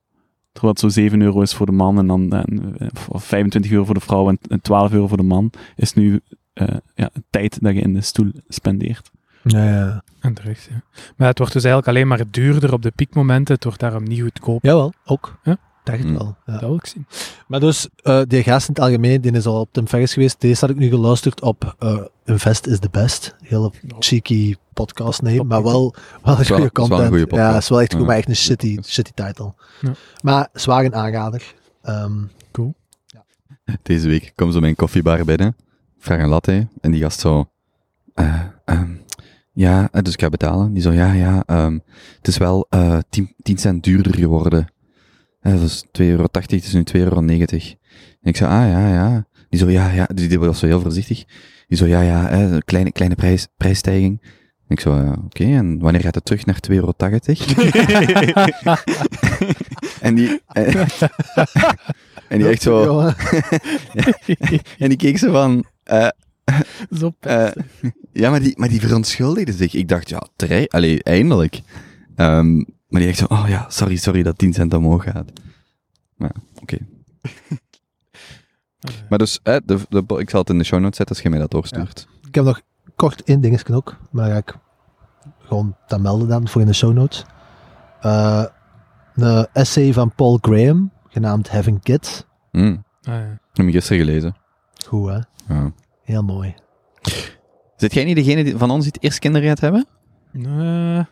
Terwijl 0.52 0.74
het 0.74 0.82
zo 0.82 1.02
7 1.02 1.22
euro 1.22 1.42
is 1.42 1.54
voor 1.54 1.66
de 1.66 1.72
man 1.72 1.98
en 1.98 2.08
dan 2.08 2.32
eh, 2.32 2.88
of 3.08 3.24
25 3.24 3.72
euro 3.72 3.86
voor 3.86 3.94
de 3.94 4.00
vrouw 4.00 4.30
en, 4.30 4.40
en 4.48 4.62
12 4.62 4.92
euro 4.92 5.08
voor 5.08 5.18
de 5.18 5.24
man, 5.24 5.52
is 5.76 5.94
nu 5.94 6.20
eh, 6.54 6.68
ja, 6.96 7.10
tijd 7.30 7.62
dat 7.62 7.74
je 7.74 7.82
in 7.82 7.94
de 7.94 8.02
stoel 8.02 8.32
spendeert. 8.48 9.12
Ja, 9.52 9.64
ja. 9.64 10.04
En 10.20 10.34
terug, 10.34 10.68
ja. 10.70 10.82
Maar 11.16 11.28
het 11.28 11.38
wordt 11.38 11.54
dus 11.54 11.64
eigenlijk 11.64 11.96
alleen 11.96 12.08
maar 12.08 12.24
duurder 12.32 12.74
op 12.74 12.82
de 12.82 12.92
piekmomenten. 12.92 13.56
Het 13.56 13.64
wordt 13.64 13.80
daarom 13.80 14.04
niet 14.04 14.22
goedkoop. 14.22 14.64
Jawel, 14.64 14.94
ook. 15.06 15.40
Ja? 15.44 15.58
Dacht 15.84 16.00
Hm. 16.04 16.14
wel. 16.14 16.36
Ja. 16.46 16.52
Dat 16.54 16.62
wil 16.62 16.76
ik 16.76 16.86
zien. 16.86 17.06
Maar 17.48 17.60
dus, 17.60 17.88
eh 18.04 18.22
die 18.28 18.44
gast 18.44 18.68
in 18.68 18.74
het 18.74 18.84
algemeen, 18.84 19.22
die 19.22 19.32
is 19.32 19.46
al 19.46 19.60
op 19.60 19.70
Tim 19.72 19.88
Ferriss 19.88 20.14
geweest. 20.14 20.42
Deze 20.42 20.60
had 20.60 20.70
ik 20.70 20.76
nu 20.76 20.90
geluisterd 20.90 21.42
op 21.42 21.76
eh, 21.80 22.00
Invest 22.26 22.68
is 22.68 22.80
the 22.80 22.90
Best. 22.92 23.36
Hele 23.42 23.72
cheeky 24.00 24.56
podcast 24.74 25.22
name, 25.22 25.44
maar 25.44 25.64
wel, 25.64 25.74
wel 25.74 25.94
een 26.24 26.24
goede 26.24 26.42
is 26.42 26.50
wel 26.50 26.62
een 26.62 26.72
content. 26.72 27.32
Ja, 27.32 27.58
is 27.58 27.70
wel 27.70 27.82
echt 27.82 27.92
goed, 27.92 28.02
Ja. 28.02 28.08
maar 28.08 28.16
echt 28.18 28.30
een 28.30 28.36
shitty, 28.36 28.78
shitty 28.84 29.12
title. 29.14 29.54
Ja. 29.82 29.92
Maar 30.22 30.48
zwaar 30.54 30.86
een 30.86 30.96
aanrader. 30.96 31.54
Ehm, 31.82 32.24
Deze 33.84 34.08
week 34.08 34.32
kwam 34.36 34.52
zo 34.52 34.60
mijn 34.60 34.76
koffiebar 34.76 35.26
binnen, 35.26 35.56
vraag 36.00 36.20
een 36.20 36.28
latte, 36.30 36.68
en 36.82 36.92
die 36.92 37.02
gast 37.02 37.20
zo, 37.20 37.50
eh, 38.14 38.42
ehm, 38.66 38.92
ja, 39.58 39.90
eh, 39.92 40.02
dus 40.02 40.14
ik 40.14 40.22
ga 40.22 40.30
betalen. 40.30 40.74
Die 40.74 40.82
zo, 40.82 40.92
ja, 40.92 41.14
ja, 41.14 41.44
ehm, 41.46 41.78
het 42.18 42.28
is 42.28 42.38
wel 42.38 42.68
eh 42.70 42.98
10, 43.10 43.34
10 43.42 43.58
cent 43.58 43.84
duurder 43.84 44.16
geworden. 44.16 44.74
Eh, 45.40 45.52
dat 45.52 45.62
is 45.62 45.86
2,80 45.92 46.10
euro, 46.10 46.28
het 46.32 46.52
is 46.52 46.74
nu 46.74 46.84
2,90 46.84 46.94
euro. 46.94 47.20
En 48.22 48.30
ik 48.30 48.38
zei, 48.38 48.52
ah, 48.52 48.70
ja, 48.70 48.94
ja. 48.94 49.28
Die 49.50 49.60
zo, 49.60 49.70
ja, 49.70 49.90
ja, 49.90 50.06
die, 50.14 50.28
die 50.28 50.40
was 50.40 50.60
zo 50.60 50.66
heel 50.66 50.82
voorzichtig. 50.82 51.26
Die 51.68 51.78
zo, 51.78 51.86
ja, 51.86 52.02
ja, 52.02 52.30
eh, 52.30 52.52
een 52.52 52.64
kleine, 52.64 52.92
kleine 52.92 53.16
prijs, 53.16 53.48
prijsstijging. 53.58 54.22
En 54.68 54.76
ik 54.76 54.80
zo, 54.80 54.96
ja, 54.96 55.16
oké, 55.26 55.44
en 55.44 55.80
wanneer 55.80 56.02
gaat 56.02 56.16
het 56.16 56.26
terug 56.26 56.46
naar 56.46 56.60
2,80 56.60 56.76
euro? 56.76 56.94
en 60.02 60.16
die, 60.16 60.42
en, 60.48 60.88
en 62.30 62.38
die 62.38 62.48
echt 62.48 62.62
zo, 62.62 63.00
en 64.78 64.90
die 64.90 64.98
keek 64.98 65.18
zo 65.18 65.32
van, 65.32 65.66
eh, 65.84 66.08
Zo 67.00 67.14
eh, 67.20 67.52
ja, 68.22 68.30
maar 68.30 68.40
die, 68.40 68.54
maar 68.58 68.70
die 68.70 68.80
verontschuldigde 68.80 69.54
zich. 69.54 69.74
Ik 69.74 69.88
dacht, 69.88 70.10
ja, 70.10 70.28
terecht, 70.36 70.72
allee, 70.72 71.04
eindelijk. 71.04 71.62
Ehm, 72.16 72.56
maar 72.88 73.02
die 73.02 73.08
echt 73.08 73.18
zo, 73.18 73.26
oh 73.26 73.46
ja, 73.48 73.66
sorry, 73.70 73.96
sorry 73.96 74.24
dat 74.24 74.38
10 74.38 74.54
cent 74.54 74.74
omhoog 74.74 75.04
gaat. 75.04 75.32
Maar, 76.16 76.36
oké. 76.62 76.78
Maar 79.10 79.20
dus, 79.20 79.40
eh, 79.44 79.58
de, 79.66 79.80
de, 79.90 80.04
ik 80.18 80.30
zal 80.30 80.40
het 80.40 80.50
in 80.50 80.58
de 80.58 80.64
show 80.64 80.80
notes 80.80 80.98
zetten 80.98 81.16
als 81.16 81.24
je 81.24 81.30
mij 81.30 81.40
dat 81.40 81.52
doorstuurt. 81.52 82.08
Ik 82.28 82.36
heb 82.36 82.44
nog 82.44 82.62
kort 82.96 83.24
één 83.24 83.42
dingetje 83.42 83.74
ook, 83.74 83.98
maar 84.12 84.24
dan 84.24 84.34
ga 84.34 84.40
ik 84.40 84.56
gewoon 85.40 85.76
dat 85.88 86.00
melden 86.00 86.28
dan 86.28 86.48
voor 86.48 86.62
in 86.62 86.68
de 86.68 86.74
show 86.74 86.94
notes. 86.94 87.26
Eh, 88.02 88.44
een 89.16 89.48
essay 89.54 89.94
van 89.94 90.12
Paul 90.16 90.38
Graham, 90.42 90.92
genaamd 91.08 91.50
Having 91.50 91.82
Kids. 91.82 92.26
Mm. 92.52 92.84
Ah, 93.02 93.14
ja. 93.14 93.40
Heb 93.54 93.66
je 93.66 93.72
gisteren 93.72 94.06
gelezen. 94.06 94.36
Goed 94.86 95.10
hè? 95.10 95.20
Ja. 95.54 95.72
Heel 96.08 96.24
mooi. 96.24 96.54
Zit 97.76 97.94
jij 97.94 98.04
niet 98.04 98.16
degene 98.16 98.44
die, 98.44 98.58
van 98.58 98.72
ons 98.72 98.84
die 98.84 98.92
het 98.94 99.04
eerst 99.04 99.20
kinderen 99.20 99.48
gaat 99.48 99.60
hebben? 99.60 99.86
Eh, 100.46 101.06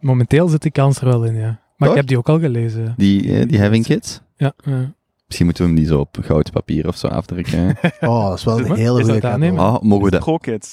momenteel 0.00 0.48
zit 0.48 0.62
die 0.62 0.70
kans 0.70 1.00
er 1.00 1.06
wel 1.06 1.24
in, 1.24 1.34
ja. 1.34 1.46
Maar 1.76 1.88
Toch? 1.88 1.90
ik 1.90 1.96
heb 1.96 2.06
die 2.06 2.18
ook 2.18 2.28
al 2.28 2.38
gelezen. 2.40 2.94
Die, 2.96 3.32
eh, 3.38 3.48
die 3.48 3.60
having 3.60 3.84
kids? 3.84 4.20
Ja, 4.36 4.52
ja. 4.64 4.92
Misschien 5.26 5.46
moeten 5.46 5.64
we 5.64 5.70
hem 5.70 5.78
die 5.80 5.88
zo 5.88 5.98
op 6.00 6.16
goud 6.20 6.50
papier 6.50 6.88
of 6.88 6.96
zo 6.96 7.06
afdrukken. 7.06 7.58
hè? 7.80 7.88
Oh, 8.08 8.28
dat 8.28 8.38
is 8.38 8.44
wel 8.44 8.58
een 8.58 8.74
hele 8.74 9.00
is 9.00 9.04
dat 9.06 9.12
goede 9.14 9.28
aannemen? 9.28 9.60
Ah, 9.60 9.80
mogen 9.82 10.04
we 10.04 10.10
dat? 10.10 10.26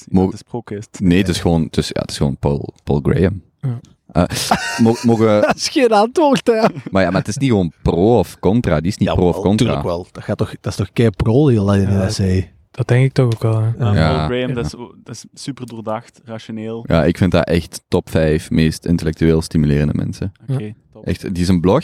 Mogen- 0.10 0.34
is 0.34 0.42
pro-kids. 0.42 0.88
Nee, 1.00 1.18
het 1.18 1.28
is 1.30 1.40
gewoon, 1.40 1.64
het 1.64 1.78
is, 1.78 1.88
ja, 1.88 2.02
het 2.02 2.12
is 2.12 2.18
gewoon 2.18 2.38
Paul, 2.38 2.74
Paul 2.84 3.00
Graham. 3.04 3.42
Ja. 3.62 3.80
Eh, 4.12 4.24
mo- 4.82 4.96
mogen 5.04 5.26
we, 5.26 5.42
Dat 5.48 5.56
is 5.56 5.70
geen 5.70 5.92
antwoord, 5.92 6.48
hè? 6.48 6.66
maar 6.92 7.04
ja, 7.04 7.10
maar 7.10 7.20
het 7.20 7.28
is 7.28 7.38
niet 7.38 7.50
gewoon 7.50 7.72
pro 7.82 8.18
of 8.20 8.40
contra. 8.40 8.80
Die 8.80 8.92
is 8.92 8.98
niet 8.98 9.14
pro 9.14 9.28
of 9.28 9.36
contra. 9.36 9.66
Tuurlijk 9.66 9.84
wel. 9.88 10.08
Dat, 10.12 10.24
gaat 10.24 10.38
toch, 10.38 10.50
dat 10.62 10.72
is 10.72 10.78
toch 10.78 10.90
kei 10.94 11.10
pro, 11.10 11.48
heel 11.48 11.66
dat 11.66 11.76
in 11.76 11.82
Ja, 11.82 11.88
de 11.98 12.02
essay. 12.04 12.54
Dat 12.78 12.88
denk 12.88 13.06
ik 13.06 13.14
toch 13.14 13.26
ook 13.26 13.42
wel. 13.42 13.62
hè. 13.62 13.68
Ja. 13.78 13.94
Ja, 13.94 13.94
Ja. 13.94 14.16
Paul 14.16 14.28
Graham, 14.28 14.54
dat, 14.54 14.66
is, 14.66 14.72
dat 15.04 15.16
is 15.16 15.26
super 15.34 15.66
doordacht, 15.66 16.22
rationeel. 16.26 16.84
Ja, 16.88 17.04
ik 17.04 17.18
vind 17.18 17.32
dat 17.32 17.48
echt 17.48 17.82
top 17.88 18.10
5 18.10 18.50
meest 18.52 18.86
intellectueel 18.86 19.42
stimulerende 19.42 19.94
mensen. 19.94 20.32
Oké, 20.48 20.74
top. 20.94 21.06
Echt, 21.06 21.34
die 21.34 21.44
is 21.44 21.50
een 21.50 21.62
blog. 21.62 21.84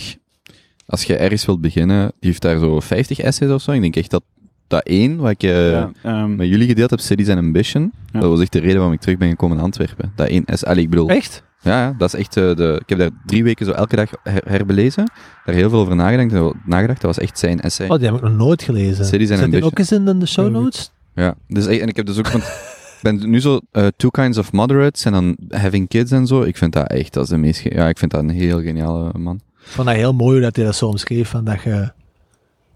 Als 0.85 1.03
je 1.03 1.15
ergens 1.15 1.45
wilt 1.45 1.61
beginnen, 1.61 2.11
die 2.19 2.29
heeft 2.29 2.41
daar 2.41 2.59
zo 2.59 2.79
50 2.79 3.19
essays 3.19 3.51
of 3.51 3.61
zo. 3.61 3.71
Ik 3.71 3.81
denk 3.81 3.95
echt 3.95 4.11
dat 4.11 4.23
dat 4.67 4.83
één, 4.83 5.17
wat 5.17 5.29
ik 5.31 5.43
eh, 5.43 5.69
Ja, 5.71 5.91
ehm, 6.03 6.35
met 6.35 6.47
jullie 6.47 6.67
gedeeld 6.67 6.89
heb, 6.89 6.99
Cities 6.99 7.29
and 7.29 7.37
Ambition, 7.39 7.91
Ja. 8.11 8.19
dat 8.19 8.29
was 8.29 8.41
echt 8.41 8.51
de 8.51 8.59
reden 8.59 8.75
waarom 8.75 8.93
ik 8.93 8.99
terug 8.99 9.17
ben 9.17 9.29
gekomen 9.29 9.57
in 9.57 9.63
Antwerpen. 9.63 10.11
Dat 10.15 10.27
één 10.27 10.45
essay, 10.45 10.69
allee, 10.71 10.83
ik 10.83 10.89
bedoel, 10.89 11.09
Echt? 11.09 11.43
Ja, 11.63 11.95
dat 11.97 12.13
is 12.13 12.19
echt 12.19 12.37
eh, 12.37 12.55
de, 12.55 12.77
ik 12.81 12.89
heb 12.89 12.99
daar 12.99 13.09
drie 13.25 13.43
weken 13.43 13.65
zo 13.65 13.71
elke 13.71 13.95
dag 13.95 14.09
her- 14.23 14.43
herbelezen, 14.47 15.11
daar 15.45 15.55
heel 15.55 15.69
veel 15.69 15.79
over 15.79 15.95
nagedacht, 15.95 16.53
nagedacht, 16.65 17.01
dat 17.01 17.15
was 17.15 17.25
echt 17.25 17.39
zijn 17.39 17.61
essay. 17.61 17.87
Oh, 17.87 17.97
die 17.97 18.05
heb 18.05 18.15
ik 18.15 18.21
nog 18.21 18.35
nooit 18.35 18.63
gelezen. 18.63 19.05
Cities 19.05 19.27
Zet 19.27 19.51
die 19.51 19.63
ook 19.63 19.79
eens 19.79 19.91
in 19.91 20.19
de 20.19 20.25
show 20.25 20.51
notes? 20.51 20.91
Ja, 21.15 21.35
dus, 21.47 21.65
echt- 21.67 21.81
en 21.81 21.87
ik 21.87 21.95
heb 21.95 22.05
dus 22.05 22.17
ook 22.17 22.27
van, 22.27 22.39
ik 22.39 22.99
ben 23.01 23.29
nu 23.29 23.41
zo 23.41 23.59
eh, 23.71 23.87
Two 23.95 24.09
Kinds 24.09 24.37
of 24.37 24.51
Moderates 24.51 25.05
en 25.05 25.11
dan 25.11 25.37
Having 25.49 25.87
Kids 25.87 26.11
en 26.11 26.27
zo. 26.27 26.41
Ik 26.41 26.57
vind 26.57 26.73
dat 26.73 26.87
echt, 26.87 27.13
dat 27.13 27.23
is 27.23 27.29
de 27.29 27.37
meest, 27.37 27.61
ja, 27.63 27.87
ik 27.87 27.97
vind 27.97 28.11
dat 28.11 28.19
een 28.23 28.29
heel 28.29 28.61
geniale 28.61 29.11
man. 29.17 29.35
Ik 29.35 29.69
vond 29.69 29.87
dat 29.87 29.95
heel 29.95 30.13
mooi 30.13 30.41
dat 30.41 30.55
hij 30.55 30.65
dat 30.65 30.75
zo 30.75 30.87
omschreef. 30.87 31.29
Van 31.29 31.43
dat 31.43 31.61
je, 31.61 31.91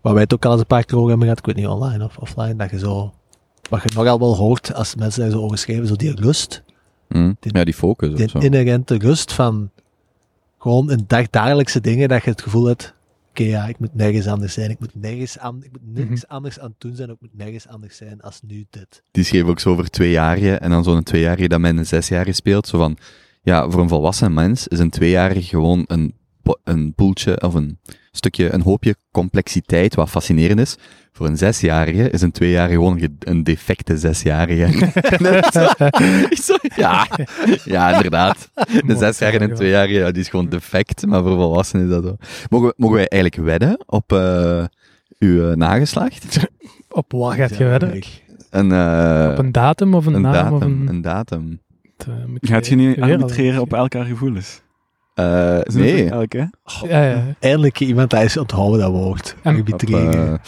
wat 0.02 0.14
wij 0.14 0.22
het 0.22 0.34
ook 0.34 0.46
al 0.46 0.52
eens 0.52 0.60
een 0.60 0.68
paar 0.68 0.86
keer 0.86 0.96
over 0.98 1.10
hebben 1.10 1.28
gehad, 1.28 1.40
ik 1.40 1.46
weet 1.46 1.56
niet 1.64 1.68
online 1.74 2.04
of 2.04 2.18
offline, 2.18 2.56
dat 2.56 2.70
je 2.70 2.80
zo, 2.80 3.14
wat 3.70 3.82
je 3.84 3.90
nogal 3.96 4.20
wel 4.20 4.36
hoort 4.36 4.74
als 4.74 4.96
mensen 4.96 5.22
daar 5.22 5.30
zo 5.32 5.40
over 5.42 5.58
schrijven, 5.58 5.88
zo 5.88 5.96
die 5.96 6.16
rust, 6.16 6.64
Die- 7.08 7.36
ja, 7.40 7.64
die 7.64 7.74
focus 7.74 8.16
die 8.16 8.30
zo. 8.30 8.40
inherente 8.40 8.98
rust 8.98 9.34
van 9.34 9.70
gewoon 10.58 10.92
een 10.92 11.04
dag 11.08 11.30
dagelijkse 11.30 11.82
dingen, 11.82 12.10
dat 12.10 12.24
je 12.24 12.30
het 12.30 12.42
gevoel 12.42 12.66
hebt, 12.66 12.94
oké 13.30 13.44
ja, 13.44 13.66
ik 13.68 13.80
moet 13.80 13.96
nergens 13.96 14.28
anders 14.28 14.54
zijn, 14.54 14.70
ik 14.70 14.80
moet 14.80 14.96
nergens, 14.96 15.40
aan, 15.40 15.64
ik 15.64 15.72
moet 15.72 16.08
niks 16.10 16.28
anders 16.28 16.60
aan 16.60 16.70
het 16.70 16.82
doen 16.82 16.96
zijn, 16.96 17.10
ik 17.10 17.16
moet 17.20 17.38
nergens 17.38 17.68
anders 17.68 17.98
zijn 17.98 18.22
als 18.22 18.40
nu 18.48 18.66
dit. 18.70 19.04
Die 19.12 19.24
schreef 19.24 19.44
ook 19.44 19.60
zo 19.60 19.70
over 19.70 19.90
tweejarige 19.90 20.56
en 20.56 20.70
dan 20.70 20.84
zo'n 20.84 21.04
tweejarige 21.04 21.48
dat 21.48 21.60
met 21.60 21.78
een 21.78 21.86
zesjarige 21.86 22.32
speelt. 22.32 22.68
Zo 22.68 22.78
van, 22.78 22.98
ja, 23.42 23.70
voor 23.70 23.82
een 23.82 23.90
volwassen 23.90 24.34
mens 24.34 24.68
is 24.68 24.80
een 24.80 24.90
tweejarige 24.90 25.42
gewoon 25.42 25.84
een, 25.88 26.14
een 26.64 26.94
poeltje 26.94 27.42
of 27.42 27.54
een 27.54 27.80
stukje, 28.18 28.54
een 28.54 28.62
hoopje 28.62 28.96
complexiteit 29.12 29.96
wat 29.96 30.10
fascinerend 30.10 30.60
is. 30.60 30.76
Voor 31.12 31.28
een 31.28 31.38
zesjarige 31.38 32.10
is 32.10 32.22
een 32.22 32.32
tweejarige 32.32 32.74
gewoon 32.74 33.00
ge- 33.00 33.16
een 33.20 33.44
defecte 33.44 33.98
zesjarige. 33.98 34.66
Ja, 36.76 37.08
ja, 37.66 37.96
inderdaad. 37.96 38.50
De 38.54 38.82
Mooi 38.86 38.98
zesjarige 39.00 39.40
en 39.44 39.50
ja. 39.50 39.56
tweejarige, 39.56 39.94
ja, 40.00 40.12
die 40.12 40.22
is 40.22 40.30
gewoon 40.30 40.50
defect, 40.50 41.06
maar 41.06 41.22
voor 41.24 41.36
volwassenen 41.36 41.86
is 41.86 41.92
dat 41.92 42.04
zo. 42.04 42.16
Mogen, 42.50 42.74
mogen 42.78 42.96
wij 42.96 43.08
eigenlijk 43.08 43.44
wedden 43.44 43.84
op 43.86 44.12
eh, 44.14 44.64
uw 45.20 45.50
eh, 45.50 45.56
nageslacht? 45.56 46.48
Op 46.90 47.12
wat 47.12 47.34
gaat 47.34 47.58
je 47.58 47.64
wedden? 47.64 48.02
Een, 48.50 48.72
eh, 48.72 49.28
Op 49.32 49.38
een 49.38 49.52
datum 49.52 49.94
of 49.96 50.06
een, 50.06 50.14
een 50.14 50.22
naam? 50.22 50.34
datum, 50.34 50.54
Of 50.56 50.62
een, 50.62 50.88
een 50.88 51.02
datum. 51.02 51.60
het, 51.98 52.08
moet 52.28 52.40
Gaat 52.42 52.68
je 52.68 52.76
nu 52.76 52.96
al- 53.02 53.12
arbitreren 53.12 53.62
op 53.62 53.74
elkaar 53.74 54.06
gevoelens? 54.06 54.62
Eh, 55.18 55.60
nee. 55.74 56.10
Elke? 56.10 56.50
Ja, 56.88 57.04
ja. 57.04 57.24
Eindelijk 57.40 57.80
iemand 57.80 58.10
dat 58.10 58.22
is 58.24 58.38
onthouden 58.38 58.80
dat 58.80 58.92
woord. 58.92 59.36
En- 59.44 60.40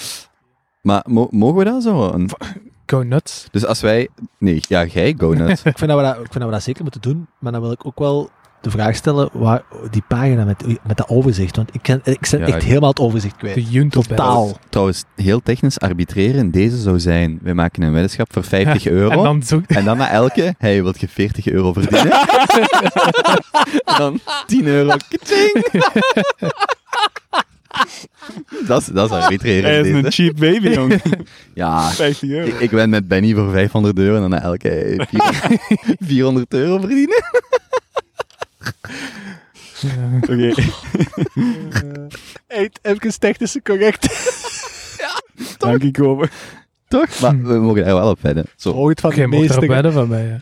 maar 0.81 1.03
mo- 1.07 1.27
mogen 1.31 1.57
we 1.57 1.63
dat 1.63 1.83
zo? 1.83 2.11
Een- 2.13 2.29
Go 2.85 3.01
nuts. 3.01 3.47
dus 3.51 3.65
als 3.65 3.81
wij... 3.81 4.07
Nee, 4.37 4.61
ja, 4.67 4.85
jij, 4.85 5.15
go 5.17 5.33
nuts. 5.33 5.63
Ik 5.63 5.77
vind, 5.77 5.91
dat 5.91 5.99
we 5.99 6.05
dat, 6.05 6.13
ik 6.15 6.19
vind 6.19 6.33
dat 6.33 6.43
we 6.43 6.51
dat 6.51 6.63
zeker 6.63 6.83
moeten 6.83 7.01
doen, 7.01 7.27
maar 7.39 7.51
dan 7.51 7.61
wil 7.61 7.71
ik 7.71 7.85
ook 7.85 7.99
wel 7.99 8.29
de 8.61 8.69
vraag 8.69 8.95
stellen, 8.95 9.29
waar, 9.31 9.63
die 9.91 10.03
pagina 10.07 10.43
met, 10.43 10.65
met 10.67 10.97
dat 10.97 11.09
overzicht, 11.09 11.55
want 11.55 11.69
ik, 11.73 11.81
ken, 11.81 12.01
ik 12.03 12.27
ben 12.31 12.39
Ja, 12.39 12.45
echt 12.45 12.63
helemaal 12.63 12.89
het 12.89 12.99
overzicht 12.99 13.35
kwijt. 13.35 13.55
De 13.55 13.63
Junto 13.63 14.01
Totaal. 14.01 14.57
Trouwens, 14.69 15.03
heel 15.15 15.41
technisch 15.41 15.79
arbitreren, 15.79 16.51
deze 16.51 16.77
zou 16.77 16.99
zijn, 16.99 17.39
wij 17.41 17.53
maken 17.53 17.83
een 17.83 17.91
weddenschap 17.91 18.33
voor 18.33 18.43
50 18.43 18.87
euro. 18.87 19.09
En 19.09 19.23
dan 19.23 19.65
En 19.67 19.85
dan 19.85 19.97
na 19.97 20.09
elke, 20.09 20.55
hey, 20.57 20.83
wilt 20.83 20.99
je 20.99 21.07
40 21.07 21.47
euro 21.47 21.73
verdienen? 21.73 22.11
En 23.85 23.97
dan 23.97 24.19
10 24.45 24.65
euro. 24.65 24.95
Dat, 28.67 28.81
is, 28.81 28.87
dat 28.87 29.09
is 29.09 29.15
arbitreren. 29.15 29.69
Hij 29.69 29.79
is 29.79 29.85
deze. 29.85 30.05
een 30.05 30.11
cheap 30.11 30.35
baby, 30.37 30.69
jongen. 30.69 31.01
Ja, 31.53 31.89
50 31.89 32.29
euro. 32.29 32.45
ik, 32.45 32.59
ik 32.59 32.69
ben 32.69 32.89
met 32.89 33.07
Benny 33.07 33.33
voor 33.33 33.51
500 33.51 33.99
euro 33.99 34.15
en 34.15 34.21
dan 34.21 34.29
na 34.29 34.41
elke 34.41 34.67
hey, 34.67 35.07
400 35.09 35.95
400 35.99 36.53
euro 36.63 36.79
verdienen. 36.79 37.23
Ja. 39.79 40.17
Oké. 40.21 40.53
Hey, 42.47 42.71
even 42.81 43.19
technische 43.19 43.61
correct. 43.61 44.07
Dank 45.57 45.81
je, 45.81 45.91
Kobe. 45.91 46.29
Toch? 46.87 47.19
Maar 47.19 47.41
we 47.43 47.53
mogen 47.53 47.85
er 47.85 47.93
wel 47.95 48.09
op 48.09 48.21
wedden. 48.21 48.45
Zo, 48.55 48.69
oké. 48.69 48.77
Ooit 48.79 48.99
van 48.99 49.09
Oké, 49.09 49.21
de 49.21 49.27
meeste. 49.27 49.65
wedden 49.67 49.93
van 49.93 50.07
mij. 50.07 50.41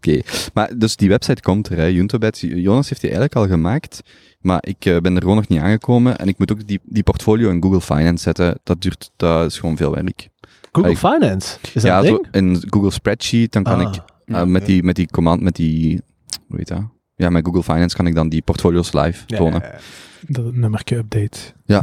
ja. 0.00 0.22
Maar 0.54 0.70
dus 0.78 0.96
die 0.96 1.08
website 1.08 1.42
komt 1.42 1.68
er, 1.68 1.76
hè. 1.76 1.84
Juntobet. 1.84 2.38
Jonas 2.38 2.88
heeft 2.88 3.00
die 3.00 3.10
eigenlijk 3.10 3.34
al 3.40 3.46
gemaakt. 3.56 4.00
Maar 4.40 4.58
ik 4.66 4.84
eh, 4.84 4.96
ben 4.96 5.14
er 5.14 5.20
gewoon 5.20 5.36
nog 5.36 5.48
niet 5.48 5.60
aangekomen. 5.60 6.18
En 6.18 6.28
ik 6.28 6.38
moet 6.38 6.52
ook 6.52 6.66
die, 6.66 6.80
die 6.84 7.02
portfolio 7.02 7.50
in 7.50 7.62
Google 7.62 7.80
Finance 7.80 8.22
zetten. 8.22 8.58
Dat 8.62 8.82
duurt, 8.82 9.10
dat 9.16 9.50
is 9.50 9.58
gewoon 9.58 9.76
veel 9.76 9.94
werk. 9.94 10.28
Google 10.72 10.96
Finance. 10.96 11.56
Is 11.62 11.72
dat 11.72 11.82
ja, 11.82 11.98
een 11.98 12.06
zo 12.06 12.26
ding? 12.30 12.34
in 12.34 12.62
Google 12.70 12.90
Spreadsheet, 12.90 13.52
dan 13.52 13.62
kan 13.62 13.74
Ah. 13.86 13.94
ik 13.94 13.94
eh, 13.94 14.02
Ja, 14.36 14.44
met, 14.44 14.62
oké. 14.62 14.70
die, 14.72 14.82
met 14.82 14.96
die 14.96 15.06
command, 15.10 15.42
met 15.42 15.56
die, 15.56 16.00
hoe 16.48 16.56
heet 16.56 16.68
dat? 16.68 16.82
Ja, 17.18 17.30
met 17.30 17.44
Google 17.44 17.62
Finance 17.62 17.96
kan 17.96 18.06
ik 18.06 18.14
dan 18.14 18.28
die 18.28 18.42
portfolio's 18.42 18.92
live 18.92 19.24
tonen. 19.26 19.60
Ja, 19.62 19.78
Dat 20.26 20.54
nummerke 20.54 20.96
update. 20.96 21.38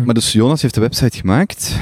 maar 0.05 0.13
dus 0.13 0.31
Jonas 0.31 0.61
heeft 0.61 0.73
de 0.73 0.81
website 0.81 1.17
gemaakt. 1.17 1.79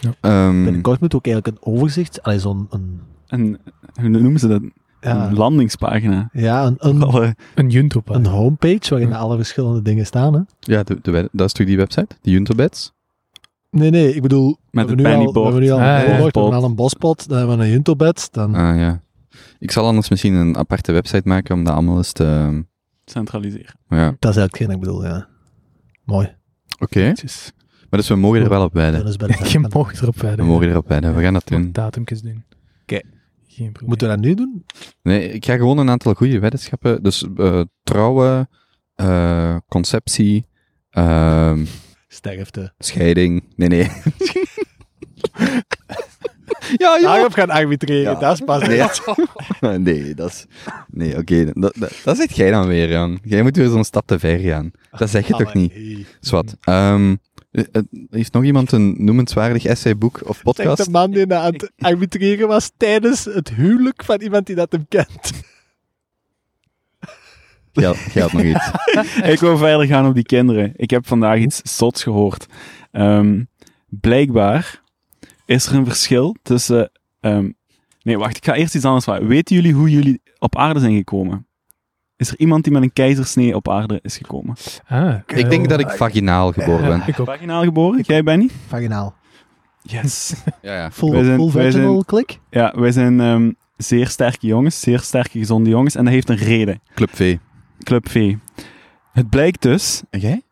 Ja. 0.00 0.14
Ehm, 0.20 0.64
Binnenkort 0.64 1.00
moet 1.00 1.14
ook 1.14 1.26
eigenlijk 1.26 1.56
een 1.56 1.72
overzicht, 1.72 2.22
allee, 2.22 2.38
zo'n, 2.38 2.66
een, 2.70 3.00
En 3.26 3.58
hoe 4.00 4.08
noemen 4.08 4.40
ze 4.40 4.48
dat? 4.48 4.62
ja, 5.00 5.26
Een 5.28 5.34
landingspagina. 5.34 6.28
ja, 6.32 6.66
een, 6.66 6.76
een, 6.78 7.02
Alle, 7.02 7.34
Een 7.54 7.68
Junto 7.70 8.02
een 8.04 8.26
homepage 8.26 8.88
waarin 8.88 9.12
alle 9.12 9.36
verschillende 9.36 9.82
dingen 9.82 10.06
staan. 10.06 10.34
Hè? 10.34 10.40
ja, 10.60 10.82
de, 10.82 10.98
de, 11.02 11.28
dat 11.32 11.46
is 11.46 11.52
toch 11.52 11.66
die 11.66 11.76
website? 11.76 12.16
Die 12.22 12.32
Juntobeds? 12.32 12.92
Nee, 13.70 13.90
nee, 13.90 14.14
ik 14.14 14.22
bedoel, 14.22 14.50
we 14.50 14.56
Met 14.70 14.88
hebben 14.88 15.06
het 15.06 15.18
nu 15.18 15.26
al, 15.26 15.32
we 15.32 15.40
hebben 15.42 15.60
nu 15.60 15.70
al 15.70 15.78
Ah, 15.78 15.84
ja. 15.84 16.00
een 16.04 16.16
we 16.16 16.22
Bospot. 16.22 16.42
hebben 16.42 16.60
al 16.62 16.68
een 16.68 16.74
bospot, 16.74 17.28
dan 17.28 17.38
hebben 17.38 17.58
we 17.58 17.64
een 17.64 17.70
juntobed, 17.70 18.28
dan... 18.32 18.54
Ah 18.54 18.76
ja. 18.76 19.00
Ik 19.58 19.70
zal 19.70 19.86
anders 19.86 20.08
misschien 20.08 20.34
een 20.34 20.56
aparte 20.56 20.92
website 20.92 21.28
maken 21.28 21.54
om 21.54 21.64
dat 21.64 21.72
allemaal 21.74 21.96
eens 21.96 22.12
te... 22.12 22.64
centraliseren. 23.10 23.74
Ja, 23.88 24.06
oké. 24.08 24.16
Dat 24.18 24.30
is 24.30 24.36
eigenlijk 24.36 24.52
hetgeen 24.58 24.70
ik 24.70 24.80
bedoel, 24.80 25.04
ja. 25.04 25.28
Mooi. 26.04 26.36
Jezus. 26.90 27.52
Maar 27.90 28.00
dus 28.00 28.08
we 28.08 28.14
mogen 28.14 28.40
er 28.42 28.48
wel 28.48 28.64
op 28.64 28.72
wijden. 28.72 29.00
Dat 29.00 29.08
is 29.08 29.16
bij 29.16 29.28
de- 29.28 29.48
Je 29.52 29.58
mag 29.58 29.72
erop 30.02 30.14
We 30.16 30.26
wijden. 30.26 30.44
mogen 30.46 30.68
erop 30.68 30.88
wijden. 30.88 31.14
We 31.14 31.22
gaan 31.22 31.32
dat 31.32 31.46
doen. 31.46 31.72
Datumjes 31.72 32.20
doen. 32.22 32.44
Oké. 32.82 33.00
Geen 33.46 33.72
probleem. 33.72 33.88
Moeten 33.88 34.08
we 34.08 34.14
dat 34.14 34.24
nu 34.24 34.34
doen? 34.34 34.64
Nee, 35.02 35.32
ik 35.32 35.44
ga 35.44 35.56
gewoon 35.56 35.78
een 35.78 35.90
aantal 35.90 36.14
goede 36.14 36.38
weddenschappen. 36.38 37.02
Dus 37.02 37.26
eh, 37.36 37.60
trouwen, 37.82 38.48
eh, 38.94 39.56
conceptie, 39.68 40.46
ehm, 40.90 41.64
Sterfte. 42.08 42.72
scheiding. 42.78 43.44
Nee, 43.56 43.68
nee. 43.68 43.88
ja, 46.76 46.98
Daarop 47.00 47.32
gaan 47.32 47.50
arbitreren, 47.50 48.12
Ja. 48.12 48.18
dat 48.18 48.32
is 48.32 48.40
pas 48.44 48.66
Nee, 48.66 48.80
echt. 48.80 49.04
nee, 49.78 50.14
dat 50.14 50.28
is... 50.30 50.46
Nee, 50.90 51.16
oké. 51.16 51.44
dat, 51.54 51.74
dat, 51.78 51.92
dat 52.04 52.16
zegt 52.16 52.36
jij 52.36 52.50
dan 52.50 52.66
weer, 52.66 52.88
Jan. 52.90 53.18
Jij 53.24 53.42
moet 53.42 53.56
weer 53.56 53.68
zo'n 53.68 53.84
stap 53.84 54.06
te 54.06 54.18
ver 54.18 54.38
gaan. 54.38 54.70
Dat 54.90 55.10
zeg 55.10 55.26
je 55.26 55.34
toch 55.34 55.54
niet? 55.54 55.72
Zwat. 56.20 56.56
Eh, 56.60 57.12
heeft 58.10 58.32
nog 58.32 58.44
iemand 58.44 58.72
een 58.72 58.94
noemenswaardig 58.98 59.64
essayboek 59.64 60.20
of 60.22 60.34
Zegt 60.34 60.42
podcast? 60.42 60.84
de 60.84 60.90
man 60.90 61.10
die 61.10 61.34
aan 61.34 61.52
het 61.52 61.70
arbitreren 61.78 62.48
was 62.48 62.70
tijdens 62.76 63.24
het 63.24 63.48
huwelijk 63.48 64.04
van 64.04 64.20
iemand 64.20 64.46
die 64.46 64.56
dat 64.56 64.72
hem 64.72 64.86
kent. 64.88 65.32
Had 67.72 68.32
nog 68.32 68.42
iets. 68.42 68.70
ik 69.32 69.40
wil 69.40 69.56
verder 69.58 69.86
gaan 69.86 70.06
op 70.06 70.14
die 70.14 70.24
kinderen. 70.24 70.72
Ik 70.76 70.90
heb 70.90 71.06
vandaag 71.06 71.38
iets 71.38 71.60
zots 71.76 72.02
gehoord. 72.02 72.46
Ehm, 72.92 73.42
blijkbaar 73.88 74.82
is 75.48 75.66
er 75.66 75.74
een 75.74 75.84
verschil 75.86 76.36
tussen... 76.42 76.90
ehm, 77.20 77.50
nee, 78.02 78.18
wacht, 78.18 78.36
ik 78.36 78.44
ga 78.44 78.54
eerst 78.54 78.74
iets 78.74 78.84
anders 78.84 79.04
vragen. 79.04 79.26
Weten 79.26 79.56
jullie 79.56 79.72
hoe 79.72 79.90
jullie 79.90 80.20
op 80.38 80.56
aarde 80.56 80.80
zijn 80.80 80.96
gekomen? 80.96 81.46
Is 82.16 82.28
er 82.30 82.38
iemand 82.38 82.64
die 82.64 82.72
met 82.72 82.82
een 82.82 82.92
keizersnee 82.92 83.54
op 83.54 83.68
aarde 83.68 83.98
is 84.02 84.16
gekomen? 84.16 84.56
Ah, 84.88 85.14
Ik 85.26 85.50
denk 85.50 85.68
dat 85.68 85.80
ik 85.80 85.90
vaginaal 85.90 86.52
geboren 86.52 86.88
ben. 86.88 87.02
ik 87.08 87.20
ook. 87.20 87.26
Vaginaal 87.26 87.62
geboren? 87.62 88.00
Jij, 88.00 88.22
Benny? 88.22 88.48
Vaginaal. 88.66 89.14
Yes. 89.82 90.34
Ja, 90.62 90.74
ja. 90.74 90.90
Full, 90.90 91.10
Wij 91.10 91.24
zijn- 91.24 91.38
full 91.38 91.52
wij 91.52 91.64
vaginal 91.64 91.92
zijn- 91.92 92.04
klik? 92.04 92.38
Ja, 92.50 92.74
wij 92.76 92.92
zijn 92.92 93.20
ehm, 93.20 93.50
zeer 93.76 94.08
sterke 94.08 94.46
jongens, 94.46 94.80
zeer 94.80 95.00
sterke 95.00 95.38
gezonde 95.38 95.70
jongens. 95.70 95.94
En 95.94 96.04
dat 96.04 96.12
heeft 96.12 96.28
een 96.28 96.36
reden. 96.36 96.80
Club 96.94 97.10
V. 97.16 97.36
Club 97.82 98.08
V. 98.08 98.34
Het 99.12 99.28
blijkt 99.30 99.62
dus... 99.62 100.02
En 100.10 100.20
jij? 100.20 100.42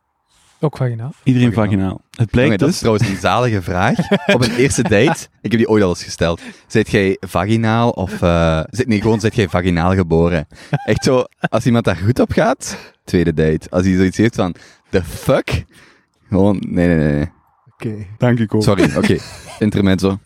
Ook 0.66 0.76
vaginaal. 0.76 1.12
Iedereen 1.22 1.52
Vaginaal. 1.52 1.76
vaginaal. 1.76 2.00
Het 2.10 2.30
blijkt 2.30 2.34
Jongen, 2.34 2.58
dat 2.58 2.68
is 2.68 2.74
dus... 2.74 2.78
trouwens 2.78 3.08
een 3.08 3.16
zalige 3.16 3.62
vraag. 3.62 3.98
Op 4.34 4.42
een 4.42 4.54
eerste 4.54 4.82
date, 4.82 5.28
ik 5.40 5.50
heb 5.50 5.60
die 5.60 5.68
ooit 5.68 5.82
al 5.82 5.88
eens 5.88 6.04
gesteld. 6.04 6.40
Zit 6.66 6.90
jij 6.90 7.16
vaginaal 7.20 7.90
of... 7.90 8.22
eh 8.22 8.62
zit, 8.70 8.86
nee, 8.86 9.00
gewoon 9.00 9.20
zit 9.20 9.34
jij 9.34 9.48
vaginaal 9.48 9.94
geboren? 9.94 10.46
Echt 10.84 11.04
zo, 11.04 11.24
als 11.38 11.66
iemand 11.66 11.84
daar 11.84 11.96
goed 11.96 12.20
op 12.20 12.32
gaat, 12.32 12.92
tweede 13.04 13.34
date. 13.34 13.70
Als 13.70 13.86
hij 13.86 13.94
zoiets 13.96 14.16
heeft 14.16 14.34
van, 14.34 14.54
the 14.90 15.04
fuck? 15.04 15.64
Gewoon, 16.28 16.62
nee, 16.68 16.86
nee, 16.86 16.96
nee. 16.96 17.12
nee. 17.12 17.30
Oké. 17.72 18.06
Dank 18.18 18.38
u. 18.38 18.46
Sorry, 18.58 18.96
oké. 18.96 19.16
Intermezzo. 19.58 20.18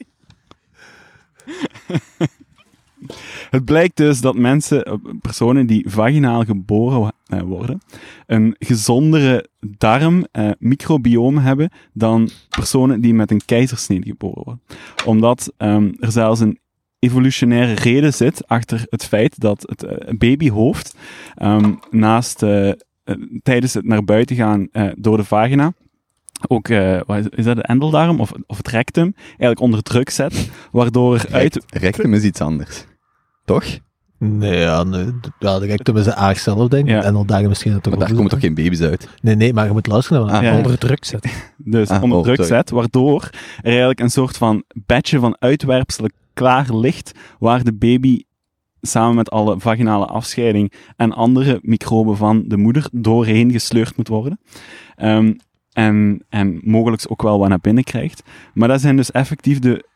Het 3.51 3.65
blijkt 3.65 3.97
dus 3.97 4.21
dat 4.21 4.37
mensen, 4.37 4.83
eh, 4.85 4.95
personen 5.21 5.67
die 5.67 5.85
vaginaal 5.89 6.45
geboren 6.45 7.13
eh, 7.27 7.41
worden, 7.41 7.81
een 8.27 8.57
gezondere 8.59 9.49
darm-microbioom 9.79 11.39
hebben 11.39 11.71
dan 11.93 12.29
personen 12.49 13.01
die 13.01 13.15
met 13.15 13.31
een 13.31 13.45
keizersnede 13.45 14.07
geboren 14.07 14.43
worden. 14.45 14.63
Omdat 15.07 15.53
ehm, 15.57 15.93
er 15.99 16.13
zelfs 16.13 16.41
een 16.41 16.59
evolutionaire 16.99 17.73
reden 17.75 18.15
zit 18.15 18.49
achter 18.49 18.87
het 18.89 19.05
feit 19.05 19.41
dat 19.41 19.63
het 19.69 19.83
eh, 19.83 20.15
babyhoofd 20.15 20.97
ehm, 21.35 21.73
naast 21.91 22.43
eh, 22.43 22.69
eh, 22.69 22.75
tijdens 23.43 23.75
het 23.75 23.85
naar 23.85 24.05
buiten 24.05 24.37
gaan 24.37 24.69
eh, 24.73 24.89
door 24.97 25.17
de 25.17 25.25
vagina 25.25 25.73
ook, 26.49 26.69
eh, 26.69 27.01
wat 27.07 27.29
is, 27.37 27.45
dat 27.45 27.57
de 27.57 27.63
endeldarm 27.63 28.21
of, 28.21 28.33
of 28.47 28.57
het 28.57 28.69
rectum, 28.69 29.13
eigenlijk 29.27 29.61
onder 29.61 29.83
druk 29.83 30.11
zet, 30.11 30.51
waardoor 30.73 31.25
uit, 31.31 31.55
Rect- 31.55 31.83
Rectum 31.83 32.15
is 32.15 32.25
iets 32.25 32.41
anders. 32.41 32.85
Toch? 33.51 33.79
Nee, 34.19 34.59
ja, 34.59 34.83
nee. 34.83 35.07
Ja, 35.39 35.59
de 35.59 35.67
rectum 35.67 35.97
is 35.97 36.05
de 36.05 36.15
aag 36.15 36.39
zelf, 36.39 36.69
denk 36.69 36.85
ik. 36.85 36.91
Ja. 36.91 37.03
En 37.03 37.15
al 37.15 37.25
dagen 37.25 37.49
misschien 37.49 37.73
het 37.73 37.83
toch 37.83 37.93
Maar 37.97 38.07
daar 38.07 38.15
komen 38.17 38.31
toch 38.31 38.41
geen 38.41 38.55
baby's 38.55 38.81
uit? 38.81 39.09
Nee, 39.23 39.35
nee, 39.35 39.53
maar 39.53 39.67
je 39.67 39.73
moet 39.73 39.87
luisteren 39.87 40.27
naar 40.27 40.37
Ah, 40.37 40.43
Ja. 40.43 40.57
Onder 40.57 40.79
druk 40.79 41.05
zetten. 41.05 41.31
dus 41.57 41.89
Ah, 41.89 42.03
onder 42.03 42.19
oh, 42.19 42.25
druk 42.25 42.37
sorry. 42.37 42.51
zet, 42.51 42.71
waardoor 42.71 43.29
er 43.57 43.65
eigenlijk 43.69 44.01
een 44.01 44.11
soort 44.11 44.37
van 44.37 44.65
bedje 44.85 45.19
van 45.19 45.37
uitwerpselen 45.39 46.13
klaar 46.35 46.75
ligt, 46.75 47.13
waar 47.39 47.65
de 47.65 47.75
baby 47.75 48.23
samen 48.81 49.15
met 49.15 49.31
alle 49.31 49.61
vaginale 49.61 50.07
afscheiding 50.07 50.73
en 50.97 51.13
andere 51.13 51.59
microben 51.63 52.17
van 52.17 52.45
de 52.47 52.57
moeder 52.57 52.89
doorheen 52.93 53.53
gesleurd 53.53 53.97
moet 53.97 54.09
worden. 54.09 54.41
Ehm, 54.97 55.33
en, 55.73 56.25
en 56.29 56.61
mogelijk 56.65 57.05
ook 57.09 57.23
wel 57.23 57.39
wat 57.39 57.49
naar 57.49 57.61
binnen 57.61 57.85
krijgt. 57.85 58.23
Maar 58.55 58.69
dat 58.69 58.81
zijn 58.81 58.97
dus 58.97 59.11
effectief 59.11 59.59
de, 59.59 59.89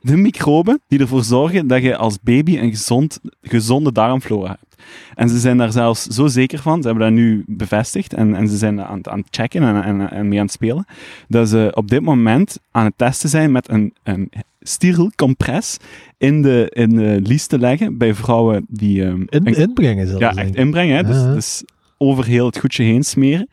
de 0.00 0.16
microben 0.16 0.80
die 0.88 0.98
ervoor 1.00 1.24
zorgen 1.24 1.66
dat 1.66 1.82
je 1.82 1.96
als 1.96 2.18
baby 2.22 2.58
een 2.58 2.70
gezond, 2.70 3.20
gezonde 3.42 3.92
darmflora 3.92 4.48
hebt. 4.48 4.82
En 5.14 5.28
ze 5.28 5.38
zijn 5.38 5.56
daar 5.56 5.72
zelfs 5.72 6.02
zo 6.06 6.26
zeker 6.26 6.58
van, 6.58 6.82
ze 6.82 6.88
hebben 6.88 7.06
dat 7.06 7.14
nu 7.16 7.44
bevestigd 7.46 8.14
en, 8.14 8.34
en 8.34 8.48
ze 8.48 8.56
zijn 8.56 8.82
aan, 8.82 8.96
het- 8.96 9.08
aan 9.08 9.18
het 9.18 9.26
checken 9.30 9.62
en, 9.62 9.82
en, 9.82 10.10
en 10.10 10.28
mee 10.28 10.38
aan 10.38 10.44
het 10.44 10.54
spelen, 10.54 10.84
dat 11.28 11.48
ze 11.48 11.70
op 11.74 11.88
dit 11.88 12.00
moment 12.02 12.58
aan 12.70 12.84
het 12.84 12.94
testen 12.96 13.28
zijn 13.28 13.52
met 13.52 13.68
een, 13.70 13.94
een 14.02 14.30
steriel 14.60 15.10
compress 15.16 15.76
in 16.18 16.42
de, 16.42 16.66
in 16.72 16.88
de 16.88 17.20
lies 17.22 17.46
te 17.46 17.58
leggen 17.58 17.98
bij 17.98 18.14
vrouwen 18.14 18.66
die... 18.68 19.04
ehm, 19.04 19.20
In, 19.28 19.44
inbrengen 19.68 20.06
zelfs, 20.06 20.20
ja, 20.22 20.34
echt 20.34 20.54
inbrengen. 20.54 20.96
Hè? 20.96 21.02
Dus, 21.04 21.22
dus 21.34 21.64
over 21.98 22.24
heel 22.26 22.46
het 22.46 22.58
goedje 22.58 22.82
heen 22.84 23.02
smeren. 23.02 23.48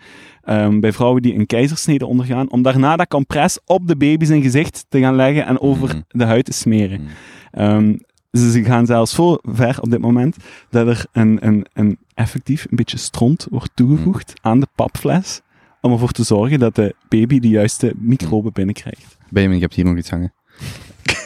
Ehm, 0.48 0.80
bij 0.80 0.92
vrouwen 0.94 1.22
die 1.22 1.36
een 1.36 1.46
keizersnede 1.46 2.06
ondergaan. 2.06 2.52
Om 2.52 2.62
daarna 2.62 2.96
dat 2.96 3.08
compress 3.08 3.60
op 3.66 3.88
de 3.88 3.96
baby 3.98 4.26
zijn 4.26 4.42
gezicht 4.42 4.86
te 4.90 5.00
gaan 5.00 5.16
leggen 5.16 5.46
en 5.46 5.60
over 5.60 5.88
Mhm. 5.88 6.02
de 6.08 6.24
huid 6.26 6.46
te 6.46 6.54
smeren. 6.54 7.02
Mm. 7.02 7.08
Ehm, 7.52 7.96
ze 8.32 8.52
ze 8.52 8.64
gaan 8.64 8.86
zelfs 8.86 9.14
zo 9.16 9.38
ver 9.44 9.82
op 9.82 9.90
dit 9.90 10.00
moment 10.00 10.36
dat 10.70 10.88
er 10.88 11.06
een, 11.12 11.38
een, 11.48 11.66
een 11.74 11.98
effectief 12.14 12.66
een 12.70 12.76
beetje 12.76 12.98
stront 12.98 13.48
wordt 13.50 13.72
toegevoegd 13.76 14.34
aan 14.42 14.60
de 14.60 14.68
papfles. 14.76 15.42
Om 15.82 15.92
ervoor 15.92 16.12
te 16.12 16.24
zorgen 16.24 16.60
dat 16.60 16.76
de 16.76 16.96
baby 17.10 17.40
de 17.40 17.50
juiste 17.50 17.94
microben 17.98 18.54
binnenkrijgt. 18.54 19.18
Benjamin, 19.30 19.58
je 19.58 19.64
hebt 19.64 19.76
hier 19.76 19.86
nog 19.86 19.98
iets 19.98 20.10
hangen. 20.10 20.34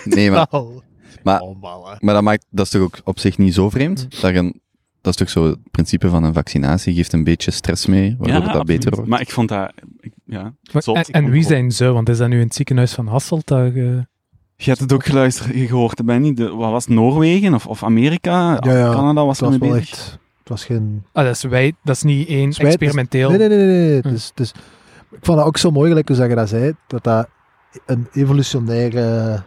Nee, 0.06 0.32
maar, 0.32 0.48
Oh. 0.52 0.78
Maar- 1.24 1.42
Oh, 1.42 1.62
maar 2.00 2.14
dat, 2.14 2.24
maakt, 2.24 2.46
dat 2.50 2.66
is 2.66 2.72
toch 2.72 2.82
ook 2.82 3.00
op 3.04 3.20
zich 3.20 3.38
niet 3.38 3.54
zo 3.54 3.70
vreemd? 3.70 4.22
Dat, 4.22 4.34
je, 4.34 4.54
dat 5.02 5.14
is 5.14 5.16
toch 5.16 5.30
zo 5.30 5.46
het 5.50 5.58
principe 5.72 6.10
van 6.10 6.24
een 6.24 6.34
vaccinatie, 6.34 6.94
geeft 6.94 7.14
een 7.14 7.24
beetje 7.24 7.52
stress 7.52 7.86
mee, 7.86 8.16
waardoor 8.18 8.36
dat 8.40 8.46
absoluut. 8.48 8.66
beter 8.66 8.92
wordt. 8.96 9.10
Maar 9.10 9.22
ik 9.22 9.32
vond 9.32 9.50
dat... 9.50 9.72
ik- 10.00 10.14
ja, 10.26 10.54
Maar- 10.74 10.84
zot. 10.84 11.10
en, 11.10 11.30
wie 11.30 11.44
zijn 11.44 11.72
ze? 11.72 11.86
Want 11.92 12.10
is 12.10 12.18
dat 12.18 12.28
nu 12.30 12.40
in 12.40 12.46
het 12.46 12.56
ziekenhuis 12.56 12.94
van 12.94 13.08
Hasselt? 13.08 13.48
Dat, 13.48 13.60
eh, 13.66 13.74
Je 14.56 14.70
hebt 14.70 14.80
het 14.80 14.94
ook 14.94 15.06
geluisterd, 15.06 15.50
gehoord, 15.56 16.06
ben 16.06 16.26
je? 16.26 16.34
De, 16.34 16.50
wat 16.50 16.72
was 16.72 16.86
het, 16.86 16.94
Noorwegen 16.94 17.54
of, 17.54 17.68
of 17.68 17.84
Amerika? 17.84 18.58
Ja, 18.62 18.78
ja. 18.78 18.92
Canada 18.94 19.26
was 19.26 19.40
Het 19.40 19.54
er 19.54 19.60
was 19.60 19.70
bezig. 19.70 19.90
echt... 19.92 20.20
Het 20.40 20.50
was 20.50 20.66
geen... 20.66 21.04
ah, 21.14 21.26
dat, 21.26 21.36
is 21.36 21.44
wij, 21.44 21.74
dat 21.84 21.96
is 21.96 22.04
niet 22.04 22.28
één 22.28 22.54
wij- 22.58 22.68
experimenteel. 22.68 23.30
Nee, 23.30 23.38
nee, 23.38 23.48
nee. 23.48 23.58
nee, 23.68 23.90
nee. 23.90 24.02
Hm. 24.02 24.10
Dus, 24.10 24.32
dus, 24.36 24.52
ik 25.12 25.18
vond 25.26 25.38
dat 25.38 25.48
ook 25.48 25.58
zo 25.58 25.72
mooi, 25.72 25.90
gelijk 25.90 26.08
hoe 26.08 26.28
je 26.28 26.36
dat 26.36 26.50
zei, 26.50 26.74
dat 26.88 27.04
dat 27.04 27.28
een 27.86 28.08
evolutionaire... 28.14 29.44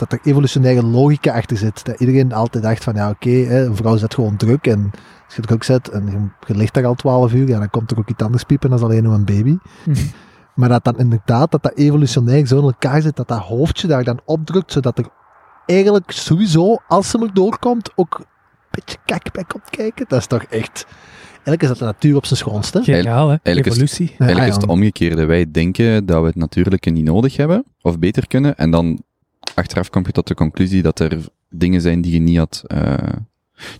Dat 0.00 0.12
er 0.12 0.18
evolutionaire 0.22 0.82
logica 0.82 1.32
achter 1.34 1.56
zit. 1.56 1.84
Dat 1.84 2.00
iedereen 2.00 2.32
altijd 2.32 2.64
dacht 2.64 2.84
van, 2.84 2.94
ja 2.94 3.10
oké, 3.10 3.30
hè, 3.30 3.64
een 3.64 3.76
vrouw 3.76 3.96
zet 3.96 4.14
gewoon 4.14 4.36
druk 4.36 4.66
en 4.66 4.90
als 5.26 5.34
je 5.36 5.42
druk 5.42 5.62
zet 5.64 5.88
en 5.88 6.32
je, 6.46 6.54
ligt 6.54 6.74
daar 6.74 6.86
al 6.86 6.94
12 6.94 7.32
uur, 7.32 7.48
ja, 7.48 7.58
dan 7.58 7.70
komt 7.70 7.90
er 7.90 7.98
ook 7.98 8.08
iets 8.08 8.22
anders 8.22 8.44
piepen 8.44 8.70
dan 8.70 8.82
alleen 8.82 9.02
nog 9.02 9.14
een 9.14 9.24
baby. 9.24 9.56
Mhm. 9.86 9.98
Maar 10.54 10.68
dat 10.68 10.84
dan 10.84 10.98
inderdaad, 10.98 11.50
dat 11.50 11.62
dat 11.62 11.76
evolutionair 11.76 12.46
zo 12.46 12.58
in 12.58 12.62
elkaar 12.64 13.02
zit, 13.02 13.16
dat 13.16 13.28
dat 13.28 13.38
hoofdje 13.38 13.88
daar 13.88 14.04
dan 14.04 14.20
opdrukt, 14.24 14.72
zodat 14.72 14.98
er 14.98 15.06
eigenlijk 15.66 16.10
sowieso, 16.10 16.76
als 16.88 17.10
ze 17.10 17.18
er 17.18 17.34
doorkomt, 17.34 17.90
ook 17.96 18.16
een 18.18 18.26
beetje 18.70 18.96
kak 19.04 19.32
bij 19.32 19.44
komt 19.44 19.70
kijken. 19.70 20.04
Dat 20.08 20.18
is 20.18 20.26
toch 20.26 20.42
echt... 20.42 20.86
Eigenlijk 21.30 21.62
is 21.62 21.68
dat 21.68 21.78
de 21.78 21.84
natuur 21.84 22.16
op 22.16 22.24
zijn 22.26 22.38
schoonste. 22.38 22.82
Geniaal, 22.82 23.28
hè? 23.28 23.36
Eigenlijk 23.42 23.66
is- 23.66 23.72
Evolutie. 23.72 24.06
Ja, 24.06 24.16
Eigenlijk 24.18 24.48
is 24.48 24.54
het 24.62 24.66
omgekeerde. 24.70 25.24
Wij 25.24 25.50
denken 25.50 26.06
dat 26.06 26.20
we 26.20 26.26
het 26.26 26.36
natuurlijke 26.36 26.90
niet 26.90 27.04
nodig 27.04 27.36
hebben, 27.36 27.64
of 27.80 27.98
beter 27.98 28.26
kunnen, 28.26 28.56
en 28.56 28.70
dan 28.70 29.02
achteraf 29.54 29.90
kom 29.90 30.02
je 30.06 30.12
tot 30.12 30.28
de 30.28 30.34
conclusie 30.34 30.82
dat 30.82 31.00
er 31.00 31.18
dingen 31.50 31.80
zijn 31.80 32.00
die 32.00 32.12
je 32.12 32.18
niet 32.20 32.38
had, 32.38 32.62
eh, 32.66 32.94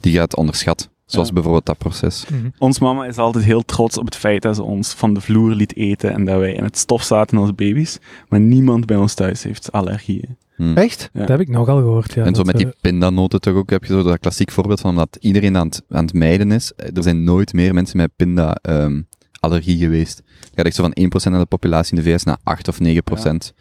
die 0.01 0.13
je 0.13 0.19
had 0.19 0.37
onderschat. 0.37 0.91
Zoals 1.05 1.29
Ja. 1.29 1.35
bijvoorbeeld 1.35 1.67
dat 1.67 1.79
proces. 1.79 2.27
Mhm. 2.29 2.49
Ons 2.59 2.79
mama 2.79 3.07
is 3.07 3.17
altijd 3.17 3.45
heel 3.45 3.63
trots 3.65 3.99
op 3.99 4.05
het 4.05 4.17
feit 4.17 4.43
dat 4.43 4.57
ze 4.57 4.63
ons 4.63 4.93
van 4.93 5.15
de 5.15 5.21
vloer 5.21 5.51
liet 5.55 5.77
eten 5.77 6.13
en 6.13 6.25
dat 6.25 6.39
wij 6.39 6.53
in 6.53 6.65
het 6.65 6.79
stof 6.79 7.03
zaten 7.03 7.39
als 7.39 7.55
baby's. 7.55 7.99
Maar 8.29 8.41
niemand 8.41 8.87
bij 8.87 8.97
ons 8.97 9.15
thuis 9.15 9.43
heeft 9.43 9.73
allergieën. 9.73 10.37
Hm. 10.57 10.77
Echt? 10.77 11.11
Ja. 11.13 11.21
Dat 11.21 11.29
heb 11.29 11.41
ik 11.41 11.49
nogal 11.49 11.77
gehoord, 11.79 12.15
ja. 12.15 12.25
en 12.25 12.35
zo 12.35 12.43
dat, 12.43 12.47
met 12.47 12.57
die 12.57 12.67
eh, 12.67 12.73
pindanoten 12.81 13.41
toch 13.41 13.55
ook 13.55 13.71
heb 13.71 13.85
je 13.85 13.93
zo 13.93 14.03
dat 14.03 14.19
klassiek 14.19 14.51
voorbeeld 14.51 14.81
van 14.81 14.91
omdat 14.91 15.17
iedereen 15.21 15.57
aan 15.57 15.67
het, 15.67 15.83
aan 15.89 16.05
het 16.05 16.15
mijden 16.15 16.53
is. 16.53 16.73
Er 16.77 17.03
zijn 17.03 17.25
nooit 17.25 17.53
meer 17.53 17.75
mensen 17.75 17.97
met 17.97 18.11
pinda-allergie 18.17 19.79
geweest. 19.79 20.23
Het 20.41 20.51
gaat 20.55 20.67
echt 20.67 20.75
zo 20.75 20.83
van 20.83 20.97
1% 21.01 21.07
van 21.23 21.39
de 21.39 21.47
populatie 21.47 21.97
in 21.97 22.03
de 22.05 22.11
VS 22.11 22.25
naar 22.25 22.39
8 22.43 22.69
of 22.69 22.79
9%. 22.81 23.53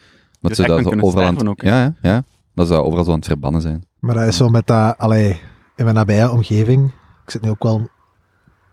Dat 0.42 0.50
Dus 0.50 0.66
ze 0.66 0.66
dat 0.66 0.84
zo 0.84 1.00
overal 1.00 1.28
aan 1.28 1.48
ook, 1.48 1.62
ja, 1.62 1.82
ja, 1.82 1.94
ja, 2.02 2.24
dat 2.54 2.68
ze 2.68 2.74
dat 2.74 2.84
overal 2.84 3.04
zo 3.04 3.12
aan 3.12 3.18
het 3.18 3.26
verbannen 3.26 3.62
zijn. 3.62 3.84
Maar 4.00 4.16
dat 4.16 4.28
is 4.28 4.38
zo 4.38 4.50
met 4.50 4.68
dat, 4.68 4.98
allee, 4.98 5.42
in 5.76 5.84
mijn 5.84 5.96
nabije 5.96 6.32
omgeving, 6.32 6.94
ik 7.26 7.32
zit 7.32 7.42
nu 7.42 7.50
ook 7.50 7.64
wel 7.64 7.90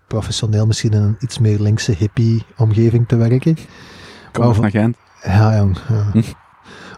professioneel 0.06 0.66
misschien 0.66 0.92
in 0.92 1.02
een 1.02 1.16
iets 1.18 1.38
meer 1.38 1.58
linkse 1.58 1.92
hippie 1.92 2.44
omgeving 2.56 3.08
te 3.08 3.16
werken. 3.16 3.56
Kom 4.32 4.44
eens 4.44 4.58
naar 4.58 4.70
Gent. 4.70 4.96
Ja, 5.22 5.56
jong. 5.56 5.78
ja. 5.88 6.10
Hm. 6.12 6.22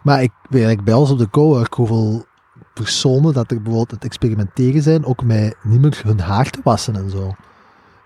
Maar 0.02 0.22
ik 0.22 0.32
weet 0.42 0.62
eigenlijk 0.62 0.84
bij 0.84 0.94
ons 0.94 1.10
op 1.10 1.18
de 1.18 1.30
cowork 1.30 1.74
hoeveel 1.74 2.24
personen 2.74 3.32
dat 3.32 3.50
er 3.50 3.56
bijvoorbeeld 3.56 3.90
het 3.90 4.04
experimenteren 4.04 4.82
zijn, 4.82 5.04
ook 5.04 5.24
met 5.24 5.56
niet 5.62 5.80
meer 5.80 6.00
hun 6.04 6.20
haar 6.20 6.50
te 6.50 6.60
wassen 6.62 6.96
en 6.96 7.10
zo. 7.10 7.34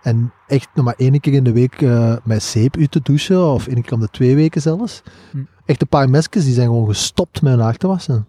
En 0.03 0.33
echt 0.47 0.69
nog 0.75 0.85
maar 0.85 0.95
één 0.97 1.21
keer 1.21 1.33
in 1.33 1.45
de 1.45 1.53
week 1.53 1.83
eh, 1.83 2.17
met 2.25 2.43
zeep 2.43 2.77
uit 2.77 2.91
te 2.91 3.01
douchen, 3.03 3.53
of 3.53 3.67
één 3.67 3.83
keer 3.83 3.93
om 3.93 4.01
de 4.01 4.09
twee 4.11 4.35
weken 4.35 4.61
zelfs. 4.63 5.03
Hm. 5.31 5.39
Echt 5.65 5.81
een 5.81 5.89
paar 5.89 6.11
mesjes 6.11 6.45
die 6.45 6.55
zijn 6.55 6.67
gewoon 6.67 6.87
gestopt 6.87 7.43
met 7.43 7.53
hun 7.53 7.63
haar 7.63 7.77
te 7.77 7.87
wassen. 7.87 8.27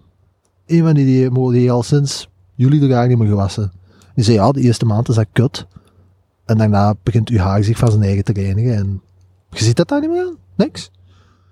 Een 0.66 0.84
van 0.84 0.94
die, 0.94 1.06
die, 1.06 1.52
die 1.52 1.72
al 1.72 1.84
sinds 1.84 2.30
juli 2.56 2.80
de 2.80 2.94
haar 2.94 3.08
niet 3.08 3.18
meer 3.18 3.28
gewassen. 3.28 3.72
Die 4.16 4.24
zei 4.24 4.38
ja, 4.38 4.52
de 4.52 4.62
eerste 4.62 4.86
maand 4.86 5.10
is 5.10 5.16
dat 5.16 5.26
kut. 5.32 5.68
En 6.46 6.58
daarna 6.58 6.94
begint 7.04 7.30
uw 7.30 7.38
haar 7.38 7.64
zich 7.64 7.78
van 7.78 7.92
zijn 7.92 8.04
eigen 8.04 8.24
te 8.24 8.34
reinigen. 8.34 8.76
En 8.76 9.02
je 9.50 9.64
ziet 9.64 9.76
dat 9.76 9.88
daar 9.88 10.00
niet 10.02 10.10
meer 10.10 10.26
aan. 10.26 10.38
Niks. 10.56 10.92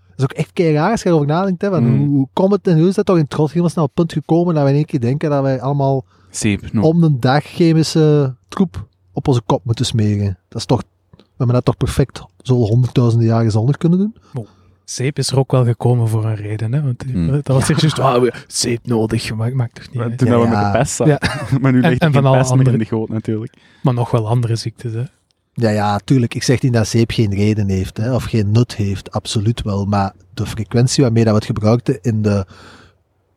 Dat 0.10 0.18
is 0.18 0.24
ook 0.24 0.32
echt 0.34 0.54
kei 0.54 0.74
raar 0.74 0.92
als 0.92 1.02
je 1.04 1.10
erover 1.10 1.28
nadenkt. 1.28 1.62
Hè, 1.62 1.82
Mm. 1.82 2.08
hoe, 2.08 2.28
komt 2.34 2.52
het 2.52 2.68
en 2.68 2.80
hoe 2.80 2.88
is 2.88 2.96
dat 2.96 3.06
toch 3.06 3.18
in 3.18 3.28
trots 3.28 3.50
helemaal 3.50 3.70
snel 3.72 3.84
op 3.84 3.90
het 3.96 4.08
punt 4.08 4.24
gekomen 4.26 4.54
dat 4.54 4.64
we 4.64 4.70
in 4.70 4.76
één 4.76 4.86
keer 4.86 5.00
denken 5.00 5.30
dat 5.30 5.42
wij 5.42 5.62
allemaal 5.62 6.06
Zeep. 6.30 6.72
No. 6.74 6.82
om 6.82 7.02
de 7.02 7.20
dag 7.20 7.44
chemische 7.44 8.36
troep 8.48 8.88
op 9.14 9.28
onze 9.28 9.42
kop 9.46 9.66
moeten 9.66 9.86
smeren. 9.86 10.38
Dat 10.48 10.60
is 10.60 10.66
toch, 10.66 10.84
we 11.18 11.24
hebben 11.38 11.56
dat 11.56 11.66
toch 11.66 11.78
perfect 11.78 12.22
zoveel 12.38 12.68
honderdduizenden 12.68 13.28
jaren 13.28 13.52
zonder 13.52 13.78
kunnen 13.78 13.98
doen. 13.98 14.16
Zeep 14.86 15.18
is 15.18 15.30
er 15.32 15.38
ook 15.40 15.52
wel 15.52 15.66
gekomen 15.66 16.08
voor 16.08 16.26
een 16.26 16.36
reden, 16.36 16.74
hè. 16.74 16.82
Want 16.82 17.04
Hmm. 17.04 17.28
dat 17.44 17.48
was 17.48 17.70
eerst 17.70 17.82
juist, 17.82 18.00
ah, 18.00 18.24
zeep 18.48 18.88
nodig, 18.88 19.36
maar 19.36 19.48
ik 19.48 19.54
maak 19.54 19.72
toch 19.72 19.90
niet 19.92 20.02
uit. 20.02 20.18
Toen 20.18 20.28
Ja, 20.28 20.40
we 20.40 20.46
ja. 20.46 20.50
met 20.64 20.72
de 20.72 20.78
pest 20.78 20.96
zaten. 20.96 21.30
maar 21.62 21.72
nu 21.72 21.82
En- 21.82 21.90
ligt 21.90 22.02
en 22.02 22.08
er 22.08 22.14
van 22.14 22.26
alle 22.26 22.38
pest 22.38 22.50
meer 22.50 22.60
in 22.60 22.66
andere- 22.66 22.84
de 22.84 22.90
goot 22.90 23.10
natuurlijk. 23.10 23.54
Maar 23.84 23.94
nog 23.94 24.12
wel 24.12 24.28
andere 24.28 24.56
ziektes, 24.56 24.94
hè. 24.94 25.04
Ja, 25.54 25.70
ja, 25.70 26.00
tuurlijk. 26.04 26.36
Ik 26.36 26.44
zeg 26.44 26.62
niet 26.62 26.74
dat 26.74 26.88
zeep 26.88 27.12
geen 27.12 27.34
reden 27.34 27.70
heeft, 27.70 27.98
hè, 27.98 28.14
of 28.16 28.24
geen 28.24 28.52
nut 28.52 28.76
heeft. 28.76 29.12
Absoluut 29.12 29.62
wel. 29.62 29.86
Maar 29.86 30.14
de 30.34 30.46
frequentie 30.46 31.04
waarmee 31.04 31.24
dat 31.24 31.34
we 31.34 31.38
het 31.40 31.48
gebruikten 31.48 32.00
in 32.02 32.22
de 32.22 32.46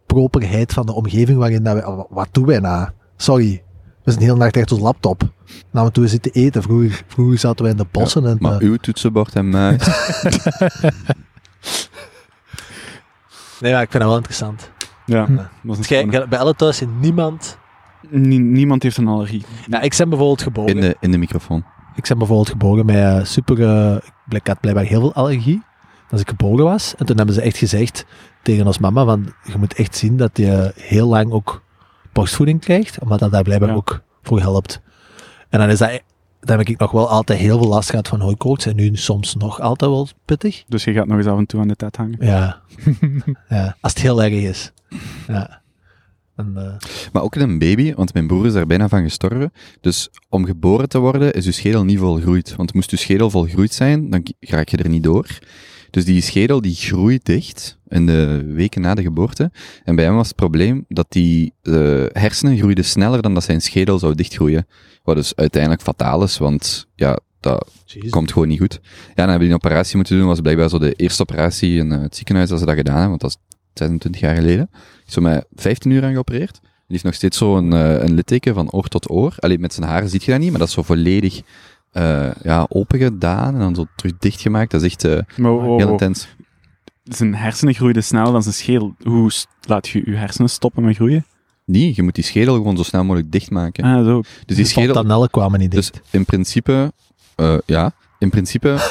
properheid 0.06 0.72
van 0.72 0.86
de 0.86 0.92
omgeving 0.92 1.38
waarin 1.38 1.62
dat 1.62 1.74
we... 1.74 2.06
Wat 2.10 2.28
doen 2.32 2.46
wij 2.46 2.58
nou? 2.58 2.88
Sorry. 3.16 3.62
We 4.05 4.11
zijn 4.11 4.24
heel 4.24 4.36
nacht 4.36 4.57
echt 4.57 4.72
ons 4.72 4.80
laptop. 4.80 5.22
Nou, 5.70 5.90
toen 5.90 6.02
we 6.05 6.09
zitten 6.09 6.32
eten. 6.32 6.62
Vroeger, 6.62 7.02
vroeger 7.07 7.38
zaten 7.38 7.62
wij 7.62 7.70
in 7.72 7.78
de 7.78 7.86
bossen. 7.90 8.26
en, 8.26 8.36
Maar 8.40 8.52
eh, 8.61 8.66
uw 8.68 8.76
toetsenbord 8.76 9.34
en 9.34 9.48
muis, 9.48 9.86
nee, 13.61 13.72
maar 13.72 13.82
ik 13.82 13.90
vind 13.90 13.92
dat 14.02 14.02
wel 14.02 14.16
interessant. 14.16 14.70
Ja, 15.07 15.24
Hm. 15.26 15.36
dat 15.36 15.46
was 15.62 15.78
een 15.78 15.84
Gij- 15.84 15.98
schone- 16.00 16.16
gij- 16.16 16.28
bij 16.28 16.38
alle 16.38 16.55
thuis 16.55 16.76
zit 16.76 16.88
niemand... 17.00 17.59
Nie- 18.09 18.38
niemand 18.38 18.82
heeft 18.82 18.96
een 18.96 19.09
allergie. 19.09 19.44
Ja, 19.66 19.80
ik 19.80 19.94
ben 19.98 20.09
bijvoorbeeld 20.09 20.42
geboren. 20.42 20.74
in 20.74 20.80
de, 20.80 20.96
in 21.00 21.11
de 21.11 21.18
microfoon. 21.18 21.64
Ik 21.94 22.05
ben 22.09 22.18
bijvoorbeeld 22.18 22.48
geboren 22.50 22.86
met 22.86 22.96
eh, 22.96 23.24
super... 23.24 23.62
eh, 23.62 23.96
ik 24.28 24.46
had 24.46 24.61
blijkbaar 24.61 24.84
heel 24.84 25.00
veel 25.00 25.14
allergie. 25.14 25.62
Als 26.11 26.20
ik 26.20 26.28
geboren 26.28 26.64
was. 26.64 26.94
En 26.96 27.07
toen 27.07 27.16
hebben 27.16 27.34
ze 27.34 27.40
echt 27.40 27.57
gezegd 27.57 28.05
tegen 28.42 28.66
ons 28.66 28.78
mama 28.78 29.05
van... 29.05 29.32
Je 29.42 29.59
moet 29.59 29.74
echt 29.74 29.96
zien 29.96 30.16
dat 30.16 30.30
je 30.36 30.72
heel 30.76 31.09
lang 31.09 31.32
ook 31.32 31.62
borstvoeding 32.14 32.60
krijgt. 32.60 32.98
Omdat 32.98 33.18
dat 33.18 33.30
daar 33.30 33.42
blijkbaar 33.42 33.68
Ja. 33.68 33.74
ook 33.74 34.02
voor 34.22 34.40
helpt. 34.40 34.80
En 35.48 35.58
dan 35.58 35.68
is 35.68 35.78
dat... 35.78 36.00
Dan 36.40 36.58
heb 36.58 36.68
ik 36.68 36.78
nog 36.78 36.90
wel 36.90 37.08
altijd 37.08 37.38
heel 37.38 37.58
veel 37.58 37.68
last 37.68 37.90
gehad 37.90 38.08
van 38.08 38.20
hooikoorts. 38.20 38.66
En 38.66 38.76
nu 38.76 38.96
soms 38.96 39.34
nog 39.34 39.60
altijd 39.60 39.90
wel 39.90 40.08
pittig. 40.24 40.64
Dus 40.68 40.84
je 40.84 40.92
gaat 40.92 41.06
nog 41.06 41.16
eens 41.18 41.26
af 41.26 41.38
en 41.38 41.46
toe 41.46 41.60
aan 41.60 41.68
de 41.68 41.76
tet 41.76 41.96
hangen. 41.96 42.16
Ja. 42.20 42.60
ja. 43.48 43.76
Als 43.80 43.92
het 43.92 44.02
heel 44.02 44.22
erg 44.22 44.32
is. 44.32 44.72
Ja. 45.28 45.62
En, 46.36 46.52
eh, 46.56 46.88
Maar 47.12 47.22
ook 47.22 47.36
in 47.36 47.42
een 47.42 47.58
baby, 47.58 47.94
want 47.94 48.12
mijn 48.14 48.26
broer 48.26 48.46
is 48.46 48.52
daar 48.52 48.66
bijna 48.66 48.88
van 48.88 49.02
gestorven. 49.02 49.52
Dus 49.80 50.08
om 50.28 50.44
geboren 50.44 50.88
te 50.88 50.98
worden 50.98 51.32
is 51.32 51.44
je 51.44 51.52
schedel 51.52 51.84
niet 51.84 51.98
volgroeid. 51.98 52.56
Want 52.56 52.74
moest 52.74 52.90
je 52.90 52.96
schedel 52.96 53.30
volgroeid 53.30 53.74
zijn, 53.74 54.10
dan 54.10 54.26
raak 54.40 54.68
je 54.68 54.76
er 54.76 54.88
niet 54.88 55.02
door. 55.02 55.38
Dus 55.90 56.04
die 56.04 56.20
schedel 56.20 56.60
die 56.60 56.74
groeit 56.74 57.24
dicht 57.24 57.78
in 57.95 58.07
de 58.07 58.45
weken 58.47 58.80
na 58.80 58.95
de 58.95 59.03
geboorte. 59.03 59.51
En 59.84 59.97
bij 59.97 60.05
hem 60.05 60.14
was 60.14 60.26
het 60.26 60.36
probleem 60.36 60.84
dat 60.88 61.07
die 61.09 61.53
eh, 61.62 62.05
hersenen 62.12 62.57
groeiden 62.57 62.84
sneller 62.84 63.22
dan 63.22 63.34
dat 63.34 63.45
zijn 63.45 63.61
schedel 63.61 63.99
zou 63.99 64.14
dichtgroeien. 64.14 64.66
Wat 65.03 65.16
dus 65.16 65.36
uiteindelijk 65.36 65.82
fataal 65.82 66.22
is, 66.22 66.38
want 66.38 66.86
ja, 66.95 67.18
dat 67.40 67.70
Jezus. 67.84 68.11
komt 68.11 68.32
gewoon 68.32 68.49
niet 68.49 68.59
goed. 68.59 68.80
Ja, 68.82 69.12
dan 69.14 69.28
hebben 69.28 69.38
die 69.40 69.49
een 69.49 69.62
operatie 69.64 69.97
moeten 69.97 70.18
doen. 70.18 70.26
was 70.26 70.40
blijkbaar 70.40 70.68
zo 70.68 70.78
de 70.78 70.92
eerste 70.92 71.22
operatie 71.22 71.78
in 71.78 71.92
eh, 71.92 72.01
het 72.01 72.16
ziekenhuis 72.16 72.49
dat 72.49 72.59
ze 72.59 72.66
dat 72.66 72.74
gedaan 72.74 72.99
hebben, 72.99 73.18
want 73.18 73.20
dat 73.20 73.30
is 73.30 73.57
26 73.74 74.20
jaar 74.20 74.34
geleden. 74.34 74.70
Zo 75.07 75.20
met 75.20 75.47
15 75.55 75.90
uur 75.90 76.05
aan 76.05 76.12
geopereerd. 76.12 76.61
Die 76.62 77.03
heeft 77.03 77.05
nog 77.05 77.14
steeds 77.14 77.38
zo 77.38 77.57
een, 77.57 77.72
eh, 77.72 78.03
een 78.03 78.14
litteken 78.14 78.55
van 78.55 78.70
oor 78.70 78.88
tot 78.88 79.11
oor. 79.11 79.34
Alleen 79.38 79.61
met 79.61 79.74
zijn 79.74 79.88
haren 79.88 80.09
ziet 80.09 80.24
je 80.24 80.30
dat 80.30 80.40
niet, 80.40 80.51
maar 80.51 80.59
dat 80.59 80.68
is 80.68 80.74
zo 80.74 80.82
volledig 80.82 81.42
eh, 81.95 82.30
ja, 82.42 82.66
open 82.68 82.99
gedaan 82.99 83.55
en 83.55 83.61
dan 83.61 83.74
zo 83.74 83.86
terug 83.97 84.12
dichtgemaakt. 84.18 84.70
Dat 84.70 84.82
is 84.82 84.92
echt 84.92 85.05
eh, 85.05 85.47
oh, 85.47 85.64
oh, 85.64 85.76
heel 85.76 85.90
intens. 85.90 86.28
Zijn 87.05 87.34
hersenen 87.34 87.74
groeiden 87.74 88.05
sneller 88.05 88.32
dan 88.32 88.42
zijn 88.42 88.55
schedel. 88.55 88.94
Hoe 89.02 89.30
laat 89.61 89.88
je 89.88 90.02
je 90.05 90.16
hersenen 90.16 90.50
stoppen 90.50 90.84
met 90.84 90.94
groeien? 90.96 91.26
Nee, 91.66 91.92
je 91.96 92.02
moet 92.02 92.14
die 92.14 92.24
schedel 92.24 92.55
gewoon 92.55 92.76
zo 92.76 92.82
snel 92.82 93.05
mogelijk 93.05 93.32
dichtmaken. 93.32 93.84
Ah, 93.84 94.05
zo. 94.05 94.20
dus 94.20 94.30
die 94.46 94.57
de 94.57 94.64
schedel... 94.64 94.94
fontanellen 94.94 95.30
kwamen 95.30 95.61
niet 95.61 95.70
Dus 95.70 95.90
dicht. 95.90 96.05
in 96.11 96.24
principe... 96.24 96.92
eh, 97.34 97.57
ja, 97.66 97.92
in 98.18 98.30
principe... 98.30 98.76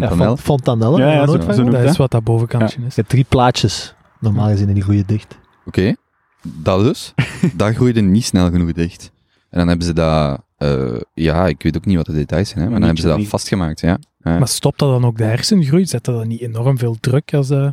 Ja, 0.00 0.36
Fontanel. 0.36 0.98
Ja, 0.98 1.12
ja, 1.12 1.26
zo- 1.26 1.52
zo 1.52 1.64
Dat 1.70 1.82
is 1.84 1.96
wat 1.96 2.10
dat 2.10 2.24
bovenkantje 2.24 2.78
is. 2.78 2.94
Je 2.94 3.00
hebt 3.00 3.08
drie 3.08 3.24
plaatjes. 3.28 3.94
Normaal 4.20 4.48
gezien 4.48 4.68
in 4.68 4.74
die 4.74 4.82
goede 4.82 5.04
dicht. 5.06 5.38
Oké, 5.66 5.94
dat 6.42 6.82
dus. 6.84 7.14
dat 7.56 7.74
groeide 7.74 8.00
niet 8.00 8.24
snel 8.24 8.50
genoeg 8.50 8.72
dicht. 8.72 9.10
En 9.50 9.58
dan 9.58 9.68
hebben 9.68 9.86
ze 9.86 9.92
dat... 9.92 10.40
eh, 10.56 11.00
ja, 11.14 11.46
ik 11.46 11.62
weet 11.62 11.76
ook 11.76 11.84
niet 11.84 11.96
wat 11.96 12.06
de 12.06 12.12
details 12.12 12.48
zijn, 12.48 12.60
hè, 12.60 12.64
maar 12.70 12.74
dan 12.78 12.86
hebben 12.86 13.02
ze 13.02 13.08
dat 13.08 13.18
niet. 13.18 13.28
vastgemaakt, 13.28 13.80
ja. 13.80 13.98
Ja. 14.26 14.38
Maar 14.38 14.48
stopt 14.48 14.78
dat 14.78 14.90
dan 14.90 15.04
ook 15.04 15.16
de 15.18 15.24
hersengroei? 15.24 15.86
Zet 15.86 16.04
dat 16.04 16.14
dan 16.16 16.28
niet 16.28 16.40
enorm 16.40 16.78
veel 16.78 16.96
druk 17.00 17.34
als... 17.34 17.50
eh 17.50 17.68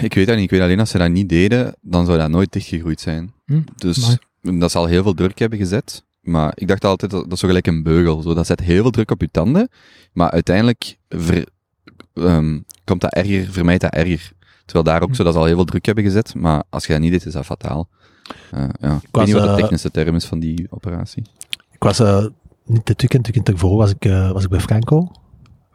Ik 0.00 0.14
weet 0.14 0.26
dat 0.26 0.34
niet. 0.34 0.44
Ik 0.44 0.50
weet 0.50 0.60
alleen 0.60 0.80
als 0.80 0.90
ze 0.90 0.98
dat 0.98 1.10
niet 1.10 1.28
deden, 1.28 1.74
dan 1.80 2.06
zou 2.06 2.18
dat 2.18 2.28
nooit 2.30 2.52
dichtgegroeid 2.52 3.00
zijn. 3.00 3.32
Hm, 3.46 3.60
Dus 3.76 4.16
dat 4.40 4.70
zal 4.70 4.86
heel 4.86 5.02
veel 5.02 5.14
druk 5.14 5.38
hebben 5.38 5.58
gezet. 5.58 6.04
Maar 6.20 6.52
ik 6.54 6.68
dacht 6.68 6.84
altijd, 6.84 7.10
dat, 7.10 7.22
dat 7.24 7.32
is 7.32 7.38
zo 7.40 7.46
gelijk 7.46 7.66
een 7.66 7.82
beugel. 7.82 8.22
Zo, 8.22 8.34
dat 8.34 8.46
zet 8.46 8.60
heel 8.60 8.82
veel 8.82 8.90
druk 8.90 9.10
op 9.10 9.20
je 9.20 9.28
tanden. 9.30 9.68
Maar 10.12 10.30
uiteindelijk 10.30 10.96
ver- 11.08 11.48
ehm, 12.14 12.60
komt 12.84 13.00
dat 13.00 13.12
erger, 13.14 13.46
vermijdt 13.52 13.80
dat 13.82 13.92
erger. 13.92 14.32
Terwijl 14.64 14.84
daar 14.84 15.02
ook 15.02 15.08
Hm. 15.08 15.14
zo, 15.14 15.24
dat 15.24 15.34
zal 15.34 15.44
heel 15.44 15.54
veel 15.54 15.64
druk 15.64 15.86
hebben 15.86 16.04
gezet. 16.04 16.34
Maar 16.34 16.62
als 16.70 16.86
je 16.86 16.92
dat 16.92 17.00
niet 17.02 17.10
deed, 17.10 17.26
is 17.26 17.32
dat 17.32 17.44
fataal. 17.44 17.88
Eh, 18.50 18.60
ja. 18.60 18.66
Ik 18.94 19.00
weet 19.00 19.08
was, 19.10 19.24
niet 19.26 19.34
wat 19.34 19.42
de 19.44 19.48
eh, 19.50 19.56
technische 19.56 19.90
term 19.90 20.14
is 20.14 20.24
van 20.24 20.38
die 20.38 20.66
operatie. 20.70 21.22
Ik 21.72 21.82
was 21.82 21.98
eh, 21.98 22.26
niet 22.64 22.86
dit 22.86 23.00
weekend, 23.00 23.26
het 23.26 23.34
weekend 23.34 23.48
ervoor 23.48 23.76
was 23.76 23.90
ik, 23.90 24.04
eh, 24.04 24.32
was 24.32 24.42
ik 24.44 24.48
bij 24.50 24.60
Franco 24.60 25.10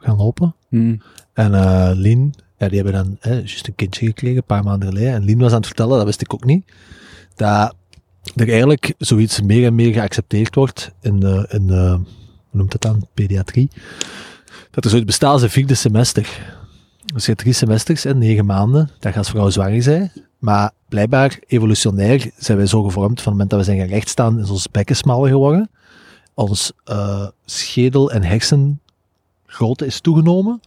gaan 0.00 0.16
lopen. 0.16 0.54
Hm. 0.68 0.96
En 1.32 1.54
eh 1.54 1.90
Lien, 1.94 2.34
ja, 2.58 2.68
die 2.68 2.82
hebben 2.82 2.92
dan 2.92 3.32
juist 3.32 3.66
een 3.66 3.74
kindje 3.74 4.06
gekregen, 4.06 4.36
een 4.36 4.44
paar 4.44 4.64
maanden 4.64 4.88
geleden. 4.88 5.12
En 5.12 5.24
Lien 5.24 5.38
was 5.38 5.50
aan 5.50 5.56
het 5.56 5.66
vertellen, 5.66 5.96
dat 5.96 6.06
wist 6.06 6.20
ik 6.20 6.34
ook 6.34 6.44
niet, 6.44 6.72
dat 7.36 7.74
er 8.34 8.48
eigenlijk 8.48 8.94
zoiets 8.98 9.40
meer 9.40 9.66
en 9.66 9.74
meer 9.74 9.92
geaccepteerd 9.92 10.54
wordt 10.54 10.92
in 11.00 11.20
de, 11.20 11.46
in 11.50 11.66
de 11.66 12.00
hoe 12.50 12.58
noemt 12.58 12.72
het 12.72 12.82
dan, 12.82 13.06
pediatrie. 13.14 13.68
Dat 14.70 14.84
er 14.84 14.90
zoiets 14.90 15.08
bestaat 15.08 15.32
als 15.32 15.42
een 15.42 15.50
vierde 15.50 15.74
semester. 15.74 16.22
Dus 17.14 17.22
je 17.22 17.30
hebt 17.30 17.42
drie 17.42 17.52
semesters 17.52 18.04
en 18.04 18.18
negen 18.18 18.46
maanden, 18.46 18.90
dat 18.98 19.16
als 19.16 19.30
vrouw 19.30 19.50
zwanger 19.50 19.82
zijn. 19.82 20.12
Maar 20.38 20.70
blijkbaar, 20.88 21.38
evolutionair, 21.46 22.30
zijn 22.36 22.58
wij 22.58 22.66
zo 22.66 22.82
gevormd 22.82 23.20
van 23.20 23.32
het 23.32 23.32
moment 23.32 23.50
dat 23.50 23.58
we 23.58 23.64
zijn 23.64 23.78
gaan 23.78 23.88
rechtstaan, 23.88 24.40
is 24.40 24.50
ons 24.50 24.70
bekken 24.70 24.96
smaller 24.96 25.30
geworden. 25.30 25.70
Ons 26.34 26.72
eh, 26.84 27.26
schedel- 27.44 28.10
en 28.10 28.22
hersengrootte 29.50 29.86
is 29.86 30.00
toegenomen. 30.00 30.60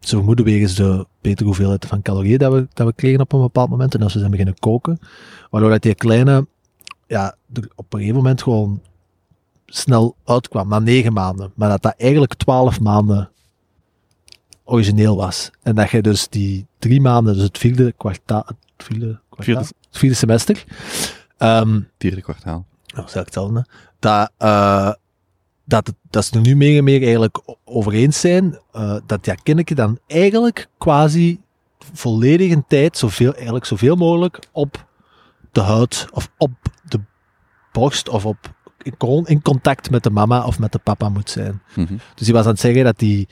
Ze 0.00 0.16
vermoeden 0.16 0.44
wegens 0.44 0.74
de 0.74 1.06
betere 1.20 1.44
hoeveelheid 1.44 1.86
van 1.86 2.02
calorieën 2.02 2.38
dat 2.38 2.52
we, 2.52 2.66
dat 2.72 2.86
we 2.86 2.92
kregen 2.92 3.20
op 3.20 3.32
een 3.32 3.40
bepaald 3.40 3.70
moment. 3.70 3.94
En 3.94 4.02
als 4.02 4.12
we 4.12 4.18
zijn 4.18 4.30
beginnen 4.30 4.58
koken. 4.58 4.98
Waardoor 5.50 5.70
dat 5.70 5.82
die 5.82 5.94
kleine, 5.94 6.46
ja, 7.06 7.36
op 7.74 7.92
een 7.92 7.98
gegeven 7.98 8.16
moment 8.16 8.42
gewoon 8.42 8.80
snel 9.66 10.16
uitkwam, 10.24 10.68
na 10.68 10.78
negen 10.78 11.12
maanden. 11.12 11.52
Maar 11.54 11.68
dat 11.68 11.82
dat 11.82 11.94
eigenlijk 11.96 12.34
twaalf 12.34 12.80
maanden 12.80 13.30
origineel 14.64 15.16
was. 15.16 15.50
En 15.62 15.74
dat 15.74 15.90
je 15.90 16.02
dus 16.02 16.28
die 16.28 16.66
drie 16.78 17.00
maanden, 17.00 17.34
dus 17.34 17.42
het 17.42 17.58
vierde 17.58 17.92
kwartaal, 17.92 18.42
het 18.46 18.56
vierde, 18.76 19.20
kwartaal, 19.28 19.44
Vierde- 19.44 19.60
het 19.90 19.98
vierde 19.98 20.16
semester, 20.16 20.64
ehm, 21.38 21.80
Vierde 21.98 22.22
kwartaal. 22.22 22.64
nou, 22.94 23.08
zeg 23.08 23.18
ik 23.20 23.24
hetzelfde, 23.24 23.66
dat, 23.98 24.30
eh, 24.36 24.92
dat, 25.64 25.86
het, 25.86 25.96
dat 26.10 26.24
ze 26.24 26.34
er 26.34 26.40
nu 26.40 26.56
meer 26.56 26.78
en 26.78 26.84
meer 26.84 27.02
eigenlijk 27.02 27.40
over 27.64 27.92
eens 27.92 28.20
zijn, 28.20 28.58
eh, 28.72 28.96
dat 29.06 29.26
ja, 29.26 29.34
kinderen 29.34 29.76
dan 29.76 29.98
eigenlijk 30.06 30.68
quasi 30.78 31.40
volledig 31.92 32.52
een 32.52 32.64
tijd, 32.68 32.98
zoveel, 32.98 33.34
eigenlijk 33.34 33.64
zoveel 33.64 33.96
mogelijk 33.96 34.38
op 34.52 34.86
de 35.52 35.60
huid 35.60 36.06
of 36.12 36.30
op 36.38 36.50
de 36.88 37.00
borst 37.72 38.08
of 38.08 38.26
op, 38.26 38.54
in, 38.82 38.94
in 39.24 39.42
contact 39.42 39.90
met 39.90 40.02
de 40.02 40.10
mama 40.10 40.46
of 40.46 40.58
met 40.58 40.72
de 40.72 40.78
papa 40.78 41.08
moet 41.08 41.30
zijn. 41.30 41.62
Mhm. 41.74 41.96
Dus 42.14 42.26
hij 42.26 42.36
was 42.36 42.44
aan 42.44 42.50
het 42.50 42.60
zeggen 42.60 42.84
dat 42.84 42.98
die, 42.98 43.28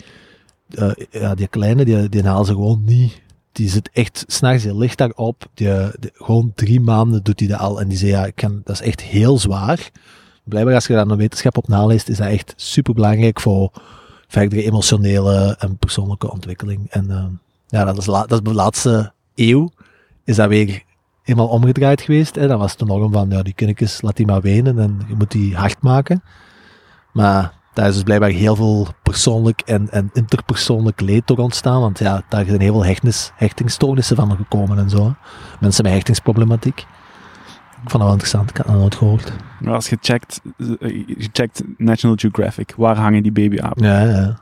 eh, 0.68 0.90
ja, 1.10 1.34
die 1.34 1.48
kleine, 1.48 1.84
die, 1.84 2.08
die 2.08 2.22
ze 2.22 2.44
gewoon 2.44 2.82
niet. 2.84 3.20
Die 3.52 3.68
zit 3.68 3.90
echt 3.92 4.24
s'nachts, 4.26 4.62
die 4.62 4.76
ligt 4.76 4.98
daarop. 4.98 5.46
Die, 5.54 5.68
die- 5.98 6.10
gewoon 6.14 6.52
drie 6.54 6.80
maanden 6.80 7.22
doet 7.22 7.40
hij 7.40 7.48
dat 7.48 7.58
al. 7.58 7.80
En 7.80 7.88
die 7.88 7.98
zei, 7.98 8.10
ja, 8.10 8.26
ik 8.26 8.34
kan, 8.34 8.60
dat 8.64 8.74
is 8.80 8.86
echt 8.86 9.00
heel 9.00 9.38
zwaar. 9.38 9.90
Blijkbaar 10.44 10.74
als 10.74 10.86
je 10.86 10.94
daar 10.94 11.06
een 11.06 11.16
wetenschap 11.16 11.56
op 11.56 11.68
naleest, 11.68 12.08
is 12.08 12.16
dat 12.16 12.28
echt 12.28 12.54
super 12.56 12.94
belangrijk 12.94 13.40
voor 13.40 13.70
verdere 14.28 14.62
emotionele 14.62 15.56
en 15.58 15.76
persoonlijke 15.76 16.30
ontwikkeling. 16.30 16.86
En 16.90 17.10
eh, 17.10 17.24
ja, 17.68 17.84
dat 17.84 17.98
is, 17.98 18.04
dat 18.04 18.32
is 18.32 18.40
de 18.40 18.54
laatste 18.54 19.12
eeuw, 19.34 19.70
is 20.24 20.36
dat 20.36 20.48
weer 20.48 20.82
eenmaal 21.24 21.48
omgedraaid 21.48 22.00
geweest. 22.00 22.34
Hè. 22.34 22.48
Dan 22.48 22.58
was 22.58 22.70
het 22.70 22.80
de 22.80 22.84
norm 22.84 23.12
van, 23.12 23.30
ja, 23.30 23.42
die 23.42 23.54
kindjes, 23.54 24.02
laat 24.02 24.16
die 24.16 24.26
maar 24.26 24.40
wenen 24.40 24.78
en 24.78 25.00
je 25.08 25.14
moet 25.14 25.30
die 25.30 25.56
hard 25.56 25.82
maken. 25.82 26.22
Maar 27.12 27.52
daar 27.74 27.88
is 27.88 27.94
dus 27.94 28.02
blijkbaar 28.02 28.30
heel 28.30 28.56
veel 28.56 28.86
persoonlijk 29.02 29.60
en, 29.60 29.90
en 29.90 30.10
interpersoonlijk 30.12 31.00
leed 31.00 31.26
toch 31.26 31.38
ontstaan. 31.38 31.80
Want 31.80 31.98
ja, 31.98 32.22
daar 32.28 32.44
zijn 32.44 32.60
heel 32.60 32.72
veel 32.72 32.84
hechtnis, 32.84 33.30
hechtingsstoornissen 33.34 34.16
van 34.16 34.36
gekomen 34.36 34.78
en 34.78 34.90
zo. 34.90 35.14
Mensen 35.60 35.84
met 35.84 35.92
hechtingsproblematiek. 35.92 36.86
Ik 37.84 37.90
vond 37.90 37.92
dat 37.92 38.02
wel 38.02 38.12
interessant, 38.12 38.50
ik 38.50 38.56
had 38.56 38.66
dat 38.66 38.76
nooit 38.76 38.94
gehoord. 38.94 39.32
Maar 39.60 39.74
als 39.74 39.88
je 39.88 39.98
checkt, 40.00 40.40
je 40.88 41.28
checkt 41.32 41.62
National 41.76 42.16
Geographic, 42.16 42.74
waar 42.76 42.96
hangen 42.96 43.22
die 43.22 43.32
babyapen? 43.32 43.84
Ja, 43.86 44.00
ja. 44.00 44.38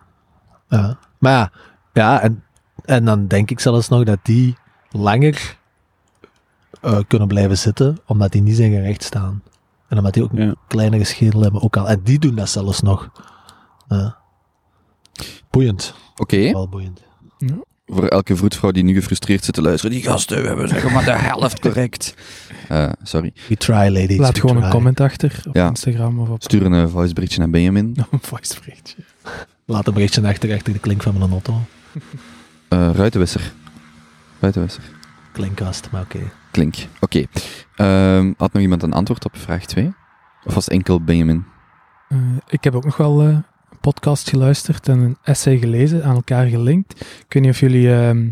ja. 0.68 0.99
Maar 1.18 1.32
ja, 1.32 1.51
ja 1.93 2.20
en, 2.20 2.45
en 2.84 3.05
dan 3.05 3.26
denk 3.26 3.51
ik 3.51 3.61
zelfs 3.61 3.88
nog 3.88 4.05
dat 4.05 4.18
die 4.22 4.57
langer 4.91 5.57
eh, 6.80 6.99
kunnen 7.09 7.28
blijven 7.28 7.59
zitten, 7.59 7.99
omdat 8.07 8.32
die 8.32 8.43
niet 8.43 8.57
zijn 8.57 8.70
gerecht 8.72 9.03
staan. 9.03 9.43
En 9.88 9.97
omdat 9.99 10.14
die 10.14 10.22
ook 10.22 10.30
Ja. 10.32 10.41
een 10.43 10.57
kleinere 10.68 11.05
schedel 11.05 11.41
hebben 11.43 11.62
ook 11.62 11.76
al. 11.76 11.88
En 11.88 12.01
die 12.03 12.18
doen 12.18 12.34
dat 12.34 12.49
zelfs 12.49 12.80
nog. 12.82 13.09
Ja. 13.88 14.16
Boeiend. 15.51 15.95
Oké, 16.16 16.51
Wel 16.53 16.68
boeiend. 16.68 17.03
Voor 17.91 18.07
elke 18.07 18.36
vroedvrouw 18.36 18.70
die 18.70 18.84
nu 18.84 18.95
gefrustreerd 18.95 19.45
zit 19.45 19.55
te 19.55 19.62
luisteren, 19.62 19.97
die 19.97 20.05
gasten, 20.05 20.41
we 20.43 20.47
hebben 20.47 20.68
zeggen 20.68 20.93
maar 20.93 21.05
de 21.05 21.11
helft 21.30 21.59
correct. 21.61 22.14
Eh, 22.68 22.91
sorry. 23.03 23.32
We 23.49 23.57
try, 23.57 23.74
ladies. 23.74 24.16
Laat 24.16 24.34
we 24.34 24.41
gewoon 24.41 24.62
een 24.62 24.70
comment 24.70 25.01
achter 25.01 25.43
op 25.49 25.55
Ja. 25.55 25.68
Instagram 25.68 26.18
of 26.20 26.28
op 26.28 26.43
Stuur 26.43 26.64
een 26.64 26.74
eh, 26.74 26.91
voiceberichtje 26.91 27.38
naar 27.38 27.51
Benjamin. 27.51 27.97
een 28.11 28.18
voiceberichtje. 28.22 28.97
Laat 29.64 29.86
een 29.86 29.95
berichtje 29.95 30.26
achter, 30.28 30.55
achter 30.55 30.72
de 30.72 30.78
klink 30.78 31.03
van 31.03 31.18
mijn 31.18 31.30
auto. 31.30 31.61
Eh 32.68 32.91
ruitenwisser. 32.95 33.53
Ruitenwisser. 34.41 34.82
Klinkkast, 35.32 35.88
maar 35.91 36.03
oké. 36.03 36.18
Klink. 36.51 36.74
Oké. 37.01 37.24
Ehm, 37.76 38.32
had 38.36 38.53
nog 38.53 38.62
iemand 38.62 38.82
een 38.82 38.93
antwoord 38.93 39.24
op 39.24 39.36
vraag 39.36 39.64
2? 39.64 39.93
Of 40.45 40.55
was 40.55 40.68
enkel 40.68 41.01
Benjamin? 41.03 41.45
Eh, 42.09 42.18
ik 42.49 42.64
heb 42.64 42.74
ook 42.74 42.84
nog 42.84 42.97
wel 42.97 43.22
eh, 43.22 43.36
podcast 43.80 44.28
geluisterd 44.28 44.88
en 44.88 44.98
een 44.98 45.16
essay 45.24 45.58
gelezen, 45.58 46.04
aan 46.04 46.14
elkaar 46.14 46.46
gelinkt. 46.46 47.00
Ik 47.00 47.32
weet 47.32 47.42
niet 47.42 47.52
of 47.52 47.60
jullie 47.60 47.92
ehm, 47.94 48.28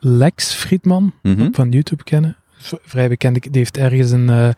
Lex 0.00 0.52
Friedman 0.54 1.12
Mhm. 1.22 1.48
van 1.52 1.70
YouTube 1.70 2.04
kennen. 2.04 2.36
V- 2.58 2.72
vrij 2.82 3.08
bekend. 3.08 3.42
Die 3.42 3.50
heeft 3.52 3.76
ergens 3.76 4.10
een, 4.10 4.28
eh 4.30 4.48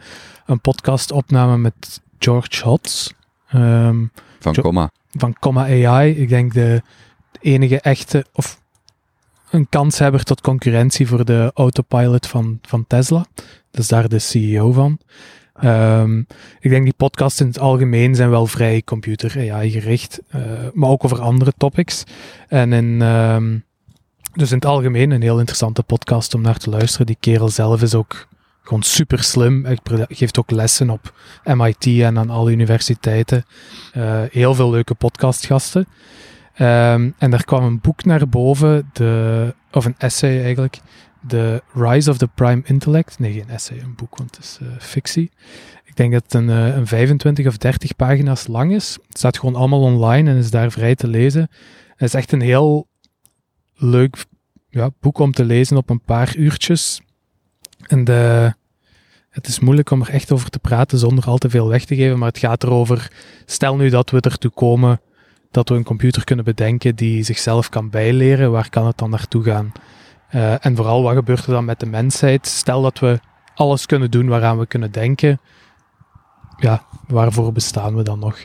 een 0.46 0.60
podcast 0.60 1.12
opname 1.12 1.56
met 1.58 2.00
George 2.18 2.64
Hotz. 2.64 3.10
ehm, 3.48 4.04
Van 4.40 4.52
Jo- 4.52 4.62
Comma. 4.62 4.90
van 5.10 5.32
Comma 5.38 5.62
AI. 5.64 6.10
Ik 6.16 6.28
denk 6.28 6.54
de 6.54 6.82
enige 7.40 7.80
echte, 7.80 8.24
of 8.32 8.60
een 9.50 9.68
kanshebber 9.68 10.22
tot 10.24 10.40
concurrentie 10.40 11.06
voor 11.06 11.24
de 11.24 11.50
autopilot 11.54 12.26
van, 12.26 12.58
van 12.62 12.84
Tesla. 12.86 13.26
Dat 13.70 13.80
is 13.80 13.88
daar 13.88 14.08
de 14.08 14.18
CEO 14.18 14.72
van. 14.72 14.98
Ehm, 15.60 16.18
ik 16.60 16.70
denk 16.70 16.84
die 16.84 16.94
podcasts 16.96 17.40
in 17.40 17.46
het 17.46 17.58
algemeen 17.58 18.14
zijn 18.14 18.30
wel 18.30 18.46
vrij 18.46 18.82
computer 18.82 19.52
AI 19.52 19.70
gericht, 19.70 20.20
eh, 20.28 20.40
maar 20.72 20.90
ook 20.90 21.04
over 21.04 21.20
andere 21.20 21.52
topics. 21.56 22.04
En 22.48 23.02
ehm, 23.02 23.58
dus 24.32 24.50
in 24.50 24.56
het 24.56 24.66
algemeen 24.66 25.10
een 25.10 25.22
heel 25.22 25.38
interessante 25.38 25.82
podcast 25.82 26.34
om 26.34 26.40
naar 26.40 26.58
te 26.58 26.70
luisteren. 26.70 27.06
Die 27.06 27.16
kerel 27.20 27.48
zelf 27.48 27.82
is 27.82 27.94
ook 27.94 28.28
gewoon 28.62 28.82
super 28.82 29.22
slim. 29.22 29.64
Hij 29.64 29.78
geeft 30.08 30.38
ook 30.38 30.50
lessen 30.50 30.90
op 30.90 31.14
MIT 31.44 31.86
en 31.86 32.18
aan 32.18 32.30
alle 32.30 32.50
universiteiten. 32.52 33.44
Eh, 33.92 34.22
heel 34.30 34.54
veel 34.54 34.70
leuke 34.70 34.94
podcastgasten. 34.94 35.86
Ehm, 36.54 37.10
en 37.18 37.30
daar 37.30 37.44
kwam 37.44 37.64
een 37.64 37.80
boek 37.80 38.04
naar 38.04 38.28
boven, 38.28 38.90
de, 38.92 39.54
of 39.72 39.84
een 39.84 39.94
essay 39.98 40.42
eigenlijk. 40.42 40.80
The 41.26 41.62
Rise 41.74 42.10
of 42.10 42.18
the 42.18 42.28
Prime 42.28 42.62
Intellect. 42.64 43.18
Nee, 43.18 43.32
geen 43.32 43.48
essay, 43.48 43.78
een 43.78 43.94
boek, 43.94 44.16
want 44.16 44.36
het 44.36 44.44
is 44.44 44.58
eh, 44.60 44.68
fictie. 44.78 45.30
Ik 45.84 45.96
denk 45.96 46.12
dat 46.12 46.22
het 46.22 46.34
een, 46.34 46.50
eh, 46.50 46.76
een 46.76 46.86
25 46.86 47.46
of 47.46 47.56
30 47.56 47.96
pagina's 47.96 48.46
lang 48.46 48.72
is. 48.72 48.98
Het 49.08 49.18
staat 49.18 49.38
gewoon 49.38 49.54
allemaal 49.54 49.80
online 49.80 50.30
en 50.30 50.36
is 50.36 50.50
daar 50.50 50.70
vrij 50.70 50.94
te 50.94 51.08
lezen. 51.08 51.50
Het 51.88 52.08
is 52.08 52.14
echt 52.14 52.32
een 52.32 52.40
heel 52.40 52.88
leuk 53.74 54.24
ja, 54.68 54.90
boek 55.00 55.18
om 55.18 55.32
te 55.32 55.44
lezen 55.44 55.76
op 55.76 55.90
een 55.90 56.00
paar 56.00 56.36
uurtjes. 56.36 57.00
En 57.86 58.04
de, 58.04 58.52
het 59.30 59.46
is 59.46 59.60
moeilijk 59.60 59.90
om 59.90 60.00
er 60.00 60.10
echt 60.10 60.32
over 60.32 60.50
te 60.50 60.58
praten 60.58 60.98
zonder 60.98 61.24
al 61.24 61.38
te 61.38 61.50
veel 61.50 61.68
weg 61.68 61.84
te 61.84 61.96
geven, 61.96 62.18
maar 62.18 62.28
het 62.28 62.38
gaat 62.38 62.62
erover, 62.62 63.12
stel 63.46 63.76
nu 63.76 63.88
dat 63.88 64.10
we 64.10 64.20
ertoe 64.20 64.50
komen 64.50 65.00
dat 65.50 65.68
we 65.68 65.74
een 65.74 65.84
computer 65.84 66.24
kunnen 66.24 66.44
bedenken 66.44 66.96
die 66.96 67.22
zichzelf 67.22 67.68
kan 67.68 67.90
bijleren, 67.90 68.50
waar 68.50 68.70
kan 68.70 68.86
het 68.86 68.98
dan 68.98 69.10
naartoe 69.10 69.42
gaan? 69.42 69.72
Eh, 70.30 70.64
en 70.66 70.76
vooral, 70.76 71.02
wat 71.02 71.14
gebeurt 71.14 71.46
er 71.46 71.52
dan 71.52 71.64
met 71.64 71.80
de 71.80 71.86
mensheid? 71.86 72.46
Stel 72.46 72.82
dat 72.82 72.98
we 72.98 73.20
alles 73.54 73.86
kunnen 73.86 74.10
doen 74.10 74.28
waaraan 74.28 74.58
we 74.58 74.66
kunnen 74.66 74.92
denken, 74.92 75.40
ja, 76.56 76.82
waarvoor 77.06 77.52
bestaan 77.52 77.96
we 77.96 78.02
dan 78.02 78.18
nog? 78.18 78.38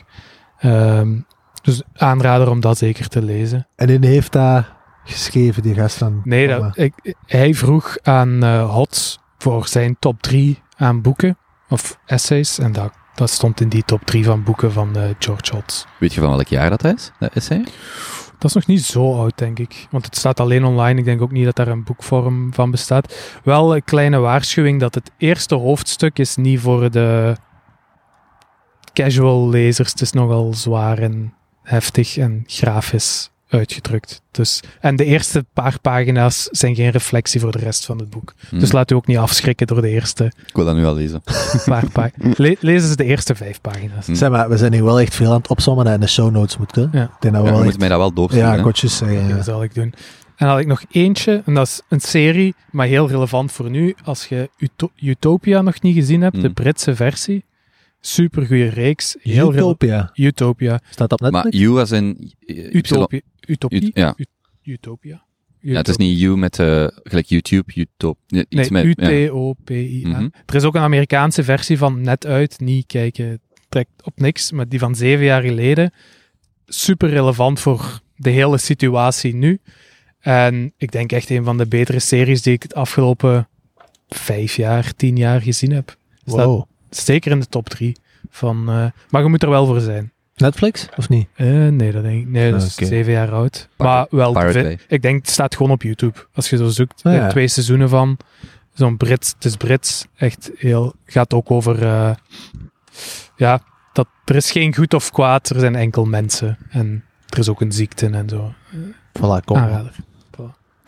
Ehm, 0.58 1.18
dus 1.62 1.82
aanrader 1.94 2.50
om 2.50 2.60
dat 2.60 2.78
zeker 2.78 3.08
te 3.08 3.22
lezen. 3.22 3.66
En 3.76 3.86
die 3.86 4.10
heeft 4.10 4.32
dat 4.32 4.64
geschreven, 5.04 5.62
die 5.62 5.74
gast 5.74 5.96
van... 5.96 6.20
Nee, 6.24 6.48
Comma. 6.48 6.66
dat, 6.66 6.78
ik, 6.78 7.14
hij 7.26 7.54
vroeg 7.54 7.98
aan 8.02 8.42
eh 8.42 8.74
Hots 8.74 9.18
voor 9.38 9.68
zijn 9.68 9.96
top 9.98 10.22
3 10.22 10.62
aan 10.76 11.02
boeken 11.02 11.38
of 11.68 11.98
essays. 12.06 12.58
En 12.58 12.72
dat, 12.72 12.92
dat 13.14 13.30
stond 13.30 13.60
in 13.60 13.68
die 13.68 13.84
top 13.84 14.04
3 14.04 14.24
van 14.24 14.42
boeken 14.42 14.72
van 14.72 14.96
eh, 14.96 15.02
George 15.18 15.54
Hots. 15.54 15.86
Weet 15.98 16.14
je 16.14 16.20
van 16.20 16.30
welk 16.30 16.48
jaar 16.48 16.70
dat 16.70 16.84
is, 16.84 17.10
dat 17.18 17.32
essay? 17.32 17.64
Dat 18.38 18.50
is 18.50 18.52
nog 18.54 18.66
niet 18.66 18.82
zo 18.82 19.14
oud, 19.18 19.38
denk 19.38 19.58
ik. 19.58 19.86
Want 19.90 20.04
het 20.04 20.16
staat 20.16 20.40
alleen 20.40 20.64
online. 20.64 20.98
Ik 20.98 21.04
denk 21.04 21.22
ook 21.22 21.30
niet 21.30 21.44
dat 21.44 21.56
daar 21.56 21.68
een 21.68 21.84
boekvorm 21.84 22.54
van 22.54 22.70
bestaat. 22.70 23.38
Wel 23.44 23.74
een 23.74 23.84
kleine 23.84 24.18
waarschuwing 24.18 24.80
dat 24.80 24.94
het 24.94 25.10
eerste 25.18 25.54
hoofdstuk 25.54 26.18
is 26.18 26.36
niet 26.36 26.60
voor 26.60 26.90
de 26.90 27.36
casual 28.92 29.48
lezers. 29.48 29.90
Het 29.90 30.00
is 30.00 30.12
nogal 30.12 30.54
zwaar 30.54 30.98
en 30.98 31.34
heftig 31.62 32.16
en 32.16 32.42
grafisch 32.46 33.30
uitgedrukt. 33.48 34.22
Dus, 34.30 34.60
en 34.80 34.96
de 34.96 35.04
eerste 35.04 35.44
paar 35.52 35.80
pagina's 35.80 36.48
zijn 36.50 36.74
geen 36.74 36.90
reflectie 36.90 37.40
voor 37.40 37.52
de 37.52 37.58
rest 37.58 37.84
van 37.84 37.98
het 37.98 38.10
boek. 38.10 38.34
Hm. 38.48 38.58
Dus 38.58 38.72
laat 38.72 38.90
u 38.90 38.94
ook 38.94 39.06
niet 39.06 39.16
afschrikken 39.16 39.66
door 39.66 39.80
de 39.80 39.88
eerste 39.88 40.24
Ik 40.24 40.54
wil 40.56 40.64
dat 40.64 40.76
nu 40.76 40.84
al 40.84 40.94
lezen. 40.94 41.22
paar 41.64 41.90
pagina's. 41.90 42.36
Le 42.38 42.56
lees 42.60 42.82
eens 42.82 42.96
de 42.96 43.04
eerste 43.04 43.34
vijf 43.34 43.60
pagina's. 43.60 44.06
Hm. 44.06 44.14
Zeg 44.14 44.30
maar, 44.30 44.48
we 44.48 44.56
zijn 44.56 44.72
hier 44.72 44.84
wel 44.84 45.00
echt 45.00 45.14
veel 45.14 45.30
aan 45.30 45.36
het 45.36 45.48
opzommen 45.48 45.84
dat 45.84 45.94
in 45.94 46.00
de 46.00 46.06
show 46.08 46.30
notes 46.30 46.56
moet. 46.56 46.74
Hè? 46.74 46.80
Ja. 46.80 47.02
Ik 47.02 47.10
denk 47.20 47.34
dat 47.34 47.42
we 47.42 47.42
Ja, 47.42 47.42
wel 47.42 47.52
je 47.52 47.58
echt... 47.58 47.64
moet 47.70 47.78
mij 47.78 47.88
dat 47.88 47.98
wel 47.98 48.12
doorsturen. 48.12 48.48
Ja, 48.50 48.56
hè. 48.56 48.62
kotjes 48.62 48.96
zeggen. 48.96 49.18
Ja, 49.22 49.28
Ja. 49.28 49.34
dat 49.36 49.44
zal 49.44 49.62
ik 49.62 49.74
doen. 49.74 49.94
En 50.36 50.46
dan 50.46 50.48
had 50.48 50.58
ik 50.58 50.66
nog 50.66 50.82
eentje, 50.90 51.42
en 51.46 51.54
dat 51.54 51.66
is 51.66 51.80
een 51.88 52.00
serie, 52.00 52.54
maar 52.70 52.86
heel 52.86 53.08
relevant 53.08 53.52
voor 53.52 53.70
nu. 53.70 53.94
Als 54.04 54.26
je 54.26 54.50
Uto- 54.58 54.90
Utopia 54.96 55.62
nog 55.62 55.80
niet 55.82 55.94
gezien 55.94 56.20
hebt, 56.20 56.40
de 56.40 56.48
Mm. 56.48 56.54
Britse 56.54 56.94
versie. 56.96 57.44
Super 58.00 58.46
goede 58.46 58.68
reeks. 58.68 59.16
Heel 59.20 59.54
Utopia. 59.54 60.10
Utopia. 60.14 60.80
Staat 60.90 61.12
op 61.12 61.20
Maar 61.20 61.30
Netflix? 61.32 61.58
you 61.58 61.80
as 61.80 61.90
in... 61.90 62.32
Y- 62.40 62.68
Utopia. 62.72 63.20
Utopie? 63.46 63.82
Ut- 63.86 63.90
ja. 63.94 64.14
Ut- 64.16 64.28
Utopia. 64.62 65.24
Ja, 65.60 65.76
het 65.76 65.88
is 65.88 65.96
niet 65.96 66.18
you 66.20 66.36
met 66.36 66.58
eh, 66.58 66.86
gelijk 67.02 67.26
YouTube, 67.26 67.72
YouTube. 67.72 68.16
Iets 68.48 68.68
Nee, 68.70 68.84
met, 68.84 68.96
ja. 68.98 69.10
U-T-O-P-I-N. 69.12 70.08
Mhm. 70.08 70.28
Er 70.46 70.54
is 70.54 70.62
ook 70.64 70.74
een 70.74 70.80
Amerikaanse 70.80 71.44
versie 71.44 71.78
van 71.78 72.00
net 72.00 72.26
uit. 72.26 72.60
Niet 72.60 72.86
kijken, 72.86 73.40
trekt 73.68 73.90
op 74.02 74.20
niks. 74.20 74.50
Maar 74.52 74.68
die 74.68 74.78
van 74.78 74.94
zeven 74.94 75.24
jaar 75.24 75.42
geleden. 75.42 75.92
Super 76.66 77.08
relevant 77.08 77.60
voor 77.60 78.00
de 78.16 78.30
hele 78.30 78.58
situatie 78.58 79.34
nu. 79.34 79.60
En 80.20 80.72
ik 80.76 80.92
denk 80.92 81.12
echt 81.12 81.30
een 81.30 81.44
van 81.44 81.58
de 81.58 81.66
betere 81.66 81.98
series 81.98 82.42
die 82.42 82.52
ik 82.52 82.62
het 82.62 82.74
afgelopen 82.74 83.48
vijf 84.08 84.56
jaar, 84.56 84.94
tien 84.94 85.16
jaar 85.16 85.42
gezien 85.42 85.70
heb. 85.72 85.96
Wow. 86.24 86.62
Zeker 86.90 87.30
in 87.30 87.40
de 87.40 87.46
top 87.46 87.68
drie. 87.68 87.96
Van, 88.30 88.68
eh, 88.68 88.86
maar 89.10 89.22
je 89.22 89.28
moet 89.28 89.42
er 89.42 89.50
wel 89.50 89.66
voor 89.66 89.80
zijn. 89.80 90.12
Netflix, 90.36 90.88
of 90.96 91.08
niet? 91.08 91.28
Eh, 91.34 91.46
nee, 91.68 91.92
dat 91.92 92.02
denk 92.02 92.20
ik. 92.22 92.28
Nee, 92.28 92.50
dat 92.52 92.62
is 92.62 92.74
zeven 92.74 93.12
jaar 93.12 93.32
oud. 93.32 93.68
Pirate- 93.76 94.16
maar 94.16 94.52
wel. 94.52 94.76
Ik 94.88 95.02
denk, 95.02 95.16
het 95.16 95.30
staat 95.30 95.56
gewoon 95.56 95.72
op 95.72 95.82
YouTube. 95.82 96.18
Als 96.34 96.50
je 96.50 96.56
zo 96.56 96.68
zoekt, 96.68 97.02
Ah, 97.02 97.12
ja. 97.14 97.28
twee 97.28 97.48
seizoenen 97.48 97.88
van. 97.88 98.16
Zo'n 98.74 98.96
Brits, 98.96 99.32
het 99.32 99.44
is 99.44 99.56
Brits. 99.56 100.06
Echt 100.16 100.50
heel, 100.56 100.94
gaat 101.04 101.34
ook 101.34 101.50
over, 101.50 101.82
eh, 101.82 102.14
ja, 103.36 103.60
dat, 103.92 104.06
er 104.24 104.34
is 104.36 104.50
geen 104.50 104.74
goed 104.74 104.94
of 104.94 105.10
kwaad, 105.10 105.48
er 105.50 105.60
zijn 105.60 105.74
enkel 105.76 106.04
mensen. 106.04 106.58
En 106.70 107.04
er 107.28 107.38
is 107.38 107.48
ook 107.48 107.60
een 107.60 107.72
ziekte 107.72 108.06
en 108.06 108.28
zo. 108.28 108.52
Voilà, 109.18 109.44
kom. 109.44 109.56
Aanrader. 109.56 109.94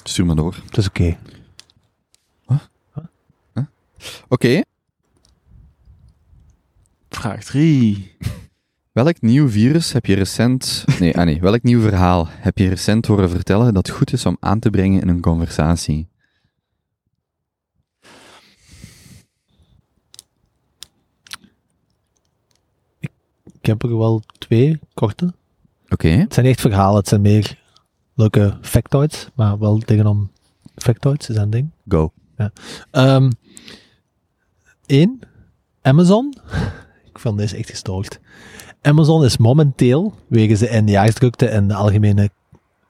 Stuur 0.02 0.26
maar 0.26 0.36
door. 0.36 0.54
Het 0.66 0.76
is 0.76 0.88
oké. 0.88 1.16
Oké. 4.28 4.62
Vraag 7.18 7.44
3. 7.44 8.16
Welk 8.92 9.20
nieuw 9.20 9.48
virus 9.48 9.92
heb 9.92 10.06
je 10.06 10.14
recent... 10.14 10.84
Nee, 11.00 11.16
ah 11.16 11.24
nee. 11.24 11.40
Welk 11.40 11.62
nieuw 11.62 11.80
verhaal 11.80 12.26
heb 12.28 12.58
je 12.58 12.68
recent 12.68 13.06
horen 13.06 13.30
vertellen 13.30 13.74
dat 13.74 13.90
goed 13.90 14.12
is 14.12 14.26
om 14.26 14.36
aan 14.40 14.58
te 14.58 14.70
brengen 14.70 15.00
in 15.00 15.08
een 15.08 15.20
conversatie? 15.20 16.08
Ik 23.60 23.66
heb 23.66 23.82
er 23.82 23.98
wel 23.98 24.22
twee 24.38 24.78
korte. 24.94 25.34
Oké. 25.88 26.08
Het 26.08 26.34
zijn 26.34 26.46
echt 26.46 26.60
verhalen, 26.60 26.98
het 26.98 27.08
zijn 27.08 27.20
meer 27.20 27.58
leuke 28.14 28.58
factoids, 28.60 29.28
maar 29.34 29.58
wel 29.58 29.78
tegenom 29.78 30.30
factoids 30.74 31.28
is 31.28 31.34
dat 31.34 31.44
een 31.44 31.50
ding. 31.50 31.70
Go. 31.88 32.12
Ehm 32.90 33.30
Eén, 34.86 35.20
Amazon. 35.82 36.34
Ik 37.18 37.24
vond 37.24 37.38
deze 37.38 37.56
echt 37.56 37.70
gestoord. 37.70 38.20
Amazon 38.82 39.24
is 39.24 39.36
momenteel, 39.36 40.14
wegens 40.26 40.60
de 40.60 40.68
eindejaarsdrukte 40.68 41.48
en 41.48 41.68
de 41.68 41.74
algemene 41.74 42.30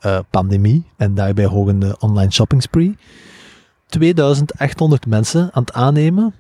eh, 0.01 0.19
pandemie 0.31 0.85
en 0.97 1.15
daarbij 1.15 1.45
hogende 1.45 1.97
online 1.99 2.31
shopping 2.33 2.63
spree, 2.63 2.97
2800 3.87 5.07
mensen 5.07 5.49
aan 5.53 5.63
het 5.63 5.73
aannemen 5.73 6.35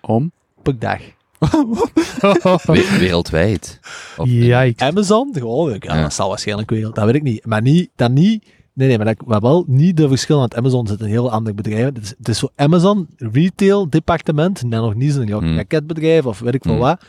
Om? 0.00 0.32
per 0.62 0.78
dag. 0.78 0.98
We- 2.62 2.96
wereldwijd. 2.98 3.80
Amazon, 4.76 5.30
gewoon, 5.32 5.70
ja, 5.80 5.94
Ja. 5.94 6.02
dat 6.02 6.12
zal 6.14 6.28
waarschijnlijk 6.28 6.70
wereld, 6.70 6.94
dat 6.94 7.04
weet 7.04 7.14
ik 7.14 7.22
niet. 7.22 7.46
Maar 7.46 7.62
niet, 7.62 7.90
dat 7.96 8.10
niet, 8.10 8.44
nee, 8.78 8.88
nee, 8.88 8.96
maar, 8.96 9.06
dat, 9.06 9.26
maar 9.26 9.40
wel 9.40 9.64
niet 9.66 9.96
de 9.96 10.08
verschil, 10.08 10.38
want 10.38 10.56
Amazon 10.56 10.86
zit 10.86 11.00
een 11.00 11.06
heel 11.08 11.30
ander 11.30 11.54
bedrijf. 11.54 11.84
Het 11.84 11.98
is, 12.02 12.14
het 12.18 12.28
is 12.28 12.38
voor 12.38 12.50
Amazon 12.56 13.08
retail 13.16 13.90
departement, 13.90 14.60
en 14.62 14.70
dan 14.70 14.82
nog 14.82 14.94
niet 14.94 15.12
zo'n 15.12 15.26
ja, 15.26 15.38
Hmm. 15.38 15.56
raketbedrijf 15.56 16.26
of 16.26 16.38
weet 16.38 16.54
ik 16.54 16.62
veel 16.62 16.72
Hmm. 16.72 16.80
wat. 16.80 17.02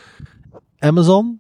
Amazon, 0.79 1.39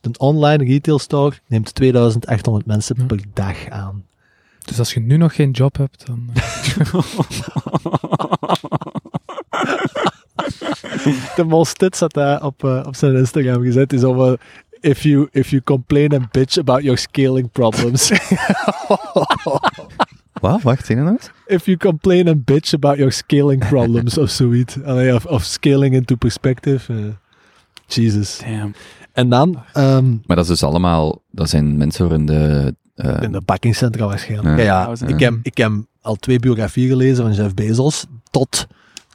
een 0.00 0.20
online 0.20 0.64
retail 0.64 0.98
store, 0.98 1.36
neemt 1.46 1.74
2800 1.74 2.66
mensen 2.66 2.96
Hmm. 2.96 3.06
per 3.06 3.20
dag 3.32 3.68
aan. 3.68 4.04
Dus 4.64 4.78
als 4.78 4.94
je 4.94 5.00
nu 5.00 5.16
nog 5.16 5.34
geen 5.34 5.50
job 5.50 5.76
hebt, 5.76 6.06
dan... 6.06 6.30
eh, 6.34 6.92
De 11.36 11.44
Molstits 11.46 12.00
had 12.00 12.12
dat 12.12 12.42
op, 12.42 12.64
eh, 12.64 12.82
op 12.86 12.96
zijn 12.96 13.16
Instagram 13.16 13.62
gezet, 13.62 13.92
is 13.92 14.02
over 14.04 14.40
if 14.82 15.02
you, 15.02 15.28
if 15.30 15.50
you 15.50 15.62
complain 15.62 16.12
and 16.12 16.26
bitch 16.38 16.58
about 16.58 16.82
your 16.82 16.98
scaling 16.98 17.50
problems. 17.50 18.10
Wat? 20.40 20.62
Wacht, 20.62 20.88
nog 20.88 21.08
eens? 21.08 21.30
if 21.46 21.64
you 21.66 21.76
complain 21.76 22.28
and 22.28 22.44
bitch 22.44 22.72
about 22.74 22.96
your 22.96 23.12
scaling 23.12 23.68
problems 23.68 24.18
of 24.18 24.30
zoiets. 24.30 24.82
Allee, 24.84 25.14
of, 25.14 25.26
of 25.26 25.44
scaling 25.44 25.94
into 25.94 26.16
perspective. 26.16 26.92
eh, 26.92 26.98
Jesus. 27.86 28.38
Damn. 28.38 28.74
En 29.12 29.28
dan 29.28 29.62
ehm, 29.72 30.10
Maar 30.26 30.36
dat 30.36 30.44
is 30.44 30.46
dus 30.50 30.62
allemaal... 30.62 31.22
Dat 31.30 31.48
zijn 31.48 31.76
mensen 31.76 32.06
voor 32.08 32.16
in 32.18 32.26
de... 32.26 32.74
eh, 32.94 33.22
in 33.22 33.32
de 33.32 33.40
pakkingcentra 33.40 34.06
waarschijnlijk. 34.06 34.58
Ja. 34.58 34.64
Ja, 34.64 34.82
ja, 34.82 34.94
Ja. 35.00 35.06
ik, 35.14 35.20
heb, 35.20 35.34
ik 35.42 35.56
heb 35.56 35.70
al 36.00 36.14
twee 36.16 36.38
biografieën 36.38 36.88
gelezen 36.88 37.24
van 37.24 37.32
Jeff 37.34 37.54
Bezos. 37.54 38.06
Tot, 38.30 38.66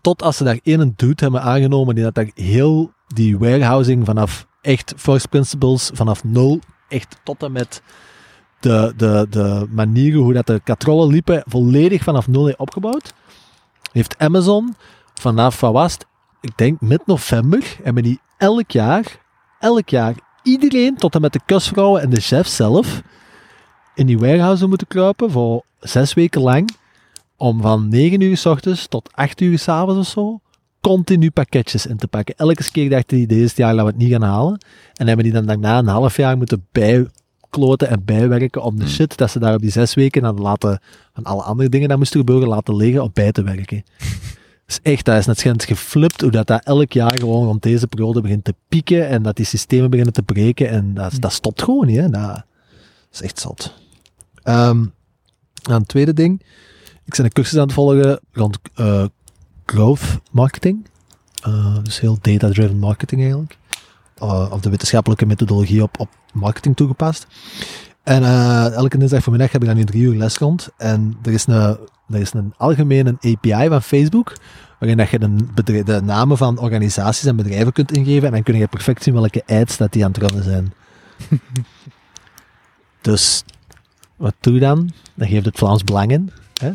tot 0.01 0.21
als 0.23 0.37
ze 0.37 0.43
daar 0.43 0.59
één 0.63 0.93
dude 0.95 1.23
hebben 1.23 1.41
aangenomen 1.41 1.95
die 1.95 2.03
dat 2.03 2.15
daar 2.15 2.29
heel 2.35 2.91
die 3.07 3.37
warehousing 3.37 4.05
vanaf 4.05 4.47
echt 4.67 4.93
first 4.97 5.29
principles, 5.29 5.89
vanaf 5.93 6.23
nul, 6.23 6.59
echt 6.87 7.17
tot 7.23 7.43
en 7.43 7.51
met 7.51 7.81
de, 8.59 8.93
de, 8.97 9.27
de 9.29 9.67
manieren 9.69 10.21
hoe 10.21 10.33
dat 10.33 10.47
de 10.47 10.61
katrollen 10.63 11.07
liepen, 11.07 11.43
volledig 11.45 12.03
vanaf 12.03 12.27
nul 12.27 12.53
opgebouwd. 12.57 13.13
Heeft 13.91 14.17
Amazon 14.17 14.75
vanaf? 15.13 15.61
Ik 16.41 16.57
denk 16.57 16.81
mid-november, 16.81 17.77
hebben 17.83 18.03
die 18.03 18.19
elk 18.37 18.71
jaar, 18.71 19.19
elk 19.59 19.89
jaar, 19.89 20.13
iedereen 20.43 20.95
tot 20.95 21.15
en 21.15 21.21
met 21.21 21.33
de 21.33 21.41
kusvrouwen 21.45 22.01
en 22.01 22.09
de 22.09 22.19
chef 22.19 22.47
zelf, 22.47 23.01
in 23.95 24.05
die 24.05 24.19
warehouse 24.19 24.67
moeten 24.67 24.87
kruipen 24.87 25.31
voor 25.31 25.63
zes 25.79 26.13
weken 26.13 26.41
lang. 26.41 26.75
Om 27.37 27.61
van 27.61 27.87
9 27.87 28.21
uur 28.21 28.37
s 28.37 28.45
ochtends 28.45 28.87
tot 28.87 29.09
8 29.13 29.41
uur 29.41 29.59
s 29.59 29.67
avonds 29.67 29.99
of 29.99 30.07
zo. 30.07 30.39
Continu 30.81 31.31
pakketjes 31.31 31.85
in 31.85 31.97
te 31.97 32.07
pakken. 32.07 32.35
Elke 32.37 32.71
keer 32.71 32.89
dachten 32.89 33.17
die 33.17 33.27
deze 33.27 33.53
jaar 33.55 33.73
laten 33.73 33.85
we 33.85 33.91
het 33.91 33.99
niet 33.99 34.11
gaan 34.11 34.29
halen. 34.29 34.65
En 34.93 35.07
hebben 35.07 35.25
die 35.25 35.33
dan 35.33 35.45
daarna 35.45 35.77
een 35.77 35.87
half 35.87 36.17
jaar 36.17 36.37
moeten 36.37 36.67
bijkloten 36.71 37.89
en 37.89 38.05
bijwerken 38.05 38.63
om 38.63 38.75
de 38.75 38.83
Hmm. 38.83 38.93
shit 38.93 39.17
dat 39.17 39.31
ze 39.31 39.39
daar 39.39 39.53
op 39.53 39.61
die 39.61 39.71
zes 39.71 39.93
weken 39.93 40.21
dan 40.21 40.41
laten, 40.41 40.79
van 41.13 41.23
alle 41.23 41.41
andere 41.41 41.69
dingen 41.69 41.89
dat 41.89 41.97
moesten 41.97 42.19
gebeuren, 42.19 42.47
laten 42.47 42.75
liggen 42.75 43.03
op 43.03 43.13
bij 43.13 43.31
te 43.31 43.43
werken. 43.43 43.83
is 44.67 44.79
echt, 44.93 45.05
dat 45.05 45.17
is 45.17 45.25
net 45.25 45.39
schijnt 45.39 45.63
geflipt 45.63 46.21
hoe 46.21 46.31
dat, 46.31 46.47
dat 46.47 46.63
elk 46.63 46.91
jaar 46.91 47.19
gewoon 47.19 47.45
rond 47.45 47.63
deze 47.63 47.87
periode 47.87 48.21
begint 48.21 48.43
te 48.43 48.55
pieken 48.67 49.07
en 49.07 49.23
dat 49.23 49.35
die 49.35 49.45
systemen 49.45 49.89
beginnen 49.89 50.13
te 50.13 50.23
breken 50.23 50.69
en 50.69 50.93
dat, 50.93 51.13
dat 51.19 51.33
stopt 51.33 51.63
gewoon 51.63 51.87
niet. 51.87 51.97
Hè. 51.97 52.09
Dat 52.09 52.43
is 53.11 53.21
echt 53.21 53.39
zot. 53.39 53.73
Dan 55.67 55.79
het 55.79 55.87
tweede 55.87 56.13
ding. 56.13 56.41
Ik 57.05 57.15
ben 57.15 57.25
een 57.25 57.31
cursus 57.31 57.57
aan 57.57 57.65
het 57.65 57.73
volgen 57.73 58.19
rond 58.31 58.57
eh, 58.73 59.05
growth 59.71 60.19
marketing. 60.31 60.85
Eh, 61.43 61.77
dus 61.83 61.99
heel 61.99 62.17
data-driven 62.21 62.77
marketing 62.77 63.21
eigenlijk. 63.21 63.57
Eh, 64.15 64.51
of 64.51 64.61
de 64.61 64.69
wetenschappelijke 64.69 65.25
methodologie 65.25 65.83
op, 65.83 65.99
op 65.99 66.09
marketing 66.33 66.75
toegepast. 66.75 67.27
En 68.03 68.23
eh, 68.23 68.73
elke 68.73 68.97
dinsdag 68.97 69.23
vanmiddag 69.23 69.51
heb 69.51 69.61
ik 69.61 69.67
dan 69.67 69.77
nu 69.77 69.83
drie 69.83 70.01
uur 70.01 70.15
les 70.15 70.37
rond. 70.37 70.69
En 70.77 71.17
er 71.23 71.31
is 71.31 71.47
een, 71.47 71.77
er 72.09 72.19
is 72.19 72.33
een 72.33 72.53
algemene 72.57 73.17
API 73.21 73.67
van 73.67 73.81
Facebook, 73.81 74.33
waarin 74.79 74.97
dat 74.97 75.09
je 75.09 75.19
de, 75.19 75.35
bedrijf, 75.53 75.83
de 75.83 76.01
namen 76.01 76.37
van 76.37 76.59
organisaties 76.59 77.25
en 77.25 77.35
bedrijven 77.35 77.73
kunt 77.73 77.91
ingeven. 77.91 78.27
En 78.27 78.33
dan 78.33 78.43
kun 78.43 78.57
je 78.57 78.67
perfect 78.67 79.03
zien 79.03 79.13
welke 79.13 79.43
ads 79.45 79.77
dat 79.77 79.91
die 79.91 80.05
aan 80.05 80.11
het 80.11 80.21
runnen 80.21 80.43
zijn. 80.43 80.73
dus 83.01 83.43
wat 84.15 84.33
doe 84.39 84.53
je 84.53 84.59
dan? 84.59 84.91
Dan 85.13 85.27
geeft 85.27 85.45
het 85.45 85.57
Vlaams 85.57 85.83
Belang 85.83 86.11
in. 86.11 86.31
Hè? 86.61 86.71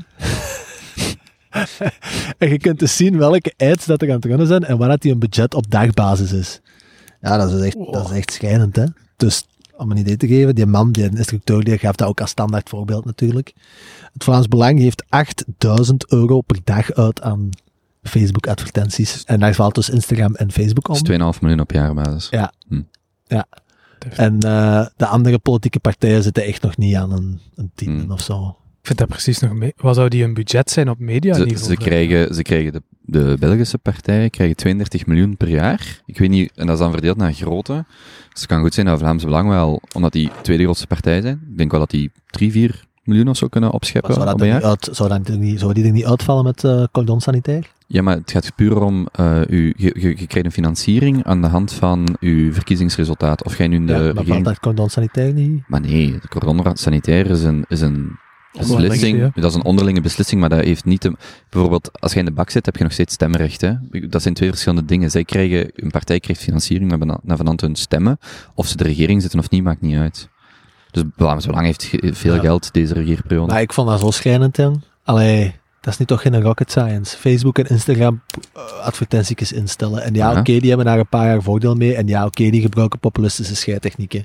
En 2.39 2.49
je 2.49 2.59
kunt 2.59 2.79
dus 2.79 2.97
zien 2.97 3.19
welke 3.19 3.55
ads 3.57 3.87
dat 3.87 4.03
er 4.03 4.09
aan 4.09 4.15
het 4.15 4.25
runnen 4.25 4.47
zijn 4.47 4.65
en 4.65 4.79
waar 4.79 4.89
dat 4.89 5.01
die 5.01 5.13
een 5.13 5.19
budget 5.19 5.55
op 5.55 5.71
dagbasis 5.71 6.33
is. 6.33 6.61
Ja, 7.21 7.37
dat 7.37 7.53
is 7.53 7.61
echt, 7.61 7.77
dat 7.93 8.11
is 8.11 8.17
echt 8.17 8.33
schijnend, 8.33 8.77
hè. 8.77 8.85
Dus, 9.17 9.47
om 9.77 9.91
een 9.91 9.97
idee 9.97 10.17
te 10.17 10.27
geven, 10.27 10.55
die 10.55 10.67
man, 10.67 10.93
die 10.93 11.11
instructeur, 11.11 11.65
die 11.65 11.79
gaf 11.79 11.97
dat 11.97 12.09
ook 12.09 12.21
als 12.21 12.31
standaard 12.31 12.69
voorbeeld 12.69 13.05
natuurlijk. 13.05 13.53
Het 14.13 14.25
Vlaams 14.25 14.49
Belang 14.49 14.81
geeft 14.81 15.05
8000 15.09 16.13
euro 16.13 16.41
per 16.41 16.59
dag 16.65 16.93
uit 16.93 17.23
aan 17.23 17.51
Facebook-advertenties. 18.03 19.25
En 19.25 19.41
daar 19.41 19.55
valt 19.55 19.75
dus 19.75 19.91
Instagram 19.91 20.35
en 20.35 20.53
Facebook 20.53 20.89
om. 20.89 20.95
Dat 20.95 21.09
is 21.09 21.37
2,5 21.37 21.41
miljoen 21.41 21.61
op 21.61 21.71
jaarbasis. 21.73 22.29
Ja. 22.31 22.53
Hm. 22.69 22.83
Ja. 23.27 23.47
En 24.11 24.41
eh, 24.41 24.87
de 24.97 25.07
andere 25.07 25.39
politieke 25.39 25.81
partijen 25.81 26.23
zitten 26.23 26.45
echt 26.45 26.63
nog 26.63 26.77
niet 26.77 26.95
aan 26.95 27.13
een, 27.13 27.41
een 27.55 27.71
tiende 27.75 28.03
Hmm. 28.03 28.11
of 28.11 28.21
zo. 28.21 28.57
Ik 28.83 28.89
vind 28.89 28.99
dat 28.99 29.09
precies 29.09 29.39
nog 29.39 29.53
mee. 29.53 29.73
Wat 29.77 29.95
zou 29.95 30.09
die 30.09 30.25
een 30.25 30.35
budget 30.35 30.71
zijn 30.71 30.89
op 30.89 30.99
media 30.99 31.35
Ze, 31.35 31.45
niveau? 31.45 31.65
ze 31.65 31.77
krijgen, 31.77 32.35
ze 32.35 32.43
krijgen 32.43 32.73
de, 32.73 32.83
de 33.03 33.37
Belgische 33.39 33.79
partijen 33.79 34.31
krijgen 34.31 34.57
32 34.57 35.07
miljoen 35.07 35.37
per 35.37 35.49
jaar. 35.49 36.03
Ik 36.07 36.19
weet 36.19 36.29
niet, 36.29 36.53
en 36.55 36.67
dat 36.67 36.75
is 36.75 36.83
dan 36.83 36.93
verdeeld 36.93 37.17
naar 37.17 37.33
grootte. 37.33 37.85
Dus 38.31 38.41
het 38.41 38.47
kan 38.47 38.61
goed 38.61 38.75
zijn 38.75 38.87
dat 38.87 38.99
Vlaams 38.99 39.25
Belang 39.25 39.49
wel, 39.49 39.83
omdat 39.93 40.13
die 40.13 40.31
tweede 40.43 40.63
grootste 40.63 40.87
partij 40.87 41.21
zijn, 41.21 41.41
ik 41.51 41.59
denk 41.59 41.71
wel 41.71 41.81
dat 41.81 41.91
die 41.91 42.11
3, 42.27 42.53
4 42.53 42.85
miljoen 43.05 43.29
of 43.29 43.37
zo 43.37 43.49
kunnen 43.49 43.71
Maar 43.71 43.79
opscheppen 43.79 44.15
zou, 44.15 44.25
dat 44.27 44.35
op 44.35 44.41
een 44.41 44.47
niet 44.47 44.61
jaar. 44.61 44.71
uit, 44.71 44.89
zou, 44.93 45.09
dat 45.09 45.29
niet, 45.39 45.61
zou 45.61 45.73
die 45.73 45.85
er 45.85 45.91
niet 45.91 46.07
uitvallen 46.07 46.45
met 46.45 46.65
eh 46.65 46.85
cordon 46.93 47.21
sanitair? 47.21 47.73
Ja, 47.87 48.03
maar 48.03 48.17
het 48.17 48.31
gaat 48.31 48.55
puur 48.55 48.81
om, 48.81 49.09
eh 49.13 49.41
u, 49.49 49.75
je, 49.77 49.95
je, 49.99 50.09
je 50.09 50.27
krijgt 50.27 50.45
een 50.45 50.53
financiering 50.53 51.25
aan 51.25 51.41
de 51.41 51.49
hand 51.49 51.73
van 51.73 52.17
uw 52.21 52.53
verkiezingsresultaat. 52.53 53.45
Of 53.45 53.57
jij 53.59 53.69
nu 53.69 53.77
in 53.77 53.87
de 53.87 53.93
ja, 53.93 53.99
maar 53.99 54.07
valt 54.07 54.19
regering... 54.19 54.45
dat 54.45 54.61
cordon 54.61 54.91
sanitair 54.91 55.33
niet? 55.33 55.63
Maar 55.67 55.81
nee, 55.81 56.19
de 56.21 56.29
cordon 56.29 56.77
sanitair 56.77 57.31
is 57.31 57.43
een, 57.43 57.65
is 57.69 57.81
een 57.81 58.19
beslissing. 58.53 59.35
Dat 59.35 59.51
is 59.51 59.55
een 59.55 59.65
onderlinge 59.65 60.01
beslissing, 60.01 60.41
maar 60.41 60.49
dat 60.49 60.65
heeft 60.65 60.85
niet... 60.85 61.01
Te, 61.01 61.13
bijvoorbeeld, 61.51 61.91
als 62.01 62.13
jij 62.13 62.21
in 62.21 62.27
de 62.27 62.35
bak 62.35 62.51
zit, 62.51 62.67
heb 62.67 62.77
je 62.77 62.83
nog 62.83 62.93
steeds 62.93 63.15
stemrecht. 63.15 63.61
Hè? 63.61 63.73
Dat 64.09 64.23
zijn 64.23 64.35
twee 64.35 64.49
verschillende 64.49 64.85
dingen. 64.85 65.11
Zij 65.11 65.25
krijgen, 65.25 65.71
een 65.75 65.91
partij 65.91 66.21
krijgt 66.21 66.43
financiering 66.43 67.19
naar 67.23 67.37
vanand 67.37 67.61
hun 67.61 67.75
stemmen. 67.77 68.19
Of 68.55 68.67
ze 68.67 68.77
de 68.77 68.85
regering 68.85 69.21
zitten 69.21 69.39
of 69.41 69.51
niet, 69.51 69.63
maakt 69.63 69.81
niet 69.81 69.97
uit. 69.97 70.29
Dus 70.91 71.03
Vlaams 71.17 71.47
Belang 71.47 71.67
heeft 71.67 71.91
veel 72.19 72.35
Ja. 72.35 72.41
geld 72.41 72.73
deze 72.73 72.95
regeerperiode. 72.95 73.53
Maar 73.53 73.61
ik 73.61 73.73
vond 73.73 73.89
dat 73.89 74.01
zo 74.01 74.11
schrijnend, 74.11 74.57
hè. 74.57 74.71
Allee, 75.05 75.55
dat 75.81 75.93
is 75.93 75.99
niet 75.99 76.09
toch 76.09 76.23
geen 76.23 76.43
rocket 76.43 76.71
science. 76.71 77.17
Facebook 77.17 77.59
en 77.59 77.67
Instagram 77.67 78.23
uh, 78.57 78.63
advertentiekjes 78.85 79.53
instellen. 79.53 80.03
En 80.03 80.15
ja, 80.15 80.31
Ja. 80.33 80.39
oké, 80.39 80.59
die 80.59 80.69
hebben 80.69 80.87
daar 80.87 80.99
een 80.99 81.09
paar 81.09 81.27
jaar 81.27 81.43
voordeel 81.43 81.75
mee. 81.75 81.95
En 81.95 82.07
ja, 82.07 82.25
oké, 82.27 82.51
die 82.51 82.61
gebruiken 82.61 82.99
populistische 82.99 83.57
scheidtechnieken. 83.57 84.25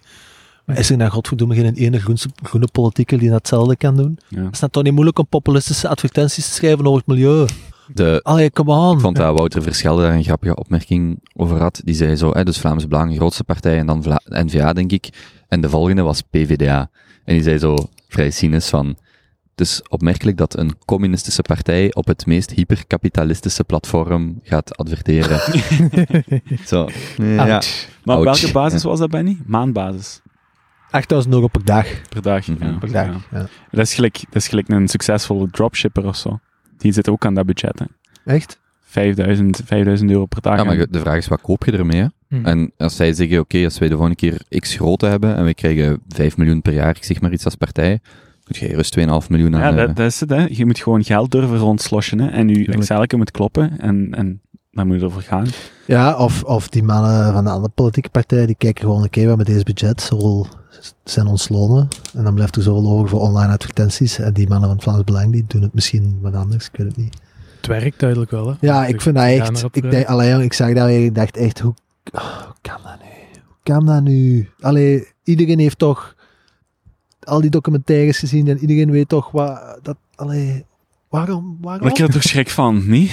Maar 0.67 0.77
is 0.77 0.89
er 0.89 0.97
nou 0.97 1.11
godverdomme 1.11 1.55
geen 1.55 1.73
ene 1.73 1.99
groene, 1.99 2.19
groene 2.43 2.67
politieker 2.71 3.19
die 3.19 3.29
datzelfde 3.29 3.75
kan 3.75 3.95
doen? 3.95 4.17
Ja. 4.27 4.43
Het 4.43 4.53
is 4.53 4.59
dan 4.59 4.69
toch 4.69 4.83
niet 4.83 4.93
moeilijk 4.93 5.19
om 5.19 5.27
populistische 5.27 5.87
advertenties 5.87 6.45
te 6.45 6.51
schrijven 6.51 6.85
over 6.85 6.97
het 6.97 7.07
milieu? 7.07 7.45
De, 7.93 8.19
Allee, 8.23 8.51
come 8.51 8.71
on. 8.71 8.95
ik 8.95 8.99
vond 8.99 9.15
dat 9.15 9.37
Wouter 9.37 9.61
Verschelde 9.61 10.01
daar 10.01 10.13
een 10.13 10.23
grappige 10.23 10.55
opmerking 10.55 11.19
over 11.35 11.61
had. 11.61 11.81
Die 11.83 11.95
zei 11.95 12.15
zo, 12.15 12.31
hè, 12.33 12.43
dus 12.43 12.57
Vlaams 12.57 12.87
Belang, 12.87 13.15
grootste 13.15 13.43
partij, 13.43 13.77
en 13.77 13.85
dan 13.85 14.03
Vla 14.03 14.21
N-VA, 14.25 14.73
denk 14.73 14.91
ik. 14.91 15.09
En 15.47 15.61
de 15.61 15.69
volgende 15.69 16.01
was 16.01 16.21
PvdA. 16.21 16.89
En 17.23 17.33
die 17.33 17.43
zei 17.43 17.57
zo, 17.57 17.75
vrij 18.07 18.31
cynisch 18.31 18.69
van... 18.69 18.87
Het 19.55 19.67
is 19.67 19.81
opmerkelijk 19.89 20.37
dat 20.37 20.57
een 20.57 20.77
communistische 20.85 21.41
partij 21.41 21.93
op 21.93 22.07
het 22.07 22.25
meest 22.25 22.51
hyperkapitalistische 22.51 23.63
platform 23.63 24.39
gaat 24.43 24.77
adverteren. 24.77 25.39
zo. 26.67 26.87
Ja. 27.17 27.61
Maar 28.03 28.17
op 28.17 28.23
welke 28.23 28.51
basis 28.51 28.83
was 28.83 28.99
dat, 28.99 29.09
Benny? 29.09 29.37
Maandbasis 29.45 30.21
8000 30.89 31.33
euro 31.33 31.47
per 31.47 31.65
dag. 31.65 31.87
per 32.09 32.21
dag. 32.21 32.47
Mhm. 32.47 32.65
ja. 32.65 32.77
Per 32.77 32.91
dag. 32.91 33.05
Ja. 33.05 33.19
Ja. 33.31 33.45
Dat, 33.71 33.85
is 33.85 33.93
gelijk, 33.93 34.15
dat 34.19 34.35
is 34.35 34.47
gelijk 34.47 34.69
een 34.69 34.87
succesvolle 34.87 35.49
dropshipper 35.51 36.05
of 36.05 36.15
zo. 36.15 36.39
Die 36.77 36.91
zit 36.91 37.09
ook 37.09 37.25
aan 37.25 37.33
dat 37.33 37.45
budget. 37.45 37.79
Hè. 37.79 37.85
Echt? 38.33 38.59
5000, 38.81 39.61
5000 39.65 40.11
euro 40.11 40.25
per 40.25 40.41
dag. 40.41 40.57
Ja, 40.57 40.63
maar 40.63 40.77
En- 40.77 40.87
de 40.89 40.99
vraag 40.99 41.17
is, 41.17 41.27
wat 41.27 41.41
koop 41.41 41.65
je 41.65 41.71
ermee? 41.71 42.01
hè? 42.01 42.07
Hm. 42.27 42.45
En 42.45 42.71
als 42.77 42.95
zij 42.95 43.13
zeggen, 43.13 43.39
oké, 43.39 43.63
als 43.63 43.77
wij 43.79 43.87
de 43.87 43.93
volgende 43.95 44.17
keer 44.17 44.59
x 44.59 44.75
grote 44.75 45.05
hebben 45.05 45.35
en 45.35 45.45
we 45.45 45.53
krijgen 45.53 46.01
5 46.07 46.37
miljoen 46.37 46.61
per 46.61 46.73
jaar, 46.73 46.95
ik 46.95 47.03
zeg 47.03 47.21
maar 47.21 47.31
iets 47.31 47.45
als 47.45 47.55
partij, 47.55 47.99
moet 48.47 48.57
je 48.57 48.75
rust 48.75 48.97
2,5 48.99 49.05
miljoen 49.29 49.55
aan... 49.55 49.61
Ja, 49.61 49.85
dat, 49.85 49.95
dat 49.95 50.05
is 50.05 50.19
het. 50.19 50.29
Hè. 50.29 50.45
Je 50.49 50.65
moet 50.65 50.79
gewoon 50.79 51.03
geld 51.03 51.31
durven 51.31 51.57
rondsloschen. 51.57 52.19
Hè. 52.19 52.27
En 52.29 52.47
je 52.47 52.53
Tuurlijk. 52.53 52.77
Excel 52.77 53.05
moet 53.17 53.31
kloppen. 53.31 53.79
En, 53.79 54.07
en 54.11 54.41
daar 54.71 54.85
moet 54.87 54.99
je 54.99 55.05
over 55.05 55.21
gaan. 55.21 55.47
Ja, 55.85 56.17
of, 56.17 56.43
of 56.43 56.69
die 56.69 56.83
mannen 56.83 57.33
van 57.33 57.43
de 57.43 57.49
andere 57.49 57.73
politieke 57.75 58.09
partijen, 58.09 58.47
die 58.47 58.55
kijken 58.55 58.83
gewoon, 58.83 59.03
oké, 59.03 59.21
we 59.21 59.27
hebben 59.27 59.45
deze 59.45 59.63
budget, 59.63 60.01
zoveel 60.01 60.47
zijn 61.03 61.27
ons 61.27 61.49
lonen. 61.49 61.87
En 62.13 62.23
dan 62.23 62.33
blijft 62.33 62.55
er 62.55 62.61
zoveel 62.61 62.91
over 62.91 63.09
voor 63.09 63.21
online 63.21 63.53
advertenties. 63.53 64.19
En 64.19 64.33
die 64.33 64.47
mannen 64.47 64.67
van 64.67 64.77
het 64.77 64.83
Vlaams 64.83 65.03
Belang, 65.03 65.31
die 65.31 65.45
doen 65.47 65.61
het 65.61 65.73
misschien 65.73 66.19
wat 66.21 66.35
anders, 66.35 66.65
ik 66.65 66.77
weet 66.77 66.87
het 66.87 66.97
niet. 66.97 67.17
Het 67.57 67.67
werkt 67.67 67.99
duidelijk 67.99 68.31
wel, 68.31 68.47
hè. 68.47 68.53
Ja, 68.59 68.85
ik 68.85 69.01
vind 69.01 69.15
dat 69.15 69.25
echt, 69.25 69.63
ik, 69.71 69.91
denk, 69.91 70.07
allee, 70.07 70.29
jong, 70.29 70.43
ik 70.43 70.53
zag 70.53 70.73
dat 70.73 70.85
weer, 70.85 71.05
ik 71.05 71.15
dacht 71.15 71.37
echt, 71.37 71.59
hoe, 71.59 71.73
oh, 72.11 72.43
hoe 72.43 72.55
kan 72.61 72.79
dat 72.83 72.99
nu? 73.01 73.39
Hoe 73.45 73.55
kan 73.63 73.85
dat 73.85 74.01
nu? 74.01 74.49
Allee, 74.59 75.07
iedereen 75.23 75.59
heeft 75.59 75.77
toch 75.77 76.15
al 77.19 77.41
die 77.41 77.49
documentaires 77.49 78.19
gezien 78.19 78.47
en 78.47 78.57
iedereen 78.57 78.91
weet 78.91 79.09
toch 79.09 79.31
wat, 79.31 79.79
dat, 79.81 79.97
allee, 80.15 80.65
waarom, 81.09 81.57
waarom? 81.61 81.83
Daar 81.83 81.93
krijg 81.93 82.11
je 82.11 82.19
toch 82.19 82.29
schrik 82.29 82.49
van, 82.49 82.89
niet? 82.89 83.11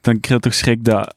Dan 0.00 0.20
krijg 0.20 0.42
je 0.42 0.48
toch 0.48 0.58
schrik 0.58 0.84
dat 0.84 1.14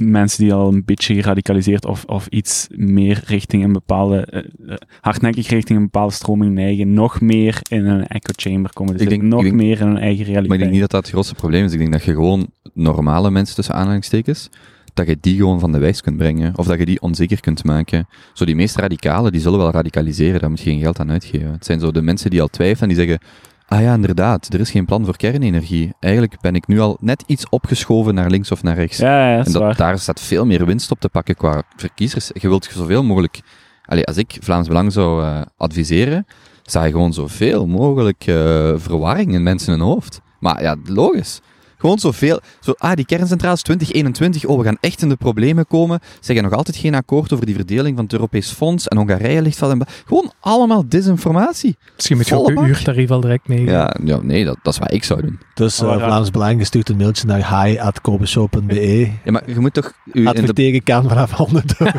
mensen 0.00 0.44
die 0.44 0.52
al 0.54 0.72
een 0.72 0.82
beetje 0.84 1.14
geradicaliseerd 1.14 1.84
of, 1.86 2.04
of 2.04 2.26
iets 2.26 2.66
meer 2.70 3.22
richting 3.26 3.64
een 3.64 3.72
bepaalde, 3.72 4.20
eh, 4.26 4.74
hardnekkig 5.00 5.48
richting 5.48 5.78
een 5.78 5.84
bepaalde 5.84 6.12
stroming 6.12 6.54
neigen, 6.54 6.92
nog 6.94 7.20
meer 7.20 7.58
in 7.68 7.86
een 7.86 8.06
echo 8.06 8.32
chamber 8.36 8.72
komen 8.72 8.96
te 8.96 9.02
Ik 9.02 9.08
denk- 9.08 9.22
nog 9.22 9.38
ik 9.40 9.44
denk- 9.46 9.56
meer 9.56 9.80
in 9.80 9.86
hun 9.86 9.96
eigen 9.98 10.24
realiteit. 10.24 10.46
Maar 10.46 10.56
ik 10.56 10.60
denk 10.62 10.70
niet 10.72 10.80
dat 10.80 10.90
dat 10.90 11.00
het 11.02 11.10
grootste 11.12 11.34
probleem 11.34 11.64
is. 11.64 11.72
Ik 11.72 11.78
denk 11.78 11.92
dat 11.92 12.04
je 12.04 12.12
gewoon 12.12 12.48
normale 12.74 13.30
mensen 13.30 13.54
tussen 13.54 13.74
aanhalingstekens, 13.74 14.48
dat 14.94 15.06
je 15.06 15.16
die 15.20 15.36
gewoon 15.36 15.60
van 15.60 15.72
de 15.72 15.78
wijs 15.78 16.00
kunt 16.00 16.16
brengen. 16.16 16.52
Of 16.58 16.66
dat 16.66 16.78
je 16.78 16.84
die 16.86 17.00
onzeker 17.00 17.40
kunt 17.40 17.64
maken. 17.64 18.08
Zo 18.32 18.44
die 18.44 18.54
meest 18.56 18.76
radicalen, 18.76 19.32
die 19.32 19.40
zullen 19.40 19.58
wel 19.58 19.70
radicaliseren. 19.70 20.40
Daar 20.40 20.50
moet 20.50 20.60
je 20.60 20.70
geen 20.70 20.80
geld 20.80 21.00
aan 21.00 21.10
uitgeven. 21.10 21.52
Het 21.52 21.64
zijn 21.64 21.80
zo 21.80 21.90
de 21.90 22.02
mensen 22.02 22.30
die 22.30 22.40
al 22.42 22.48
twijfelen 22.48 22.90
en 22.90 22.96
die 22.96 23.06
zeggen, 23.06 23.26
ah 23.70 23.80
ja, 23.80 23.94
inderdaad, 23.94 24.52
er 24.52 24.60
is 24.60 24.70
geen 24.70 24.84
plan 24.84 25.04
voor 25.04 25.16
kernenergie. 25.16 25.92
Eigenlijk 26.00 26.40
ben 26.40 26.54
ik 26.54 26.66
nu 26.66 26.80
al 26.80 26.96
net 27.00 27.24
iets 27.26 27.48
opgeschoven 27.48 28.14
naar 28.14 28.30
links 28.30 28.50
of 28.50 28.62
naar 28.62 28.74
rechts. 28.74 28.98
Ja, 28.98 29.30
ja, 29.30 29.36
dat 29.36 29.46
en 29.46 29.52
dat, 29.52 29.62
waar. 29.62 29.76
daar 29.76 29.98
staat 29.98 30.20
veel 30.20 30.46
meer 30.46 30.66
winst 30.66 30.90
op 30.90 31.00
te 31.00 31.08
pakken 31.08 31.34
qua 31.34 31.62
verkiezers. 31.76 32.30
Je 32.32 32.48
wilt 32.48 32.64
zoveel 32.64 33.02
mogelijk... 33.02 33.40
Allee, 33.84 34.06
als 34.06 34.16
ik 34.16 34.38
Vlaams 34.40 34.68
Belang 34.68 34.92
zou 34.92 35.24
eh, 35.24 35.40
adviseren, 35.56 36.26
zou 36.62 36.84
je 36.84 36.90
gewoon 36.90 37.12
zoveel 37.12 37.66
mogelijk 37.66 38.26
eh, 38.26 38.34
verwarring 38.76 39.34
in 39.34 39.42
mensen 39.42 39.72
hun 39.72 39.80
hoofd. 39.80 40.20
Maar 40.40 40.62
ja, 40.62 40.76
logisch. 40.84 41.40
Gewoon 41.80 41.98
zoveel. 41.98 42.40
Zo, 42.60 42.74
ah, 42.78 42.94
die 42.94 43.04
kerncentrales 43.04 43.62
2021, 43.62 44.44
oh, 44.44 44.58
we 44.58 44.64
gaan 44.64 44.76
echt 44.80 45.02
in 45.02 45.08
de 45.08 45.16
problemen 45.16 45.66
komen. 45.66 45.98
Ze 46.02 46.32
hebben 46.32 46.42
nog 46.44 46.52
altijd 46.58 46.76
geen 46.76 46.94
akkoord 46.94 47.32
over 47.32 47.46
die 47.46 47.54
verdeling 47.54 47.94
van 47.94 48.04
het 48.04 48.12
Europees 48.12 48.50
Fonds. 48.50 48.88
En 48.88 48.96
Hongarije 48.96 49.42
ligt 49.42 49.58
vast 49.58 49.76
Gewoon 50.06 50.32
allemaal 50.40 50.88
disinformatie. 50.88 51.76
Misschien 51.94 52.16
moet 52.16 52.28
je 52.28 52.36
ook 52.36 52.48
je 52.48 52.66
uurtarief 52.66 53.10
al 53.10 53.20
direct 53.20 53.48
meegeven. 53.48 53.72
Ja, 53.72 53.96
ja 54.04 54.18
nee, 54.22 54.44
dat, 54.44 54.56
dat 54.62 54.72
is 54.72 54.78
wat 54.78 54.92
ik 54.92 55.04
zou 55.04 55.20
doen. 55.20 55.38
Dus 55.54 55.80
eh. 55.80 55.96
Vlaams 55.96 56.30
Belang 56.30 56.66
stuurt 56.66 56.88
een 56.88 56.96
mailtje 56.96 57.26
naar 57.26 57.64
hi.kobeshow.be. 57.64 59.10
Ja, 59.24 59.32
maar 59.32 59.42
je 59.46 59.60
moet 59.60 59.74
toch... 59.74 59.92
U 60.12 60.28
in 60.28 60.44
de, 60.44 60.80
kan 60.80 61.08
vanaf 61.08 61.30
100 61.30 61.74
euro. 61.78 61.92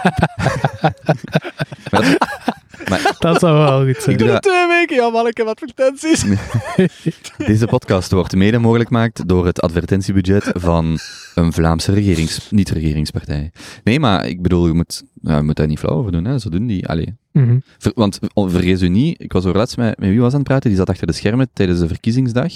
Dat 3.19 3.39
zou 3.39 3.57
wel 3.57 3.85
goed 3.85 4.03
zijn. 4.03 4.15
ik 4.15 4.21
doe 4.21 4.27
dat, 4.27 4.41
Twee 4.41 4.67
weken, 4.67 4.95
ja 4.95 5.09
man, 5.09 5.27
ik 5.27 5.37
heb 5.37 5.47
advertenties. 5.47 6.25
Deze 7.37 7.67
podcast 7.67 8.11
wordt 8.11 8.35
mede 8.35 8.57
mogelijk 8.57 8.87
gemaakt 8.87 9.27
door 9.27 9.45
het 9.45 9.61
advertentiebudget 9.61 10.51
van 10.53 10.99
een 11.35 11.53
Vlaamse 11.53 11.93
regerings, 11.93 12.47
niet-regeringspartij. 12.51 13.51
Nee, 13.83 13.99
maar 13.99 14.27
ik 14.27 14.41
bedoel, 14.41 14.67
je 14.67 14.73
moet, 14.73 15.03
ja, 15.21 15.37
je 15.37 15.43
moet 15.43 15.55
daar 15.55 15.67
niet 15.67 15.79
flauw 15.79 15.95
over 15.95 16.11
doen. 16.11 16.25
Hè. 16.25 16.39
Zo 16.39 16.49
doen 16.49 16.67
die. 16.67 16.87
Allee. 16.87 17.15
Mhm. 17.31 17.59
Ver- 17.77 17.91
want 17.95 18.19
oh, 18.33 18.49
vergeet 18.49 18.81
u 18.81 18.87
niet, 18.89 19.21
ik 19.21 19.33
was 19.33 19.45
over 19.45 19.57
laatst 19.57 19.77
met, 19.77 19.99
met 19.99 20.09
wie 20.09 20.19
was 20.21 20.31
aan 20.31 20.39
het 20.39 20.47
praten, 20.47 20.69
die 20.69 20.77
zat 20.79 20.89
achter 20.89 21.07
de 21.07 21.13
schermen 21.13 21.49
tijdens 21.53 21.79
de 21.79 21.87
verkiezingsdag. 21.87 22.51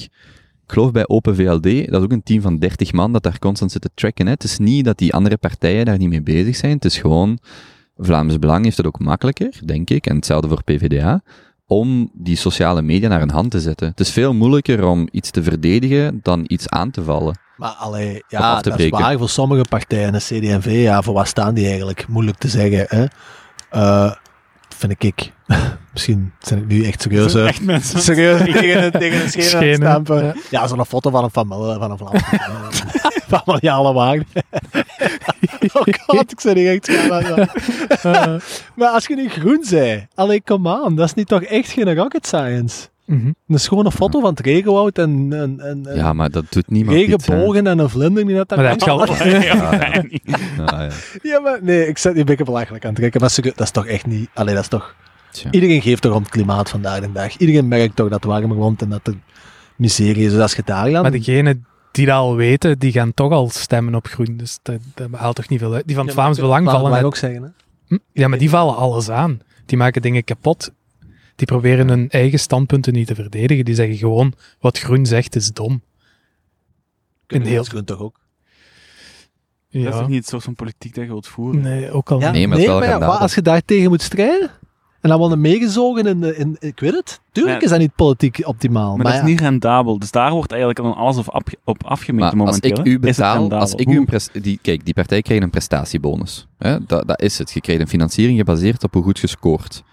Ik 0.68 0.72
geloof 0.72 0.92
bij 0.92 1.08
Open 1.08 1.36
VLD, 1.36 1.64
dat 1.64 2.00
is 2.00 2.04
ook 2.04 2.12
een 2.12 2.24
team 2.24 2.42
van 2.42 2.58
30 2.60 2.94
man 2.94 3.14
dat 3.14 3.24
daar 3.24 3.40
constant 3.40 3.72
zit 3.72 3.82
te 3.82 3.90
tracken. 3.94 4.26
Hè. 4.26 4.32
Het 4.32 4.44
is 4.44 4.58
niet 4.58 4.86
dat 4.86 4.98
die 4.98 5.14
andere 5.14 5.38
partijen 5.38 5.86
daar 5.86 5.98
niet 5.98 6.10
mee 6.10 6.22
bezig 6.22 6.56
zijn. 6.56 6.72
Het 6.72 6.86
is 6.86 6.98
gewoon, 6.98 7.40
Vlaams 7.98 8.40
Belang 8.40 8.64
heeft 8.64 8.78
het 8.78 8.86
ook 8.86 9.00
makkelijker, 9.00 9.60
denk 9.66 9.90
ik, 9.90 10.06
en 10.06 10.16
hetzelfde 10.16 10.48
voor 10.48 10.64
PvdA, 10.64 11.22
om 11.68 12.10
die 12.14 12.36
sociale 12.36 12.82
media 12.82 13.10
naar 13.10 13.20
hun 13.20 13.32
hand 13.32 13.52
te 13.52 13.60
zetten. 13.60 13.88
Het 13.88 14.00
is 14.00 14.12
veel 14.12 14.34
moeilijker 14.34 14.86
om 14.86 15.08
iets 15.12 15.32
te 15.32 15.44
verdedigen 15.44 16.20
dan 16.24 16.44
iets 16.48 16.70
aan 16.70 16.92
te 16.92 17.04
vallen. 17.04 17.40
Maar 17.58 17.72
allee, 17.72 18.24
ja, 18.28 18.56
dat 18.56 18.66
is 18.68 18.76
breken. 18.76 19.00
waar 19.00 19.18
voor 19.18 19.30
sommige 19.30 19.66
partijen. 19.70 20.12
De 20.12 20.18
CD&V, 20.18 20.66
ja, 20.66 21.02
voor 21.02 21.14
wat 21.14 21.28
staan 21.28 21.54
die 21.54 21.68
eigenlijk? 21.68 22.08
Moeilijk 22.08 22.38
te 22.38 22.48
zeggen, 22.48 22.86
hè. 22.90 23.06
Eh, 23.70 24.12
vind 24.78 25.04
ik. 25.04 25.32
Misschien 25.94 26.34
zijn 26.40 26.60
ik 26.60 26.68
nu 26.68 26.86
echt 26.86 27.02
serieus. 27.02 27.34
Echt 27.36 27.62
mensen. 27.62 28.02
Serieus 28.02 28.42
tegen 28.52 28.92
tegen 28.92 29.22
een 29.22 29.30
schenen 29.30 29.88
aan 29.88 30.06
stampen. 30.06 30.24
ja. 30.26 30.34
Ja, 30.50 30.68
zo'n 30.68 30.86
foto 30.86 31.10
van 31.10 31.24
een 31.24 31.30
familie, 31.30 31.78
van 31.80 31.92
een 31.92 31.98
Vlaamse 31.98 32.26
wagen. 33.94 34.28
oh 35.74 35.84
god, 36.06 36.32
ik 36.32 36.40
ben 36.44 36.56
niet 36.56 36.88
echt 36.88 37.10
Maar 38.76 38.90
als 38.90 39.08
je 39.08 39.16
nu 39.16 39.30
groen 39.30 39.64
zei, 39.64 40.08
allee, 40.16 40.42
come 40.44 40.82
on, 40.82 40.96
dat 40.96 41.06
is 41.06 41.14
niet 41.14 41.28
toch 41.28 41.42
echt 41.44 41.70
geen 41.72 41.96
rocket 41.96 42.28
science? 42.28 42.88
Mhm. 43.06 43.32
Dat 43.48 43.70
een 43.72 43.92
foto 43.92 44.20
van 44.20 44.30
het 44.30 44.40
regenwoud 44.40 44.98
en, 44.98 45.28
en, 45.34 45.60
en, 45.60 45.86
en 45.86 45.96
Ja, 45.96 46.14
maar 46.14 46.30
dat 46.30 46.46
doet 46.50 46.70
niemand 46.70 46.98
iets, 46.98 47.26
regenbogen 47.26 47.68
en 47.68 47.80
een 47.80 47.90
vlinder 47.90 48.26
die 48.26 48.36
net 48.36 48.50
daar 48.50 48.58
Maar 48.62 48.78
dat 48.78 48.88
heb 48.88 49.42
je 49.42 49.52
al- 49.52 50.66
Ah, 50.66 50.80
ja. 50.80 50.90
Ja, 51.22 51.40
maar 51.40 51.60
nee, 51.62 51.88
ik 51.88 51.98
zet 51.98 52.16
die 52.16 52.24
bekken 52.24 52.46
belachelijk 52.46 52.84
aan 52.84 52.90
het 52.90 53.00
trekken. 53.00 53.22
Maar 53.22 53.36
dat 53.44 53.60
is 53.60 53.72
toch 53.72 53.86
echt 53.86 54.06
niet... 54.06 54.30
Allee, 54.34 54.54
dat 54.54 54.64
is 54.64 54.70
toch... 54.70 54.96
Tja. 55.32 55.52
Iedereen 55.52 55.82
geeft 55.82 56.02
toch 56.02 56.14
om 56.16 56.22
het 56.22 56.32
klimaat 56.32 56.70
vandaag 56.70 57.00
de 57.00 57.12
dag. 57.12 57.38
Iedereen 57.38 57.68
merkt 57.68 57.96
toch 57.96 58.10
dat 58.10 58.24
het 58.24 58.32
warmer 58.32 58.58
wordt 58.58 58.82
en 58.82 58.90
dat 58.90 59.08
er 59.08 59.14
miserie 59.76 60.26
is. 60.26 60.32
Dus 60.32 60.42
als 60.42 60.54
je 60.56 60.62
daar. 60.66 60.92
Maar 60.92 61.12
degenen 61.12 61.66
die 61.92 62.06
dat 62.06 62.16
al 62.16 62.36
weten, 62.36 62.80
die 62.80 62.92
gaan 62.92 63.14
toch 63.14 63.32
al 63.32 63.50
stemmen 63.50 63.96
op 63.96 64.08
groen. 64.08 64.38
Dus 64.38 64.60
dat, 64.62 64.80
dat 64.94 65.08
haalt 65.12 65.36
toch 65.36 65.50
niet 65.50 65.60
veel 65.60 65.74
uit. 65.74 65.88
Die 65.88 65.96
van 65.96 66.06
het 66.06 66.14
Vlaams 66.14 66.40
Belang 66.40 66.70
vallen 66.70 66.92
net- 66.92 67.04
ook 67.04 67.16
zeggen, 67.16 67.42
hè? 67.44 67.50
Hm? 67.88 67.98
Ja, 68.12 68.28
maar 68.28 68.38
die 68.38 68.50
vallen 68.50 68.76
alles 68.76 69.10
aan. 69.10 69.40
Die 69.66 69.78
maken 69.78 70.02
dingen 70.02 70.24
kapot. 70.24 70.72
Die 71.36 71.48
proberen 71.48 71.88
hun 71.88 72.10
eigen 72.10 72.40
standpunten 72.40 72.94
niet 72.94 73.08
te 73.08 73.16
verdedigen. 73.16 73.66
Die 73.66 73.76
zeggen 73.76 73.98
gewoon, 73.98 74.34
wat 74.60 74.80
groen 74.80 75.06
zegt 75.06 75.36
is 75.36 75.52
dom. 75.52 75.82
Kunnen 77.28 77.48
heel- 77.48 77.64
groen 77.64 77.84
toch 77.84 78.00
ook? 78.00 78.20
Dat 79.72 79.84
is 79.84 79.90
Ja. 79.90 80.00
toch 80.00 80.08
niet 80.08 80.18
het 80.18 80.28
soort 80.28 80.44
van 80.44 80.56
politiek 80.56 80.96
dat 80.96 81.04
je 81.04 81.10
wilt 81.10 81.28
voeren? 81.28 81.62
Nee, 81.62 81.92
ook 81.92 82.12
al 82.12 82.20
Ja, 82.20 82.26
niet. 82.26 82.34
Nee, 82.34 82.68
maar 82.68 82.84
ja, 82.84 82.98
als 82.98 83.36
je 83.36 83.42
daar 83.42 83.62
tegen 83.66 83.90
moet 83.90 84.02
strijden 84.02 84.52
en 85.02 85.10
dan 85.10 85.20
worden 85.20 85.42
meegezogen 85.42 86.06
in, 86.06 86.38
in... 86.38 86.56
Ik 86.60 86.80
weet 86.80 86.94
het. 86.94 87.22
Tuurlijk 87.32 87.58
Ja. 87.58 87.64
is 87.64 87.70
dat 87.70 87.80
niet 87.80 87.96
politiek 87.96 88.40
optimaal. 88.44 88.88
Maar, 88.88 88.96
Maar, 88.96 89.06
dat 89.06 89.14
ja. 89.14 89.22
is 89.22 89.30
niet 89.30 89.40
rendabel. 89.40 90.00
Dus 90.00 90.12
daar 90.12 90.32
wordt 90.32 90.52
eigenlijk 90.52 90.82
dan 90.82 90.96
alles 90.96 91.18
op, 91.18 91.50
op 91.64 91.84
afgemeten 91.84 92.38
Maar 92.38 92.48
als 92.48 92.60
ik 92.60 92.80
u 92.86 93.00
betaal, 93.00 93.52
als 93.52 93.74
ik 93.74 93.90
u 93.90 93.98
een 93.98 94.42
die, 94.42 94.60
kijk, 94.62 94.86
die 94.86 94.94
partij 94.94 95.22
krijgt 95.22 95.44
een 95.44 95.50
prestatiebonus. 95.50 96.48
Hè? 96.58 96.86
Dat, 96.86 97.08
dat 97.08 97.22
is 97.22 97.38
het. 97.38 97.52
Je 97.52 97.62
krijgt 97.62 97.82
een 97.82 97.88
financiering 97.88 98.38
gebaseerd 98.38 98.84
op 98.84 98.94
hoe 98.94 99.04
goed 99.04 99.20
je 99.20 99.28
scoort. 99.28 99.84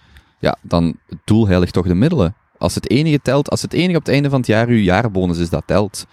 Ja, 0.42 0.56
dan 0.62 0.96
het 1.08 1.18
doel 1.24 1.46
heiligt 1.46 1.72
toch 1.72 1.86
de 1.86 1.94
middelen. 1.94 2.34
Als 2.58 2.74
het 2.74 2.90
enige 2.90 3.20
telt, 3.22 3.50
als 3.50 3.62
het 3.62 3.72
enige 3.72 3.96
op 3.96 4.04
het 4.04 4.14
einde 4.14 4.30
van 4.30 4.38
het 4.38 4.48
jaar 4.48 4.68
uw 4.68 4.76
jaarbonus 4.76 5.38
is, 5.38 5.50
dat 5.50 5.62
telt. 5.66 6.06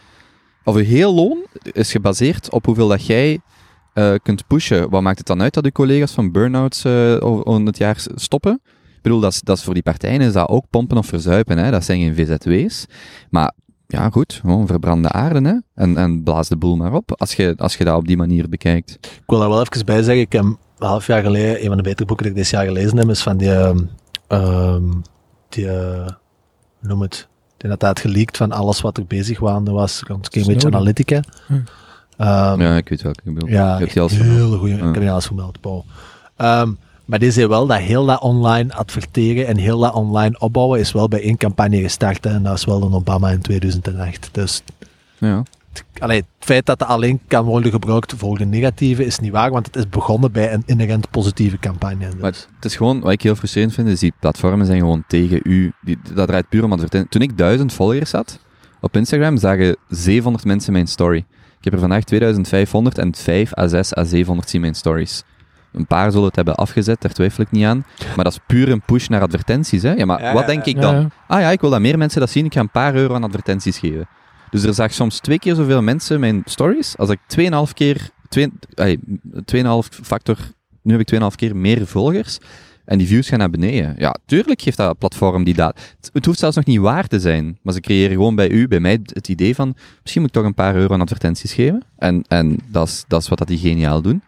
Of 0.64 0.76
uw 0.76 0.84
heel 0.84 1.14
loon 1.14 1.46
is 1.62 1.92
gebaseerd 1.92 2.52
op 2.52 2.66
hoeveel 2.66 2.88
dat 2.88 3.06
jij 3.06 3.40
eh, 3.94 4.14
kunt 4.24 4.48
pushen. 4.48 4.90
Wat 4.90 5.02
maakt 5.02 5.18
het 5.18 5.28
dan 5.28 5.42
uit 5.42 5.54
dat 5.54 5.64
uw 5.64 5.72
collega's 5.72 6.12
van 6.12 6.32
burn-outs 6.32 6.86
over 7.20 7.66
het 7.66 7.78
jaar 7.78 8.06
stoppen? 8.16 8.62
Ik 8.96 9.02
bedoel, 9.02 9.20
dat 9.20 9.32
is, 9.32 9.42
dat 9.42 9.58
is 9.58 9.64
voor 9.64 9.74
die 9.74 9.84
partijen 9.84 10.22
is 10.22 10.34
dat 10.34 10.50
ook 10.50 10.66
pompen 10.70 10.98
of 10.98 11.06
verzuipen. 11.06 11.58
Hè? 11.58 11.72
Dat 11.72 11.84
zijn 11.84 12.00
geen 12.00 12.16
VZW's. 12.16 12.86
Maar 13.30 13.54
ja, 13.88 14.10
goed, 14.10 14.34
gewoon 14.34 14.68
verbrande 14.68 15.10
aarde 15.10 15.48
hè? 15.48 15.84
En, 15.84 15.98
en 15.98 16.24
blaas 16.24 16.48
de 16.50 16.58
boel 16.58 16.76
maar 16.76 16.94
op, 16.94 17.12
als 17.18 17.34
je, 17.34 17.54
als 17.58 17.76
je 17.76 17.84
dat 17.84 17.98
op 17.98 18.08
die 18.08 18.18
manier 18.18 18.50
bekijkt. 18.50 18.92
Ik 19.02 19.24
wil 19.28 19.40
daar 19.40 19.50
wel 19.50 19.62
even 19.62 19.86
bij 19.86 20.04
zeggen. 20.04 20.22
Ik 20.24 20.32
heb 20.32 20.44
een 20.44 20.58
half 20.78 21.08
jaar 21.08 21.24
geleden, 21.24 21.62
een 21.62 21.68
van 21.68 21.78
de 21.78 21.84
betere 21.84 22.06
boeken 22.06 22.26
die 22.26 22.36
ik 22.36 22.42
dit 22.42 22.50
jaar 22.50 22.66
gelezen 22.66 22.98
heb, 22.98 23.10
is 23.10 23.22
van 23.22 23.38
die, 23.38 23.54
ehm, 23.54 23.80
ehm, 24.30 24.84
die 25.50 25.70
eh, 25.72 26.08
noem 26.80 27.02
het, 27.02 27.28
denk 27.58 27.80
dat 27.80 27.80
dat 27.80 28.00
geleakt 28.00 28.38
van 28.38 28.52
alles 28.52 28.82
wat 28.82 28.98
er 28.98 29.06
bezig 29.06 29.40
waande 29.40 29.72
was 29.72 30.04
rond 30.08 30.30
Cambridge 30.30 30.60
Snowden. 30.60 30.80
Analytica. 30.80 31.22
Hm. 31.48 31.54
Ehm, 32.18 32.62
Ja, 32.62 32.76
ik 32.78 32.90
weet 32.90 33.02
welke 33.02 33.22
je 33.24 33.32
bedoelt. 33.32 33.52
ja, 33.52 33.78
die 33.78 34.02
al 34.02 34.10
vermeld. 34.10 34.32
hele 34.38 34.58
goede. 34.58 34.74
Ja. 34.76 34.78
Ik 34.88 34.94
heb 34.94 35.02
die 35.02 35.12
alles 35.12 35.26
vermeld, 35.26 35.60
Paul. 35.62 35.86
Ehm, 36.36 36.72
maar 37.06 37.20
die 37.20 37.32
zei 37.32 37.48
wel 37.48 37.68
dat 37.68 37.78
heel 37.78 38.06
dat 38.06 38.22
online 38.22 38.74
adverteren 38.74 39.48
en 39.48 39.58
heel 39.58 39.80
dat 39.80 39.94
online 39.94 40.40
opbouwen 40.40 40.80
is 40.80 40.92
wel 40.92 41.08
bij 41.08 41.22
één 41.22 41.38
campagne 41.38 41.82
gestart. 41.82 42.24
Hè, 42.24 42.30
en 42.30 42.44
dat 42.44 42.58
is 42.58 42.66
wel 42.66 42.80
door 42.80 42.94
Obama 42.94 43.30
in 43.30 43.42
2008. 43.42 44.30
Dus 44.32 44.64
Ja. 45.18 45.44
Allee, 46.00 46.18
het 46.18 46.46
feit 46.46 46.66
dat 46.66 46.80
het 46.80 46.90
alleen 46.90 47.20
kan 47.28 47.46
worden 47.46 47.72
gebruikt 47.72 48.14
voor 48.18 48.38
de 48.38 48.46
negatieve 48.46 49.06
is 49.06 49.20
niet 49.20 49.32
waar, 49.32 49.52
want 49.52 49.66
het 49.66 49.76
is 49.76 49.90
begonnen 49.90 50.32
bij 50.32 50.54
een 50.54 50.64
inherent 50.66 51.10
positieve 51.10 51.58
campagne. 51.60 52.10
Dus. 52.10 52.22
Maar 52.22 52.32
het 52.56 52.66
is 52.66 52.76
gewoon, 52.76 53.00
wat 53.00 53.12
ik 53.12 53.22
heel 53.22 53.36
frustrerend 53.36 53.74
vind, 53.74 53.88
is 53.88 54.00
die 54.00 54.14
platformen 54.20 54.66
zijn 54.66 54.80
gewoon 54.80 55.04
tegen 55.08 55.40
u. 55.44 55.72
Die, 55.82 55.98
dat 56.14 56.28
draait 56.28 56.50
puur 56.50 56.64
om 56.64 56.72
advertentie. 56.74 57.10
Toen 57.10 57.22
ik 57.22 57.38
duizend 57.38 57.74
volgers 57.74 58.12
had 58.12 58.40
op 58.82 58.96
Instagram, 58.96 59.38
zagen 59.38 59.76
700 59.88 60.46
mensen 60.46 60.74
mijn 60.74 60.88
story. 60.88 61.18
Ik 61.58 61.64
heb 61.66 61.74
er 61.74 61.80
vandaag 61.80 62.04
2500 62.04 62.98
en 62.98 63.16
5 63.16 63.58
à 63.58 63.68
6 63.68 63.98
à 63.98 64.04
700 64.04 64.50
zien 64.50 64.62
mijn 64.62 64.76
stories. 64.76 65.24
Een 65.72 65.88
paar 65.88 66.12
zullen 66.12 66.28
het 66.28 66.36
hebben 66.36 66.56
afgezet, 66.56 67.02
daar 67.02 67.12
twijfel 67.12 67.44
ik 67.44 67.52
niet 67.52 67.66
aan. 67.66 67.86
Maar 68.16 68.24
dat 68.24 68.34
is 68.34 68.40
puur 68.48 68.70
een 68.70 68.82
push 68.82 69.08
naar 69.08 69.22
advertenties. 69.22 69.82
Hè? 69.84 69.94
Ja, 69.94 70.06
maar 70.06 70.22
Ja, 70.22 70.34
wat 70.34 70.42
ja, 70.42 70.48
denk 70.48 70.66
ik 70.66 70.76
Ja, 70.76 70.82
dan? 70.82 70.96
ja. 70.96 71.08
Ah 71.28 71.40
ja, 71.42 71.50
ik 71.50 71.62
wil 71.62 71.70
dat 71.70 71.80
meer 71.80 71.98
mensen 71.98 72.20
dat 72.20 72.30
zien, 72.30 72.46
ik 72.46 72.54
ga 72.54 72.60
een 72.60 72.70
paar 72.72 72.96
euro 72.96 73.14
aan 73.14 73.24
advertenties 73.24 73.78
geven. 73.78 74.08
Dus 74.50 74.64
er 74.64 74.74
zag 74.74 74.94
soms 74.94 75.20
twee 75.20 75.40
keer 75.40 75.56
zoveel 75.56 75.82
mensen 75.82 76.20
mijn 76.20 76.42
stories, 76.46 76.98
als 76.98 77.10
ik 77.10 77.20
2,5 77.28 77.74
keer, 77.74 78.10
twee- 78.30 78.52
ai, 78.76 78.98
2,5 79.46 80.00
factor, 80.04 80.38
nu 80.84 80.92
heb 80.92 81.02
ik 81.02 81.08
2,5 81.08 81.36
keer 81.36 81.56
meer 81.56 81.88
volgers. 81.88 82.38
En 82.86 82.98
die 82.98 83.08
views 83.08 83.30
gaan 83.30 83.40
naar 83.40 83.50
beneden. 83.50 83.96
Ja, 83.98 84.16
tuurlijk 84.26 84.62
geeft 84.62 84.78
dat 84.78 84.98
platform 84.98 85.44
die 85.44 85.54
data. 85.54 85.82
Het, 86.00 86.10
het 86.14 86.26
hoeft 86.26 86.40
zelfs 86.40 86.56
nog 86.56 86.66
niet 86.66 86.80
waar 86.80 87.08
te 87.08 87.20
zijn. 87.20 87.60
Maar 87.62 87.74
ze 87.74 87.80
creëren 87.80 88.12
gewoon 88.16 88.36
bij 88.36 88.50
u, 88.50 88.68
bij 88.68 88.80
mij, 88.80 89.00
het 89.04 89.28
idee 89.28 89.56
van, 89.56 89.76
misschien 90.02 90.22
moet 90.22 90.30
ik 90.30 90.36
toch 90.36 90.46
een 90.46 90.54
paar 90.54 90.76
euro 90.76 90.94
aan 90.94 91.02
advertenties 91.02 91.54
geven. 91.54 91.84
En, 91.98 92.24
en 92.28 92.58
dat 92.68 92.88
is- 92.88 93.04
dat 93.08 93.22
is 93.22 93.30
wat 93.30 93.38
dat 93.38 93.48
die 93.48 93.58
geniaal 93.58 94.02
doen. 94.02 94.22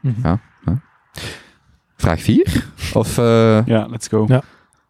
Mhm. 0.00 0.20
Ja. 0.22 0.40
Vraag 1.96 2.20
4? 2.22 2.66
Of, 2.94 3.18
eh, 3.18 3.66
Ja, 3.66 3.86
let's 3.86 4.08
go. 4.08 4.24
Ja. 4.28 4.42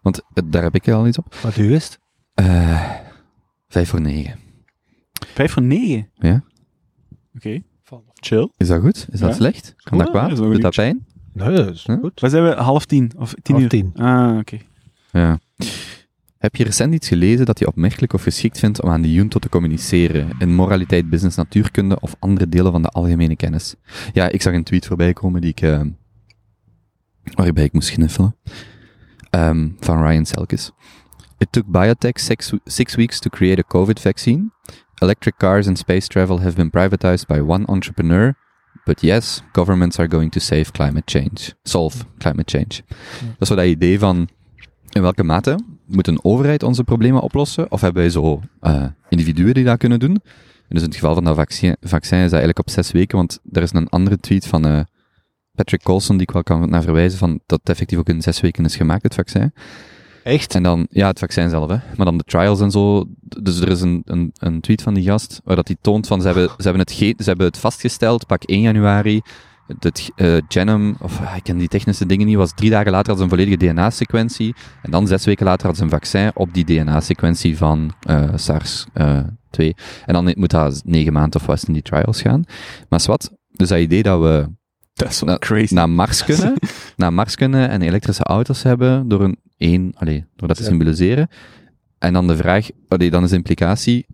want 0.03 0.19
eh, 0.35 0.43
daar 0.47 0.63
heb 0.63 0.75
ik 0.75 0.89
al 0.89 1.07
iets 1.07 1.19
op. 1.19 1.35
Wat 1.43 1.57
u 1.57 1.69
wist? 1.69 1.99
Eh 2.35 2.91
5 3.69 3.89
voor 3.89 4.01
9. 4.01 4.39
Vijf 5.27 5.53
voor 5.53 5.63
negen. 5.63 6.09
Ja. 6.15 6.43
Oké. 7.37 7.63
Chill. 8.15 8.51
Is 8.57 8.69
dat 8.69 8.81
goed? 8.81 9.07
Is 9.11 9.21
dat 9.21 9.29
Ja. 9.29 9.35
slecht? 9.35 9.75
Kan 9.77 9.99
dat 9.99 10.07
Ja, 10.07 10.13
kwaad? 10.13 10.31
is 10.33 10.39
Doet 10.39 10.63
dat 10.63 10.75
pijn? 10.75 11.07
Nee, 11.33 11.55
dat 11.57 11.75
is 11.75 11.85
Huh? 11.87 11.99
goed. 12.01 12.21
Waar 12.21 12.31
zijn 12.31 12.45
we? 12.45 12.51
Half 12.51 12.85
tien? 12.87 13.13
Of 13.17 13.35
tien 13.43 13.55
Half 13.55 13.63
uur? 13.63 13.69
tien. 13.69 13.91
Ah, 13.95 14.39
oké. 14.39 14.59
Ja. 15.13 15.39
Heb 16.39 16.57
je 16.57 16.65
recent 16.65 16.95
iets 16.95 17.09
gelezen 17.09 17.47
dat 17.47 17.59
je 17.59 17.67
opmerkelijk 17.67 18.13
of 18.13 18.23
geschikt 18.23 18.59
vindt 18.59 18.83
om 18.83 18.91
aan 18.91 19.03
de 19.03 19.13
Junto 19.13 19.39
te 19.39 19.49
communiceren 19.49 20.29
in 20.39 20.55
moraliteit, 20.55 21.09
business, 21.11 21.37
natuurkunde 21.37 22.01
of 22.01 22.17
andere 22.19 22.49
delen 22.49 22.73
van 22.73 22.83
de 22.83 22.89
algemene 22.89 23.37
kennis? 23.37 23.75
Ja, 24.13 24.29
ik 24.29 24.43
zag 24.43 24.55
een 24.55 24.65
tweet 24.65 24.87
voorbij 24.87 25.13
komen 25.13 25.41
die 25.41 25.51
ik, 25.51 25.61
eh, 25.61 25.81
waarbij 27.35 27.65
ik 27.65 27.73
moest 27.73 27.89
gniffelen. 27.91 28.37
Ehm, 29.31 29.69
van 29.81 30.03
Ryan 30.07 30.25
Selkis. 30.27 30.71
It 31.39 31.49
took 31.53 31.67
biotech 31.67 32.21
six, 32.21 32.53
six 32.65 32.95
weeks 32.95 33.19
to 33.21 33.31
create 33.31 33.59
a 33.61 33.65
COVID 33.69 34.01
vaccine. 34.01 34.51
Electric 35.03 35.37
cars 35.37 35.67
and 35.67 35.79
space 35.79 36.07
travel 36.09 36.41
have 36.41 36.55
been 36.55 36.71
privatized 36.71 37.27
by 37.27 37.41
one 37.41 37.65
entrepreneur. 37.67 38.37
But 38.85 39.01
yes, 39.01 39.43
governments 39.53 39.99
are 39.99 40.09
going 40.09 40.31
to 40.33 40.41
save 40.41 40.73
climate 40.73 41.11
change. 41.11 41.55
Solve 41.65 42.05
climate 42.19 42.51
change. 42.51 42.83
Dat 43.21 43.41
is 43.41 43.49
zo 43.49 43.55
dat 43.55 43.65
idee 43.65 43.99
van 43.99 44.29
in 44.89 45.03
welke 45.03 45.23
mate 45.23 45.59
moet 45.87 46.07
een 46.07 46.25
overheid 46.25 46.63
onze 46.63 46.85
problemen 46.85 47.23
oplossen? 47.23 47.71
Of 47.71 47.81
hebben 47.81 48.03
wij 48.03 48.11
zo 48.11 48.41
eh, 48.61 48.85
individuen 49.09 49.55
die 49.55 49.65
dat 49.65 49.79
kunnen 49.79 49.99
doen? 49.99 50.15
En 50.15 50.79
dus 50.79 50.83
in 50.83 50.89
het 50.89 50.95
geval 50.95 51.15
van 51.15 51.25
dat 51.25 51.37
vaccin, 51.37 51.77
vaccin 51.81 52.19
is 52.19 52.31
dat 52.31 52.41
eigenlijk 52.41 52.59
op 52.59 52.71
zes 52.71 52.93
weken, 52.93 53.17
want 53.17 53.39
er 53.53 53.63
is 53.63 53.73
een 53.73 53.89
andere 53.89 54.19
tweet 54.19 54.47
van 54.47 54.67
eh, 54.67 54.81
Patrick 55.55 55.83
Colson 55.83 56.17
die 56.17 56.27
ik 56.27 56.33
wel 56.33 56.43
kan 56.43 56.71
naar 56.71 56.83
verwijzen 56.83 57.19
van 57.19 57.41
dat 57.47 57.59
het 57.59 57.69
effectief 57.69 57.99
ook 57.99 58.09
in 58.09 58.23
zes 58.23 58.41
weken 58.41 58.65
is 58.65 58.77
gemaakt, 58.77 59.03
het 59.03 59.15
vaccin. 59.15 59.53
Echt? 60.23 60.55
En 60.55 60.63
dan, 60.63 60.87
ja, 60.91 61.07
het 61.07 61.19
vaccin 61.19 61.49
zelf, 61.51 61.71
hè. 61.71 61.77
Maar 61.97 62.07
dan 62.07 62.17
de 62.19 62.25
trials 62.25 62.61
en 62.61 62.71
zo. 62.71 63.05
Dus 63.21 63.61
er 63.61 63.69
is 63.69 63.81
een, 63.81 64.03
een, 64.05 64.31
een 64.35 64.61
tweet 64.61 64.83
van 64.83 64.95
die 64.95 65.05
gast, 65.05 65.41
waar 65.45 65.57
dat 65.57 65.67
hij 65.69 65.77
toont 65.81 66.07
van, 66.07 66.21
ze 66.21 66.27
hebben, 66.27 66.49
ze 66.49 66.63
hebben, 66.63 66.81
het, 66.81 66.93
ge- 66.93 67.15
ze 67.19 67.25
hebben 67.25 67.47
het 67.47 67.59
vastgesteld, 67.59 68.27
pak 68.27 68.43
1 68.43 68.61
januari. 68.61 69.21
Het 69.67 70.11
uh, 70.17 70.37
Genom, 70.49 70.97
of 71.01 71.21
ah, 71.21 71.37
ik 71.37 71.43
ken 71.43 71.59
die 71.59 71.69
technische 71.69 72.07
dingen 72.07 72.27
niet, 72.27 72.37
was 72.37 72.53
drie 72.55 72.71
dagen 72.71 72.91
later 72.93 73.17
ze 73.17 73.23
een 73.23 73.29
volledige 73.29 73.57
DNA-sequentie. 73.57 74.55
En 74.83 74.91
dan 74.91 75.07
zes 75.07 75.25
weken 75.25 75.47
later 75.47 75.75
ze 75.77 75.83
een 75.83 75.91
vaccin 75.91 76.31
op 76.35 76.55
die 76.55 76.65
DNA-sequentie 76.65 77.57
van 77.57 77.93
eh, 78.01 78.25
SARS-2. 78.35 78.91
en 80.07 80.15
dan 80.15 80.33
moet 80.37 80.51
dat 80.51 80.83
negen 80.85 81.13
maanden 81.13 81.41
of 81.41 81.47
was 81.47 81.65
in 81.65 81.73
die 81.73 81.83
trials 81.83 82.23
gaan. 82.23 82.45
Maar 82.89 83.03
wat, 83.07 83.31
dus 83.51 83.69
dat 83.69 83.79
idee 83.79 84.03
dat 84.03 84.21
we 84.21 84.49
Dat 84.95 85.09
is 85.09 85.23
Nou, 85.23 85.39
crazy. 85.39 85.75
naar 85.75 85.91
Mars 85.91 86.25
kunnen, 86.25 86.55
naar 86.97 87.13
Mars 87.13 87.35
kunnen 87.35 87.69
en 87.69 87.83
elektrische 87.83 88.23
auto's 88.25 88.63
hebben 88.63 89.09
door 89.09 89.21
een 89.21 89.37
één, 89.57 89.93
allee, 89.97 90.25
door 90.37 90.49
dat 90.49 90.57
te 90.57 90.63
Ja. 90.63 90.69
symboliseren. 90.69 91.29
En 91.99 92.13
dan 92.13 92.27
de 92.27 92.37
vraag, 92.37 92.69
allee, 92.89 93.11
dan 93.11 93.23
is 93.25 93.31
de 93.31 93.37
implicatie, 93.37 94.07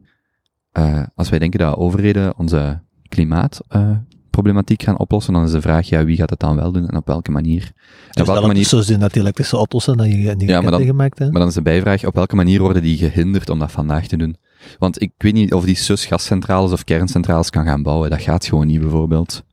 eh, 0.72 1.02
als 1.14 1.28
wij 1.28 1.38
denken 1.38 1.58
dat 1.58 1.76
overheden 1.76 2.38
onze 2.38 2.80
klimaatproblematiek 3.08 4.82
gaan 4.82 4.98
oplossen, 4.98 5.32
dan 5.32 5.44
is 5.44 5.50
de 5.50 5.60
vraag, 5.60 5.88
ja, 5.88 6.04
wie 6.04 6.16
gaat 6.16 6.30
het 6.30 6.38
dan 6.40 6.56
wel 6.56 6.72
doen 6.72 6.88
en 6.88 6.96
op 6.96 7.06
welke 7.06 7.30
manier? 7.30 7.72
Dus 8.10 8.20
op 8.22 8.26
welke 8.26 8.46
manier 8.46 8.64
Zo 8.64 8.80
zien 8.80 9.00
dat 9.00 9.12
die 9.12 9.22
elektrische 9.22 9.56
auto's 9.56 9.84
zijn, 9.84 9.96
dat 9.96 10.06
je 10.10 10.34
Ja, 10.38 10.60
maar 10.60 10.70
dan- 10.70 10.84
gemaakt 10.84 11.18
hè? 11.18 11.24
maar 11.30 11.38
dan 11.40 11.48
is 11.48 11.54
de 11.54 11.62
bijvraag, 11.62 12.04
op 12.06 12.14
welke 12.14 12.36
manier 12.36 12.60
worden 12.60 12.82
die 12.82 12.96
gehinderd 12.96 13.50
om 13.50 13.58
dat 13.58 13.72
vandaag 13.72 14.06
te 14.06 14.16
doen? 14.16 14.36
Want 14.78 15.02
ik 15.02 15.12
weet 15.18 15.32
niet 15.32 15.52
of 15.54 15.64
die 15.64 15.74
sus 15.76 16.06
gascentrales 16.06 16.72
of 16.72 16.84
kerncentrales 16.84 17.50
kan 17.50 17.64
gaan 17.64 17.82
bouwen. 17.82 18.10
Dat 18.10 18.22
gaat 18.22 18.46
gewoon 18.46 18.66
niet, 18.66 18.80
bijvoorbeeld. 18.80 19.44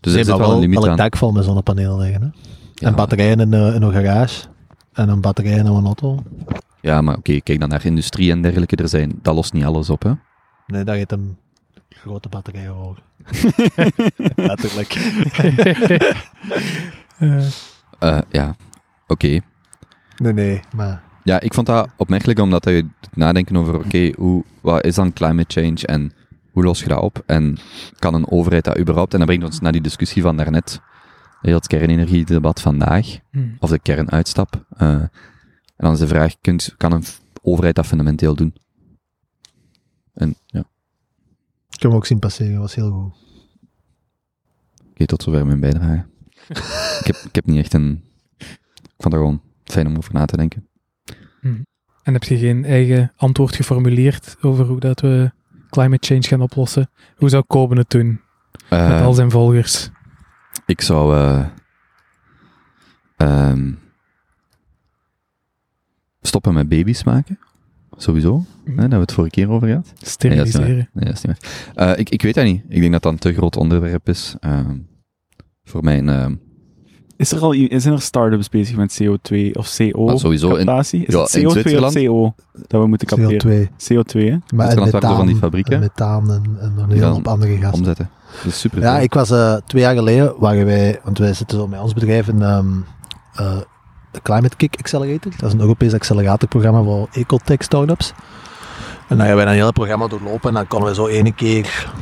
Dus 0.00 0.12
er 0.12 0.18
zit 0.18 0.28
maar 0.28 0.38
wel 0.38 0.52
een 0.52 0.58
limiet 0.60 0.86
aan. 0.86 0.96
dak 0.96 1.16
vol 1.16 1.32
met 1.32 1.44
zonnepanelen 1.44 1.98
liggen. 1.98 2.20
Hè? 2.22 2.28
Ja, 2.74 2.86
En 2.88 2.94
batterijen 2.94 3.40
in, 3.40 3.54
eh, 3.54 3.74
in 3.74 3.82
een 3.82 3.92
garage. 3.92 4.46
En 4.92 5.08
een 5.08 5.20
batterij 5.20 5.52
in 5.52 5.66
een 5.66 5.84
auto. 5.84 6.22
Ja, 6.80 7.00
maar 7.00 7.16
oké, 7.16 7.40
kijk 7.40 7.60
dan 7.60 7.68
naar 7.68 7.84
industrie 7.84 8.30
en 8.30 8.42
dergelijke. 8.42 8.76
Er 8.76 8.88
zijn, 8.88 9.18
dat 9.22 9.34
lost 9.34 9.52
niet 9.52 9.64
alles 9.64 9.90
op, 9.90 10.02
hè. 10.02 10.12
Nee, 10.66 10.84
daar 10.84 10.96
heeft 10.96 11.12
een 11.12 11.36
grote 11.88 12.28
batterij 12.28 12.70
over. 12.70 13.02
Letterlijk. 14.36 14.94
Eh, 17.18 17.46
Eh, 17.98 18.18
ja, 18.30 18.56
oké. 19.06 19.40
Nee, 20.16 20.32
nee, 20.32 20.60
maar... 20.76 21.02
Ja, 21.24 21.40
ik 21.40 21.54
vond 21.54 21.66
dat 21.66 21.88
opmerkelijk 21.96 22.38
omdat 22.38 22.64
je 22.64 22.86
nadenken 23.14 23.56
over, 23.56 23.74
oké, 23.76 24.12
hoe 24.16 24.44
wat 24.60 24.84
is 24.84 24.94
dan 24.94 25.12
climate 25.12 25.60
change 25.60 25.86
en 25.86 26.12
hoe 26.52 26.64
los 26.64 26.80
je 26.80 26.88
dat 26.88 27.00
op? 27.00 27.22
En 27.26 27.58
kan 27.98 28.14
een 28.14 28.30
overheid 28.30 28.64
dat 28.64 28.78
überhaupt? 28.78 29.12
En 29.12 29.18
dat 29.18 29.28
brengt 29.28 29.44
ons 29.44 29.60
naar 29.60 29.72
die 29.72 29.80
discussie 29.80 30.22
van 30.22 30.36
daarnet. 30.36 30.80
Heel 31.40 31.54
het 31.54 31.66
kernenergiedebat 31.66 32.60
vandaag, 32.60 33.18
hmm. 33.30 33.56
of 33.58 33.70
de 33.70 33.78
kernuitstap. 33.78 34.64
Eh, 34.76 34.88
en 34.90 35.10
dan 35.76 35.92
is 35.92 35.98
de 35.98 36.06
vraag, 36.06 36.34
kunt, 36.40 36.74
kan 36.76 36.92
een 36.92 37.04
overheid 37.42 37.74
dat 37.74 37.86
fundamenteel 37.86 38.34
doen? 38.34 38.54
En 40.14 40.34
ja, 40.46 40.64
Ik 41.70 41.82
heb 41.82 41.90
hem 41.90 41.92
ook 41.92 42.06
zien 42.06 42.18
passeren, 42.18 42.60
was 42.60 42.74
heel 42.74 42.90
goed. 42.90 43.14
oké, 44.90 45.06
tot 45.06 45.22
zover 45.22 45.46
mijn 45.46 45.60
bijdrage. 45.60 46.06
ik, 47.00 47.06
heb, 47.06 47.16
ik 47.16 47.34
heb 47.34 47.46
niet 47.46 47.58
echt 47.58 47.74
een... 47.74 48.04
Ik 48.38 49.06
vond 49.06 49.14
het 49.14 49.22
gewoon 49.22 49.42
fijn 49.64 49.86
om 49.86 49.96
over 49.96 50.12
na 50.12 50.24
te 50.24 50.36
denken. 50.36 50.68
En 52.02 52.12
heb 52.12 52.24
je 52.24 52.38
geen 52.38 52.64
eigen 52.64 53.12
antwoord 53.16 53.56
geformuleerd 53.56 54.36
over 54.40 54.66
hoe 54.66 54.80
dat 54.80 55.00
we 55.00 55.32
climate 55.70 56.06
change 56.06 56.22
gaan 56.22 56.40
oplossen? 56.40 56.90
Hoe 57.16 57.28
zou 57.28 57.44
Koben 57.46 57.76
het 57.76 57.90
doen 57.90 58.20
met 58.70 58.80
Eh, 58.80 59.04
al 59.04 59.14
zijn 59.14 59.30
volgers? 59.30 59.90
Ik 60.66 60.80
zou. 60.80 61.16
eh, 61.16 61.46
ehm, 63.16 63.72
stoppen 66.20 66.54
met 66.54 66.68
baby's 66.68 67.04
maken. 67.04 67.38
Sowieso. 67.96 68.36
Hè, 68.36 68.44
daar 68.64 68.74
hebben 68.76 68.90
we 68.90 68.96
het 69.04 69.12
vorige 69.12 69.32
keer 69.34 69.50
over 69.50 69.68
gehad. 69.68 69.84
Nee, 69.84 69.94
dat 69.94 70.02
is 70.02 70.08
niet 70.08 70.26
waar. 70.36 70.42
Steriliseren. 70.62 70.88
Nee, 70.92 71.04
dat 71.04 71.14
is 71.14 71.22
niet 71.22 71.36
waar. 71.74 71.92
Eh, 71.92 71.98
ik, 71.98 72.08
ik 72.10 72.22
weet 72.22 72.34
dat 72.34 72.44
niet. 72.44 72.64
Ik 72.68 72.80
denk 72.80 72.92
dat 72.92 73.02
dat 73.02 73.12
een 73.12 73.18
te 73.18 73.32
groot 73.32 73.56
onderwerp 73.56 74.08
is. 74.08 74.36
ehm, 74.40 74.78
voor 75.64 75.82
mijn. 75.84 76.08
Is 77.20 77.32
er 77.32 77.40
al 77.40 77.54
zijn 77.68 77.94
er 77.94 78.00
start-ups 78.00 78.48
bezig 78.48 78.76
met 78.76 79.00
CO2 79.02 79.36
of 79.52 79.76
CO? 79.76 80.04
Maar 80.04 80.18
sowieso 80.18 80.48
in- 80.54 80.56
captatie? 80.66 81.04
Is 81.06 81.14
ja, 81.14 81.20
het 81.22 81.34
in 81.34 81.42
CO2 81.42 81.46
of 81.46 81.52
Zwitserland- 81.52 81.94
CO 81.94 82.34
dat 82.68 82.80
we 82.82 82.86
moeten 82.86 83.06
capteren? 83.08 83.68
CO2. 83.68 83.70
CO2, 83.92 84.20
hè? 84.30 84.36
Maar 84.54 84.66
en 84.68 84.72
zo 84.72 84.84
van 84.84 85.00
die 85.00 85.00
methaan, 85.00 85.36
fabrieken. 85.36 85.72
en 85.74 85.80
methaan 85.80 86.30
en, 86.32 86.42
en 86.60 86.72
nog 86.74 86.84
een 86.84 86.90
hele 86.92 87.04
hoop 87.06 87.28
andere 87.28 87.56
gassen. 87.56 87.72
omzetten. 87.78 88.10
Dat 88.36 88.52
is 88.52 88.60
super. 88.60 88.80
Ja, 88.80 88.98
ik 88.98 89.14
was 89.14 89.30
eh, 89.30 89.54
twee 89.66 89.82
jaar 89.82 89.94
geleden, 89.94 90.34
waren 90.38 90.64
wij, 90.66 91.00
want 91.04 91.18
wij 91.18 91.34
zitten 91.34 91.58
zo 91.58 91.66
met 91.66 91.80
ons 91.80 91.92
bedrijf 91.92 92.28
in 92.28 92.42
ehm, 92.42 92.66
eh, 93.34 93.56
de 94.10 94.20
Climate 94.22 94.56
Kick 94.56 94.76
Accelerator. 94.78 95.32
Dat 95.36 95.48
is 95.48 95.52
een 95.52 95.60
Europees 95.60 95.94
acceleratorprogramma 95.94 96.82
voor 96.82 97.08
ecotech 97.12 97.62
startups. 97.62 98.12
En 99.08 99.16
dan 99.16 99.26
hebben 99.26 99.36
wij 99.44 99.52
een 99.54 99.58
hele 99.60 99.72
programma 99.72 100.06
doorlopen 100.06 100.48
en 100.48 100.54
dan 100.54 100.66
konden 100.66 100.88
we 100.88 100.94
zo 100.94 101.06
ene 101.06 101.32
keer 101.32 101.92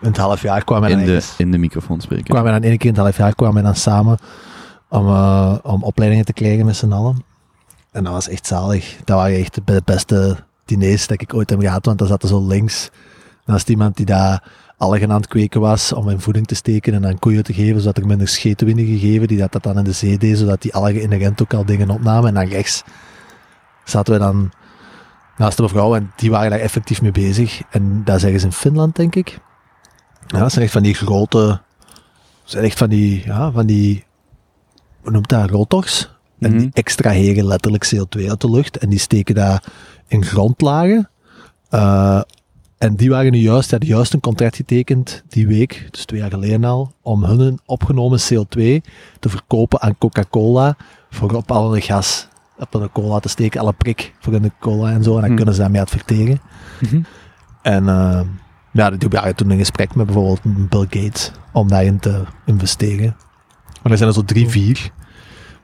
in 0.00 0.08
het 0.08 0.16
half 0.16 0.42
jaar 0.42 0.64
kwamen 0.64 0.88
we 0.88 1.00
in, 1.00 1.04
de, 1.06 1.22
in 1.36 1.50
de 1.50 1.58
microfoon 1.58 2.00
spreken. 2.00 2.24
kwamen 2.24 2.52
we 2.52 2.60
dan 2.60 2.68
ene 2.68 2.76
keer 2.78 2.88
in 2.88 2.94
het 2.94 3.02
half 3.02 3.16
jaar 3.16 3.34
kwamen 3.34 3.56
we 3.56 3.62
dan 3.62 3.74
samen 3.76 4.18
om, 4.90 5.06
eh, 5.06 5.54
om 5.62 5.82
opleidingen 5.82 6.24
te 6.24 6.32
krijgen 6.32 6.66
met 6.66 6.76
z'n 6.76 6.92
allen. 6.92 7.24
En 7.92 8.04
dat 8.04 8.12
was 8.12 8.28
echt 8.28 8.46
zalig. 8.46 8.96
Dat 9.04 9.16
waren 9.16 9.36
echt 9.36 9.66
de 9.66 9.82
beste 9.84 10.36
diners 10.64 11.06
dat 11.06 11.20
ik 11.20 11.34
ooit 11.34 11.50
heb 11.50 11.60
gehad, 11.60 11.84
want 11.84 11.98
dan 11.98 12.08
zat 12.08 12.22
er 12.22 12.28
zo 12.28 12.46
links 12.46 12.90
naast 13.44 13.68
iemand 13.68 13.96
die 13.96 14.06
daar 14.06 14.48
algen 14.76 15.10
aan 15.10 15.16
het 15.16 15.28
kweken 15.28 15.60
was 15.60 15.92
om 15.92 16.08
in 16.08 16.20
voeding 16.20 16.46
te 16.46 16.54
steken 16.54 16.94
en 16.94 17.06
aan 17.06 17.18
koeien 17.18 17.44
te 17.44 17.52
geven, 17.52 17.80
zodat 17.80 17.96
er 17.96 18.06
minder 18.06 18.28
scheten 18.28 18.66
werden 18.66 18.86
gegeven, 18.86 19.28
die 19.28 19.38
dat, 19.38 19.52
dat 19.52 19.62
dan 19.62 19.78
in 19.78 19.84
de 19.84 19.92
zee 19.92 20.18
deed, 20.18 20.38
zodat 20.38 20.62
die 20.62 20.74
algen 20.74 21.02
inherent 21.02 21.42
ook 21.42 21.54
al 21.54 21.64
dingen 21.64 21.90
opnamen. 21.90 22.28
En 22.28 22.34
dan 22.34 22.44
rechts 22.44 22.82
zaten 23.84 24.12
we 24.12 24.18
dan 24.18 24.50
naast 25.36 25.58
een 25.58 25.68
vrouw 25.68 25.94
en 25.94 26.12
die 26.16 26.30
waren 26.30 26.50
daar 26.50 26.60
effectief 26.60 27.02
mee 27.02 27.12
bezig. 27.12 27.62
En 27.70 28.04
dat 28.04 28.20
zeggen 28.20 28.40
ze 28.40 28.46
in 28.46 28.52
Finland, 28.52 28.96
denk 28.96 29.14
ik. 29.14 29.38
Ja, 30.26 30.38
dat 30.38 30.52
zijn 30.52 30.64
echt 30.64 30.72
van 30.72 30.82
die 30.82 30.94
grote, 30.94 31.60
zijn 32.44 32.64
echt 32.64 32.78
van 32.78 32.88
die, 32.88 33.22
ja, 33.24 33.50
van 33.50 33.66
die, 33.66 34.04
hoe 35.02 35.10
noemt 35.10 35.28
dat, 35.28 35.50
rotors? 35.50 36.10
En 36.38 36.50
die 36.50 36.60
Mhm. 36.60 36.68
extraheren 36.72 37.46
letterlijk 37.46 37.84
CO2 37.94 38.28
uit 38.30 38.40
de 38.40 38.50
lucht 38.50 38.76
en 38.78 38.88
die 38.88 38.98
steken 38.98 39.34
daar 39.34 39.64
in 40.06 40.24
grondlagen. 40.24 41.08
Eh, 41.68 42.20
en 42.78 42.94
die 42.96 43.10
waren 43.10 43.32
nu 43.32 43.38
juist, 43.38 43.70
hadden 43.70 43.88
juist 43.88 44.12
een 44.12 44.20
contract 44.20 44.56
getekend 44.56 45.22
die 45.28 45.46
week, 45.46 45.88
dus 45.90 46.04
twee 46.04 46.20
jaar 46.20 46.30
geleden 46.30 46.64
al, 46.64 46.92
om 47.02 47.24
hun 47.24 47.58
opgenomen 47.66 48.18
CO2 48.20 48.82
te 49.18 49.28
verkopen 49.28 49.80
aan 49.80 49.98
Coca-Cola 49.98 50.76
voor 51.10 51.32
op 51.34 51.50
alle 51.50 51.80
gas, 51.80 52.28
op 52.58 52.72
hun 52.72 52.92
cola 52.92 53.18
te 53.18 53.28
steken, 53.28 53.60
alle 53.60 53.72
prik 53.72 54.14
voor 54.20 54.32
hun 54.32 54.52
cola 54.60 54.90
en 54.90 55.02
zo. 55.02 55.14
En 55.14 55.20
dan 55.20 55.30
Hm. 55.30 55.36
kunnen 55.36 55.54
ze 55.54 55.60
daarmee 55.60 55.80
adverteren. 55.80 56.40
Mhm. 56.80 57.00
En 57.62 57.88
eh, 57.88 58.20
ja, 58.72 58.90
die 58.90 59.08
waren 59.08 59.34
toen 59.36 59.50
in 59.50 59.58
gesprek 59.58 59.94
met 59.94 60.06
bijvoorbeeld 60.06 60.68
Bill 60.68 60.86
Gates 60.90 61.32
om 61.52 61.68
daarin 61.68 61.98
te 61.98 62.22
investeren. 62.46 63.16
Maar 63.82 63.92
er 63.92 63.98
zijn 63.98 64.08
er 64.08 64.14
zo 64.14 64.24
drie, 64.24 64.48
vier. 64.48 64.90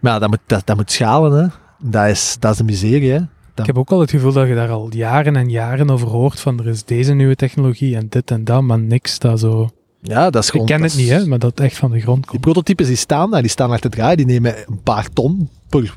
Maar 0.00 0.12
ja, 0.12 0.18
dat 0.18 0.28
moet, 0.28 0.38
dat, 0.46 0.66
dat 0.66 0.76
moet 0.76 0.90
schalen, 0.90 1.42
hè. 1.42 1.46
Dat 1.90 2.08
is, 2.08 2.36
dat 2.40 2.50
is 2.52 2.56
de 2.58 2.64
miserie, 2.64 3.10
hè. 3.10 3.18
Ik 3.54 3.66
heb 3.66 3.78
ook 3.78 3.90
al 3.90 4.00
het 4.00 4.10
gevoel 4.10 4.32
dat 4.32 4.48
je 4.48 4.54
daar 4.54 4.70
al 4.70 4.88
jaren 4.94 5.36
en 5.36 5.50
jaren 5.50 5.90
over 5.90 6.08
hoort 6.08 6.40
van 6.40 6.58
er 6.58 6.66
is 6.66 6.84
deze 6.84 7.12
nieuwe 7.14 7.36
technologie 7.36 7.96
en 7.96 8.06
dit 8.08 8.30
en 8.30 8.44
dat, 8.44 8.62
maar 8.62 8.78
niks 8.78 9.18
dat 9.18 9.40
zo... 9.40 9.70
Ja, 10.00 10.30
dat 10.30 10.42
is 10.42 10.46
Ik 10.48 10.52
gewoon... 10.52 10.66
ken 10.66 10.80
dat 10.80 10.90
het 10.90 11.00
is- 11.00 11.06
niet, 11.06 11.14
hè, 11.20 11.26
maar 11.26 11.38
dat 11.38 11.50
het 11.50 11.60
echt 11.60 11.76
van 11.76 11.90
de 11.90 12.00
grond 12.00 12.20
Die 12.22 12.30
komt. 12.30 12.40
prototypes 12.40 12.86
die 12.86 12.96
staan 12.96 13.30
daar, 13.30 13.40
die 13.40 13.50
staan 13.50 13.70
achter 13.70 13.90
het 13.90 13.98
draaien, 13.98 14.16
die 14.16 14.26
nemen 14.26 14.54
een 14.66 14.82
paar 14.82 15.08
ton 15.08 15.48
per 15.68 15.96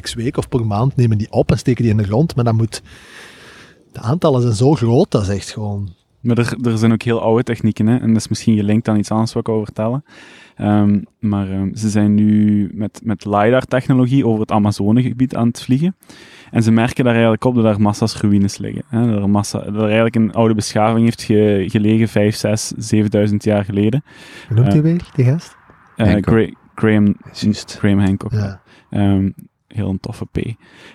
x 0.00 0.14
week 0.14 0.36
of 0.36 0.48
per 0.48 0.66
maand, 0.66 0.96
nemen 0.96 1.18
die 1.18 1.30
op 1.32 1.50
en 1.50 1.58
steken 1.58 1.82
die 1.82 1.92
in 1.92 1.98
de 1.98 2.04
grond. 2.04 2.34
Maar 2.34 2.44
dan 2.44 2.56
moet... 2.56 2.82
De 3.92 4.00
aantallen 4.00 4.42
zijn 4.42 4.54
zo 4.54 4.74
groot, 4.74 5.10
dat 5.10 5.22
is 5.22 5.28
echt 5.28 5.50
gewoon... 5.50 5.94
Maar 6.20 6.38
er, 6.38 6.56
er 6.62 6.78
zijn 6.78 6.92
ook 6.92 7.02
heel 7.02 7.20
oude 7.20 7.42
technieken, 7.42 7.86
hè? 7.86 7.96
en 7.98 8.08
dat 8.08 8.16
is 8.16 8.28
misschien 8.28 8.56
gelinkt 8.56 8.88
aan 8.88 8.96
iets 8.98 9.10
anders 9.10 9.32
wat 9.32 9.46
ik 9.48 9.54
wil 9.54 9.64
vertellen. 9.64 10.04
Ehm, 10.56 11.00
maar 11.20 11.50
ehm, 11.50 11.74
ze 11.74 11.88
zijn 11.88 12.14
nu 12.14 12.70
met, 12.74 13.00
met 13.04 13.24
LiDAR-technologie 13.24 14.26
over 14.26 14.40
het 14.40 14.50
Amazonegebied 14.50 15.36
aan 15.36 15.46
het 15.46 15.62
vliegen. 15.62 15.96
En 16.50 16.62
ze 16.62 16.70
merken 16.72 17.04
daar 17.04 17.12
eigenlijk 17.12 17.44
op 17.44 17.54
dat 17.54 17.64
daar 17.64 17.80
massa's 17.80 18.20
ruïnes 18.20 18.58
liggen. 18.58 18.82
Hè? 18.88 19.06
Dat, 19.12 19.22
er 19.22 19.30
massa, 19.30 19.58
dat 19.58 19.74
er 19.74 19.82
eigenlijk 19.82 20.14
een 20.14 20.32
oude 20.32 20.54
beschaving 20.54 21.04
heeft 21.04 21.22
ge- 21.22 21.64
gelegen, 21.68 22.08
5, 22.08 22.34
6, 22.36 22.72
7000 22.76 23.44
jaar 23.44 23.64
geleden. 23.64 24.04
Hoe 24.48 24.56
noemt 24.56 24.66
Ja. 24.68 24.72
die 24.72 24.82
weer, 24.82 25.10
die 25.14 25.24
gast? 25.24 25.56
Eh. 25.96 26.14
Gra- 26.20 26.50
Graham. 26.74 27.16
Graham 27.66 27.98
Hancock. 27.98 28.32
Ja. 28.32 28.60
Ehm, 28.90 29.30
heel 29.74 29.88
een 29.88 30.00
toffe 30.00 30.24
P. 30.24 30.36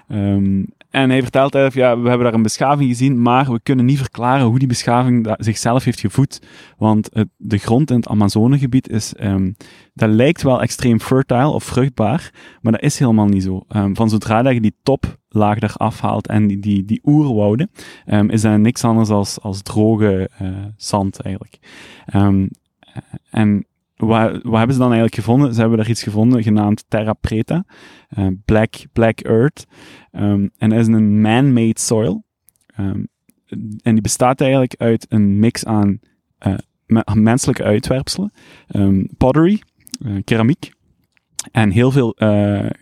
Ehm, 0.07 0.63
en 0.89 1.09
hij 1.09 1.21
vertelt 1.21 1.55
eigenlijk, 1.55 1.87
ja, 1.87 2.01
we 2.01 2.07
hebben 2.07 2.25
daar 2.25 2.35
een 2.35 2.41
beschaving 2.41 2.89
gezien, 2.89 3.21
maar 3.21 3.51
we 3.51 3.59
kunnen 3.63 3.85
niet 3.85 3.97
verklaren 3.97 4.45
hoe 4.45 4.59
die 4.59 4.67
beschaving 4.67 5.35
zichzelf 5.37 5.83
heeft 5.83 5.99
gevoed. 5.99 6.41
Want 6.77 7.09
het, 7.13 7.27
de 7.37 7.57
grond 7.57 7.89
in 7.89 7.95
het 7.95 8.07
Amazonegebied 8.07 8.89
is, 8.89 9.13
ehm, 9.13 9.51
dat 9.93 10.09
lijkt 10.09 10.41
wel 10.41 10.61
extreem 10.61 10.99
fertile 10.99 11.47
of 11.47 11.63
vruchtbaar, 11.63 12.33
maar 12.61 12.71
dat 12.71 12.81
is 12.81 12.99
helemaal 12.99 13.27
niet 13.27 13.43
zo. 13.43 13.63
Ehm, 13.67 13.93
van 13.93 14.09
zodra 14.09 14.49
je 14.49 14.61
die 14.61 14.75
toplaag 14.83 15.59
daar 15.59 15.73
afhaalt 15.73 16.27
en 16.27 16.47
die, 16.47 16.59
die, 16.59 16.85
die 16.85 17.01
oerwouden, 17.03 17.71
is 18.27 18.41
dat 18.41 18.57
niks 18.57 18.83
anders 18.83 19.09
als, 19.09 19.41
als 19.41 19.61
droge 19.61 20.29
eh, 20.37 20.47
zand 20.75 21.19
eigenlijk. 21.21 21.59
En 23.29 23.65
wat, 24.07 24.31
hebben 24.31 24.73
ze 24.73 24.79
dan 24.79 24.91
eigenlijk 24.91 25.15
gevonden? 25.15 25.53
Ze 25.53 25.59
hebben 25.59 25.77
daar 25.77 25.89
iets 25.89 26.03
gevonden 26.03 26.43
genaamd 26.43 26.85
Terra 26.87 27.13
Preta, 27.13 27.65
eh, 28.07 28.27
Black, 28.45 28.73
Black 28.93 29.19
Earth. 29.19 29.65
Ehm, 30.11 30.47
en 30.57 30.69
dat 30.69 30.79
is 30.79 30.87
een 30.87 31.21
man-made 31.21 31.79
soil. 31.79 32.23
Ehm, 32.65 33.03
en 33.81 33.93
die 33.93 34.01
bestaat 34.01 34.41
eigenlijk 34.41 34.75
uit 34.77 35.05
een 35.09 35.39
mix 35.39 35.65
aan 35.65 35.99
eh, 36.37 36.53
me- 36.85 37.03
menselijke 37.13 37.63
uitwerpselen, 37.63 38.31
ehm, 38.67 39.05
pottery, 39.17 39.61
eh, 40.05 40.15
keramiek, 40.23 40.71
en 41.51 41.71
heel 41.71 41.91
veel 41.91 42.15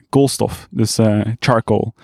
koolstof, 0.09 0.67
dus 0.71 0.99
charcoal. 1.39 1.95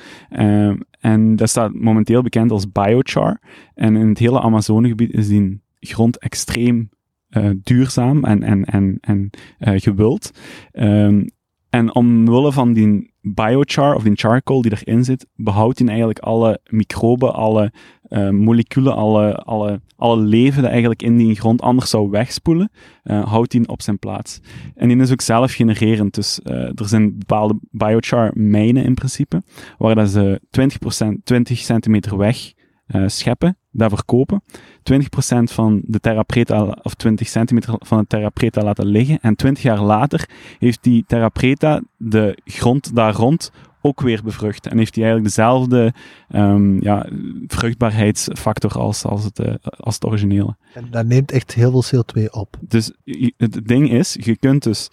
En 0.99 1.35
dat 1.35 1.49
staat 1.49 1.73
momenteel 1.73 2.22
bekend 2.22 2.52
als 2.52 2.72
biochar. 2.72 3.41
En 3.73 3.95
in 3.95 4.10
het 4.10 4.18
hele 4.18 4.41
Amazonegebied 4.41 5.14
is 5.14 5.27
die 5.27 5.61
grond 5.80 6.18
extreem 6.18 6.90
eh, 7.34 7.49
duurzaam 7.64 8.23
en, 8.23 8.43
en, 8.43 8.65
en, 8.65 8.97
en 9.01 9.30
eh, 9.57 9.73
gewild. 9.81 10.31
Ehm, 10.72 11.26
en 11.69 11.95
omwille 11.95 12.51
van 12.51 12.73
die 12.73 13.14
biochar 13.22 13.95
of 13.95 14.03
die 14.03 14.15
charcoal 14.15 14.61
die 14.61 14.72
erin 14.72 15.03
zit, 15.03 15.27
behoudt 15.35 15.80
hij 15.80 15.88
eigenlijk 15.88 16.19
alle 16.19 16.60
microben, 16.69 17.34
alle 17.34 17.72
eh, 18.01 18.30
moleculen, 18.30 18.95
alle, 18.95 19.35
alle, 19.35 19.81
alle 19.95 20.22
leven 20.22 20.61
dat 20.61 20.72
eigenlijk 20.72 21.01
in 21.01 21.18
die 21.18 21.35
grond 21.35 21.61
anders 21.61 21.89
zou 21.89 22.10
wegspoelen, 22.10 22.72
eh, 23.03 23.26
houdt 23.26 23.53
hij 23.53 23.64
op 23.65 23.81
zijn 23.81 23.99
plaats. 23.99 24.39
En 24.76 24.88
die 24.88 24.97
is 24.97 25.11
ook 25.11 25.22
zelf 25.22 25.53
genererend. 25.53 26.14
Dus 26.14 26.41
eh, 26.41 26.55
er 26.55 26.88
zijn 26.88 27.18
bepaalde 27.18 27.60
biochar 27.72 28.31
mijnen 28.34 28.84
in 28.84 28.93
principe, 28.93 29.43
waar 29.77 29.95
dat 29.95 30.10
ze 30.10 30.41
20%, 30.49 31.23
20 31.23 31.57
centimeter 31.57 32.18
weg 32.18 32.53
eh, 32.93 33.03
scheppen, 33.07 33.57
dat 33.71 33.93
verkopen. 33.93 34.43
20% 34.83 35.43
van 35.43 35.81
de 35.85 35.99
Terra 35.99 36.23
Preta, 36.23 36.77
of 36.81 36.93
20 36.93 37.27
centimeter 37.27 37.75
van 37.79 37.97
de 37.99 38.07
Terra 38.07 38.29
Preta 38.29 38.63
laten 38.63 38.85
liggen. 38.85 39.19
En 39.21 39.35
20 39.35 39.63
jaar 39.63 39.81
later 39.81 40.29
heeft 40.59 40.83
die 40.83 41.03
Terra 41.07 41.29
Preta 41.29 41.81
de 41.97 42.37
grond 42.45 42.95
daar 42.95 43.13
rond 43.13 43.51
ook 43.81 44.01
weer 44.01 44.23
bevrucht. 44.23 44.67
En 44.67 44.77
heeft 44.77 44.93
die 44.93 45.03
eigenlijk 45.03 45.35
dezelfde 45.35 45.93
ehm, 46.29 46.83
ja, 46.83 47.05
vruchtbaarheidsfactor 47.47 48.71
als, 48.71 49.05
als, 49.05 49.23
het, 49.23 49.39
eh, 49.39 49.53
als 49.61 49.95
het 49.95 50.05
originele. 50.05 50.55
En 50.73 50.87
dat 50.91 51.05
neemt 51.05 51.31
echt 51.31 51.53
heel 51.53 51.81
veel 51.81 52.03
CO2 52.03 52.29
op. 52.29 52.57
Dus 52.61 52.91
het 53.37 53.67
ding 53.67 53.91
is, 53.91 54.17
je 54.19 54.37
kunt 54.37 54.63
dus 54.63 54.89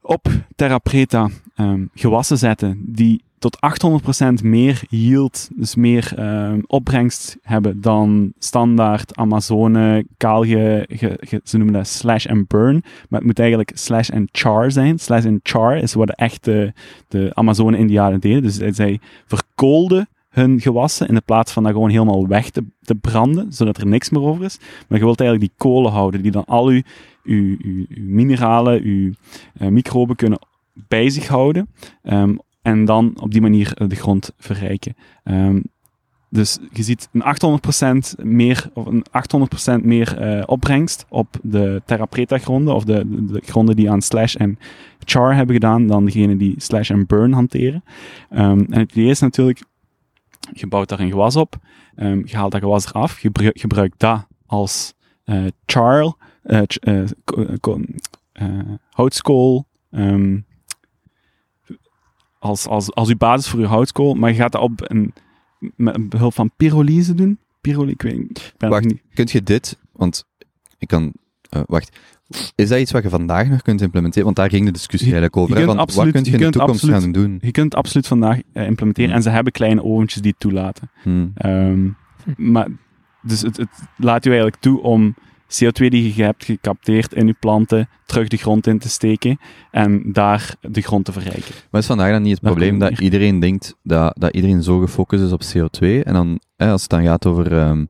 op 0.00 0.28
Terra 0.56 0.78
Preta 0.78 1.28
ehm, 1.54 1.86
gewassen 1.94 2.38
zetten 2.38 2.84
die 2.86 3.22
tot 3.42 3.58
800% 4.40 4.44
meer 4.44 4.82
yield, 4.88 5.48
dus 5.54 5.74
meer 5.74 6.12
ehm, 6.16 6.60
opbrengst 6.66 7.36
hebben 7.42 7.80
dan 7.80 8.32
standaard 8.38 9.16
Amazone, 9.16 10.04
kaal, 10.16 10.44
ge, 10.44 10.84
ge- 10.88 11.18
ge- 11.20 11.40
ze 11.44 11.56
noemen 11.56 11.74
dat 11.74 11.86
slash 11.86 12.26
and 12.26 12.48
burn, 12.48 12.82
maar 13.08 13.18
het 13.18 13.24
moet 13.28 13.38
eigenlijk 13.38 13.70
slash 13.74 14.10
and 14.10 14.28
char 14.32 14.70
zijn. 14.70 14.98
Slash 14.98 15.24
and 15.24 15.40
char 15.42 15.76
is 15.76 15.94
wat 15.94 16.06
de 16.06 16.14
echte 16.16 16.74
de 17.08 17.30
Amazone-Indianen 17.34 18.20
deden, 18.20 18.42
dus 18.42 18.56
zij 18.76 19.00
verkoolden 19.26 20.08
hun 20.30 20.60
gewassen 20.60 21.08
in 21.08 21.14
de 21.14 21.22
plaats 21.24 21.52
van 21.52 21.62
dat 21.62 21.72
gewoon 21.72 21.90
helemaal 21.90 22.26
weg 22.26 22.50
te, 22.50 22.64
te 22.82 22.94
branden, 22.94 23.52
zodat 23.52 23.76
er 23.78 23.86
niks 23.86 24.10
meer 24.10 24.22
over 24.22 24.44
is. 24.44 24.58
Maar 24.88 24.98
je 24.98 25.04
wilt 25.04 25.20
eigenlijk 25.20 25.50
die 25.50 25.66
kolen 25.68 25.92
houden, 25.92 26.22
die 26.22 26.30
dan 26.30 26.44
al 26.44 26.66
uw, 26.66 26.82
uw, 27.24 27.56
uw, 27.62 27.84
uw 27.88 28.04
mineralen, 28.08 28.82
uw 28.82 29.12
eh, 29.58 29.68
microben 29.68 30.16
kunnen 30.16 30.38
bij 30.88 31.10
zich 31.10 31.26
houden. 31.26 31.68
ehm, 32.02 32.34
en 32.62 32.84
dan 32.84 33.12
op 33.20 33.30
die 33.30 33.40
manier 33.40 33.72
eh, 33.74 33.88
de 33.88 33.96
grond 33.96 34.32
verrijken. 34.38 34.96
Ehm, 35.24 35.60
dus 36.28 36.58
je 36.70 36.82
ziet 36.82 37.08
een 37.12 37.22
800% 37.22 38.24
meer, 38.24 38.70
of 38.74 38.86
een 38.86 39.04
800% 39.80 39.84
meer 39.84 40.18
eh, 40.18 40.42
opbrengst 40.46 41.06
op 41.08 41.36
de 41.42 41.82
Terra 41.84 42.04
Preta 42.04 42.38
gronden, 42.38 42.74
of 42.74 42.84
de, 42.84 43.08
de, 43.08 43.24
de 43.24 43.42
gronden 43.44 43.76
die 43.76 43.90
aan 43.90 44.02
slash 44.02 44.34
en 44.34 44.58
char 45.04 45.34
hebben 45.34 45.54
gedaan, 45.54 45.86
dan 45.86 46.04
degene 46.04 46.36
die 46.36 46.54
slash 46.56 46.90
en 46.90 47.06
burn 47.06 47.32
hanteren. 47.32 47.84
Ehm, 48.30 48.64
en 48.70 48.78
het 48.78 48.92
idee 48.92 49.10
is 49.10 49.20
natuurlijk, 49.20 49.62
je 50.52 50.66
bouwt 50.66 50.88
daar 50.88 51.00
een 51.00 51.10
gewas 51.10 51.36
op, 51.36 51.56
ehm, 51.94 52.22
je 52.24 52.36
haalt 52.36 52.52
dat 52.52 52.60
gewas 52.60 52.86
eraf, 52.86 53.14
je 53.14 53.20
gebru- 53.20 53.50
gebruikt 53.52 53.98
dat 54.00 54.26
als 54.46 54.94
eh 55.24 55.44
char, 55.66 56.16
eh, 56.42 56.62
houtskool, 58.90 59.66
als, 62.42 62.66
als, 62.66 62.94
als 62.94 63.08
uw 63.08 63.16
basis 63.16 63.48
voor 63.50 63.60
je 63.60 63.66
houtskool, 63.66 64.14
maar 64.14 64.30
je 64.30 64.36
gaat 64.36 64.52
dat 64.52 64.60
op 64.62 64.90
een, 64.90 65.12
met 65.76 66.08
behulp 66.08 66.34
van 66.34 66.50
pyrolyse 66.56 67.14
doen. 67.14 67.38
Pyrolyse, 67.60 67.92
ik 67.94 68.02
weet 68.02 68.18
niet. 68.18 68.38
ik 68.38 68.54
ben 68.58 68.70
Wacht, 68.70 68.84
niet. 68.84 69.02
kunt 69.14 69.30
je 69.30 69.42
dit, 69.42 69.78
want 69.92 70.24
ik 70.78 70.88
kan, 70.88 71.12
eh, 71.48 71.62
wacht, 71.66 71.98
is 72.54 72.68
dat 72.68 72.78
iets 72.78 72.92
wat 72.92 73.02
je 73.02 73.08
vandaag 73.08 73.48
nog 73.48 73.62
kunt 73.62 73.80
implementeren? 73.80 74.24
Want 74.24 74.36
daar 74.36 74.48
ging 74.50 74.64
de 74.66 74.70
discussie 74.72 75.08
Je- 75.10 75.14
eigenlijk 75.14 75.42
over. 75.42 75.60
je 75.60 75.66
want 75.66 75.78
absoluut- 75.78 76.12
wat 76.14 76.22
kun 76.22 76.32
je, 76.32 76.38
je 76.38 76.44
in 76.44 76.50
de 76.52 76.58
toekomst 76.58 76.82
absoluut- 76.82 77.02
gaan 77.02 77.12
doen? 77.12 77.38
Je 77.42 77.50
kunt 77.50 77.64
het 77.72 77.74
absoluut 77.74 78.06
vandaag 78.06 78.36
eh, 78.52 78.66
implementeren 78.66 79.10
Hmm. 79.10 79.18
en 79.18 79.22
ze 79.24 79.30
hebben 79.30 79.52
kleine 79.52 79.82
oventjes 79.84 80.22
die 80.22 80.30
het 80.30 80.40
toelaten. 80.40 80.90
Hmm. 81.02 81.32
Ehm, 81.34 81.88
maar, 82.36 82.68
dus 83.22 83.40
het, 83.40 83.56
het 83.56 83.68
laat 83.96 84.24
u 84.24 84.28
eigenlijk 84.28 84.60
toe 84.62 84.82
om 84.82 85.14
CO2 85.52 85.88
die 85.88 86.16
je 86.16 86.22
hebt 86.22 86.44
gecapteerd 86.44 87.14
in 87.14 87.26
je 87.26 87.36
planten 87.40 87.88
terug 88.06 88.28
de 88.28 88.36
grond 88.36 88.66
in 88.66 88.78
te 88.78 88.88
steken 88.88 89.38
en 89.70 90.12
daar 90.12 90.54
de 90.60 90.80
grond 90.80 91.04
te 91.04 91.12
verrijken. 91.12 91.54
Maar 91.70 91.80
is 91.80 91.86
vandaag 91.86 92.10
dan 92.10 92.22
niet 92.22 92.32
het 92.32 92.42
Daar 92.42 92.52
probleem 92.52 92.78
dat 92.78 93.00
iedereen 93.00 93.40
denkt 93.40 93.76
dat, 93.82 94.14
dat 94.18 94.34
iedereen 94.34 94.62
zo 94.62 94.78
gefocust 94.78 95.22
is 95.22 95.32
op 95.32 95.42
CO2 95.42 96.02
en 96.02 96.12
dan, 96.12 96.40
hè, 96.56 96.70
als 96.70 96.80
het 96.80 96.90
dan 96.90 97.02
gaat 97.02 97.26
over 97.26 97.58
ehm, 97.58 97.84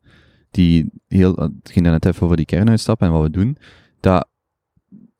die, 0.51 0.91
heel, 1.09 1.35
het 1.35 1.71
ging 1.71 1.85
dan 1.85 1.93
net 1.93 2.07
even 2.07 2.23
over 2.23 2.37
die 2.37 2.47
kernuitstap 2.47 3.01
en 3.01 3.13
wat 3.13 3.23
we 3.23 3.31
doen, 3.31 3.57
dat 4.01 4.29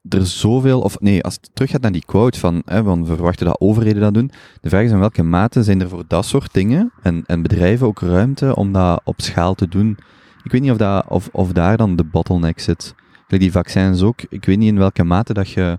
er 0.09 0.27
zoveel, 0.27 0.81
of 0.81 1.01
nee, 1.01 1.23
als 1.23 1.35
het 1.35 1.51
teruggaat 1.53 1.81
naar 1.81 1.93
die 1.93 2.05
quote 2.05 2.39
van, 2.39 2.63
hè, 2.65 2.83
van 2.83 3.07
we 3.07 3.15
verwachten 3.15 3.47
dat 3.47 3.61
overheden 3.61 4.03
dat 4.03 4.15
doen, 4.15 4.31
de 4.61 4.69
vraag 4.69 4.85
is 4.85 4.91
in 4.91 4.99
welke 4.99 5.23
mate 5.23 5.63
zijn 5.63 5.81
er 5.81 5.89
voor 5.89 6.05
dat 6.07 6.25
soort 6.25 6.55
dingen 6.55 6.93
en, 7.03 7.23
en 7.27 7.43
bedrijven 7.43 7.87
ook 7.87 8.01
ruimte 8.01 8.57
om 8.57 8.73
dat 8.73 9.01
op 9.05 9.21
schaal 9.21 9.55
te 9.55 9.69
doen. 9.69 9.99
Ik 10.43 10.53
weet 10.53 10.61
niet 10.61 10.71
of, 10.71 10.77
dat, 10.77 11.05
of, 11.09 11.29
of 11.33 11.53
daar 11.53 11.77
dan 11.77 11.97
de 11.97 12.05
bottleneck 12.05 12.61
zit. 12.61 12.95
Die 13.27 13.53
vaccins 13.53 14.03
ook, 14.03 14.21
ik 14.29 14.45
weet 14.45 14.59
niet 14.59 14.69
in 14.69 14.79
welke 14.79 15.05
mate 15.05 15.33
dat 15.33 15.51
je 15.51 15.79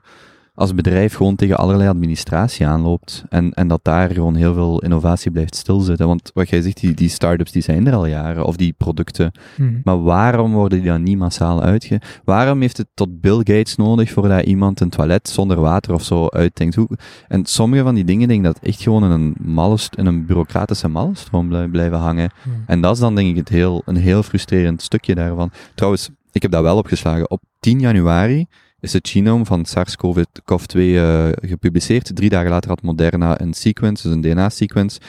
als 0.55 0.75
bedrijf 0.75 1.15
gewoon 1.15 1.35
tegen 1.35 1.57
allerlei 1.57 1.89
administratie 1.89 2.67
aanloopt. 2.67 3.23
En, 3.29 3.53
en 3.53 3.67
dat 3.67 3.79
daar 3.83 4.11
gewoon 4.11 4.35
heel 4.35 4.53
veel 4.53 4.79
innovatie 4.81 5.31
blijft 5.31 5.55
stilzitten. 5.55 6.07
Want 6.07 6.31
wat 6.33 6.49
jij 6.49 6.61
zegt, 6.61 6.79
die, 6.79 6.93
die 6.93 7.09
start-ups 7.09 7.51
die 7.51 7.61
zijn 7.61 7.87
er 7.87 7.93
al 7.93 8.05
jaren, 8.05 8.45
of 8.45 8.55
die 8.55 8.73
producten. 8.77 9.31
Mhm. 9.57 9.79
Maar 9.83 10.03
waarom 10.03 10.53
worden 10.53 10.77
die 10.81 10.87
dan 10.87 11.03
niet 11.03 11.17
massaal 11.17 11.61
uitge... 11.61 12.01
Waarom 12.23 12.61
heeft 12.61 12.77
het 12.77 12.87
tot 12.93 13.21
Bill 13.21 13.37
Gates 13.37 13.75
nodig 13.75 14.11
voordat 14.11 14.45
iemand 14.45 14.79
een 14.79 14.89
toilet 14.89 15.29
zonder 15.29 15.59
water 15.59 15.93
of 15.93 16.03
zo 16.03 16.27
uitdenkt? 16.27 16.75
Hoe... 16.75 16.89
En 17.27 17.45
sommige 17.45 17.83
van 17.83 17.95
die 17.95 18.05
dingen 18.05 18.27
denk 18.27 18.39
ik 18.39 18.45
dat 18.45 18.59
echt 18.59 18.81
gewoon 18.81 19.03
in 19.03 19.11
een, 19.11 19.35
mallest, 19.41 19.95
in 19.95 20.05
een 20.05 20.25
bureaucratische 20.25 20.87
mallenstroom 20.87 21.47
blij- 21.47 21.67
blijven 21.67 21.97
hangen. 21.97 22.31
Mhm. 22.43 22.55
En 22.65 22.81
dat 22.81 22.93
is 22.93 22.99
dan 22.99 23.15
denk 23.15 23.29
ik 23.29 23.35
het 23.35 23.49
heel, 23.49 23.81
een 23.85 23.95
heel 23.97 24.23
frustrerend 24.23 24.81
stukje 24.81 25.15
daarvan. 25.15 25.51
Trouwens, 25.75 26.09
ik 26.31 26.41
heb 26.41 26.51
dat 26.51 26.61
wel 26.61 26.77
opgeslagen. 26.77 27.29
Op 27.29 27.41
10 27.59 27.79
januari 27.79 28.45
is 28.83 28.93
het 28.93 29.09
genoom 29.09 29.45
van 29.45 29.65
SARS-CoV-2 29.65 30.77
eh, 30.77 31.27
gepubliceerd. 31.41 32.15
Drie 32.15 32.29
dagen 32.29 32.49
later 32.49 32.69
had 32.69 32.81
Moderna 32.81 33.41
een 33.41 33.53
sequence, 33.53 34.03
dus 34.03 34.11
een 34.15 34.21
DNA-sequence. 34.21 34.99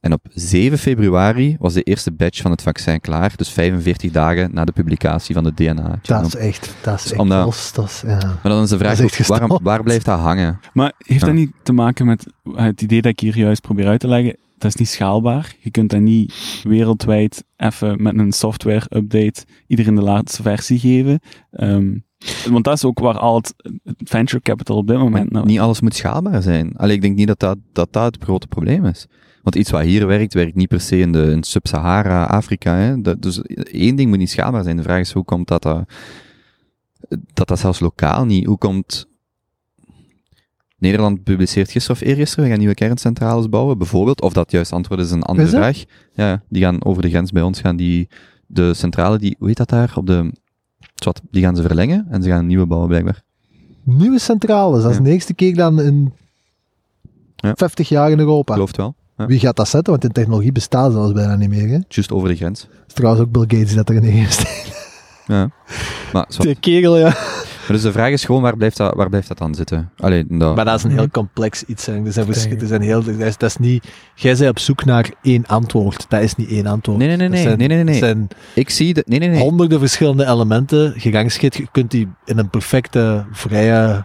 En 0.00 0.12
op 0.12 0.20
7 0.34 0.78
februari 0.78 1.56
was 1.58 1.72
de 1.74 1.82
eerste 1.82 2.12
batch 2.12 2.40
van 2.40 2.50
het 2.50 2.62
vaccin 2.62 3.00
klaar. 3.00 3.32
Dus 3.36 3.48
45 3.48 4.10
dagen 4.10 4.50
na 4.54 4.64
de 4.64 4.72
publicatie 4.72 5.34
van 5.34 5.44
het 5.44 5.56
DNA. 5.56 5.98
Dat 6.02 6.26
is 6.26 6.34
echt, 6.36 6.74
dat 6.82 6.94
is 6.94 7.02
Dus 7.02 7.10
echt 7.12 7.20
omdat- 7.20 7.44
los. 7.44 7.72
Dat 7.72 7.84
is, 7.84 8.02
ja. 8.06 8.18
Maar 8.18 8.52
dan 8.52 8.62
is 8.62 8.68
de 8.68 8.78
vraag, 8.78 9.00
is 9.00 9.26
waarom, 9.26 9.58
waar 9.62 9.82
blijft 9.82 10.04
dat 10.04 10.18
hangen? 10.18 10.60
Maar 10.72 10.92
heeft 10.98 11.20
Ja. 11.20 11.26
dat 11.26 11.34
niet 11.34 11.52
te 11.62 11.72
maken 11.72 12.06
met 12.06 12.26
het 12.54 12.82
idee 12.82 13.02
dat 13.02 13.12
ik 13.12 13.20
hier 13.20 13.36
juist 13.36 13.60
probeer 13.60 13.86
uit 13.86 14.00
te 14.00 14.08
leggen? 14.08 14.36
Dat 14.58 14.70
is 14.74 14.76
niet 14.80 14.88
schaalbaar. 14.88 15.54
Je 15.60 15.70
kunt 15.70 15.90
dat 15.90 16.00
niet 16.00 16.34
wereldwijd 16.62 17.44
even 17.56 18.02
met 18.02 18.18
een 18.18 18.32
software-update 18.32 19.44
iedereen 19.66 19.94
de 19.94 20.02
laatste 20.02 20.42
versie 20.42 20.78
geven. 20.78 21.20
Ehm, 21.50 21.92
want 22.50 22.64
dat 22.64 22.74
is 22.74 22.84
ook 22.84 22.98
waar 22.98 23.18
al 23.18 23.36
het 23.36 23.54
venture 23.98 24.42
capital 24.42 24.76
op 24.76 24.86
dit 24.86 24.98
moment 24.98 25.30
naar 25.30 25.44
niet 25.44 25.60
alles 25.60 25.80
moet 25.80 25.94
schaalbaar 25.94 26.42
zijn. 26.42 26.76
Alleen 26.76 26.94
ik 26.94 27.02
denk 27.02 27.16
niet 27.16 27.26
dat 27.26 27.40
dat, 27.40 27.58
dat 27.72 27.92
dat 27.92 28.14
het 28.14 28.24
grote 28.24 28.46
probleem 28.46 28.84
is. 28.84 29.06
Want 29.42 29.56
iets 29.56 29.70
wat 29.70 29.82
hier 29.82 30.06
werkt, 30.06 30.34
werkt 30.34 30.54
niet 30.54 30.68
per 30.68 30.80
se 30.80 30.98
in, 30.98 31.12
de, 31.12 31.30
in 31.30 31.42
Sub-Sahara, 31.42 32.24
Afrika. 32.24 32.74
Hè. 32.74 33.00
Dat, 33.00 33.22
dus 33.22 33.42
één 33.62 33.96
ding 33.96 34.08
moet 34.08 34.18
niet 34.18 34.30
schaalbaar 34.30 34.62
zijn. 34.62 34.76
De 34.76 34.82
vraag 34.82 35.00
is, 35.00 35.12
hoe 35.12 35.24
komt 35.24 35.48
dat 35.48 35.62
dat, 35.62 35.84
dat, 37.34 37.48
dat 37.48 37.58
zelfs 37.58 37.80
lokaal 37.80 38.24
niet? 38.24 38.46
Hoe 38.46 38.58
komt... 38.58 39.10
Nederland 40.78 41.22
publiceert 41.22 41.70
gisteren 41.70 42.00
of 42.00 42.08
eergisteren, 42.08 42.44
we 42.44 42.50
gaan 42.50 42.58
nieuwe 42.58 42.74
kerncentrales 42.74 43.48
bouwen, 43.48 43.78
bijvoorbeeld. 43.78 44.20
Of 44.20 44.32
dat 44.32 44.50
juist 44.50 44.72
antwoord 44.72 45.00
is 45.00 45.10
een 45.10 45.22
andere 45.22 45.48
Is 45.48 45.54
vraag. 45.54 45.84
Ja, 46.14 46.42
die 46.48 46.62
gaan 46.62 46.84
over 46.84 47.02
de 47.02 47.08
grens 47.08 47.30
bij 47.30 47.42
ons 47.42 47.60
gaan, 47.60 47.76
die, 47.76 48.08
de 48.46 48.74
centrale, 48.74 49.18
die, 49.18 49.36
hoe 49.38 49.48
heet 49.48 49.56
dat 49.56 49.68
daar, 49.68 49.92
op 49.96 50.06
de... 50.06 50.32
Zwat, 51.02 51.20
die 51.30 51.42
gaan 51.42 51.56
ze 51.56 51.62
verlengen 51.62 52.06
en 52.10 52.22
ze 52.22 52.28
gaan 52.28 52.38
een 52.38 52.46
nieuwe 52.46 52.66
bouwen 52.66 52.88
blijkbaar. 52.88 53.22
Nieuwe 53.82 54.18
centrales, 54.18 54.82
dat 54.82 54.90
is 54.90 54.96
Ja. 54.96 55.02
de 55.02 55.10
eerste 55.10 55.34
keer 55.34 55.54
dan 55.56 55.80
in 55.80 56.12
Ja. 57.36 57.52
50 57.56 57.88
jaar 57.88 58.10
in 58.10 58.18
Europa. 58.18 58.52
Gelooft 58.52 58.76
wel. 58.76 58.94
Ja. 59.16 59.26
Wie 59.26 59.38
gaat 59.38 59.56
dat 59.56 59.68
zetten? 59.68 59.90
Want 59.92 60.02
de 60.04 60.10
technologie 60.12 60.52
bestaat 60.52 60.92
zelfs 60.92 61.12
bijna 61.12 61.36
niet 61.36 61.48
meer. 61.48 61.68
Hè? 61.68 61.78
Just 61.88 62.12
over 62.12 62.28
de 62.28 62.36
grens. 62.36 62.68
is 62.88 62.94
trouwens 62.94 63.24
ook 63.24 63.32
Bill 63.32 63.42
Gates 63.42 63.66
die 63.66 63.76
dat 63.76 63.90
erin 63.90 64.02
heeft. 64.02 64.42
Ja. 65.26 65.50
Maar, 66.12 66.24
zwart. 66.32 66.48
Die 66.48 66.54
kerel, 66.60 66.98
ja. 66.98 67.14
Maar 67.62 67.76
dus 67.76 67.82
de 67.82 67.92
vraag 67.92 68.10
is 68.10 68.24
gewoon, 68.24 68.42
waar 68.42 68.56
blijft 68.56 68.76
dat, 68.76 68.94
waar 68.94 69.08
blijft 69.08 69.28
dat 69.28 69.38
dan 69.38 69.54
zitten? 69.54 69.90
Alleen, 69.96 70.26
dat, 70.28 70.56
Maar 70.56 70.64
dat 70.64 70.76
is 70.76 70.82
een 70.82 70.90
Mhm. 70.90 70.98
heel 70.98 71.08
complex 71.10 71.64
iets. 71.64 71.86
Hè. 71.86 72.04
Er 72.04 72.12
zijn 72.12 72.26
vers- 72.26 72.40
Denk 72.42 72.52
ik. 72.54 72.60
er 72.60 72.66
zijn 72.66 72.80
heel, 72.82 73.02
dat, 73.02 73.14
is, 73.14 73.36
dat 73.36 73.48
is 73.50 73.56
niet... 73.56 73.88
Jij 74.14 74.36
bent 74.36 74.50
op 74.50 74.58
zoek 74.58 74.84
naar 74.84 75.10
één 75.22 75.46
antwoord. 75.46 76.06
Dat 76.08 76.22
is 76.22 76.34
niet 76.34 76.48
één 76.50 76.66
antwoord. 76.66 76.98
nee, 76.98 77.06
nee, 77.08 77.16
nee, 77.16 77.26
Dat 77.28 77.36
nee, 77.36 77.46
zijn- 77.46 77.58
nee, 77.58 77.68
nee, 77.68 77.84
nee, 77.84 77.94
zijn 77.98 78.28
Ik 78.54 78.70
zie 78.70 78.94
de, 78.94 79.02
nee, 79.06 79.18
nee, 79.18 79.28
nee. 79.28 79.38
honderden 79.40 79.78
verschillende 79.78 80.26
elementen 80.26 80.92
gerangschikd. 80.96 81.56
Je 81.56 81.66
kunt 81.72 81.90
die 81.90 82.08
in 82.24 82.38
een 82.38 82.50
perfecte, 82.50 83.24
vrije 83.32 84.04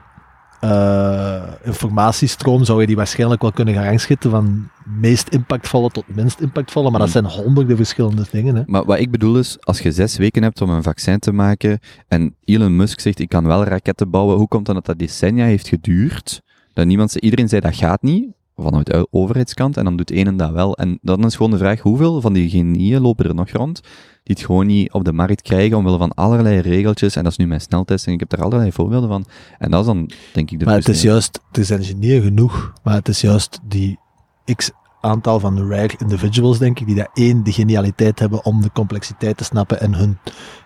eh, 0.60 1.44
informatiestroom 1.64 2.64
zou 2.64 2.82
je 2.82 2.88
die 2.88 2.96
waarschijnlijk 2.96 3.42
wel 3.42 3.52
kunnen 3.52 3.74
gaan 3.74 3.84
rangschikken 3.84 4.30
van 4.30 4.70
meest 5.00 5.30
impactvolle 5.30 5.90
tot 5.90 6.04
minst 6.08 6.40
impactvolle, 6.40 6.90
maar 6.92 7.00
dat 7.00 7.14
Hmm. 7.14 7.22
zijn 7.30 7.44
honderden 7.46 7.76
verschillende 7.78 8.26
dingen. 8.32 8.56
Hè. 8.56 8.64
Maar 8.66 8.86
wat 8.86 9.00
ik 9.00 9.12
bedoel 9.12 9.38
is, 9.38 9.58
als 9.64 9.80
je 9.80 9.92
zes 9.92 10.18
weken 10.18 10.44
hebt 10.44 10.62
om 10.62 10.70
een 10.70 10.84
vaccin 10.84 11.20
te 11.20 11.32
maken 11.32 11.80
en 12.08 12.36
Elon 12.44 12.76
Musk 12.76 13.00
zegt, 13.00 13.20
ik 13.20 13.30
kan 13.30 13.48
wel 13.48 13.64
raketten 13.64 14.10
bouwen, 14.10 14.38
hoe 14.38 14.48
komt 14.48 14.66
dan 14.66 14.76
dat 14.76 14.86
dat 14.86 15.00
decennia 15.00 15.46
heeft 15.46 15.68
geduurd? 15.68 16.42
Dat 16.74 16.86
niemand, 16.86 17.16
iedereen 17.16 17.50
zei, 17.50 17.62
dat 17.62 17.76
gaat 17.76 18.02
niet, 18.02 18.26
vanuit 18.58 18.86
de 18.86 19.08
overheidskant, 19.12 19.78
en 19.78 19.84
dan 19.84 19.98
doet 19.98 20.12
een 20.12 20.38
dat 20.38 20.52
wel. 20.52 20.78
En 20.78 21.00
dan 21.02 21.26
is 21.26 21.36
gewoon 21.36 21.52
de 21.52 21.58
vraag, 21.58 21.80
hoeveel 21.80 22.22
van 22.22 22.34
die 22.34 22.50
genieën 22.50 23.02
lopen 23.02 23.26
er 23.26 23.36
nog 23.36 23.50
rond, 23.50 23.82
die 24.24 24.36
het 24.36 24.46
gewoon 24.46 24.68
niet 24.68 24.94
op 24.94 25.04
de 25.04 25.14
markt 25.14 25.42
krijgen, 25.42 25.78
omwille 25.78 25.98
van 25.98 26.14
allerlei 26.14 26.60
regeltjes, 26.60 27.16
en 27.16 27.24
dat 27.24 27.32
is 27.32 27.38
nu 27.38 27.48
mijn 27.48 27.62
sneltest, 27.62 28.08
en 28.08 28.14
ik 28.14 28.20
heb 28.20 28.30
daar 28.30 28.44
allerlei 28.44 28.72
voorbeelden 28.72 29.10
van. 29.10 29.26
En 29.58 29.72
dat 29.72 29.80
is 29.80 29.86
dan, 29.86 30.10
denk 30.34 30.52
ik, 30.52 30.60
de 30.60 30.66
Maar 30.66 30.76
het 30.76 30.88
is 30.88 31.02
juist, 31.02 31.42
het 31.48 31.58
is 31.58 31.70
engineer 31.70 32.22
genoeg, 32.22 32.74
maar 32.84 32.96
het 32.96 33.08
is 33.08 33.22
juist 33.22 33.60
die 33.64 34.00
x 34.56 34.72
aantal 35.02 35.40
van 35.40 35.70
rare 35.70 35.96
individuals, 35.98 36.58
denk 36.58 36.80
ik, 36.80 36.86
die 36.86 36.96
daar 36.96 37.10
één, 37.14 37.44
de 37.44 37.52
genialiteit 37.52 38.20
hebben 38.20 38.46
om 38.46 38.62
de 38.62 38.72
complexiteit 38.72 39.38
te 39.38 39.44
snappen 39.44 39.80
en 39.80 39.94
hun 39.94 40.18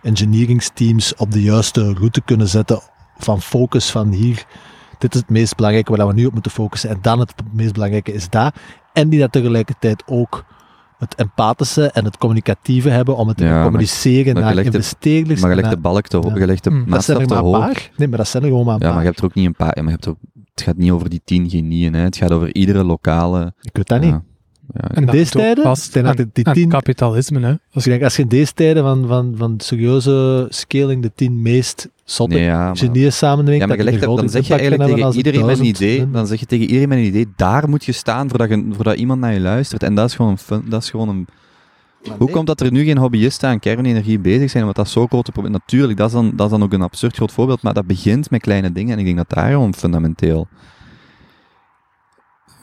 engineeringsteams 0.02 1.16
op 1.16 1.32
de 1.32 1.42
juiste 1.42 1.94
route 1.94 2.22
kunnen 2.22 2.48
zetten 2.48 2.82
van 3.18 3.42
focus 3.42 3.92
van 3.92 4.12
hier, 4.12 4.46
dit 5.02 5.14
is 5.14 5.20
het 5.20 5.30
meest 5.30 5.56
belangrijke 5.56 5.96
waar 5.96 6.08
we 6.08 6.14
nu 6.14 6.26
op 6.26 6.34
moeten 6.34 6.52
focussen 6.52 6.90
en 6.90 6.98
dan 7.02 7.20
het 7.20 7.34
meest 7.54 7.74
belangrijke 7.74 8.14
is 8.14 8.30
dat. 8.30 8.56
En 8.94 9.10
die 9.10 9.20
dat 9.20 9.32
tegelijkertijd 9.32 10.04
ook 10.06 10.46
het 10.98 11.16
empathische 11.16 11.92
en 11.92 12.06
het 12.06 12.18
communicatieve 12.18 12.90
hebben 12.90 13.16
om 13.18 13.28
het 13.28 13.38
te 13.38 13.44
Ja, 13.44 13.64
communiceren 13.64 14.34
maar 14.34 14.44
naar 14.44 14.56
de- 14.56 14.64
investeerders. 14.64 15.42
Maar 15.42 15.50
je 15.50 15.56
legt 15.56 15.70
de 15.70 15.78
balk 15.78 16.08
te 16.08 16.18
hoog, 16.18 16.34
Ja. 16.34 16.40
je 16.40 16.46
legt 16.46 16.64
de 16.64 16.70
Hm. 16.70 16.76
dat 16.76 17.04
zijn 17.04 17.18
maatstaf 17.18 17.26
te 17.26 17.34
een 17.46 17.52
hoog. 17.52 17.60
paar. 17.60 17.92
Nee, 17.98 18.08
maar 18.08 18.18
dat 18.18 18.28
zijn 18.28 18.44
er 18.44 18.50
gewoon 18.50 18.66
maar 18.66 18.74
een 18.76 18.80
Ja, 18.80 18.86
paar. 18.86 18.94
maar 18.96 19.04
je 19.04 19.10
hebt 19.10 19.20
er 19.20 19.26
ook 19.28 19.34
niet 19.36 19.46
een 19.46 19.56
paar. 19.56 19.74
Maar 19.76 19.84
je 19.84 19.90
hebt 19.92 20.06
er 20.06 20.12
ook, 20.12 20.18
het 20.54 20.62
gaat 20.64 20.78
niet 20.78 20.92
over 20.92 21.10
die 21.10 21.22
tien 21.26 21.50
genieën. 21.50 21.94
Hè. 21.94 22.02
Het 22.02 22.18
gaat 22.18 22.32
over 22.32 22.56
iedere 22.56 22.84
lokale. 22.84 23.54
Ik 23.62 23.76
weet 23.76 23.88
dat 23.88 24.02
niet. 24.02 24.16
Ja. 24.74 24.90
En 24.90 25.06
deze 25.06 25.32
tijden 25.32 25.64
past 25.64 25.92
zijn 25.92 26.08
aan- 26.08 26.16
de- 26.16 26.30
die 26.34 26.48
aan 26.48 26.54
tien- 26.54 26.70
kapitalisme, 26.70 27.40
hè. 27.40 27.54
Dus 27.74 27.86
ik 27.86 27.92
denk, 27.92 28.04
als 28.04 28.16
je 28.16 28.22
in 28.22 28.28
deze 28.28 28.54
tijden 28.54 28.84
van, 28.84 29.08
van, 29.08 29.34
van 29.38 29.54
serieuze 29.58 30.46
scaling 30.50 31.02
de 31.02 31.12
tien 31.16 31.42
meest 31.42 31.90
zotte 32.04 32.36
Nee, 32.36 32.44
ja, 32.44 32.76
genieën 32.76 33.12
maar 33.22 34.16
dan 34.16 34.30
zeg 34.30 34.48
je 34.48 34.54
eigenlijk 34.56 34.90
tegen 34.90 35.16
iedereen 35.16 35.46
met 35.46 35.60
een 35.60 35.60
als 35.60 35.68
idee, 35.68 36.12
dan 36.12 36.28
zeg 36.28 36.40
je 36.40 36.46
tegen 36.46 36.66
iedereen 36.66 36.90
met 36.90 36.98
een 36.98 37.04
idee, 37.04 37.28
daar 37.36 37.70
moet 37.70 37.86
je 37.86 37.92
staan 37.92 38.30
voordat, 38.30 38.50
je, 38.50 38.66
voordat 38.72 38.96
iemand 38.98 39.20
naar 39.20 39.34
je 39.34 39.40
luistert. 39.40 39.84
En 39.84 39.96
dat 39.96 40.08
is 40.10 40.16
gewoon 40.16 40.32
een 40.32 40.38
fun, 40.38 40.64
dat 40.70 40.84
is 40.84 40.90
gewoon 40.90 41.10
een... 41.10 41.28
Maar 42.08 42.18
Hoe 42.18 42.26
nee. 42.26 42.36
komt 42.36 42.48
dat 42.48 42.62
er 42.62 42.72
nu 42.72 42.84
geen 42.84 42.98
hobbyisten 42.98 43.50
aan 43.50 43.60
kernenergie 43.60 44.20
bezig 44.20 44.50
zijn, 44.50 44.64
omdat 44.64 44.78
dat 44.78 44.90
zo'n 44.90 45.08
grote 45.08 45.32
probleem... 45.32 45.54
Natuurlijk, 45.54 45.98
dat 45.98 46.08
is, 46.08 46.14
dan, 46.14 46.32
dat 46.36 46.46
is 46.46 46.52
dan 46.52 46.64
ook 46.64 46.74
een 46.74 46.82
absurd 46.82 47.16
groot 47.16 47.32
voorbeeld, 47.32 47.62
maar 47.62 47.74
dat 47.74 47.86
begint 47.88 48.30
met 48.30 48.42
kleine 48.42 48.72
dingen 48.72 48.94
en 48.94 49.00
ik 49.00 49.06
denk 49.06 49.18
dat 49.18 49.30
daar 49.30 49.52
gewoon 49.52 49.74
fundamenteel... 49.74 50.48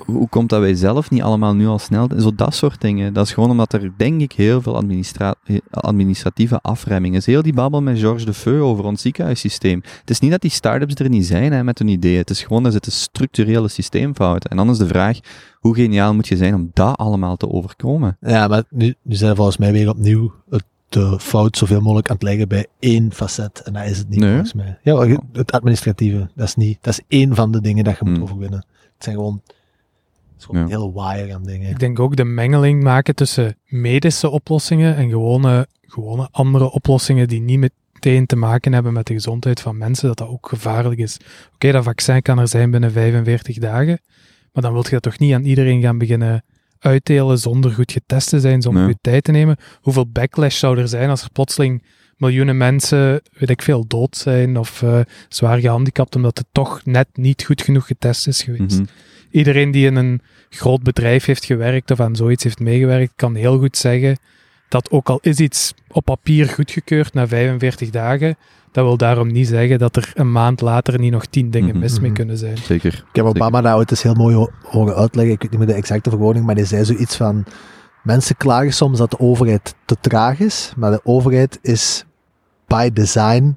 Hoe 0.07 0.29
komt 0.29 0.49
dat 0.49 0.61
wij 0.61 0.75
zelf 0.75 1.11
niet 1.11 1.23
allemaal 1.23 1.55
nu 1.55 1.67
al 1.67 1.79
snel... 1.79 2.09
Zo 2.19 2.35
dat 2.35 2.55
soort 2.55 2.81
dingen. 2.81 3.13
Dat 3.13 3.27
is 3.27 3.33
gewoon 3.33 3.51
omdat 3.51 3.73
er, 3.73 3.93
denk 3.97 4.21
ik, 4.21 4.33
heel 4.33 4.63
veel 4.63 4.77
administra 4.77 5.35
administratieve 5.71 6.59
afremming 6.63 7.15
is. 7.17 7.27
Heel 7.27 7.43
die 7.43 7.53
babbel 7.53 7.83
met 7.83 7.99
Georges 7.99 8.25
de 8.25 8.33
Feu 8.35 8.61
over 8.61 8.85
ons 8.85 9.03
ziekenhuissysteem. 9.03 9.83
Het 10.01 10.11
is 10.11 10.21
niet 10.21 10.31
dat 10.31 10.41
die 10.41 10.51
start-ups 10.51 10.95
er 10.95 11.09
niet 11.09 11.27
zijn 11.27 11.53
hè, 11.53 11.65
met 11.65 11.79
hun 11.79 11.89
ideeën. 11.89 12.19
Het 12.19 12.31
is 12.31 12.43
gewoon, 12.43 12.65
er 12.65 12.73
zitten 12.73 12.93
structurele 12.93 13.69
systeemfouten. 13.69 14.51
En 14.51 14.57
dan 14.57 14.71
is 14.71 14.79
de 14.79 14.87
vraag, 14.87 15.19
hoe 15.55 15.75
geniaal 15.75 16.15
moet 16.15 16.29
je 16.29 16.37
zijn 16.37 16.55
om 16.55 16.71
dat 16.73 16.97
allemaal 16.97 17.37
te 17.37 17.51
overkomen? 17.51 18.17
Ja, 18.21 18.49
maar 18.49 18.63
nu, 18.71 18.95
nu 19.03 19.15
zijn 19.15 19.31
we 19.31 19.37
volgens 19.37 19.57
mij 19.57 19.73
weer 19.73 19.89
opnieuw 19.89 20.33
het 20.51 20.65
de 20.89 21.21
fout 21.21 21.57
zoveel 21.57 21.81
mogelijk 21.81 22.09
aan 22.09 22.15
het 22.15 22.23
leggen 22.25 22.49
bij 22.49 22.67
één 22.79 23.13
facet. 23.13 23.61
En 23.65 23.73
dat 23.73 23.85
is 23.85 23.99
het 23.99 24.09
niet, 24.09 24.21
Nee. 24.21 24.29
volgens 24.31 24.53
mij. 24.53 24.79
Ja, 24.83 25.19
het 25.33 25.53
administratieve, 25.53 26.31
dat 26.35 26.47
is 26.47 26.55
niet, 26.55 26.79
dat 26.81 26.93
is 26.93 27.19
één 27.19 27.35
van 27.35 27.53
de 27.53 27.61
dingen 27.61 27.85
dat 27.85 27.99
je 27.99 28.05
moet 28.05 28.15
Hmm. 28.15 28.23
overwinnen. 28.23 28.59
Het 28.95 29.05
zijn 29.05 29.17
gewoon, 29.17 29.41
het 29.45 29.57
is 30.39 30.45
gewoon 30.45 30.61
Ja. 30.61 30.67
een 30.67 30.81
hele 30.81 30.93
wire 30.93 31.35
aan 31.35 31.45
dingen. 31.45 31.71
Ik 31.71 31.79
denk 31.79 32.01
ook 32.01 32.17
de 32.17 32.25
mengeling 32.25 32.83
maken 32.83 33.15
tussen 33.15 33.57
medische 33.67 34.31
oplossingen 34.31 34.97
en 34.97 35.09
gewone, 35.09 35.67
gewone 35.83 36.29
andere 36.31 36.71
oplossingen 36.71 37.29
die 37.29 37.41
niet 37.41 37.59
meteen 37.95 38.27
te 38.27 38.37
maken 38.37 38.73
hebben 38.73 38.93
met 38.93 39.07
de 39.07 39.15
gezondheid 39.15 39.61
van 39.61 39.77
mensen, 39.79 40.09
dat 40.09 40.19
dat 40.19 40.29
ook 40.29 40.49
gevaarlijk 40.49 41.01
is. 41.01 41.17
Oké, 41.55 41.73
dat 41.73 41.85
vaccin 41.85 42.23
kan 42.23 42.39
er 42.39 42.49
zijn 42.49 42.71
binnen 42.71 42.93
45 42.93 43.59
dagen, 43.59 44.01
maar 44.53 44.63
dan 44.63 44.73
wil 44.73 44.83
je 44.85 44.91
dat 44.91 45.03
toch 45.03 45.19
niet 45.19 45.35
aan 45.35 45.45
iedereen 45.45 45.81
gaan 45.83 45.99
beginnen 45.99 46.45
uitdelen 46.79 47.39
zonder 47.39 47.71
goed 47.71 47.93
getest 47.93 48.29
te 48.29 48.41
zijn, 48.41 48.63
zonder 48.63 48.83
Nee. 48.83 48.91
goed 48.93 49.03
tijd 49.03 49.25
te 49.25 49.31
nemen. 49.33 49.57
Hoeveel 49.81 50.07
backlash 50.11 50.59
zou 50.59 50.79
er 50.79 50.89
zijn 50.89 51.11
als 51.11 51.23
er 51.23 51.31
plotseling 51.33 51.83
miljoenen 52.17 52.57
mensen, 52.57 53.21
weet 53.39 53.51
ik 53.51 53.63
veel, 53.63 53.87
dood 53.87 54.17
zijn 54.17 54.57
of 54.57 54.83
eh, 54.83 55.01
zwaar 55.29 55.59
gehandicapt 55.59 56.17
omdat 56.17 56.39
het 56.39 56.47
toch 56.53 56.81
net 56.85 57.09
niet 57.13 57.45
goed 57.45 57.63
genoeg 57.63 57.87
getest 57.87 58.27
is 58.27 58.43
geweest. 58.43 58.79
Mhm. 58.79 58.89
Iedereen 59.31 59.71
die 59.71 59.87
in 59.87 59.97
een 59.97 60.21
groot 60.49 60.83
bedrijf 60.83 61.25
heeft 61.25 61.45
gewerkt 61.45 61.91
of 61.91 62.01
aan 62.01 62.17
zoiets 62.17 62.45
heeft 62.45 62.61
meegewerkt, 62.61 63.13
kan 63.17 63.35
heel 63.35 63.59
goed 63.59 63.77
zeggen 63.77 64.19
dat 64.69 64.91
ook 64.91 65.09
al 65.09 65.19
is 65.23 65.39
iets 65.39 65.75
op 65.89 66.05
papier 66.05 66.49
goedgekeurd 66.49 67.15
na 67.15 67.27
45 67.29 67.91
dagen, 67.91 68.37
dat 68.73 68.85
wil 68.85 68.97
daarom 68.97 69.33
niet 69.33 69.49
zeggen 69.49 69.79
dat 69.79 69.97
er 69.97 70.13
een 70.15 70.33
maand 70.33 70.61
later 70.61 70.99
niet 70.99 71.13
nog 71.13 71.27
tien 71.27 71.51
dingen 71.51 71.69
Mhm. 71.71 71.79
mis 71.79 71.93
mee 72.01 72.11
Mhm. 72.11 72.15
kunnen 72.19 72.39
zijn. 72.39 72.57
Zeker. 72.57 72.93
Ik 72.93 73.17
heb 73.17 73.25
Obama 73.25 73.61
daar 73.61 73.77
ooit 73.77 73.91
eens 73.91 74.03
heel 74.03 74.15
mooi 74.15 74.35
ho- 74.35 74.51
horen 74.63 74.95
uitleggen. 74.95 75.35
Ik 75.35 75.41
weet 75.43 75.51
niet 75.51 75.59
meer 75.59 75.69
de 75.69 75.75
exacte 75.75 76.11
verwoording, 76.11 76.47
maar 76.47 76.55
hij 76.55 76.65
zei 76.65 76.85
zoiets 76.85 77.17
van... 77.17 77.45
Mensen 78.03 78.37
klagen 78.37 78.73
soms 78.73 78.99
dat 78.99 79.11
de 79.11 79.19
overheid 79.19 79.75
te 79.85 79.97
traag 80.01 80.41
is, 80.41 80.73
maar 80.77 80.91
de 80.91 81.01
overheid 81.05 81.59
is 81.63 82.05
by 82.67 82.91
design 82.93 83.57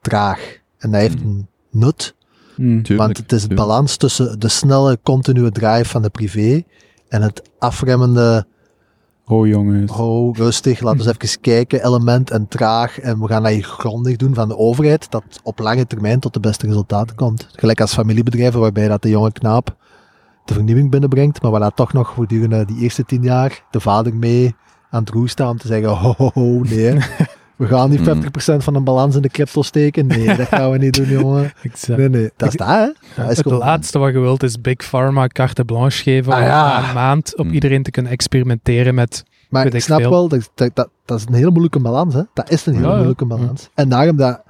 traag. 0.00 0.58
En 0.78 0.90
dat 0.90 1.00
heeft 1.00 1.18
Mhm. 1.18 1.26
een 1.26 1.46
nut, 1.70 2.14
Hmm. 2.54 2.82
Want 2.96 3.16
het 3.16 3.32
is 3.32 3.42
het 3.42 3.54
balans 3.54 3.96
tussen 3.96 4.40
de 4.40 4.48
snelle, 4.48 4.98
continue 5.02 5.50
drive 5.50 5.84
van 5.84 6.02
de 6.02 6.10
privé 6.10 6.62
en 7.08 7.22
het 7.22 7.42
afremmende, 7.58 8.46
Oh 9.26 9.46
jongens. 9.46 9.92
oh, 9.92 10.36
rustig, 10.36 10.80
laten 10.80 10.98
we 10.98 11.04
eens 11.06 11.16
even 11.22 11.40
kijken, 11.40 11.84
element 11.84 12.30
en 12.30 12.48
traag, 12.48 13.00
en 13.00 13.20
we 13.20 13.28
gaan 13.28 13.42
dat 13.42 13.52
hier 13.52 13.64
grondig 13.64 14.16
doen 14.16 14.34
van 14.34 14.48
de 14.48 14.58
overheid, 14.58 15.10
dat 15.10 15.24
op 15.42 15.58
lange 15.58 15.86
termijn 15.86 16.20
tot 16.20 16.32
de 16.32 16.40
beste 16.40 16.66
resultaten 16.66 17.16
komt. 17.16 17.48
Gelijk 17.52 17.80
als 17.80 17.94
familiebedrijven, 17.94 18.60
waarbij 18.60 18.88
dat 18.88 19.02
de 19.02 19.08
jonge 19.08 19.32
knaap 19.32 19.76
de 20.44 20.54
vernieuwing 20.54 20.90
binnenbrengt, 20.90 21.42
maar 21.42 21.50
waar 21.50 21.60
dat 21.60 21.76
toch 21.76 21.92
nog 21.92 22.14
gedurende 22.14 22.64
die 22.64 22.78
eerste 22.78 23.04
tien 23.04 23.22
jaar 23.22 23.64
de 23.70 23.80
vader 23.80 24.14
mee 24.14 24.54
aan 24.90 25.00
het 25.00 25.10
roer 25.10 25.28
staat 25.28 25.50
om 25.50 25.58
te 25.58 25.66
zeggen, 25.66 25.88
ho, 25.88 26.14
ho, 26.16 26.30
ho, 26.34 26.60
nee, 26.60 26.92
we 27.56 27.66
gaan 27.66 27.90
niet 27.90 28.00
50% 28.00 28.56
van 28.56 28.72
de 28.72 28.80
balans 28.80 29.16
in 29.16 29.22
de 29.22 29.28
crypto 29.28 29.62
steken. 29.62 30.06
Nee, 30.06 30.36
dat 30.36 30.48
gaan 30.48 30.70
we 30.70 30.78
niet 30.78 30.94
doen, 30.94 31.08
jongen. 31.08 31.52
Exact. 31.62 31.98
Nee, 31.98 32.08
nee, 32.08 32.30
dat 32.36 32.48
is 32.48 32.54
dat, 32.56 32.66
hè. 32.68 32.86
Dat 33.16 33.30
is 33.30 33.36
het 33.36 33.46
gewoon- 33.46 33.58
laatste 33.58 33.98
wat 33.98 34.12
je 34.12 34.18
wilt 34.18 34.42
is 34.42 34.60
Big 34.60 34.76
Pharma 34.88 35.26
carte 35.26 35.64
blanche 35.64 36.02
geven 36.02 36.32
Ah, 36.32 36.38
om 36.38 36.44
ja. 36.44 36.80
na 36.80 36.88
een 36.88 36.94
maand 36.94 37.36
op 37.36 37.44
Hmm. 37.44 37.54
iedereen 37.54 37.82
te 37.82 37.90
kunnen 37.90 38.12
experimenteren 38.12 38.94
met... 38.94 39.24
Maar 39.48 39.66
ik 39.66 39.74
ik 39.74 39.80
snap 39.82 40.00
veel. 40.00 40.10
wel, 40.10 40.28
dat, 40.28 40.50
dat, 40.54 40.70
dat, 40.74 40.88
dat 41.04 41.18
is 41.18 41.24
een 41.28 41.34
hele 41.34 41.50
moeilijke 41.50 41.80
balans. 41.80 42.14
Hè? 42.14 42.22
Dat 42.34 42.50
is 42.50 42.66
een 42.66 42.74
hele 42.74 42.86
Ja, 42.88 42.94
moeilijke 42.94 43.24
balans. 43.24 43.68
En 43.74 43.88
daarom 43.88 44.16
dat, 44.16 44.42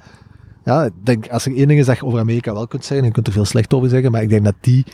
ja, 0.64 0.84
ik 0.84 0.92
denk, 1.02 1.28
als 1.28 1.46
er 1.46 1.56
één 1.56 1.68
ding 1.68 1.80
is 1.80 1.86
dat 1.86 1.96
je 1.96 2.04
over 2.04 2.18
Amerika 2.18 2.52
wel 2.52 2.66
kunt 2.66 2.82
zeggen, 2.82 2.98
en 2.98 3.06
je 3.06 3.12
kunt 3.12 3.26
er 3.26 3.32
veel 3.32 3.44
slecht 3.44 3.74
over 3.74 3.88
zeggen, 3.88 4.10
maar 4.10 4.22
ik 4.22 4.28
denk 4.28 4.44
dat 4.44 4.54
die 4.60 4.84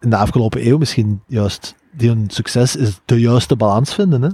in 0.00 0.10
de 0.10 0.16
afgelopen 0.16 0.66
eeuw 0.66 0.78
misschien 0.78 1.20
juist, 1.26 1.74
die 1.92 2.08
hun 2.08 2.24
succes 2.28 2.76
is 2.76 3.00
de 3.04 3.20
juiste 3.20 3.56
balans 3.56 3.94
vinden. 3.94 4.22
Hè? 4.22 4.28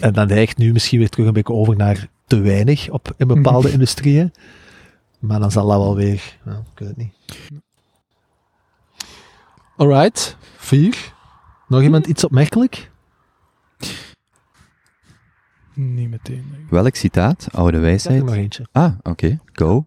En 0.00 0.12
dan 0.12 0.26
neigt 0.26 0.56
nu 0.56 0.72
misschien 0.72 0.98
weer 0.98 1.08
terug 1.08 1.26
een 1.26 1.32
beetje 1.32 1.52
over 1.52 1.76
naar 1.76 2.08
te 2.26 2.40
weinig 2.40 2.90
op, 2.90 3.14
in 3.16 3.26
bepaalde 3.26 3.72
industrieën. 3.72 4.32
Maar 5.18 5.40
dan 5.40 5.50
zal 5.50 5.66
dat 5.66 5.78
wel 5.78 5.96
weer, 5.96 6.38
ja, 6.44 6.52
ik 6.52 6.78
weet 6.78 6.88
het 6.88 6.96
niet. 6.96 7.12
Alright, 9.76 10.36
vier. 10.56 11.12
Nog 11.68 11.82
iemand 11.82 12.06
iets 12.06 12.24
opmerkelijk? 12.24 12.90
Niet 15.74 16.10
meteen. 16.10 16.44
ik. 16.58 16.70
Welk 16.70 16.94
citaat? 16.94 17.46
Oude 17.52 17.68
Ik 17.68 17.74
heb 17.74 17.82
wijsheid? 17.82 18.18
er 18.18 18.24
nog 18.24 18.34
eentje. 18.34 18.66
Ah, 18.72 18.92
oké. 19.02 19.40
Go. 19.52 19.84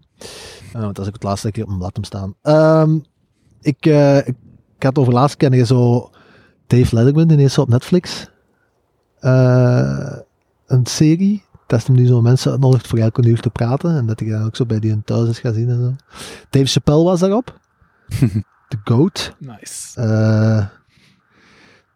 Uh, 0.75 0.81
want 0.81 0.95
dat 0.95 0.99
is 0.99 1.07
ook 1.07 1.13
het 1.13 1.23
laatste 1.23 1.51
keer 1.51 1.63
op 1.63 1.67
mijn 1.67 1.79
blad 1.79 1.95
hem 1.95 2.03
staan. 2.03 2.35
Ehm, 2.41 2.99
ik, 3.61 3.85
eh, 3.85 4.17
ik, 4.17 4.35
ik 4.75 4.83
had 4.83 4.97
over 4.97 5.13
laatst 5.13 5.37
ken 5.37 5.51
je 5.51 5.65
zo 5.65 6.09
Dave 6.67 6.95
Letterman, 6.95 7.27
die 7.27 7.47
zo 7.47 7.61
op 7.61 7.69
Netflix 7.69 8.29
eh, 9.27 10.17
een 10.67 10.85
serie. 10.85 11.43
Dat 11.67 11.79
is 11.79 11.87
hem 11.87 11.95
nu 11.95 12.05
zo 12.05 12.21
mensen 12.21 12.51
uitnodigt 12.51 12.87
voor 12.87 12.99
elke 12.99 13.27
uur 13.27 13.39
te 13.39 13.49
praten. 13.49 13.95
En 13.95 14.05
dat 14.05 14.21
ik 14.21 14.29
dan 14.29 14.45
ook 14.45 14.55
zo 14.55 14.65
bij 14.65 14.79
die 14.79 14.91
in 14.91 15.03
thuis 15.03 15.29
is 15.29 15.39
gaan 15.39 15.53
zien 15.53 15.69
en 15.69 15.79
zo. 15.79 15.93
Dave 16.49 16.65
Chappelle 16.65 17.03
was 17.03 17.19
daarop. 17.19 17.59
The 18.69 18.77
Goat. 18.83 19.35
Nice. 19.39 20.01
Eh, 20.01 20.65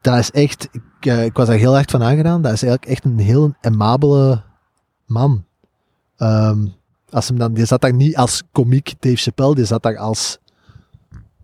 dat 0.02 0.18
is 0.18 0.32
echt, 0.32 0.68
ik, 0.72 1.06
eh, 1.06 1.26
ik 1.26 1.36
was 1.36 1.48
daar 1.48 1.58
heel 1.58 1.78
erg 1.78 1.90
van 1.90 2.04
aangedaan. 2.04 2.42
Dat 2.42 2.54
is 2.54 2.64
eigenlijk 2.64 2.92
echt 2.92 3.06
een 3.06 3.20
heel 3.20 3.56
amabele 3.62 4.44
man. 5.06 5.46
Ehm, 6.18 6.68
als 7.10 7.28
hem 7.28 7.38
dan, 7.38 7.54
die 7.54 7.66
zat 7.66 7.82
daar 7.82 7.94
niet 7.94 8.18
als 8.18 8.44
komiek 8.52 8.94
Dave 9.00 9.16
Chappelle, 9.16 9.56
die 9.56 9.66
zat 9.66 9.84
daar 9.84 9.98
als 9.98 10.38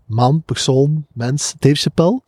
man, 0.04 0.42
persoon, 0.42 1.06
mens 1.12 1.54
Dave 1.58 1.74
Chappelle. 1.74 2.22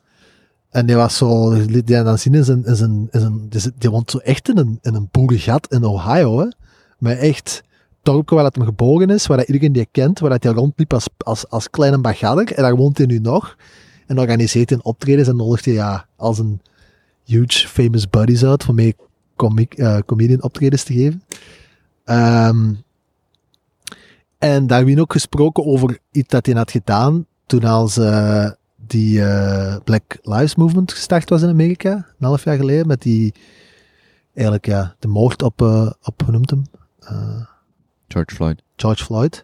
En 0.70 0.86
die 0.86 0.96
was 0.96 1.16
zo, 1.16 1.54
die 1.66 1.82
dan 1.82 2.18
zien 2.18 2.34
in 2.34 2.44
in 2.46 2.64
in 2.64 2.76
zijn 2.76 3.48
die, 3.78 3.90
woont 3.90 4.10
zo 4.10 4.18
echt 4.18 4.48
in 4.48 4.58
een, 4.58 4.78
in 4.82 4.94
een 4.94 5.08
boerengat 5.10 5.72
in 5.72 5.84
Ohio, 5.84 6.38
hè. 6.38 6.46
Met 6.98 7.18
echt 7.18 7.62
dorpje 8.02 8.34
waar 8.34 8.44
dat 8.44 8.54
hem 8.54 8.64
geboren 8.64 9.10
is, 9.10 9.26
waar 9.26 9.36
dat 9.36 9.46
iedereen 9.46 9.72
die 9.72 9.88
kent, 9.90 10.18
waar 10.18 10.30
dat 10.30 10.42
hij 10.42 10.52
rondliep 10.52 10.92
als, 10.92 11.08
als, 11.18 11.48
als 11.48 11.70
kleine 11.70 11.98
bagadder. 11.98 12.52
En 12.52 12.62
daar 12.62 12.76
woont 12.76 12.98
hij 12.98 13.06
nu 13.06 13.18
nog. 13.18 13.56
En 14.06 14.18
organiseert 14.18 14.70
hij 14.70 14.78
optredens 14.82 15.28
en 15.28 15.36
nodigt 15.36 15.64
hij 15.64 15.74
ja, 15.74 16.06
als 16.16 16.38
een 16.38 16.60
huge 17.24 17.68
famous 17.68 18.10
buddies 18.10 18.44
uit 18.44 18.64
voor 18.64 18.74
mee 18.74 18.96
comic, 19.36 19.74
eh, 19.74 19.98
comedian 20.06 20.42
optredens 20.42 20.82
te 20.82 20.92
geven. 20.92 21.22
Ehm, 22.04 22.72
en 24.38 24.66
daar 24.66 24.84
werd 24.84 25.00
ook 25.00 25.12
gesproken 25.12 25.64
over 25.64 25.98
iets 26.10 26.28
dat 26.28 26.46
hij 26.46 26.54
had 26.54 26.70
gedaan 26.70 27.26
toen 27.46 27.64
als 27.64 27.96
eh, 27.96 28.50
die 28.90 29.24
eh, 29.24 29.76
Black 29.84 30.18
Lives 30.22 30.54
Movement 30.54 30.92
gestart 30.92 31.28
was 31.28 31.42
in 31.42 31.48
Amerika, 31.48 31.90
een 31.92 32.26
half 32.26 32.44
jaar 32.44 32.56
geleden, 32.56 32.86
met 32.86 33.02
die, 33.02 33.34
eigenlijk 34.34 34.66
ja, 34.66 34.94
de 34.98 35.08
moord 35.08 35.42
op, 35.42 35.62
eh, 35.62 35.90
op 36.02 36.22
hoe 36.22 36.32
noemt 36.32 36.50
hem? 36.50 36.64
Eh, 37.00 37.42
George 38.08 38.34
Floyd. 38.34 38.62
George 38.76 39.04
Floyd. 39.04 39.42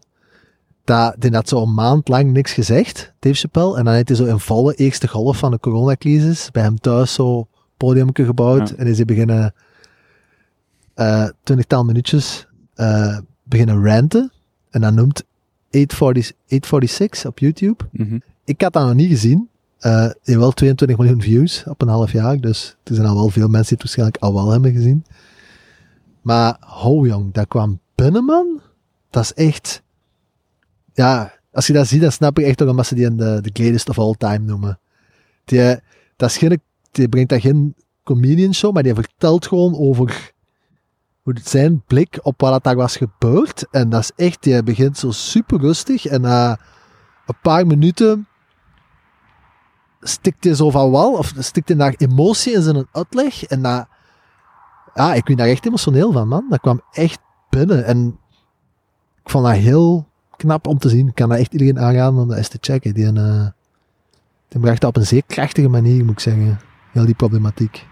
Dat, 0.85 1.15
die 1.19 1.31
had 1.31 1.49
zo 1.49 1.63
een 1.63 1.75
maand 1.75 2.09
lang 2.09 2.33
niks 2.33 2.53
gezegd, 2.53 3.13
Dave 3.19 3.35
Chappelle. 3.35 3.77
En 3.77 3.85
dan 3.85 3.95
heeft 3.95 4.09
hij 4.09 4.17
zo 4.17 4.25
in 4.25 4.39
volle 4.39 4.75
eerste 4.75 5.09
golf 5.09 5.39
van 5.39 5.51
de 5.51 5.59
coronacrisis 5.59 6.51
bij 6.51 6.63
hem 6.63 6.79
thuis 6.79 7.15
zo 7.15 7.49
podiumke 7.77 8.25
gebouwd. 8.25 8.69
Ja. 8.69 8.77
En 8.77 8.87
is 8.87 8.97
hij 8.97 9.05
beginnen 9.05 9.55
twintigtal 11.43 11.85
minuutjes 11.85 12.47
beginnen 13.43 13.85
ranten. 13.85 14.33
En 14.71 14.81
dat 14.81 14.95
noemt 14.95 15.25
840, 15.71 16.33
846 16.49 17.27
op 17.27 17.39
YouTube. 17.39 17.85
Mhm. 17.91 18.19
Ik 18.47 18.61
had 18.61 18.73
dat 18.73 18.87
nog 18.87 18.95
niet 18.95 19.09
gezien. 19.09 19.49
Eh 19.79 19.93
hij 19.93 20.15
heeft 20.23 20.39
wel 20.39 20.51
22 20.51 20.99
miljoen 20.99 21.23
views 21.23 21.65
op 21.67 21.83
een 21.83 21.89
half 21.89 22.13
jaar. 22.13 22.41
Dus 22.41 22.77
er 22.85 22.95
zijn 22.95 23.07
al 23.07 23.15
wel 23.15 23.29
veel 23.29 23.49
mensen 23.49 23.77
die 23.77 23.79
het 23.79 23.97
waarschijnlijk 23.97 24.23
al 24.23 24.35
wel 24.35 24.51
hebben 24.51 24.73
gezien. 24.73 25.05
Maar 26.23 26.57
ho 26.61 27.07
jong, 27.07 27.33
dat 27.33 27.49
kwam 27.49 27.81
binnen 27.95 28.25
man. 28.25 28.61
Dat 29.11 29.23
is 29.23 29.33
echt... 29.33 29.83
Ja, 30.93 31.33
als 31.53 31.67
je 31.67 31.73
dat 31.73 31.87
ziet, 31.87 32.01
dan 32.01 32.13
snap 32.13 32.39
ik 32.39 32.45
echt 32.45 32.61
omdat 32.61 32.87
ze 32.87 32.95
die 32.95 33.05
in 33.05 33.17
de, 33.17 33.39
de 33.43 33.51
greatest 33.53 33.89
of 33.89 33.99
all 33.99 34.15
time 34.19 34.39
noemen. 34.39 34.79
Die, 35.45 35.81
dat 36.17 36.31
is 36.31 36.37
geen, 36.37 36.61
die 36.91 37.09
brengt 37.09 37.29
daar 37.29 37.41
geen 37.41 37.75
comedian 38.03 38.55
show, 38.55 38.75
maar 38.75 38.83
die 38.83 38.95
vertelt 38.95 39.47
gewoon 39.47 39.79
over 39.79 40.33
hoe 41.23 41.33
het 41.33 41.49
zijn 41.49 41.83
blik 41.87 42.19
op 42.23 42.41
wat 42.41 42.53
dat 42.53 42.65
daar 42.65 42.77
was 42.77 42.97
gebeurd. 42.97 43.67
En 43.71 43.89
dat 43.89 44.01
is 44.01 44.13
echt, 44.27 44.43
die 44.43 44.63
begint 44.63 44.99
zo 44.99 45.11
super 45.11 45.61
rustig 45.61 46.07
en 46.07 46.21
na 46.21 46.61
een 47.27 47.39
paar 47.43 47.67
minuten 47.67 48.27
stikt 50.09 50.57
zo 50.57 50.71
van 50.71 50.91
wal, 50.91 51.13
of 51.13 51.33
stikt 51.39 51.69
hij 51.69 51.77
daar 51.77 51.95
emotie 51.97 52.55
in 52.55 52.63
zijn 52.63 52.87
uitleg. 52.93 53.45
En 53.45 53.63
dat, 53.63 53.87
ja, 54.95 55.15
ik 55.15 55.25
ben 55.25 55.37
daar 55.37 55.47
echt 55.49 55.67
emotioneel 55.67 56.13
van, 56.13 56.29
man. 56.29 56.47
Dat 56.49 56.61
kwam 56.61 56.81
echt 56.93 57.19
binnen. 57.51 57.85
En 57.85 58.19
ik 59.25 59.31
vond 59.31 59.45
dat 59.45 59.55
heel 59.55 60.07
knap 60.37 60.67
om 60.67 60.79
te 60.79 60.89
zien. 60.89 61.09
Ik 61.09 61.15
kan 61.15 61.29
dat 61.29 61.39
echt 61.39 61.53
iedereen 61.53 61.79
aanraden 61.79 62.21
om 62.21 62.29
dat 62.29 62.37
eens 62.37 62.49
te 62.49 62.59
checken. 62.61 62.95
Die, 62.95 63.13
uh, 63.13 63.47
die 64.49 64.61
bracht 64.61 64.81
dat 64.81 64.91
op 64.91 64.97
een 64.97 65.07
zeer 65.07 65.23
krachtige 65.27 65.69
manier, 65.69 66.05
moet 66.05 66.13
ik 66.13 66.21
zeggen. 66.21 66.59
Heel 66.93 67.05
die 67.05 67.15
problematiek. 67.15 67.87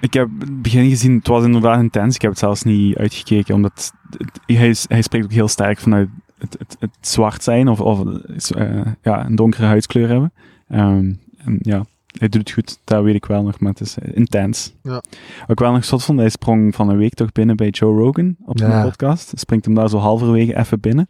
Ik 0.00 0.12
heb 0.12 0.28
het 0.38 0.62
begin 0.62 0.88
gezien, 0.88 1.14
het 1.16 1.26
was 1.26 1.44
inderdaad 1.44 1.78
intens. 1.80 2.14
Ik 2.14 2.22
heb 2.22 2.30
het 2.30 2.40
zelfs 2.40 2.62
niet 2.62 2.96
uitgekeken, 2.96 3.54
omdat 3.54 3.92
het- 4.10 4.40
hij, 4.58 4.74
hij 4.88 5.02
spreekt 5.02 5.24
ook 5.24 5.32
heel 5.32 5.48
sterk 5.48 5.78
vanuit 5.78 6.08
het, 6.38 6.56
het, 6.58 6.76
het 6.78 6.96
zwart 7.00 7.42
zijn 7.42 7.68
of, 7.68 7.80
of 7.80 8.00
eh, 8.50 8.80
ja, 9.02 9.26
een 9.26 9.34
donkere 9.34 9.66
huidskleur 9.66 10.08
hebben. 10.08 10.32
Ehm, 10.68 11.14
en 11.44 11.56
ja, 11.60 11.84
hij 12.18 12.28
doet 12.28 12.40
het 12.40 12.50
goed, 12.50 12.78
dat 12.84 13.02
weet 13.04 13.14
ik 13.14 13.24
wel 13.26 13.42
nog, 13.42 13.60
maar 13.60 13.70
het 13.70 13.80
is 13.80 13.98
eh, 13.98 14.16
intens. 14.16 14.72
Ja. 14.82 14.92
Wat 15.40 15.48
ik 15.50 15.58
wel 15.58 15.72
nog 15.72 15.84
zot 15.84 16.04
vond, 16.04 16.18
hij 16.18 16.28
sprong 16.28 16.74
van 16.74 16.88
een 16.88 16.96
week 16.96 17.14
toch 17.14 17.32
binnen 17.32 17.56
bij 17.56 17.68
Joe 17.68 17.98
Rogan 18.00 18.36
op 18.44 18.58
zijn 18.58 18.70
Ja. 18.70 18.82
podcast. 18.82 19.32
Springt 19.34 19.64
hem 19.64 19.74
daar 19.74 19.88
zo 19.88 19.98
halverwege 19.98 20.56
even 20.58 20.80
binnen. 20.80 21.06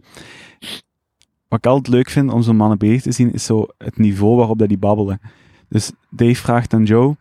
Wat 1.49 1.59
ik 1.59 1.67
altijd 1.67 1.95
leuk 1.95 2.11
vind 2.11 2.33
om 2.33 2.43
zo'n 2.43 2.57
mannen 2.57 2.79
bezig 2.79 3.03
te 3.03 3.13
zien, 3.13 3.33
is 3.33 3.45
zo 3.45 3.67
het 3.79 3.99
niveau 3.99 4.37
waarop 4.37 4.59
dat 4.59 4.69
die 4.69 4.79
babbelen. 4.79 5.21
Dus 5.69 5.91
Dave 6.11 6.35
vraagt 6.35 6.75
aan 6.75 6.85
Joe, 6.85 7.17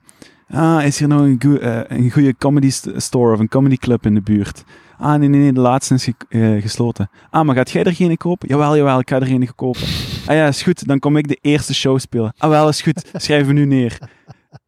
ah, 0.50 0.86
is 0.86 1.00
hier 1.00 1.08
nog 1.08 1.22
een, 1.22 1.36
goe- 1.42 1.60
eh, 1.60 1.98
een 1.98 2.12
goede 2.12 2.36
comedy 2.38 2.70
st- 2.70 2.90
store 2.96 3.34
of 3.34 3.40
een 3.40 3.48
comedy 3.48 3.76
club 3.76 4.06
in 4.06 4.14
de 4.14 4.22
buurt? 4.22 4.64
Ah, 4.98 5.20
nee, 5.20 5.30
nee, 5.30 5.40
nee, 5.40 5.54
de 5.54 5.60
laatste 5.60 5.94
is 5.94 6.04
ge- 6.04 6.14
eh, 6.30 6.62
gesloten. 6.62 7.10
Ah, 7.30 7.46
maar 7.46 7.56
gaat 7.56 7.72
jij 7.72 7.84
er 7.84 7.94
geen 7.96 8.18
kopen? 8.18 8.48
Jawel, 8.48 8.76
jawel, 8.78 9.00
ik 9.00 9.10
ga 9.10 9.20
er 9.20 9.26
geen 9.28 9.56
kopen. 9.56 9.82
Ah 10.26 10.35
ja, 10.35 10.48
is 10.48 10.61
goed, 10.61 10.88
dan 10.88 10.99
kom 10.99 11.18
ik 11.18 11.27
de 11.27 11.38
eerste 11.41 11.73
show 11.73 11.99
spelen. 11.99 12.34
Ah 12.38 12.49
wel, 12.49 12.68
is 12.68 12.81
goed, 12.81 13.11
schrijven 13.14 13.48
we 13.48 13.53
nu 13.53 13.65
neer. 13.65 13.99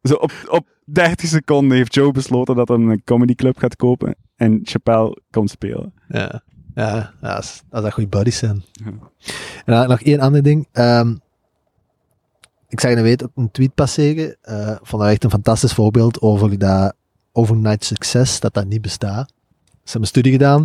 Zo 0.02 0.14
op, 0.14 0.32
op 0.48 0.66
30 0.84 1.28
seconden 1.28 1.76
heeft 1.76 1.94
Joe 1.94 2.12
besloten 2.12 2.56
dat 2.56 2.68
hij 2.68 2.76
een 2.76 3.02
comedy 3.04 3.34
club 3.34 3.58
gaat 3.58 3.76
kopen. 3.76 4.14
en 4.36 4.60
Chappelle 4.62 5.18
komt 5.30 5.50
spelen. 5.50 5.92
Ja, 6.08 6.42
ja, 6.74 7.12
ja 7.20 7.34
als, 7.34 7.62
als 7.70 7.82
dat 7.82 7.92
goede 7.92 8.08
buddies 8.08 8.38
zijn. 8.38 8.62
Ja. 8.72 8.92
En 9.64 9.74
dan 9.74 9.88
nog 9.88 10.00
één 10.00 10.20
ander 10.20 10.42
ding. 10.42 10.68
Ehm, 10.72 11.14
ik 12.68 12.80
zag 12.80 12.90
in 12.90 12.96
de 12.96 13.02
week 13.02 13.22
ook 13.22 13.30
een 13.34 13.50
tweet 13.50 13.74
passeren. 13.74 14.36
eh 14.42 14.76
vond 14.82 15.02
dat 15.02 15.10
echt 15.10 15.24
een 15.24 15.30
fantastisch 15.30 15.72
voorbeeld 15.72 16.20
over 16.20 16.58
dat 16.58 16.94
overnight 17.32 17.84
succes, 17.84 18.40
dat 18.40 18.54
dat 18.54 18.66
niet 18.66 18.82
bestaat. 18.82 19.32
Ze 19.64 19.90
hebben 19.90 20.00
een 20.00 20.06
studie 20.06 20.32
gedaan. 20.32 20.64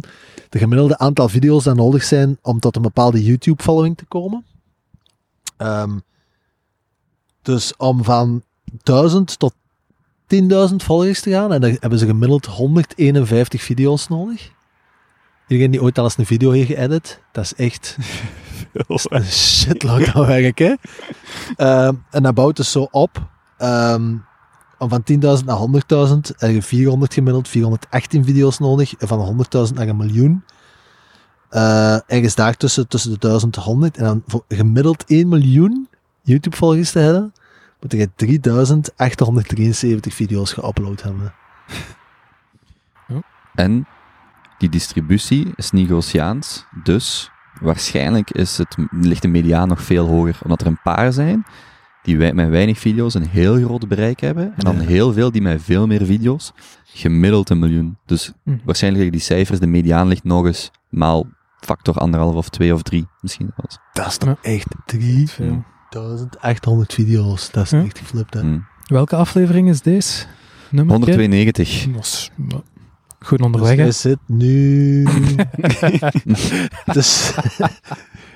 De 0.49 0.57
gemiddelde 0.57 0.97
aantal 0.97 1.29
video's 1.29 1.63
dat 1.63 1.75
nodig 1.75 2.03
zijn 2.03 2.37
om 2.41 2.59
tot 2.59 2.75
een 2.75 2.81
bepaalde 2.81 3.23
YouTube-following 3.23 3.97
te 3.97 4.05
komen. 4.05 4.45
Ehm, 5.59 5.97
dus 7.41 7.75
om 7.77 8.03
van 8.03 8.43
1000 8.83 9.39
tot 9.39 9.53
10.000 10.27 10.83
followers 10.83 11.21
te 11.21 11.29
gaan, 11.29 11.53
en 11.53 11.61
dan 11.61 11.77
hebben 11.79 11.99
ze 11.99 12.05
gemiddeld 12.05 12.45
151 12.45 13.61
video's 13.61 14.07
nodig. 14.07 14.51
Iedereen 15.47 15.71
die 15.71 15.81
ooit 15.81 15.97
al 15.97 16.03
eens 16.03 16.17
een 16.17 16.25
video 16.25 16.51
heeft 16.51 16.67
geëdit, 16.67 17.21
dat 17.31 17.43
is 17.43 17.55
echt 17.55 17.97
een 19.03 19.23
shitload 19.23 20.13
aan 20.13 20.25
werk, 20.25 20.57
hè. 20.57 20.73
Ehm, 21.55 21.93
en 22.09 22.23
dat 22.23 22.33
bouwt 22.33 22.55
dus 22.55 22.71
zo 22.71 22.87
op. 22.91 23.27
Om 24.77 24.89
van 24.89 25.03
10.000 25.03 25.45
naar 25.45 25.57
100.000 25.57 26.35
heb 26.37 26.51
je 26.51 26.61
400 26.61 27.13
gemiddeld, 27.13 27.47
418 27.47 28.25
video's 28.25 28.59
nodig. 28.59 28.95
En 28.95 29.07
van 29.07 29.45
100.000 29.67 29.73
naar 29.73 29.87
een 29.87 29.97
miljoen. 29.97 30.43
Eh 31.49 31.93
ergens 32.11 32.35
daar 32.35 32.57
tussen, 32.57 32.87
tussen 32.87 33.11
de 33.11 33.17
1000 33.17 33.55
en 33.55 33.61
100. 33.61 33.97
En 33.97 34.03
dan 34.03 34.23
voor 34.27 34.43
gemiddeld 34.47 35.03
1 35.07 35.27
miljoen 35.27 35.87
YouTube-volgers 36.21 36.91
te 36.91 36.99
hebben, 36.99 37.33
moet 37.81 37.91
je 37.91 38.09
3873 38.15 40.13
video's 40.13 40.53
geüpload 40.53 41.01
hebben. 41.03 41.33
En 43.55 43.87
die 44.57 44.69
distributie 44.69 45.51
is 45.55 45.71
Nigosiaans, 45.71 46.65
dus 46.83 47.31
waarschijnlijk 47.61 48.31
is 48.31 48.57
het, 48.57 48.75
ligt 48.91 49.21
de 49.21 49.27
mediaan 49.27 49.67
nog 49.67 49.81
veel 49.81 50.07
hoger, 50.07 50.37
omdat 50.43 50.61
er 50.61 50.67
een 50.67 50.81
paar 50.83 51.13
zijn 51.13 51.45
die 52.03 52.17
wij, 52.17 52.33
met 52.33 52.49
weinig 52.49 52.79
video's 52.79 53.13
een 53.13 53.27
heel 53.27 53.55
groot 53.55 53.87
bereik 53.87 54.19
hebben, 54.19 54.43
en 54.43 54.63
dan 54.65 54.75
Ja. 54.75 54.81
heel 54.81 55.13
veel 55.13 55.31
die 55.31 55.41
met 55.41 55.61
veel 55.63 55.87
meer 55.87 56.05
video's, 56.05 56.51
gemiddeld 56.85 57.49
een 57.49 57.59
miljoen. 57.59 57.97
Dus 58.05 58.31
Hm. 58.43 58.57
waarschijnlijk 58.63 59.03
liggen 59.03 59.11
die 59.11 59.35
cijfers, 59.37 59.59
de 59.59 59.67
mediaan 59.67 60.07
ligt 60.07 60.23
nog 60.23 60.45
eens 60.45 60.71
maal 60.89 61.27
factor 61.59 61.95
anderhalf 61.95 62.35
of 62.35 62.49
twee 62.49 62.73
of 62.73 62.81
drie, 62.81 63.07
misschien 63.21 63.51
zelfs. 63.57 63.77
Dat 63.93 64.07
is 64.07 64.17
toch 64.17 64.35
echt 64.41 64.67
3800 64.85 66.93
video's. 66.93 67.51
Dat 67.51 67.63
is 67.63 67.69
Ja. 67.69 67.83
echt 67.83 67.97
geflipt, 67.97 68.33
hè. 68.33 68.39
Hm. 68.41 68.59
Welke 68.85 69.15
aflevering 69.15 69.69
is 69.69 69.81
deze? 69.81 70.25
Nummer 70.69 70.93
192. 70.95 71.87
Dat 71.93 72.03
is 72.03 72.31
ja, 72.49 72.61
goed 73.19 73.41
onderweg? 73.41 73.75
Dus 73.75 74.01
zit 74.01 74.19
nu... 74.25 75.07
dus... 76.93 77.33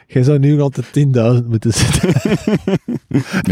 Jij 0.07 0.23
zou 0.23 0.39
nu 0.39 0.55
de 0.75 0.83
10.000 1.41 1.47
moeten 1.47 1.73
zitten. 1.73 2.13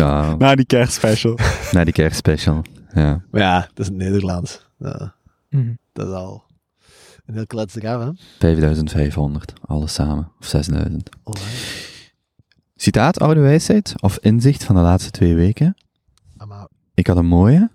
Ja, 0.02 0.36
Na 0.36 0.56
die 0.56 0.66
kerstspecial. 0.66 1.38
na 1.72 1.84
die 1.84 1.94
kerstspecial. 1.94 2.62
Ja. 2.94 3.22
Maar 3.32 3.42
ja, 3.42 3.60
dat 3.60 3.80
is 3.80 3.86
het 3.86 3.96
Nederlands. 3.96 4.68
Ja, 4.78 5.14
Mhm. 5.50 5.74
dat 5.94 6.08
is 6.08 6.14
al 6.14 6.44
een 7.32 7.38
heel 7.38 7.48
klets 7.48 7.76
eraf, 7.76 8.04
hè. 8.04 8.12
5500, 8.40 9.54
alles 9.66 9.94
samen. 9.94 10.32
Of 10.40 10.46
6000. 10.46 11.10
Alright. 11.24 11.90
Citaat, 12.76 13.20
oude 13.20 13.40
wijsheid 13.40 13.94
of 14.00 14.18
inzicht 14.18 14.64
van 14.64 14.76
de 14.76 14.82
laatste 14.82 15.12
twee 15.12 15.36
weken. 15.36 15.76
Ik 16.94 17.08
had 17.08 17.18
een 17.18 17.26
mooie. 17.26 17.70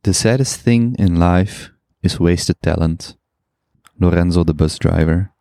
The 0.00 0.12
saddest 0.12 0.62
thing 0.62 0.96
in 0.96 1.24
life 1.24 1.70
is 2.00 2.16
wasted 2.16 2.56
talent. 2.60 3.18
Lorenzo 3.96 4.44
de 4.44 4.54
busdriver. 4.54 5.32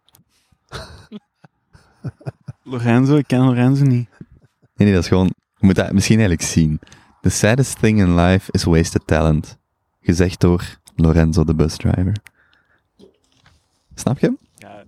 Lorenzo, 2.63 3.15
ik 3.15 3.27
ken 3.27 3.39
Lorenzo 3.39 3.84
niet. 3.84 4.09
Nee, 4.19 4.88
nee, 4.88 4.93
dat 4.93 5.03
is 5.03 5.07
gewoon... 5.07 5.34
Je 5.57 5.65
moet 5.65 5.75
dat 5.75 5.91
misschien 5.91 6.19
eigenlijk 6.19 6.49
zien. 6.49 6.79
The 7.21 7.29
saddest 7.29 7.79
thing 7.79 7.99
in 7.99 8.15
life 8.15 8.51
is 8.51 8.63
wasted 8.63 9.07
talent. 9.07 9.57
Gezegd 10.01 10.39
door 10.39 10.79
Lorenzo 10.95 11.43
de 11.43 11.55
busdriver. 11.55 12.13
Snap 13.99 14.19
je 14.19 14.25
hem? 14.25 14.37
Ja, 14.55 14.83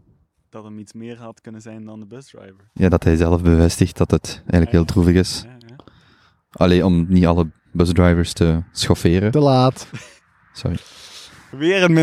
dat 0.49 0.64
hem 0.64 0.77
iets 0.80 0.94
meer 0.94 1.18
had 1.18 1.41
kunnen 1.41 1.61
zijn 1.61 1.86
dan 1.86 1.99
de 1.99 2.06
busdriver. 2.06 2.69
Ja, 2.73 2.90
dat 2.90 3.03
hij 3.03 3.15
zelf 3.15 3.41
bevestigt 3.41 3.98
dat 3.98 4.11
het 4.11 4.36
eigenlijk 4.36 4.72
heel 4.72 4.86
droevig 4.86 5.15
is. 5.15 5.44
Ja, 5.45 5.68
ja. 5.68 5.76
Allee, 6.52 6.86
om 6.86 7.06
niet 7.07 7.26
alle 7.26 7.52
busdrivers 7.72 8.34
te 8.34 8.64
schofferen. 8.72 9.31
te 9.31 9.40
laat. 9.40 9.88
Sorry. 10.53 10.77
Weer 11.52 11.84
een 11.84 11.94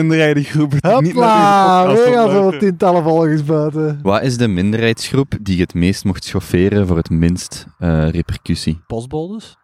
niet 1.02 1.12
Hopla, 1.12 1.86
weer 1.92 2.18
al 2.18 2.30
zo'n 2.30 2.58
tientallen 2.58 3.02
volgers 3.02 3.44
buiten. 3.44 3.98
Wat 4.02 4.22
is 4.22 4.36
de 4.36 4.48
minderheidsgroep 4.48 5.34
die 5.40 5.60
het 5.60 5.74
meest 5.74 6.04
mocht 6.04 6.24
schofferen 6.24 6.86
voor 6.86 6.96
het 6.96 7.10
minst 7.10 7.66
eh, 7.78 8.08
repercussie? 8.08 8.80
Postbodes? 8.86 9.56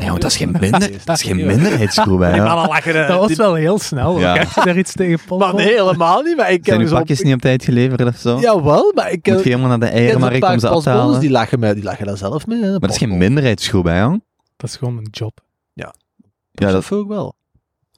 Nee, 0.00 0.08
want 0.08 0.20
dat 0.20 0.30
is 0.30 0.36
geen, 0.36 0.56
minder, 0.60 0.90
dat 1.04 1.16
is 1.16 1.22
geen 1.22 1.46
minderheidsgroep, 1.46 2.20
hè. 2.20 2.34
ja. 2.34 2.66
lachen. 2.66 3.08
Dat 3.08 3.18
was 3.28 3.36
wel 3.36 3.54
heel 3.54 3.78
snel. 3.78 4.18
Ja. 4.18 4.34
Ja. 4.34 4.40
Heb 4.40 4.48
je 4.54 4.60
daar 4.64 4.78
iets 4.78 4.92
tegen 4.92 5.18
Paul? 5.26 5.40
Maar 5.40 5.54
nee, 5.54 5.66
helemaal 5.66 6.22
niet. 6.22 6.36
Maar 6.36 6.52
ik 6.52 6.64
Zijn 6.64 6.78
ken 6.78 6.88
uw 6.88 6.94
pakjes 6.94 7.22
niet 7.22 7.34
op 7.34 7.40
tijd 7.40 7.64
geleverd 7.64 8.04
of 8.04 8.16
zo? 8.16 8.38
Jawel, 8.38 8.92
maar 8.94 9.10
ik 9.10 9.22
ken... 9.22 9.34
Moet 9.34 9.42
je 9.42 9.48
helemaal 9.48 9.68
naar 9.78 9.90
de 9.90 9.96
eiermarkt 9.96 10.44
om 10.44 10.58
ze 10.58 10.68
af 10.68 10.82
te 10.82 10.90
halen? 10.90 11.20
Die 11.20 11.30
lachen, 11.30 11.60
mij, 11.60 11.74
die 11.74 11.82
lachen 11.82 12.06
daar 12.06 12.16
zelf 12.16 12.46
mee. 12.46 12.62
Hè, 12.62 12.70
Maar 12.70 12.80
dat 12.80 12.90
is 12.90 12.98
geen 12.98 13.18
minderheidsgroep, 13.18 13.84
hè, 13.84 14.00
jong? 14.00 14.22
Dat 14.56 14.70
is 14.70 14.76
gewoon 14.76 14.96
een 14.96 15.08
job. 15.10 15.40
Ja, 15.72 15.92
dat 16.52 16.72
dat, 16.72 16.84
voel 16.84 17.02
ik 17.02 17.08
wel. 17.08 17.34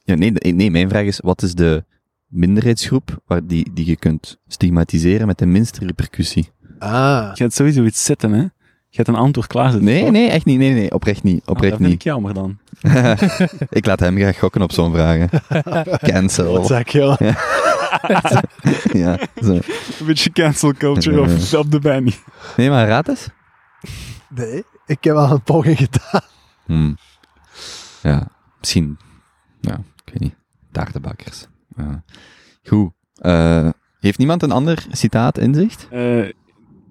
ja 0.04 0.14
nee, 0.14 0.30
nee, 0.30 0.70
mijn 0.70 0.88
vraag 0.88 1.04
is, 1.04 1.20
wat 1.22 1.42
is 1.42 1.54
de 1.54 1.84
minderheidsgroep 2.26 3.22
waar 3.26 3.46
die, 3.46 3.70
die 3.72 3.86
je 3.86 3.96
kunt 3.96 4.38
stigmatiseren 4.46 5.26
met 5.26 5.38
de 5.38 5.46
minste 5.46 5.86
repercussie? 5.86 6.50
Ah. 6.78 7.30
Je 7.34 7.42
hebt 7.42 7.54
sowieso 7.54 7.84
iets 7.84 8.04
zitten, 8.04 8.32
hè? 8.32 8.44
Je 8.92 8.98
hebt 8.98 9.08
een 9.08 9.14
antwoord 9.14 9.46
klaar 9.46 9.70
zitten. 9.70 9.84
Nee, 9.84 10.00
toch? 10.00 10.10
nee, 10.10 10.28
echt 10.28 10.44
niet. 10.44 10.58
Nee, 10.58 10.72
nee, 10.72 10.92
oprecht 10.92 11.22
niet. 11.22 11.42
Ah, 11.44 11.48
Oprecht 11.50 11.70
dat 11.70 11.78
vind 11.78 11.90
niet. 11.90 11.98
ik 11.98 12.02
jammer 12.02 12.34
dan. 12.34 12.58
ik 13.78 13.86
laat 13.86 14.00
hem 14.00 14.16
graag 14.16 14.38
gokken 14.38 14.62
op 14.62 14.72
zo'n 14.72 14.92
vragen. 14.92 15.28
Cancel. 16.12 16.52
Wat 16.52 16.66
zeg 16.66 16.88
je? 16.88 17.00
ja, 19.02 19.18
zo. 19.42 19.52
Een 19.52 20.06
beetje 20.06 20.32
cancel 20.32 20.72
culture 20.72 21.20
op, 21.20 21.64
op 21.64 21.70
de. 21.70 22.12
Nee, 22.56 22.70
maar 22.70 22.86
raad 22.86 23.08
eens. 23.08 23.28
Nee, 24.28 24.64
ik 24.86 25.04
heb 25.04 25.14
al 25.14 25.30
een 25.30 25.42
poging 25.42 25.76
gedaan. 25.76 26.20
Hmm. 26.64 26.96
Ja, 28.02 28.28
misschien. 28.60 28.98
Ja, 29.60 29.74
ik 30.04 30.12
weet 30.12 30.20
niet. 30.20 30.34
Taartenbakkers. 30.72 31.46
Ja. 31.76 32.02
Goed. 32.64 32.90
Eh, 33.14 33.68
heeft 34.00 34.18
niemand 34.18 34.42
een 34.42 34.52
ander 34.52 34.86
citaat 34.90 35.38
inzicht? 35.38 35.86
Eh, 35.90 36.28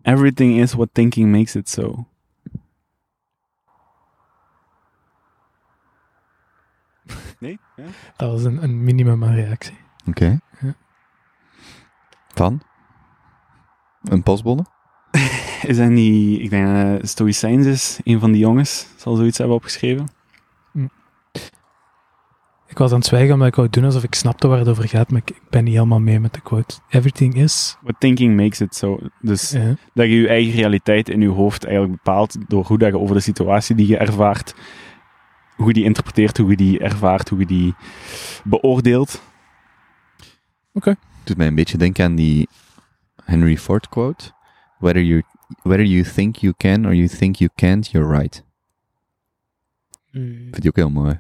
everything 0.03 0.59
is 0.59 0.73
what 0.73 0.89
thinking 0.93 1.31
makes 1.31 1.55
it 1.55 1.69
so. 1.69 2.05
Nee? 7.39 7.59
Ja? 7.75 7.85
Dat 8.17 8.31
was 8.31 8.43
een, 8.43 8.63
een 8.63 8.83
minimum 8.83 9.23
aan 9.23 9.33
reactie. 9.33 9.77
Oké. 10.07 10.39
Ja. 10.59 10.75
Van? 12.27 12.61
Een 14.03 14.23
postbode? 14.23 14.65
Is 15.67 15.77
dat 15.77 15.89
niet... 15.89 16.41
Ik 16.41 16.49
denk 16.49 16.67
dat 16.67 17.09
Stoïcijns 17.09 17.65
is, 17.65 17.99
een 18.03 18.19
van 18.19 18.31
die 18.31 18.41
jongens, 18.41 18.87
zal 18.95 19.15
zoiets 19.15 19.37
hebben 19.37 19.55
opgeschreven. 19.55 20.07
Ik 22.71 22.77
was 22.77 22.91
aan 22.91 22.97
het 22.97 23.07
zwijgen 23.07 23.33
omdat 23.33 23.47
ik 23.47 23.55
wou 23.55 23.69
doen 23.69 23.83
alsof 23.83 24.03
ik 24.03 24.15
snapte 24.15 24.47
waar 24.47 24.59
het 24.59 24.67
over 24.67 24.87
gaat, 24.87 25.11
maar 25.11 25.21
ik, 25.25 25.39
ben 25.49 25.63
niet 25.63 25.73
helemaal 25.73 25.99
mee 25.99 26.19
met 26.19 26.33
de 26.33 26.41
quote. 26.41 26.79
Everything 26.89 27.35
is... 27.35 27.77
What 27.81 27.99
thinking 27.99 28.35
makes 28.35 28.61
it 28.61 28.75
so. 28.75 28.99
Dus 29.21 29.51
Ja. 29.51 29.75
dat 29.93 30.05
je 30.05 30.15
je 30.21 30.27
eigen 30.27 30.53
realiteit 30.53 31.09
in 31.09 31.21
je 31.21 31.27
hoofd 31.27 31.63
eigenlijk 31.63 32.03
bepaalt 32.03 32.37
door 32.49 32.65
hoe 32.65 32.77
dat 32.77 32.91
je 32.91 32.99
over 32.99 33.15
de 33.15 33.21
situatie 33.21 33.75
die 33.75 33.87
je 33.87 33.97
ervaart, 33.97 34.55
hoe 35.55 35.67
je 35.67 35.73
die 35.73 35.83
interpreteert, 35.83 36.37
hoe 36.37 36.49
je 36.49 36.55
die 36.55 36.79
ervaart, 36.79 37.29
hoe 37.29 37.39
je 37.39 37.45
die 37.45 37.75
beoordeelt. 38.43 39.21
Doet 41.23 41.37
mij 41.37 41.47
een 41.47 41.55
beetje 41.55 41.77
denken 41.77 42.05
aan 42.05 42.15
die 42.15 42.49
Henry 43.23 43.57
Ford 43.57 43.89
quote. 43.89 44.31
Whether 44.79 45.03
you, 45.03 45.23
whether 45.61 45.85
you 45.85 46.03
think 46.03 46.35
you 46.35 46.53
can 46.57 46.85
or 46.85 46.95
you 46.95 47.07
think 47.07 47.35
you 47.35 47.49
can't, 47.55 47.89
you're 47.91 48.17
right. 48.17 48.43
Vind 50.11 50.63
je 50.63 50.67
ook 50.67 50.75
heel 50.75 50.89
mooi. 50.89 51.19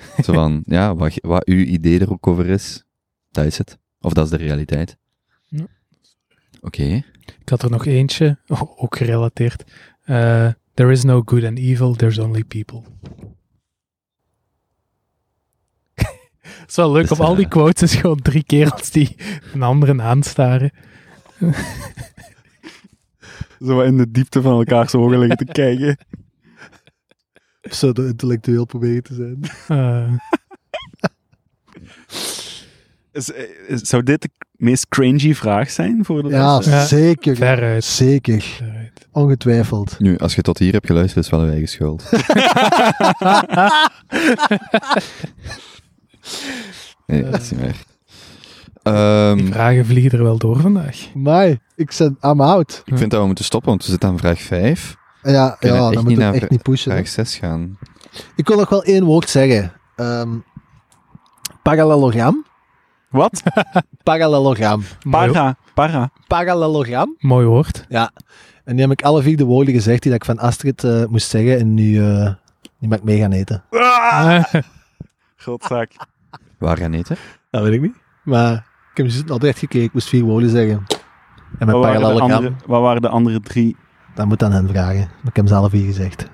Zo 0.24 0.32
van, 0.32 0.62
ja, 0.66 0.94
wat, 0.94 1.18
wat 1.22 1.44
uw 1.46 1.64
idee 1.64 2.00
er 2.00 2.12
ook 2.12 2.26
over 2.26 2.46
is, 2.46 2.84
dat 3.30 3.44
is 3.44 3.58
het. 3.58 3.78
Of 4.00 4.12
dat 4.12 4.24
is 4.24 4.30
de 4.30 4.36
realiteit. 4.36 4.96
Ja. 5.44 5.66
Oké. 6.60 7.02
Ik 7.40 7.48
had 7.48 7.62
er 7.62 7.70
nog 7.70 7.86
eentje, 7.86 8.38
ook 8.82 8.96
gerelateerd. 8.96 9.64
Eh, 10.04 10.48
there 10.74 10.90
is 10.90 11.04
no 11.04 11.22
good 11.24 11.44
and 11.44 11.58
evil, 11.58 11.94
there's 11.94 12.18
only 12.18 12.44
people. 12.44 12.82
Het 16.40 16.68
is 16.68 16.76
wel 16.76 16.92
leuk, 16.92 17.08
Dus, 17.08 17.18
op 17.18 17.24
al 17.24 17.34
die 17.34 17.44
eh, 17.44 17.50
quotes 17.50 17.82
is 17.82 18.00
gewoon 18.00 18.22
drie 18.22 18.44
kerels 18.44 18.90
die 18.90 19.16
een 19.52 19.62
anderen 19.62 20.02
aanstaren. 20.02 20.72
Zo 23.60 23.80
in 23.80 23.96
de 23.96 24.10
diepte 24.10 24.42
van 24.42 24.52
elkaars 24.52 24.94
ogen 24.94 25.18
liggen 25.18 25.36
te 25.46 25.52
kijken. 25.52 25.96
Pseudo-intellectueel 27.60 28.64
proberen 28.64 29.02
te 29.02 29.14
zijn. 29.14 29.38
Eh, 29.68 30.12
Is- 33.12 33.32
eh, 33.32 33.44
is- 33.68 33.80
zou 33.80 34.02
dit 34.02 34.22
de 34.22 34.28
meest 34.56 34.88
cringy 34.88 35.34
vraag 35.34 35.70
zijn 35.70 36.04
voor 36.04 36.22
de 36.22 36.28
Ja, 36.28 36.60
zeker. 36.86 37.36
veruit. 37.36 37.84
Zeker. 37.84 38.40
Veruit. 38.40 39.08
Ongetwijfeld. 39.12 39.98
Nu, 39.98 40.18
als 40.18 40.34
je 40.34 40.42
tot 40.42 40.58
hier 40.58 40.72
hebt 40.72 40.86
geluisterd, 40.86 41.24
is 41.24 41.30
het 41.30 41.40
wel 41.40 41.46
uw 41.48 41.52
eigen 41.52 41.68
schuld. 41.68 42.04
Nee, 47.06 47.22
dat 47.30 47.40
is 47.40 47.50
niet 47.50 47.60
waar. 47.60 47.84
Ehm, 48.82 49.36
Die 49.36 49.52
vragen 49.52 49.86
vliegen 49.86 50.18
er 50.18 50.24
wel 50.24 50.38
door 50.38 50.60
vandaag. 50.60 51.14
Maar 51.14 51.56
ik 51.76 51.90
zit 51.92 52.12
I'm 52.22 52.40
out. 52.40 52.82
ik 52.84 52.98
vind 52.98 53.10
dat 53.10 53.20
we 53.20 53.26
moeten 53.26 53.44
stoppen, 53.44 53.68
want 53.70 53.84
we 53.84 53.90
zitten 53.90 54.08
aan 54.08 54.18
vraag 54.18 54.40
5. 54.40 54.96
Ja, 55.22 55.56
ja 55.60 55.90
dan 55.90 56.04
moet 56.04 56.16
naar 56.16 56.34
echt 56.34 56.50
niet 56.50 56.62
pushen. 56.62 56.92
Vraag 56.92 57.08
6 57.08 57.36
gaan. 57.36 57.78
Ik 58.36 58.48
wil 58.48 58.56
nog 58.56 58.68
wel 58.68 58.82
één 58.84 59.04
woord 59.04 59.28
zeggen. 59.28 59.72
Ehm 59.96 60.28
parallelogram. 61.62 62.44
Wat? 63.10 63.42
Parallelogram. 64.02 64.82
Para, 65.10 65.56
para. 65.74 66.10
Parallelogram. 66.26 67.16
mooi 67.18 67.46
woord. 67.46 67.84
Ja. 67.88 68.10
En 68.64 68.74
nu 68.74 68.80
heb 68.80 68.90
ik 68.90 69.02
alle 69.02 69.22
vier 69.22 69.36
de 69.36 69.44
woorden 69.44 69.74
gezegd 69.74 70.02
die 70.02 70.12
dat 70.12 70.20
ik 70.20 70.26
van 70.26 70.38
Astrid 70.38 70.84
eh, 70.84 71.04
moest 71.04 71.28
zeggen. 71.28 71.58
En 71.58 71.74
nu, 71.74 72.04
eh 72.04 72.32
nu 72.78 72.88
mag 72.88 72.98
ik 72.98 73.04
mee 73.04 73.18
gaan 73.18 73.32
eten. 73.32 73.64
Ah! 73.70 74.44
Godzak. 75.42 75.90
Waar 76.58 76.76
gaan 76.76 76.92
eten? 76.92 77.16
Dat 77.50 77.62
weet 77.62 77.72
ik 77.72 77.80
niet. 77.80 77.96
Maar 78.22 78.52
ik 78.90 78.96
heb 78.96 79.06
dus 79.06 79.28
altijd 79.28 79.58
gekeken. 79.58 79.86
Ik 79.86 79.92
moest 79.92 80.08
vier 80.08 80.24
woorden 80.24 80.50
zeggen. 80.50 80.86
En 81.58 81.66
met 81.66 81.70
Wat 81.70 81.84
waren, 81.84 81.94
de 81.94 82.00
parallelogram, 82.00 82.36
andere, 82.36 82.54
wat 82.66 82.80
waren 82.80 83.02
de 83.02 83.08
andere 83.08 83.40
drie? 83.40 83.76
Dat 84.20 84.28
moet 84.28 84.42
aan 84.42 84.52
hen 84.52 84.68
vragen. 84.68 84.98
Maar 84.98 85.30
ik 85.30 85.36
heb 85.36 85.36
hem 85.36 85.46
zelf 85.46 85.72
hier 85.72 85.84
gezegd. 85.84 86.26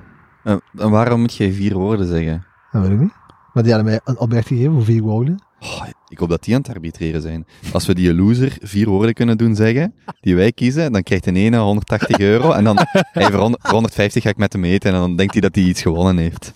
En 0.45 0.61
waarom 0.73 1.21
moet 1.21 1.37
jij 1.37 1.53
vier 1.53 1.75
woorden 1.75 2.07
zeggen? 2.07 2.47
Dat 2.73 2.83
weet 2.83 2.91
ik 2.91 3.01
niet. 3.01 3.13
Maar 3.53 3.63
die 3.63 3.73
hadden 3.73 3.91
mij 3.91 4.01
een 4.05 4.19
opdracht 4.19 4.47
gegeven 4.47 4.73
voor 4.73 4.85
vier 4.85 5.03
woorden. 5.03 5.43
Oh, 5.61 5.83
ik 6.09 6.19
hoop 6.19 6.29
dat 6.29 6.45
die 6.45 6.55
aan 6.55 6.61
het 6.61 6.71
arbitreren 6.71 7.23
zijn. 7.23 7.47
Als 7.73 7.87
we 7.87 7.95
die 7.95 8.15
loser 8.15 8.57
vier 8.61 8.89
woorden 8.89 9.15
kunnen 9.15 9.39
doen 9.39 9.55
zeggen, 9.55 9.95
die 10.21 10.37
wij 10.37 10.53
kiezen, 10.53 10.93
dan 10.93 11.03
krijgt 11.03 11.25
de 11.25 11.33
ene 11.33 11.59
180 11.59 12.19
euro 12.19 12.53
en 12.53 12.65
dan 12.65 12.79
hey, 12.93 13.31
voor 13.31 13.41
100 13.41 13.67
150 13.67 14.23
ga 14.23 14.29
ik 14.29 14.37
met 14.37 14.53
hem 14.53 14.65
eten 14.65 14.93
en 14.93 14.99
dan 14.99 15.17
denkt 15.17 15.33
hij 15.33 15.43
dat 15.43 15.55
hij 15.55 15.65
iets 15.65 15.83
gewonnen 15.83 16.17
heeft. 16.17 16.55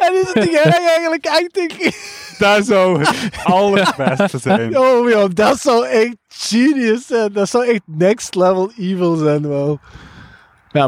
En 0.00 0.14
is 0.22 0.32
het 0.32 0.44
niet 0.44 0.60
erg 0.64 0.78
eigenlijk? 0.96 1.24
Echt, 1.24 2.38
Dat 2.38 2.66
zou 2.66 2.98
het 3.00 3.30
allerbeste 3.44 4.38
zijn. 4.38 4.78
Oh 4.78 5.10
joh, 5.10 5.30
dat 5.34 5.60
zou 5.60 5.86
echt 5.86 6.16
genius 6.28 7.06
zijn. 7.06 7.32
Dat 7.32 7.48
zou 7.48 7.66
echt 7.66 7.82
next 7.84 8.34
level 8.34 8.72
evil 8.78 9.16
zijn, 9.16 9.48
wel. 9.48 9.68
Ja, 9.68 9.78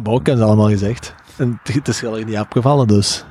maar 0.02 0.12
ook 0.12 0.26
hebben 0.26 0.44
ze 0.44 0.50
allemaal 0.50 0.68
gezegd. 0.68 1.14
En 1.36 1.60
het- 1.62 1.88
is 1.88 2.00
wel 2.00 2.24
niet 2.24 2.38
opgevallen, 2.38 2.86
dus. 2.88 3.24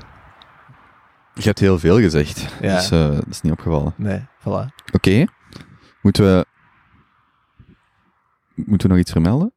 Je 1.34 1.44
hebt 1.44 1.60
heel 1.60 1.80
veel 1.80 2.00
gezegd, 2.00 2.54
Ja. 2.62 2.76
dus 2.76 2.92
eh, 2.92 3.08
dat 3.12 3.28
is 3.30 3.42
niet 3.42 3.52
opgevallen. 3.52 3.94
Nee, 3.98 4.20
voilà. 4.40 4.66
Oké, 4.94 5.26
moeten 6.02 6.24
we... 6.24 6.46
Moeten 8.56 8.88
we 8.88 8.94
nog 8.94 9.02
iets 9.04 9.12
vermelden? 9.12 9.52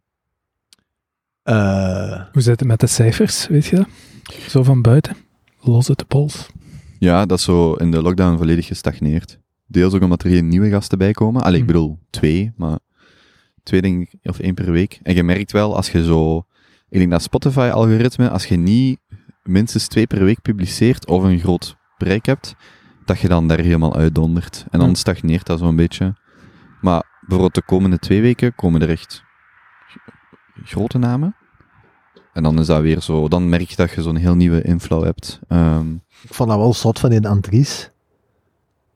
Eh, 1.43 2.23
Hoe 2.33 2.43
zit 2.43 2.59
het 2.61 2.69
met 2.69 2.81
de 2.81 2.87
cijfers, 2.87 3.47
weet 3.47 3.67
je 3.67 3.77
dat? 3.77 3.87
Zo 4.49 4.63
van 4.63 4.83
buiten. 4.83 5.17
Los 5.61 5.89
uit 5.89 5.99
de 5.99 6.05
pols. 6.05 6.49
Ja, 6.99 7.27
dat 7.27 7.39
is 7.39 7.45
zo 7.45 7.73
in 7.75 7.91
de 7.91 8.03
lockdown 8.03 8.37
volledig 8.37 8.67
gestagneerd. 8.67 9.39
Deels 9.67 9.95
ook 9.95 10.03
omdat 10.03 10.23
er 10.23 10.31
geen 10.31 10.49
nieuwe 10.49 10.71
gasten 10.71 10.99
bij 10.99 11.13
komen. 11.13 11.43
Allee, 11.43 11.55
ik 11.61 11.67
Hm. 11.67 11.73
bedoel, 11.73 11.99
twee, 12.11 12.53
maar 12.57 12.79
twee 13.63 13.81
denk 13.81 14.09
ik, 14.11 14.31
of 14.31 14.39
één 14.39 14.55
per 14.55 14.71
week. 14.73 15.01
En 15.03 15.15
je 15.15 15.23
merkt 15.23 15.53
wel, 15.53 15.77
als 15.77 15.91
je 15.91 16.05
zo, 16.05 16.47
ik 16.91 16.99
denk 16.99 17.11
dat 17.11 17.23
Spotify-algoritme, 17.23 18.31
als 18.31 18.47
je 18.47 18.57
niet 18.57 18.99
minstens 19.43 19.89
twee 19.89 20.07
per 20.07 20.25
week 20.25 20.43
publiceert 20.43 21.07
of 21.07 21.23
een 21.23 21.39
groot 21.39 21.77
bereik 21.99 22.27
hebt, 22.27 22.55
dat 23.05 23.21
je 23.21 23.29
dan 23.29 23.49
daar 23.49 23.61
helemaal 23.61 23.97
uitdondert. 23.97 24.67
En 24.71 24.79
dan 24.79 24.97
stagneert 24.97 25.47
dat 25.47 25.59
zo'n 25.59 25.77
beetje. 25.77 26.15
Maar 26.81 27.19
bijvoorbeeld 27.21 27.55
de 27.55 27.63
komende 27.63 27.99
twee 27.99 28.21
weken 28.21 28.55
komen 28.55 28.83
er 28.83 28.91
echt 28.91 29.23
grote 30.65 30.99
namen. 30.99 31.37
En 32.33 32.43
dan 32.43 32.59
is 32.59 32.67
dat 32.67 32.83
weer 32.83 33.01
zo, 33.01 33.29
dan 33.29 33.49
merk 33.49 33.69
je 33.69 33.77
dat 33.77 33.91
je 33.91 34.03
zo'n 34.03 34.17
heel 34.17 34.35
nieuwe 34.35 34.63
inflow 34.63 35.05
hebt. 35.05 35.41
Ehm, 35.49 35.95
ik 36.23 36.35
vond 36.35 36.49
dat 36.49 36.59
wel 36.59 36.75
zot 36.75 36.99
van 36.99 37.11
die 37.11 37.29
Andries. 37.29 37.91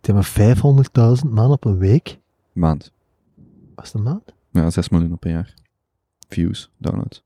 Die 0.00 0.14
hebben 0.14 0.24
500.000 0.24 1.30
man 1.30 1.50
op 1.50 1.64
een 1.64 1.78
week. 1.78 2.18
maand. 2.52 2.92
Was 3.74 3.86
het 3.86 3.94
een 3.94 4.02
maand? 4.02 4.34
Ja, 4.50 4.70
6 4.70 4.88
miljoen 4.88 5.12
op 5.12 5.24
een 5.24 5.30
jaar. 5.30 5.54
Views, 6.28 6.70
downloads. 6.78 7.24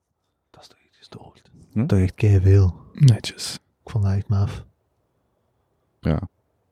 Dat 0.51 0.63
is 0.63 0.69
toch 0.69 0.79
echt 0.79 0.97
gestoord. 0.97 1.51
Hm? 1.81 1.87
Toch 1.87 1.99
echt 1.99 2.13
veel. 2.43 2.75
Netjes. 2.93 3.55
Ik 3.85 3.91
vond 3.91 4.05
dat 4.05 4.13
echt 4.13 4.29
maf. 4.29 4.65
Ja. 6.01 6.21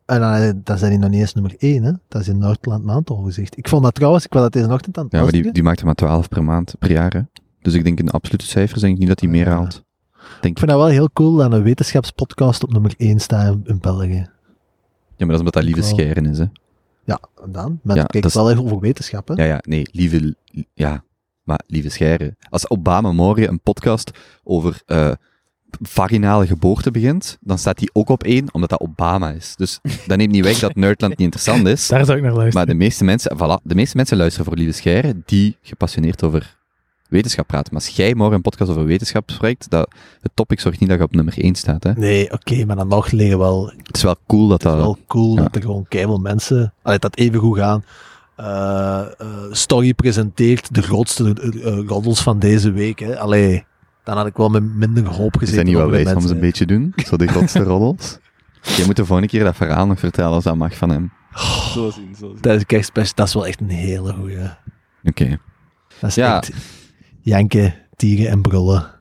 En 0.07 0.21
dan, 0.21 0.33
eh, 0.33 0.51
dan 0.57 0.79
zijn 0.79 0.91
die 0.91 1.01
nog 1.01 1.11
niet 1.11 1.21
eens 1.21 1.35
nummer 1.35 1.55
1, 1.59 1.83
hè. 1.83 1.93
Dat 2.09 2.21
is 2.21 2.29
in 2.29 2.39
Noordland 2.39 2.85
maandoverzicht. 2.85 3.57
Ik 3.59 3.69
vond 3.69 3.83
dat 3.83 3.95
trouwens, 3.95 4.25
ik 4.25 4.33
was 4.33 4.43
dat 4.43 4.53
deze 4.53 4.73
ochtend 4.73 4.99
aan 4.99 5.05
het 5.05 5.13
Ja, 5.13 5.23
maar 5.23 5.33
die, 5.33 5.53
die 5.53 5.63
maakt 5.63 5.79
er 5.81 5.85
maar 5.87 5.95
12 5.95 6.29
per 6.29 6.45
maand, 6.45 6.75
per 6.79 6.91
jaar. 6.91 7.13
Hè. 7.13 7.21
Dus 7.61 7.75
ik 7.75 7.85
denk 7.85 7.99
in 7.99 8.11
absolute 8.11 8.47
cijfers 8.47 8.81
denk 8.81 8.93
ik 8.93 8.99
niet 8.99 9.09
dat 9.09 9.21
hij 9.21 9.29
meer 9.29 9.47
Ja. 9.47 9.53
haalt. 9.53 9.85
Denk 10.41 10.53
Ik 10.55 10.59
vind 10.59 10.71
dat 10.71 10.81
wel 10.81 10.87
heel 10.89 11.11
cool 11.13 11.37
dat 11.37 11.53
een 11.53 11.63
wetenschapspodcast 11.63 12.63
op 12.65 12.73
nummer 12.73 12.95
1 12.97 13.21
staat 13.21 13.57
in- 13.65 13.79
België. 13.81 14.15
Ja, 15.17 15.27
maar 15.27 15.27
dat 15.27 15.31
is 15.31 15.39
omdat 15.39 15.53
dat 15.53 15.63
lieve 15.63 15.83
scheren 15.83 16.27
is, 16.27 16.39
hè. 16.39 16.45
Ja, 17.05 17.21
dan? 17.49 17.81
Maar 17.83 17.97
Ja, 17.97 18.05
kijk 18.05 18.23
dat 18.23 18.31
is- 18.33 18.37
wel 18.37 18.51
even 18.51 18.65
over 18.65 18.81
wetenschap, 18.81 19.29
hè. 19.29 19.35
Ja, 19.35 19.45
ja, 19.45 19.59
nee, 19.67 19.89
lieve... 19.93 20.35
Ja, 20.75 21.05
maar 21.47 21.61
lieve 21.67 21.89
scheren. 21.89 22.37
Als 22.51 22.71
Obama 22.71 23.13
morgen 23.13 23.49
een 23.49 23.61
podcast 23.61 24.11
over 24.45 24.83
eh, 24.87 25.11
vaginale 25.83 26.47
geboorte 26.47 26.91
begint, 26.91 27.39
dan 27.41 27.59
staat 27.59 27.79
die 27.79 27.91
ook 27.93 28.09
op 28.09 28.23
één, 28.23 28.49
omdat 28.53 28.71
dat 28.71 28.81
Obama 28.81 29.31
is. 29.31 29.55
Dus 29.57 29.81
dat 30.07 30.17
neemt 30.17 30.33
niet 30.33 30.45
weg 30.45 30.59
dat 30.59 30.75
Nerdland 30.75 31.13
niet 31.13 31.27
interessant 31.27 31.67
is. 31.67 31.87
Daar 31.89 32.05
zou 32.05 32.17
ik 32.17 32.23
naar 32.23 32.33
Maar 32.33 32.41
luisteren. 32.41 32.69
de 32.69 32.75
meeste 32.75 33.05
mensen, 33.05 33.37
voilà, 33.37 33.63
de 33.63 33.75
meeste 33.75 33.97
mensen 33.97 34.17
luisteren 34.17 34.47
voor 34.47 34.57
lieve 34.57 34.73
scheren 34.73 35.23
die 35.27 35.57
gepassioneerd 35.63 36.25
over 36.25 36.57
wetenschap 37.09 37.47
praten. 37.47 37.75
Maar 37.75 37.83
als 37.83 37.97
jij 37.97 38.15
morgen 38.15 38.37
een 38.37 38.43
podcast 38.43 38.71
over 38.71 38.85
wetenschap 38.85 39.31
spreekt, 39.31 39.71
dat, 39.71 39.95
het 40.21 40.31
topic 40.35 40.61
zorgt 40.61 40.81
niet 40.81 40.89
dat 40.89 40.99
je 40.99 41.05
op 41.05 41.15
nummer 41.15 41.39
1 41.39 41.55
staat. 41.55 41.83
Hè. 41.85 41.93
Nee, 41.93 42.33
oké, 42.33 42.65
maar 42.65 42.77
dan 42.77 42.89
nog 42.89 43.11
liggen 43.11 43.39
wel... 43.39 43.67
Het 43.67 43.87
Het 43.87 43.97
is 43.97 44.03
wel 44.03 44.17
cool 44.27 44.49
dat 44.49 44.59
is 44.59 44.71
dat... 44.71 44.77
wel 44.77 44.99
cool 45.07 45.37
ja. 45.37 45.43
dat 45.43 45.55
er 45.55 45.61
gewoon 45.63 45.87
keihard 45.89 46.21
mensen... 46.21 46.73
Allee, 46.83 46.99
dat 46.99 47.17
even 47.17 47.41
goed 47.41 47.59
gaan. 47.59 47.85
Eh, 48.37 49.01
eh, 49.21 49.27
Story 49.51 49.95
presenteert 49.95 50.75
de 50.75 50.83
grootste 50.83 51.33
eh, 51.65 51.87
roddels 51.89 52.23
van 52.23 52.39
deze 52.39 52.71
week, 52.71 52.99
hè. 52.99 53.19
Allee, 53.19 53.65
dan 54.05 54.17
had 54.17 54.27
ik 54.27 54.37
wel 54.37 54.49
met 54.49 54.63
minder 54.75 55.07
hoop 55.09 55.35
Is 55.35 55.39
gezeten. 55.41 55.57
dat 55.57 55.67
niet 55.75 55.83
wat 55.83 55.91
wij 55.91 56.05
soms 56.13 56.31
een 56.31 56.41
beetje 56.41 56.67
doen? 56.67 56.93
Zo 56.97 57.17
de 57.17 57.27
grootste 57.27 57.63
roddels? 57.73 58.19
Je 58.77 58.83
moet 58.87 58.97
de 58.97 59.05
volgende 59.05 59.31
keer 59.31 59.45
dat 59.45 59.57
verhaal 59.57 59.87
nog 59.87 59.99
vertellen 59.99 60.31
als 60.33 60.45
dat 60.45 60.57
mag 60.57 60.77
van 60.77 60.91
hem. 60.91 61.13
Zo 61.73 61.91
zien, 61.91 62.15
zo 62.15 62.27
zien. 62.29 62.41
Tijdens 62.41 62.65
de 62.65 62.75
kerstpers, 62.75 63.15
dat 63.15 63.27
is 63.27 63.35
wel 63.35 63.47
echt 63.47 63.61
een 63.61 63.69
hele 63.69 64.13
goeie. 64.13 64.39
Oké. 65.05 65.39
Dat 66.01 66.11
is 66.11 66.15
Ja. 66.15 66.37
echt 66.37 66.53
janken, 67.21 67.75
tieren 67.97 68.29
en 68.29 68.43
brullen. 68.43 68.95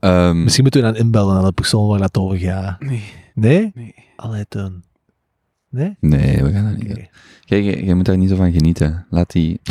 Ehm, 0.00 0.42
Misschien 0.42 0.62
moeten 0.62 0.82
we 0.82 0.86
dan 0.92 0.96
inbellen 0.96 1.36
aan 1.36 1.44
de 1.44 1.52
persoon 1.52 1.88
waar 1.88 1.98
dat 1.98 2.16
over 2.18 2.38
gaat. 2.38 2.80
Nee, 2.80 3.02
Nee? 3.34 3.70
nee. 3.74 3.94
Allee, 4.16 4.44
toen. 4.48 4.84
Nee? 5.70 5.96
nee, 6.00 6.42
we 6.42 6.52
gaan 6.52 6.64
dat 6.64 6.76
niet 6.76 6.94
doen. 6.94 7.08
Jij, 7.40 7.62
jij 7.62 7.94
moet 7.94 8.04
daar 8.04 8.16
niet 8.16 8.28
zo 8.28 8.36
van 8.36 8.52
genieten. 8.52 9.06
Laat 9.10 9.30
die... 9.30 9.60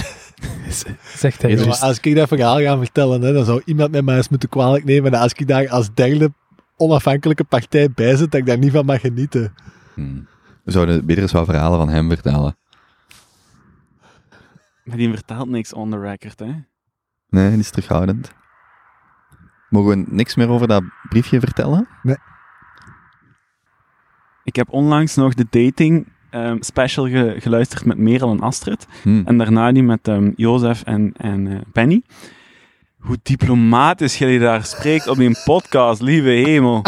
Zegt 1.15 1.41
hij 1.41 1.51
Ja, 1.51 1.63
juist. 1.63 1.81
als 1.81 1.99
ik 1.99 2.15
dat 2.15 2.27
verhaal 2.27 2.59
ga 2.59 2.77
vertellen, 2.77 3.21
hè, 3.21 3.34
dan 3.34 3.45
zou 3.45 3.61
iemand 3.65 3.91
mij 3.91 4.01
maar 4.01 4.15
eens 4.15 4.30
moeten 4.30 4.49
kwalijk 4.49 4.84
nemen 4.84 5.11
dat 5.11 5.21
als 5.21 5.34
ik 5.34 5.47
daar 5.47 5.69
als 5.69 5.93
derde 5.93 6.34
onafhankelijke 6.77 7.43
partij 7.43 7.91
bij 7.91 8.15
zit, 8.15 8.31
dat 8.31 8.39
ik 8.39 8.45
daar 8.45 8.57
niet 8.57 8.71
van 8.71 8.85
mag 8.85 9.01
genieten. 9.01 9.53
Hmm. 9.93 10.27
We 10.63 10.71
zouden 10.71 11.05
beter 11.05 11.23
eens 11.23 11.31
wat 11.31 11.45
verhalen 11.45 11.77
van 11.80 11.89
hem 11.89 12.09
vertellen. 12.09 12.57
Maar 14.84 14.97
die 14.97 15.09
vertelt 15.13 15.49
niks 15.49 15.73
on 15.73 15.89
the 15.91 15.99
record, 15.99 16.39
hè. 16.39 16.51
Nee, 17.30 17.49
die 17.49 17.59
is 17.59 17.69
terughoudend. 17.69 18.31
Mogen 19.69 19.89
we 19.89 20.05
niks 20.09 20.35
meer 20.35 20.49
over 20.49 20.67
dat 20.67 20.84
briefje 21.09 21.39
vertellen? 21.39 21.88
Ik 24.49 24.55
heb 24.55 24.67
onlangs 24.73 25.15
nog 25.15 25.34
de 25.34 25.45
dating 25.49 26.07
ehm, 26.30 26.57
special 26.59 27.07
ge- 27.07 27.35
geluisterd 27.39 27.85
met 27.85 27.97
Merel 27.97 28.31
en 28.31 28.39
Astrid. 28.39 28.88
Hmm. 29.01 29.21
En 29.26 29.38
daarna 29.38 29.71
die 29.71 29.84
met 29.84 30.07
ehm 30.07 30.31
Jozef 30.35 30.84
en, 30.84 31.13
en 31.17 31.47
eh, 31.47 31.57
Penny. 31.73 32.01
Hoe 32.99 33.17
diplomatisch 33.23 34.17
jullie 34.17 34.39
daar 34.39 34.65
spreekt 34.65 35.07
op 35.07 35.17
die 35.17 35.35
podcast, 35.45 36.01
lieve 36.01 36.30
hemel. 36.30 36.81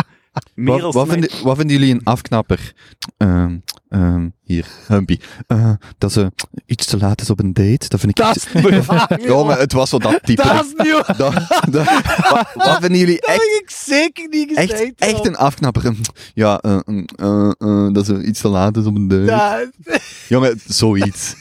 Wat, 0.55 0.93
wat, 0.93 1.07
vinden, 1.09 1.29
wat 1.43 1.57
vinden 1.57 1.77
jullie 1.77 1.93
een 1.93 2.03
afknapper? 2.03 2.73
Ehm, 3.17 3.57
ehm, 3.89 4.29
hier, 4.43 4.67
Humpy. 4.87 5.19
Eh, 5.47 5.71
dat 5.97 6.11
ze 6.11 6.31
iets 6.65 6.85
te 6.85 6.97
laat 6.97 7.21
is 7.21 7.29
op 7.29 7.39
een 7.39 7.53
date. 7.53 7.87
Dat 7.89 7.99
vind 7.99 8.19
ik 8.19 8.25
Dat 8.25 8.35
iets- 8.35 8.53
is 8.53 9.23
Ja, 9.29 9.43
maar 9.43 9.59
het 9.59 9.73
was 9.73 9.91
wel 9.91 9.99
dat 9.99 10.19
type. 10.23 10.43
Dat 10.43 10.65
is 10.65 10.73
niet 10.85 10.91
waar. 10.91 11.17
Dat- 11.17 11.33
dat- 11.71 11.85
wat, 12.29 12.47
wat 12.53 12.77
vinden 12.79 12.97
jullie 12.99 13.15
Dat 13.19 13.29
echt, 13.29 13.37
heb 13.39 13.61
ik 13.63 13.69
zeker 13.69 14.27
niet 14.29 14.47
gezegd. 14.53 14.71
echt, 14.81 14.93
echt 14.97 15.25
een 15.27 15.35
afknapper? 15.35 15.95
Ja, 16.33 16.59
eh, 16.59 16.79
eh, 17.15 17.93
dat 17.93 18.05
ze 18.05 18.23
iets 18.23 18.41
te 18.41 18.47
laat 18.47 18.77
is 18.77 18.85
op 18.85 18.95
een 18.95 19.07
date. 19.07 19.71
Dat- 19.77 20.01
Jongen, 20.29 20.61
zoiets. 20.67 21.35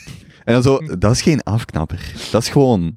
En 0.45 0.53
dan 0.55 0.63
zo, 0.63 0.79
dat 0.99 1.13
is 1.13 1.23
geen 1.23 1.43
afknapper. 1.43 2.13
Dat 2.31 2.43
is 2.43 2.49
gewoon... 2.49 2.97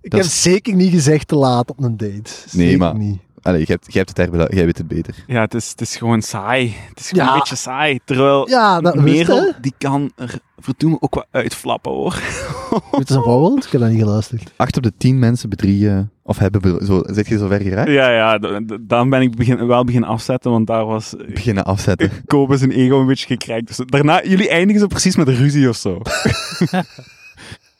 Ik 0.00 0.10
Dat 0.12 0.20
heb 0.20 0.30
is- 0.30 0.42
zeker 0.42 0.74
niet 0.74 0.90
gezegd 0.92 1.28
te 1.28 1.36
laat 1.36 1.70
op 1.70 1.82
een 1.82 1.96
date. 1.96 2.30
Zeker 2.46 2.58
Nee, 2.66 2.76
maar- 2.78 2.96
niet. 2.98 3.18
Allee, 3.46 3.64
jij, 3.64 3.76
hebt, 3.80 3.92
jij 3.92 4.02
hebt 4.04 4.08
het 4.08 4.16
daar, 4.16 4.30
bela- 4.30 4.56
jij 4.56 4.64
weet 4.64 4.78
het 4.78 4.88
beter. 4.88 5.14
Ja, 5.26 5.40
het 5.40 5.54
is, 5.54 5.70
het 5.70 5.80
is 5.80 5.96
gewoon 5.96 6.22
saai. 6.22 6.74
Het 6.88 7.00
is 7.00 7.08
gewoon 7.08 7.24
Ja. 7.26 7.32
een 7.32 7.38
beetje 7.38 7.56
saai. 7.56 7.98
Terwijl 8.04 8.48
Ja, 8.48 8.80
dat 8.80 8.94
wist 8.94 9.04
Merel, 9.04 9.44
je. 9.44 9.54
die 9.60 9.74
kan 9.78 10.12
er 10.16 10.38
verdoemen 10.58 11.02
ook 11.02 11.14
wat 11.14 11.26
uitflappen, 11.30 11.92
hoor. 11.92 12.12
Dit 12.98 13.10
is 13.10 13.16
een 13.16 13.22
voorbeeld. 13.22 13.64
Ik 13.64 13.72
heb 13.72 13.80
dat 13.80 13.90
niet 13.90 14.00
geluisterd. 14.02 14.52
Acht 14.56 14.76
op 14.76 14.82
de 14.82 14.92
tien 14.98 15.18
mensen 15.18 15.48
bedriegen, 15.48 16.10
of 16.22 16.38
hebben, 16.38 16.60
be- 16.60 16.84
zo, 16.84 17.02
zit 17.04 17.26
je 17.28 17.38
zo 17.38 17.46
ver 17.48 17.60
geraakt? 17.60 17.90
Ja, 17.90 18.10
ja, 18.10 18.38
dan 18.80 19.10
ben 19.10 19.20
ik 19.20 19.36
begin, 19.36 19.66
wel 19.66 19.84
beginnen 19.84 20.08
afzetten, 20.08 20.50
want 20.50 20.66
daar 20.66 20.84
was 20.84 21.14
Beginnen 21.28 21.64
afzetten. 21.64 22.10
Kobe 22.26 22.56
zijn 22.56 22.70
ego 22.70 23.00
een 23.00 23.06
beetje 23.06 23.26
gekrijkt. 23.26 23.66
Dus 23.66 23.80
daarna, 23.86 24.22
jullie 24.24 24.48
eindigen 24.48 24.80
zo 24.80 24.86
precies 24.86 25.16
met 25.16 25.28
een 25.28 25.34
ruzie 25.36 25.68
of 25.68 25.76
zo. 25.76 26.00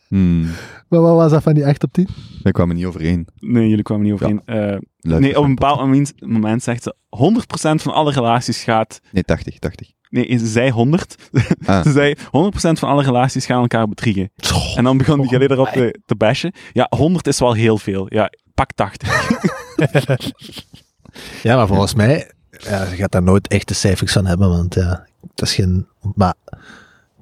Hmm, 0.09 0.43
Maar 0.89 1.01
wat 1.01 1.17
was 1.17 1.31
dat 1.31 1.43
van 1.43 1.55
die 1.55 1.67
8 1.67 1.83
op 1.85 1.93
10? 1.93 2.09
daar 2.43 2.53
kwamen 2.53 2.77
niet 2.77 2.85
overeen. 2.85 3.29
Nee, 3.41 3.69
jullie 3.69 3.83
kwamen 3.85 4.05
niet 4.05 4.13
overeen. 4.13 4.43
Eh, 4.45 4.57
Luister 4.57 5.21
nee, 5.21 5.39
op 5.39 5.45
een 5.45 5.55
bepaald 5.55 5.81
moment, 5.81 6.13
moment 6.21 6.63
zegt 6.63 6.83
ze, 6.83 6.95
100% 7.09 7.83
van 7.83 7.93
alle 7.93 8.13
relaties 8.13 8.63
gaat... 8.63 9.01
Nee, 9.13 9.23
80, 9.23 9.59
80. 9.59 9.91
Nee, 10.11 10.39
ze 10.39 10.47
zei 10.47 10.71
100. 10.71 11.31
Ah. 11.65 11.83
Ze 11.83 11.93
zei, 11.93 12.15
100% 12.17 12.21
van 12.53 12.89
alle 12.89 13.03
relaties 13.03 13.47
gaan 13.47 13.61
elkaar 13.61 13.89
bedriegen. 13.89 14.31
En 14.75 14.85
dan 14.85 14.97
begon 14.99 15.21
die 15.21 15.29
geleden 15.29 15.57
erop 15.57 15.69
te, 15.69 16.01
te 16.07 16.15
bashen. 16.15 16.53
Ja, 16.73 16.87
100 16.97 17.27
is 17.27 17.39
wel 17.39 17.53
heel 17.53 17.79
veel. 17.79 18.07
Ja, 18.09 18.31
pak 18.55 18.73
80. 18.73 19.29
Ja, 21.43 21.57
maar 21.57 21.67
volgens 21.67 21.95
mij, 21.95 22.31
ja, 22.51 22.83
je 22.85 22.97
gaat 22.97 23.13
daar 23.13 23.23
nooit 23.23 23.49
echte 23.49 23.75
cijfers 23.75 24.13
van 24.13 24.27
hebben, 24.27 24.49
want 24.49 24.75
ja, 24.75 25.07
dat 25.35 25.49
is 25.49 25.55
geen... 25.55 25.87
Maar, 26.15 26.35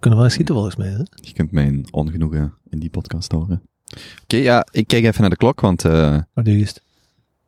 kunnen 0.05 0.15
wel 0.19 0.25
eens 0.25 0.33
schieten 0.33 0.55
volgens 0.55 0.77
mij, 0.77 0.89
hè? 0.89 0.99
Je 1.15 1.33
kunt 1.33 1.53
mijn 1.53 1.87
ongenoegen 1.91 2.55
in 2.69 2.79
die 2.79 2.91
podcast 2.91 3.33
horen. 3.33 3.63
Oké, 4.23 4.37
ja, 4.37 4.67
ik 4.71 4.87
kijk 4.87 5.05
even 5.05 5.21
naar 5.21 5.31
de 5.31 5.37
klok, 5.37 5.61
want 5.61 5.85
eh 5.85 6.19
Wat 6.35 6.45
doe 6.45 6.59
je 6.59 6.65
het? 6.65 6.83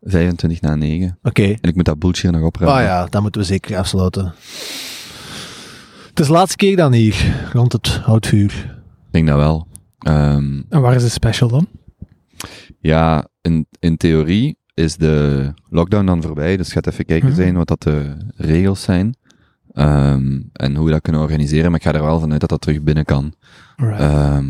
25 0.03 0.61
na 0.61 0.75
9. 0.75 1.19
Oké. 1.23 1.43
En 1.43 1.59
ik 1.69 1.75
moet 1.75 1.85
dat 1.85 1.99
bullshit 1.99 2.31
nog 2.31 2.43
opruimen. 2.43 2.81
Ah 2.81 2.87
ja, 2.87 3.07
dan 3.07 3.23
moeten 3.23 3.41
we 3.41 3.47
zeker 3.47 3.77
afsluiten. 3.77 4.25
Het 6.09 6.21
is 6.21 6.27
de 6.27 6.33
laatste 6.33 6.57
keer 6.57 6.77
dan 6.77 6.93
hier, 6.93 7.49
rond 7.53 7.73
het 7.73 7.89
houtvuur. 7.89 8.53
Ik 9.07 9.13
denk 9.13 9.27
dat 9.27 9.37
wel. 9.37 9.67
Ehm, 9.99 10.63
En 10.69 10.81
waar 10.81 10.95
is 10.95 11.03
de 11.03 11.09
special 11.09 11.49
dan? 11.49 11.67
ja, 12.81 13.29
in, 13.41 13.67
in 13.79 13.97
theorie 13.97 14.59
is 14.75 14.97
de 14.97 15.53
lockdown 15.69 16.07
dan 16.07 16.23
voorbij, 16.23 16.57
dus 16.57 16.73
gaat 16.73 16.87
even 16.87 17.05
kijken 17.05 17.29
Mhm. 17.29 17.37
zijn 17.37 17.55
wat 17.55 17.69
dat 17.69 17.83
de 17.83 18.17
regels 18.37 18.83
zijn. 18.83 19.17
Ehm, 19.77 20.41
en 20.53 20.75
hoe 20.77 20.87
we 20.87 20.93
dat 20.93 21.01
kunnen 21.03 21.21
organiseren, 21.21 21.71
maar 21.71 21.81
ik 21.81 21.87
ga 21.87 21.93
er 21.93 22.03
wel 22.03 22.21
vanuit 22.21 22.41
dat 22.41 22.49
dat 22.51 22.61
terug 22.61 22.83
binnen 22.83 23.05
kan. 23.05 23.35
Ehm, 23.77 24.47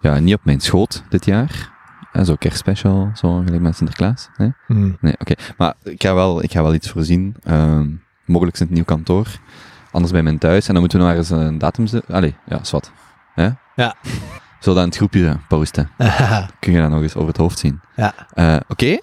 ja, 0.00 0.18
niet 0.18 0.34
op 0.34 0.44
mijn 0.44 0.60
schoot 0.60 1.02
dit 1.08 1.24
jaar. 1.24 1.76
En 2.12 2.24
zo 2.24 2.34
kerstspecial, 2.34 3.10
zo 3.14 3.42
gelijk 3.44 3.62
met 3.62 3.76
Sinterklaas. 3.76 4.28
Nee, 4.36 4.52
Hmm. 4.66 4.96
nee 5.00 5.14
oké. 5.18 5.34
Maar 5.56 5.74
ik 5.82 6.02
ga, 6.02 6.14
wel, 6.14 6.42
ik 6.42 6.52
ga 6.52 6.62
wel 6.62 6.74
iets 6.74 6.90
voorzien. 6.90 7.34
Ehm, 7.42 7.88
mogelijk 8.24 8.58
in 8.58 8.66
het 8.66 8.74
nieuw 8.74 8.84
kantoor. 8.84 9.26
Anders 9.90 10.12
bij 10.12 10.22
mijn 10.22 10.38
thuis. 10.38 10.66
En 10.66 10.72
dan 10.72 10.80
moeten 10.82 10.98
we 10.98 11.04
nog 11.06 11.14
eens 11.14 11.30
een 11.30 11.58
datum 11.58 11.86
zetten. 11.86 12.14
Allee, 12.14 12.36
ja, 12.46 12.64
zwart. 12.64 12.90
Hè? 13.34 13.48
Ja. 13.74 13.94
Zullen 14.60 14.60
we 14.60 14.64
dat 14.64 14.76
in 14.76 14.84
het 14.84 14.96
groepje 14.96 15.36
posten? 15.48 15.90
Kun 16.60 16.72
je 16.72 16.80
dat 16.80 16.90
nog 16.90 17.02
eens 17.02 17.14
over 17.14 17.28
het 17.28 17.36
hoofd 17.36 17.58
zien? 17.58 17.80
Ja. 17.96 18.14
Eh, 18.32 18.56
oké. 18.68 18.98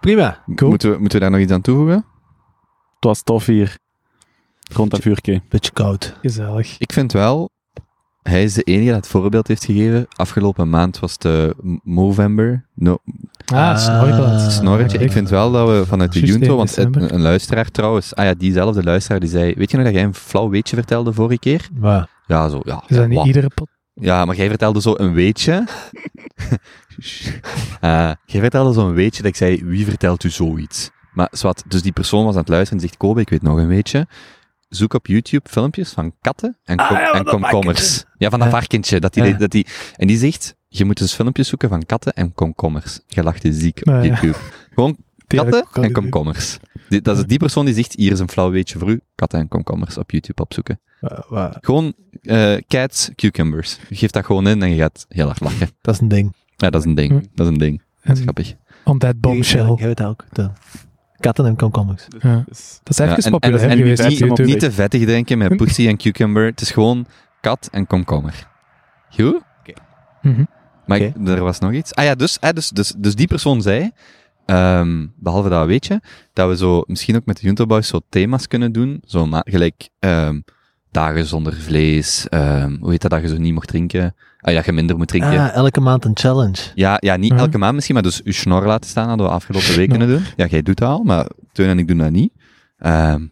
Prima. 0.00 0.42
Cool. 0.54 0.70
Moeten, 0.70 0.90
we, 0.90 0.98
moeten 0.98 1.18
we 1.18 1.24
daar 1.24 1.30
nog 1.34 1.40
iets 1.40 1.52
aan 1.52 1.60
toevoegen? 1.60 1.94
Het 2.94 3.04
was 3.04 3.22
tof 3.22 3.46
hier. 3.46 3.78
Rond 4.74 4.90
dat 4.90 5.00
vuurtje. 5.00 5.42
Beetje 5.48 5.72
koud. 5.72 6.16
Gezellig. 6.22 6.74
Ik 6.78 6.92
vind 6.92 7.12
wel, 7.12 7.50
hij 8.22 8.42
is 8.42 8.54
de 8.54 8.62
enige 8.62 8.86
dat 8.90 8.96
het 8.96 9.06
voorbeeld 9.08 9.48
heeft 9.48 9.64
gegeven. 9.64 10.06
Afgelopen 10.16 10.68
maand 10.70 10.98
was 10.98 11.12
het 11.12 11.24
eh, 11.24 11.48
Movember. 11.82 12.66
No, 12.74 12.98
Ah, 13.54 13.78
snorkelen. 13.78 14.50
snorretje. 14.50 14.98
Ik 14.98 15.12
vind 15.12 15.28
wel 15.28 15.50
dat 15.52 15.68
we 15.68 15.86
vanuit 15.86 16.12
de 16.12 16.20
Junto, 16.20 16.56
want 16.56 16.68
december. 16.68 17.12
een, 17.12 17.20
luisteraar 17.20 17.70
trouwens, 17.70 18.14
ah 18.14 18.24
ja, 18.24 18.34
diezelfde 18.34 18.82
luisteraar, 18.82 19.20
die 19.20 19.28
zei, 19.28 19.54
weet 19.54 19.70
je 19.70 19.76
nog 19.76 19.86
dat 19.86 19.94
jij 19.94 20.04
een 20.04 20.14
flauw 20.14 20.48
weetje 20.48 20.76
vertelde 20.76 21.12
vorige 21.12 21.38
keer? 21.38 21.68
Maar, 21.78 22.08
Ja, 22.26 22.48
zo, 22.48 22.60
ja. 22.64 22.82
Is 22.86 22.94
ja, 22.94 22.96
dat 22.96 23.08
niet 23.08 23.16
wat. 23.18 23.26
iedere 23.26 23.50
pot? 23.54 23.68
Ja, 23.94 24.24
maar 24.24 24.36
jij 24.36 24.48
vertelde 24.48 24.80
zo 24.80 24.94
een 24.96 25.12
weetje. 25.12 25.64
Eh, 27.80 28.10
jij 28.26 28.40
vertelde 28.40 28.72
zo 28.72 28.88
een 28.88 28.94
weetje 28.94 29.22
dat 29.22 29.30
ik 29.30 29.36
zei, 29.36 29.64
wie 29.64 29.84
vertelt 29.84 30.24
u 30.24 30.30
zoiets? 30.30 30.90
Maar 31.12 31.28
zwart, 31.30 31.62
dus 31.70 31.82
die 31.82 31.92
persoon 31.92 32.24
was 32.24 32.34
aan 32.34 32.40
het 32.40 32.48
luisteren 32.48 32.78
en 32.82 32.88
zegt, 32.88 32.98
Kobe, 33.00 33.20
ik 33.20 33.28
weet 33.28 33.42
nog 33.42 33.58
een 33.58 33.66
weetje. 33.66 34.06
Zoek 34.74 34.94
op 34.94 35.06
YouTube 35.06 35.48
filmpjes 35.50 35.90
van 35.90 36.14
katten 36.20 36.58
en, 36.64 36.76
kom- 36.76 36.86
ja, 36.96 37.06
van 37.10 37.18
en 37.18 37.24
dat 37.24 37.32
komkommers. 37.40 38.04
Ja, 38.18 38.30
van 38.30 38.38
dat 38.38 38.48
varkentje. 38.48 39.00
Dat 39.00 39.14
die, 39.14 39.24
Ja. 39.24 39.32
dat 39.32 39.50
die, 39.50 39.66
en 39.96 40.06
die 40.06 40.16
zegt, 40.18 40.56
je 40.68 40.84
moet 40.84 40.98
dus 40.98 41.14
filmpjes 41.14 41.48
zoeken 41.48 41.68
van 41.68 41.86
katten 41.86 42.12
en 42.12 42.32
komkommers. 42.34 43.00
Je 43.06 43.22
lacht 43.22 43.42
je 43.42 43.52
ziek 43.52 43.78
op 43.82 43.88
Ah, 43.94 44.04
ja. 44.04 44.08
YouTube. 44.10 44.38
Gewoon 44.74 44.96
Die 45.26 45.38
heb 45.38 45.48
ik 45.48 45.60
katten 45.60 45.82
en 45.82 45.92
komkommers. 45.92 46.58
Die, 46.88 47.00
dat 47.02 47.16
is 47.18 47.24
die 47.24 47.38
persoon 47.38 47.64
die 47.64 47.74
zegt, 47.74 47.94
hier 47.96 48.12
is 48.12 48.18
een 48.18 48.28
flauw 48.30 48.50
weetje 48.50 48.78
voor 48.78 48.88
u, 48.90 49.00
katten 49.14 49.38
en 49.40 49.48
komkommers 49.48 49.98
op 49.98 50.10
YouTube 50.10 50.42
opzoeken. 50.42 50.80
Gewoon 51.60 51.94
eh, 52.22 52.54
cats, 52.66 53.10
cucumbers. 53.14 53.78
Je 53.88 53.94
geeft 53.96 54.12
dat 54.12 54.24
gewoon 54.26 54.46
in 54.48 54.62
en 54.62 54.70
je 54.70 54.76
gaat 54.76 55.06
heel 55.08 55.26
hard 55.26 55.40
lachen. 55.40 55.68
dat 55.80 55.94
is 55.94 56.00
een 56.00 56.08
ding. 56.08 56.34
Ja, 56.56 56.70
dat 56.70 56.80
is 56.80 56.86
een 56.86 56.94
ding. 56.94 57.10
Hm. 57.10 57.20
Dat 57.34 57.46
is 57.46 57.52
een 57.52 57.58
ding. 57.58 57.82
Dat 58.02 58.12
is 58.12 58.18
En 58.18 58.22
grappig. 58.22 58.54
on 58.84 58.98
that 58.98 59.20
bombshell. 59.20 59.74
Jij 59.76 59.86
weet 59.86 59.96
dat 59.96 60.06
ook. 60.08 60.24
Katten 61.22 61.46
en 61.46 61.56
komkommers. 61.56 62.06
Ja. 62.18 62.44
Dus, 62.48 62.80
Dat 62.82 62.92
is 62.92 62.98
even 62.98 63.32
Ja, 63.32 63.38
en, 63.40 63.70
en, 63.70 63.76
geweest 63.76 64.08
niet, 64.08 64.22
op 64.22 64.26
YouTube. 64.28 64.48
niet 64.48 64.60
te 64.60 64.72
vettig 64.72 65.04
denken 65.04 65.38
met 65.38 65.56
pussy 65.56 65.88
en 65.88 65.96
cucumber. 65.96 66.44
Het 66.44 66.60
is 66.60 66.70
gewoon 66.70 67.06
kat 67.40 67.68
en 67.72 67.86
komkommer. 67.86 68.48
Goed? 69.10 69.40
Mhm. 70.22 70.44
Maar 70.86 70.98
Oké. 71.00 71.12
ik- 71.20 71.28
er 71.28 71.42
was 71.42 71.58
nog 71.58 71.72
iets. 71.72 71.94
Ah 71.94 72.04
ja, 72.04 72.14
dus, 72.14 72.38
eh, 72.38 72.50
dus, 72.50 72.68
dus, 72.68 72.94
dus 72.96 73.14
die 73.14 73.26
persoon 73.26 73.62
zei, 73.62 73.90
ehm, 74.46 75.06
behalve 75.16 75.48
dat 75.48 75.66
weet 75.66 75.86
je, 75.86 76.00
dat 76.32 76.48
we 76.48 76.56
zo 76.56 76.82
misschien 76.86 77.16
ook 77.16 77.24
met 77.26 77.36
de 77.36 77.42
Junto 77.46 77.66
Boys 77.66 77.88
zo 77.88 78.00
thema's 78.08 78.46
kunnen 78.46 78.72
doen. 78.72 79.02
Zo 79.06 79.28
gelijk 79.30 79.88
ehm, 79.98 80.40
dagen 80.90 81.26
zonder 81.26 81.54
vlees. 81.54 82.28
ehm, 82.28 82.76
hoe 82.80 82.90
heet 82.90 83.00
dat, 83.02 83.10
dat 83.10 83.20
je 83.22 83.28
zo 83.28 83.36
niet 83.38 83.54
mocht 83.54 83.68
drinken? 83.68 84.14
Ah 84.44 84.52
ja, 84.52 84.62
je 84.64 84.72
minder 84.72 84.96
moet 84.96 85.08
drinken. 85.08 85.30
Ah, 85.38 85.54
elke 85.54 85.80
maand 85.80 86.04
een 86.04 86.10
challenge. 86.16 86.56
Ja, 86.74 86.96
ja, 87.00 87.16
niet 87.16 87.30
Mhm. 87.32 87.40
elke 87.40 87.58
maand 87.58 87.74
misschien, 87.74 87.94
maar 87.94 88.04
dus 88.04 88.22
uw 88.22 88.32
snor 88.32 88.66
laten 88.66 88.90
staan 88.90 89.08
hadden 89.08 89.26
we 89.26 89.32
afgelopen 89.32 89.76
week 89.76 89.88
kunnen 89.88 90.08
doen. 90.08 90.24
Ja, 90.36 90.46
jij 90.46 90.62
doet 90.62 90.76
dat 90.78 90.88
al, 90.88 91.02
maar 91.02 91.26
Teun 91.52 91.68
en 91.68 91.78
ik 91.78 91.88
doen 91.88 91.98
dat 91.98 92.10
niet. 92.10 92.32
Ehm, 92.78 93.22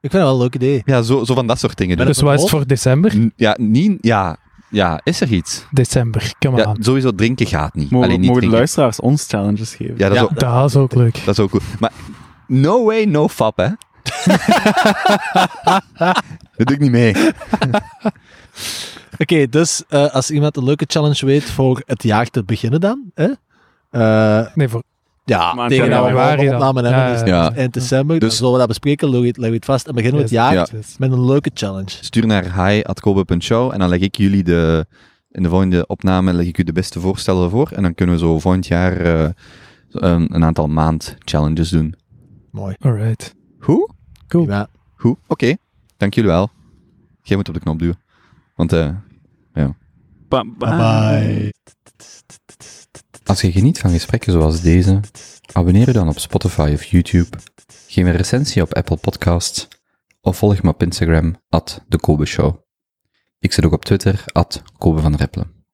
Ik 0.00 0.10
vind 0.10 0.12
dat 0.12 0.22
wel 0.22 0.32
een 0.32 0.38
leuk 0.38 0.54
idee. 0.54 0.82
ja, 0.84 1.02
zo, 1.02 1.24
zo 1.24 1.34
van 1.34 1.46
dat 1.46 1.58
soort 1.58 1.76
dingen 1.76 1.96
doen. 1.96 2.06
Dus 2.06 2.20
wat 2.20 2.34
is 2.34 2.40
het 2.40 2.50
voor 2.50 2.66
december? 2.66 3.16
N- 3.18 3.32
Ja, 3.36 3.56
niet, 3.60 3.98
ja, 4.00 4.36
ja, 4.70 5.00
is 5.04 5.20
er 5.20 5.32
iets? 5.32 5.64
December, 5.70 6.32
come 6.38 6.56
Ja, 6.56 6.64
on. 6.64 6.76
sowieso 6.80 7.12
drinken 7.14 7.46
gaat 7.46 7.74
niet. 7.74 7.90
mogen 7.90 8.06
Alleen 8.08 8.20
niet 8.20 8.28
mogen 8.28 8.44
de 8.44 8.48
luisteraars 8.50 9.00
ons 9.00 9.26
challenges 9.26 9.74
geven? 9.74 9.94
Ja, 9.98 10.08
dat 10.08 10.12
is, 10.12 10.18
Ja. 10.18 10.22
ook, 10.22 10.40
Dat 10.40 10.68
is 10.70 10.76
ook 10.76 10.94
leuk. 10.94 11.24
dat 11.24 11.38
is 11.38 11.44
ook 11.44 11.50
cool. 11.50 11.62
Maar 11.80 11.92
no 12.46 12.84
way, 12.84 13.04
no 13.04 13.28
fap, 13.28 13.56
hè. 13.56 13.68
dat 16.56 16.66
doe 16.66 16.74
ik 16.76 16.78
niet 16.80 16.90
mee. 16.90 17.14
Oké, 19.18 19.46
dus 19.48 19.82
eh, 19.88 20.06
als 20.14 20.30
iemand 20.30 20.56
een 20.56 20.64
leuke 20.64 20.84
challenge 20.88 21.26
weet 21.26 21.44
voor 21.44 21.82
het 21.86 22.02
jaar 22.02 22.26
te 22.26 22.44
beginnen 22.44 22.80
dan, 22.80 23.10
hè? 23.14 23.28
Eh, 23.90 24.54
Nee, 24.54 24.68
voor, 24.68 24.82
ja, 25.24 25.54
Maand 25.54 25.70
tegen 25.70 25.88
januari 25.88 26.40
de 26.44 26.46
dan. 26.50 26.54
opname 26.54 26.82
hebben, 26.88 27.02
Ja, 27.02 27.12
dus 27.12 27.28
ja. 27.28 27.52
eind 27.54 27.72
december, 27.74 28.18
Dus- 28.18 28.28
dan 28.28 28.36
zullen 28.38 28.52
we 28.52 28.58
dat 28.58 28.68
bespreken, 28.68 29.10
leg 29.10 29.20
je 29.20 29.26
het, 29.26 29.36
leg 29.36 29.48
je 29.48 29.54
het 29.54 29.64
vast 29.64 29.86
en 29.86 29.94
beginnen 29.94 30.16
we 30.18 30.22
het 30.24 30.32
jaar 30.34 30.52
Ja. 30.54 30.66
met 30.98 31.12
een 31.12 31.24
leuke 31.24 31.50
challenge. 31.54 31.90
Stuur 32.00 32.26
naar 32.26 32.66
hi.kobe.show 32.68 33.72
en 33.72 33.78
dan 33.78 33.88
leg 33.88 34.00
ik 34.00 34.16
jullie 34.16 34.42
de... 34.42 34.86
In 35.30 35.42
de 35.42 35.48
volgende 35.48 35.86
opname 35.86 36.32
leg 36.32 36.46
ik 36.46 36.58
u 36.58 36.62
de 36.62 36.72
beste 36.72 37.00
voorstellen 37.00 37.50
voor. 37.50 37.70
En 37.74 37.82
dan 37.82 37.94
kunnen 37.94 38.14
we 38.14 38.20
zo 38.20 38.38
volgend 38.38 38.66
jaar 38.66 38.96
eh, 39.00 39.28
een, 39.90 40.34
een 40.34 40.44
aantal 40.44 40.66
maand 40.68 41.16
challenges 41.18 41.68
doen. 41.68 41.94
Mooi. 42.50 42.74
alright. 42.80 43.34
Goed? 43.58 43.90
Cool. 44.28 44.46
Ja. 44.46 44.68
Goed, 44.96 45.16
oké. 45.26 45.54
Dank 45.96 46.14
jullie 46.14 46.30
wel. 46.30 46.50
Jij 47.22 47.36
moet 47.36 47.48
op 47.48 47.54
de 47.54 47.60
knop 47.60 47.78
duwen. 47.78 47.98
Want 48.54 48.72
eh, 48.72 48.88
Ba- 50.28 50.44
als 53.24 53.40
je 53.40 53.52
geniet 53.52 53.78
van 53.78 53.90
gesprekken 53.90 54.32
zoals 54.32 54.60
deze, 54.60 55.00
abonneer 55.52 55.86
je 55.86 55.92
dan 55.92 56.08
op 56.08 56.18
Spotify 56.18 56.70
of 56.74 56.84
YouTube. 56.84 57.38
Geef 57.86 58.04
een 58.04 58.16
recensie 58.16 58.62
op 58.62 58.74
Apple 58.74 58.96
Podcasts. 58.96 59.68
Of 60.20 60.36
volg 60.36 60.62
me 60.62 60.70
op 60.70 60.82
Instagram, 60.82 61.36
at 61.48 61.84
de 61.88 61.98
Kobe 61.98 62.24
Show. 62.26 62.56
Ik 63.38 63.52
zit 63.52 63.64
ook 63.64 63.72
op 63.72 63.84
Twitter, 63.84 64.24
at 64.32 64.62
Kobe 64.78 65.00
van 65.00 65.14
Reppelen. 65.14 65.64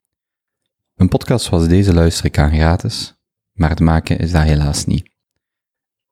Een 0.95 1.09
podcast 1.09 1.45
zoals 1.45 1.69
deze 1.69 1.95
luister 1.95 2.25
ik 2.25 2.39
aan 2.39 2.53
gratis, 2.53 3.15
maar 3.53 3.71
het 3.71 3.81
maken 3.81 4.19
is 4.19 4.31
dat 4.31 4.43
helaas 4.43 4.85
niet. 4.85 5.11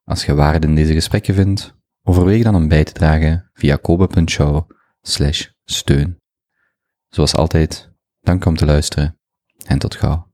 Als 0.03 0.25
je 0.25 0.33
waarde 0.33 0.67
in 0.67 0.75
deze 0.75 0.93
gesprekken 0.93 1.33
vindt, 1.33 1.75
overweeg 2.01 2.43
dan 2.43 2.55
om 2.55 2.67
bij 2.67 2.83
te 2.83 2.93
dragen 2.93 3.49
via 3.53 3.75
kobe.show 3.75 4.69
slash 5.01 5.47
steun. 5.63 6.21
Zoals 7.09 7.35
altijd, 7.35 7.92
dank 8.23 8.45
om 8.45 8.55
te 8.55 8.65
luisteren 8.65 9.19
en 9.65 9.79
tot 9.79 9.95
gauw. 9.95 10.32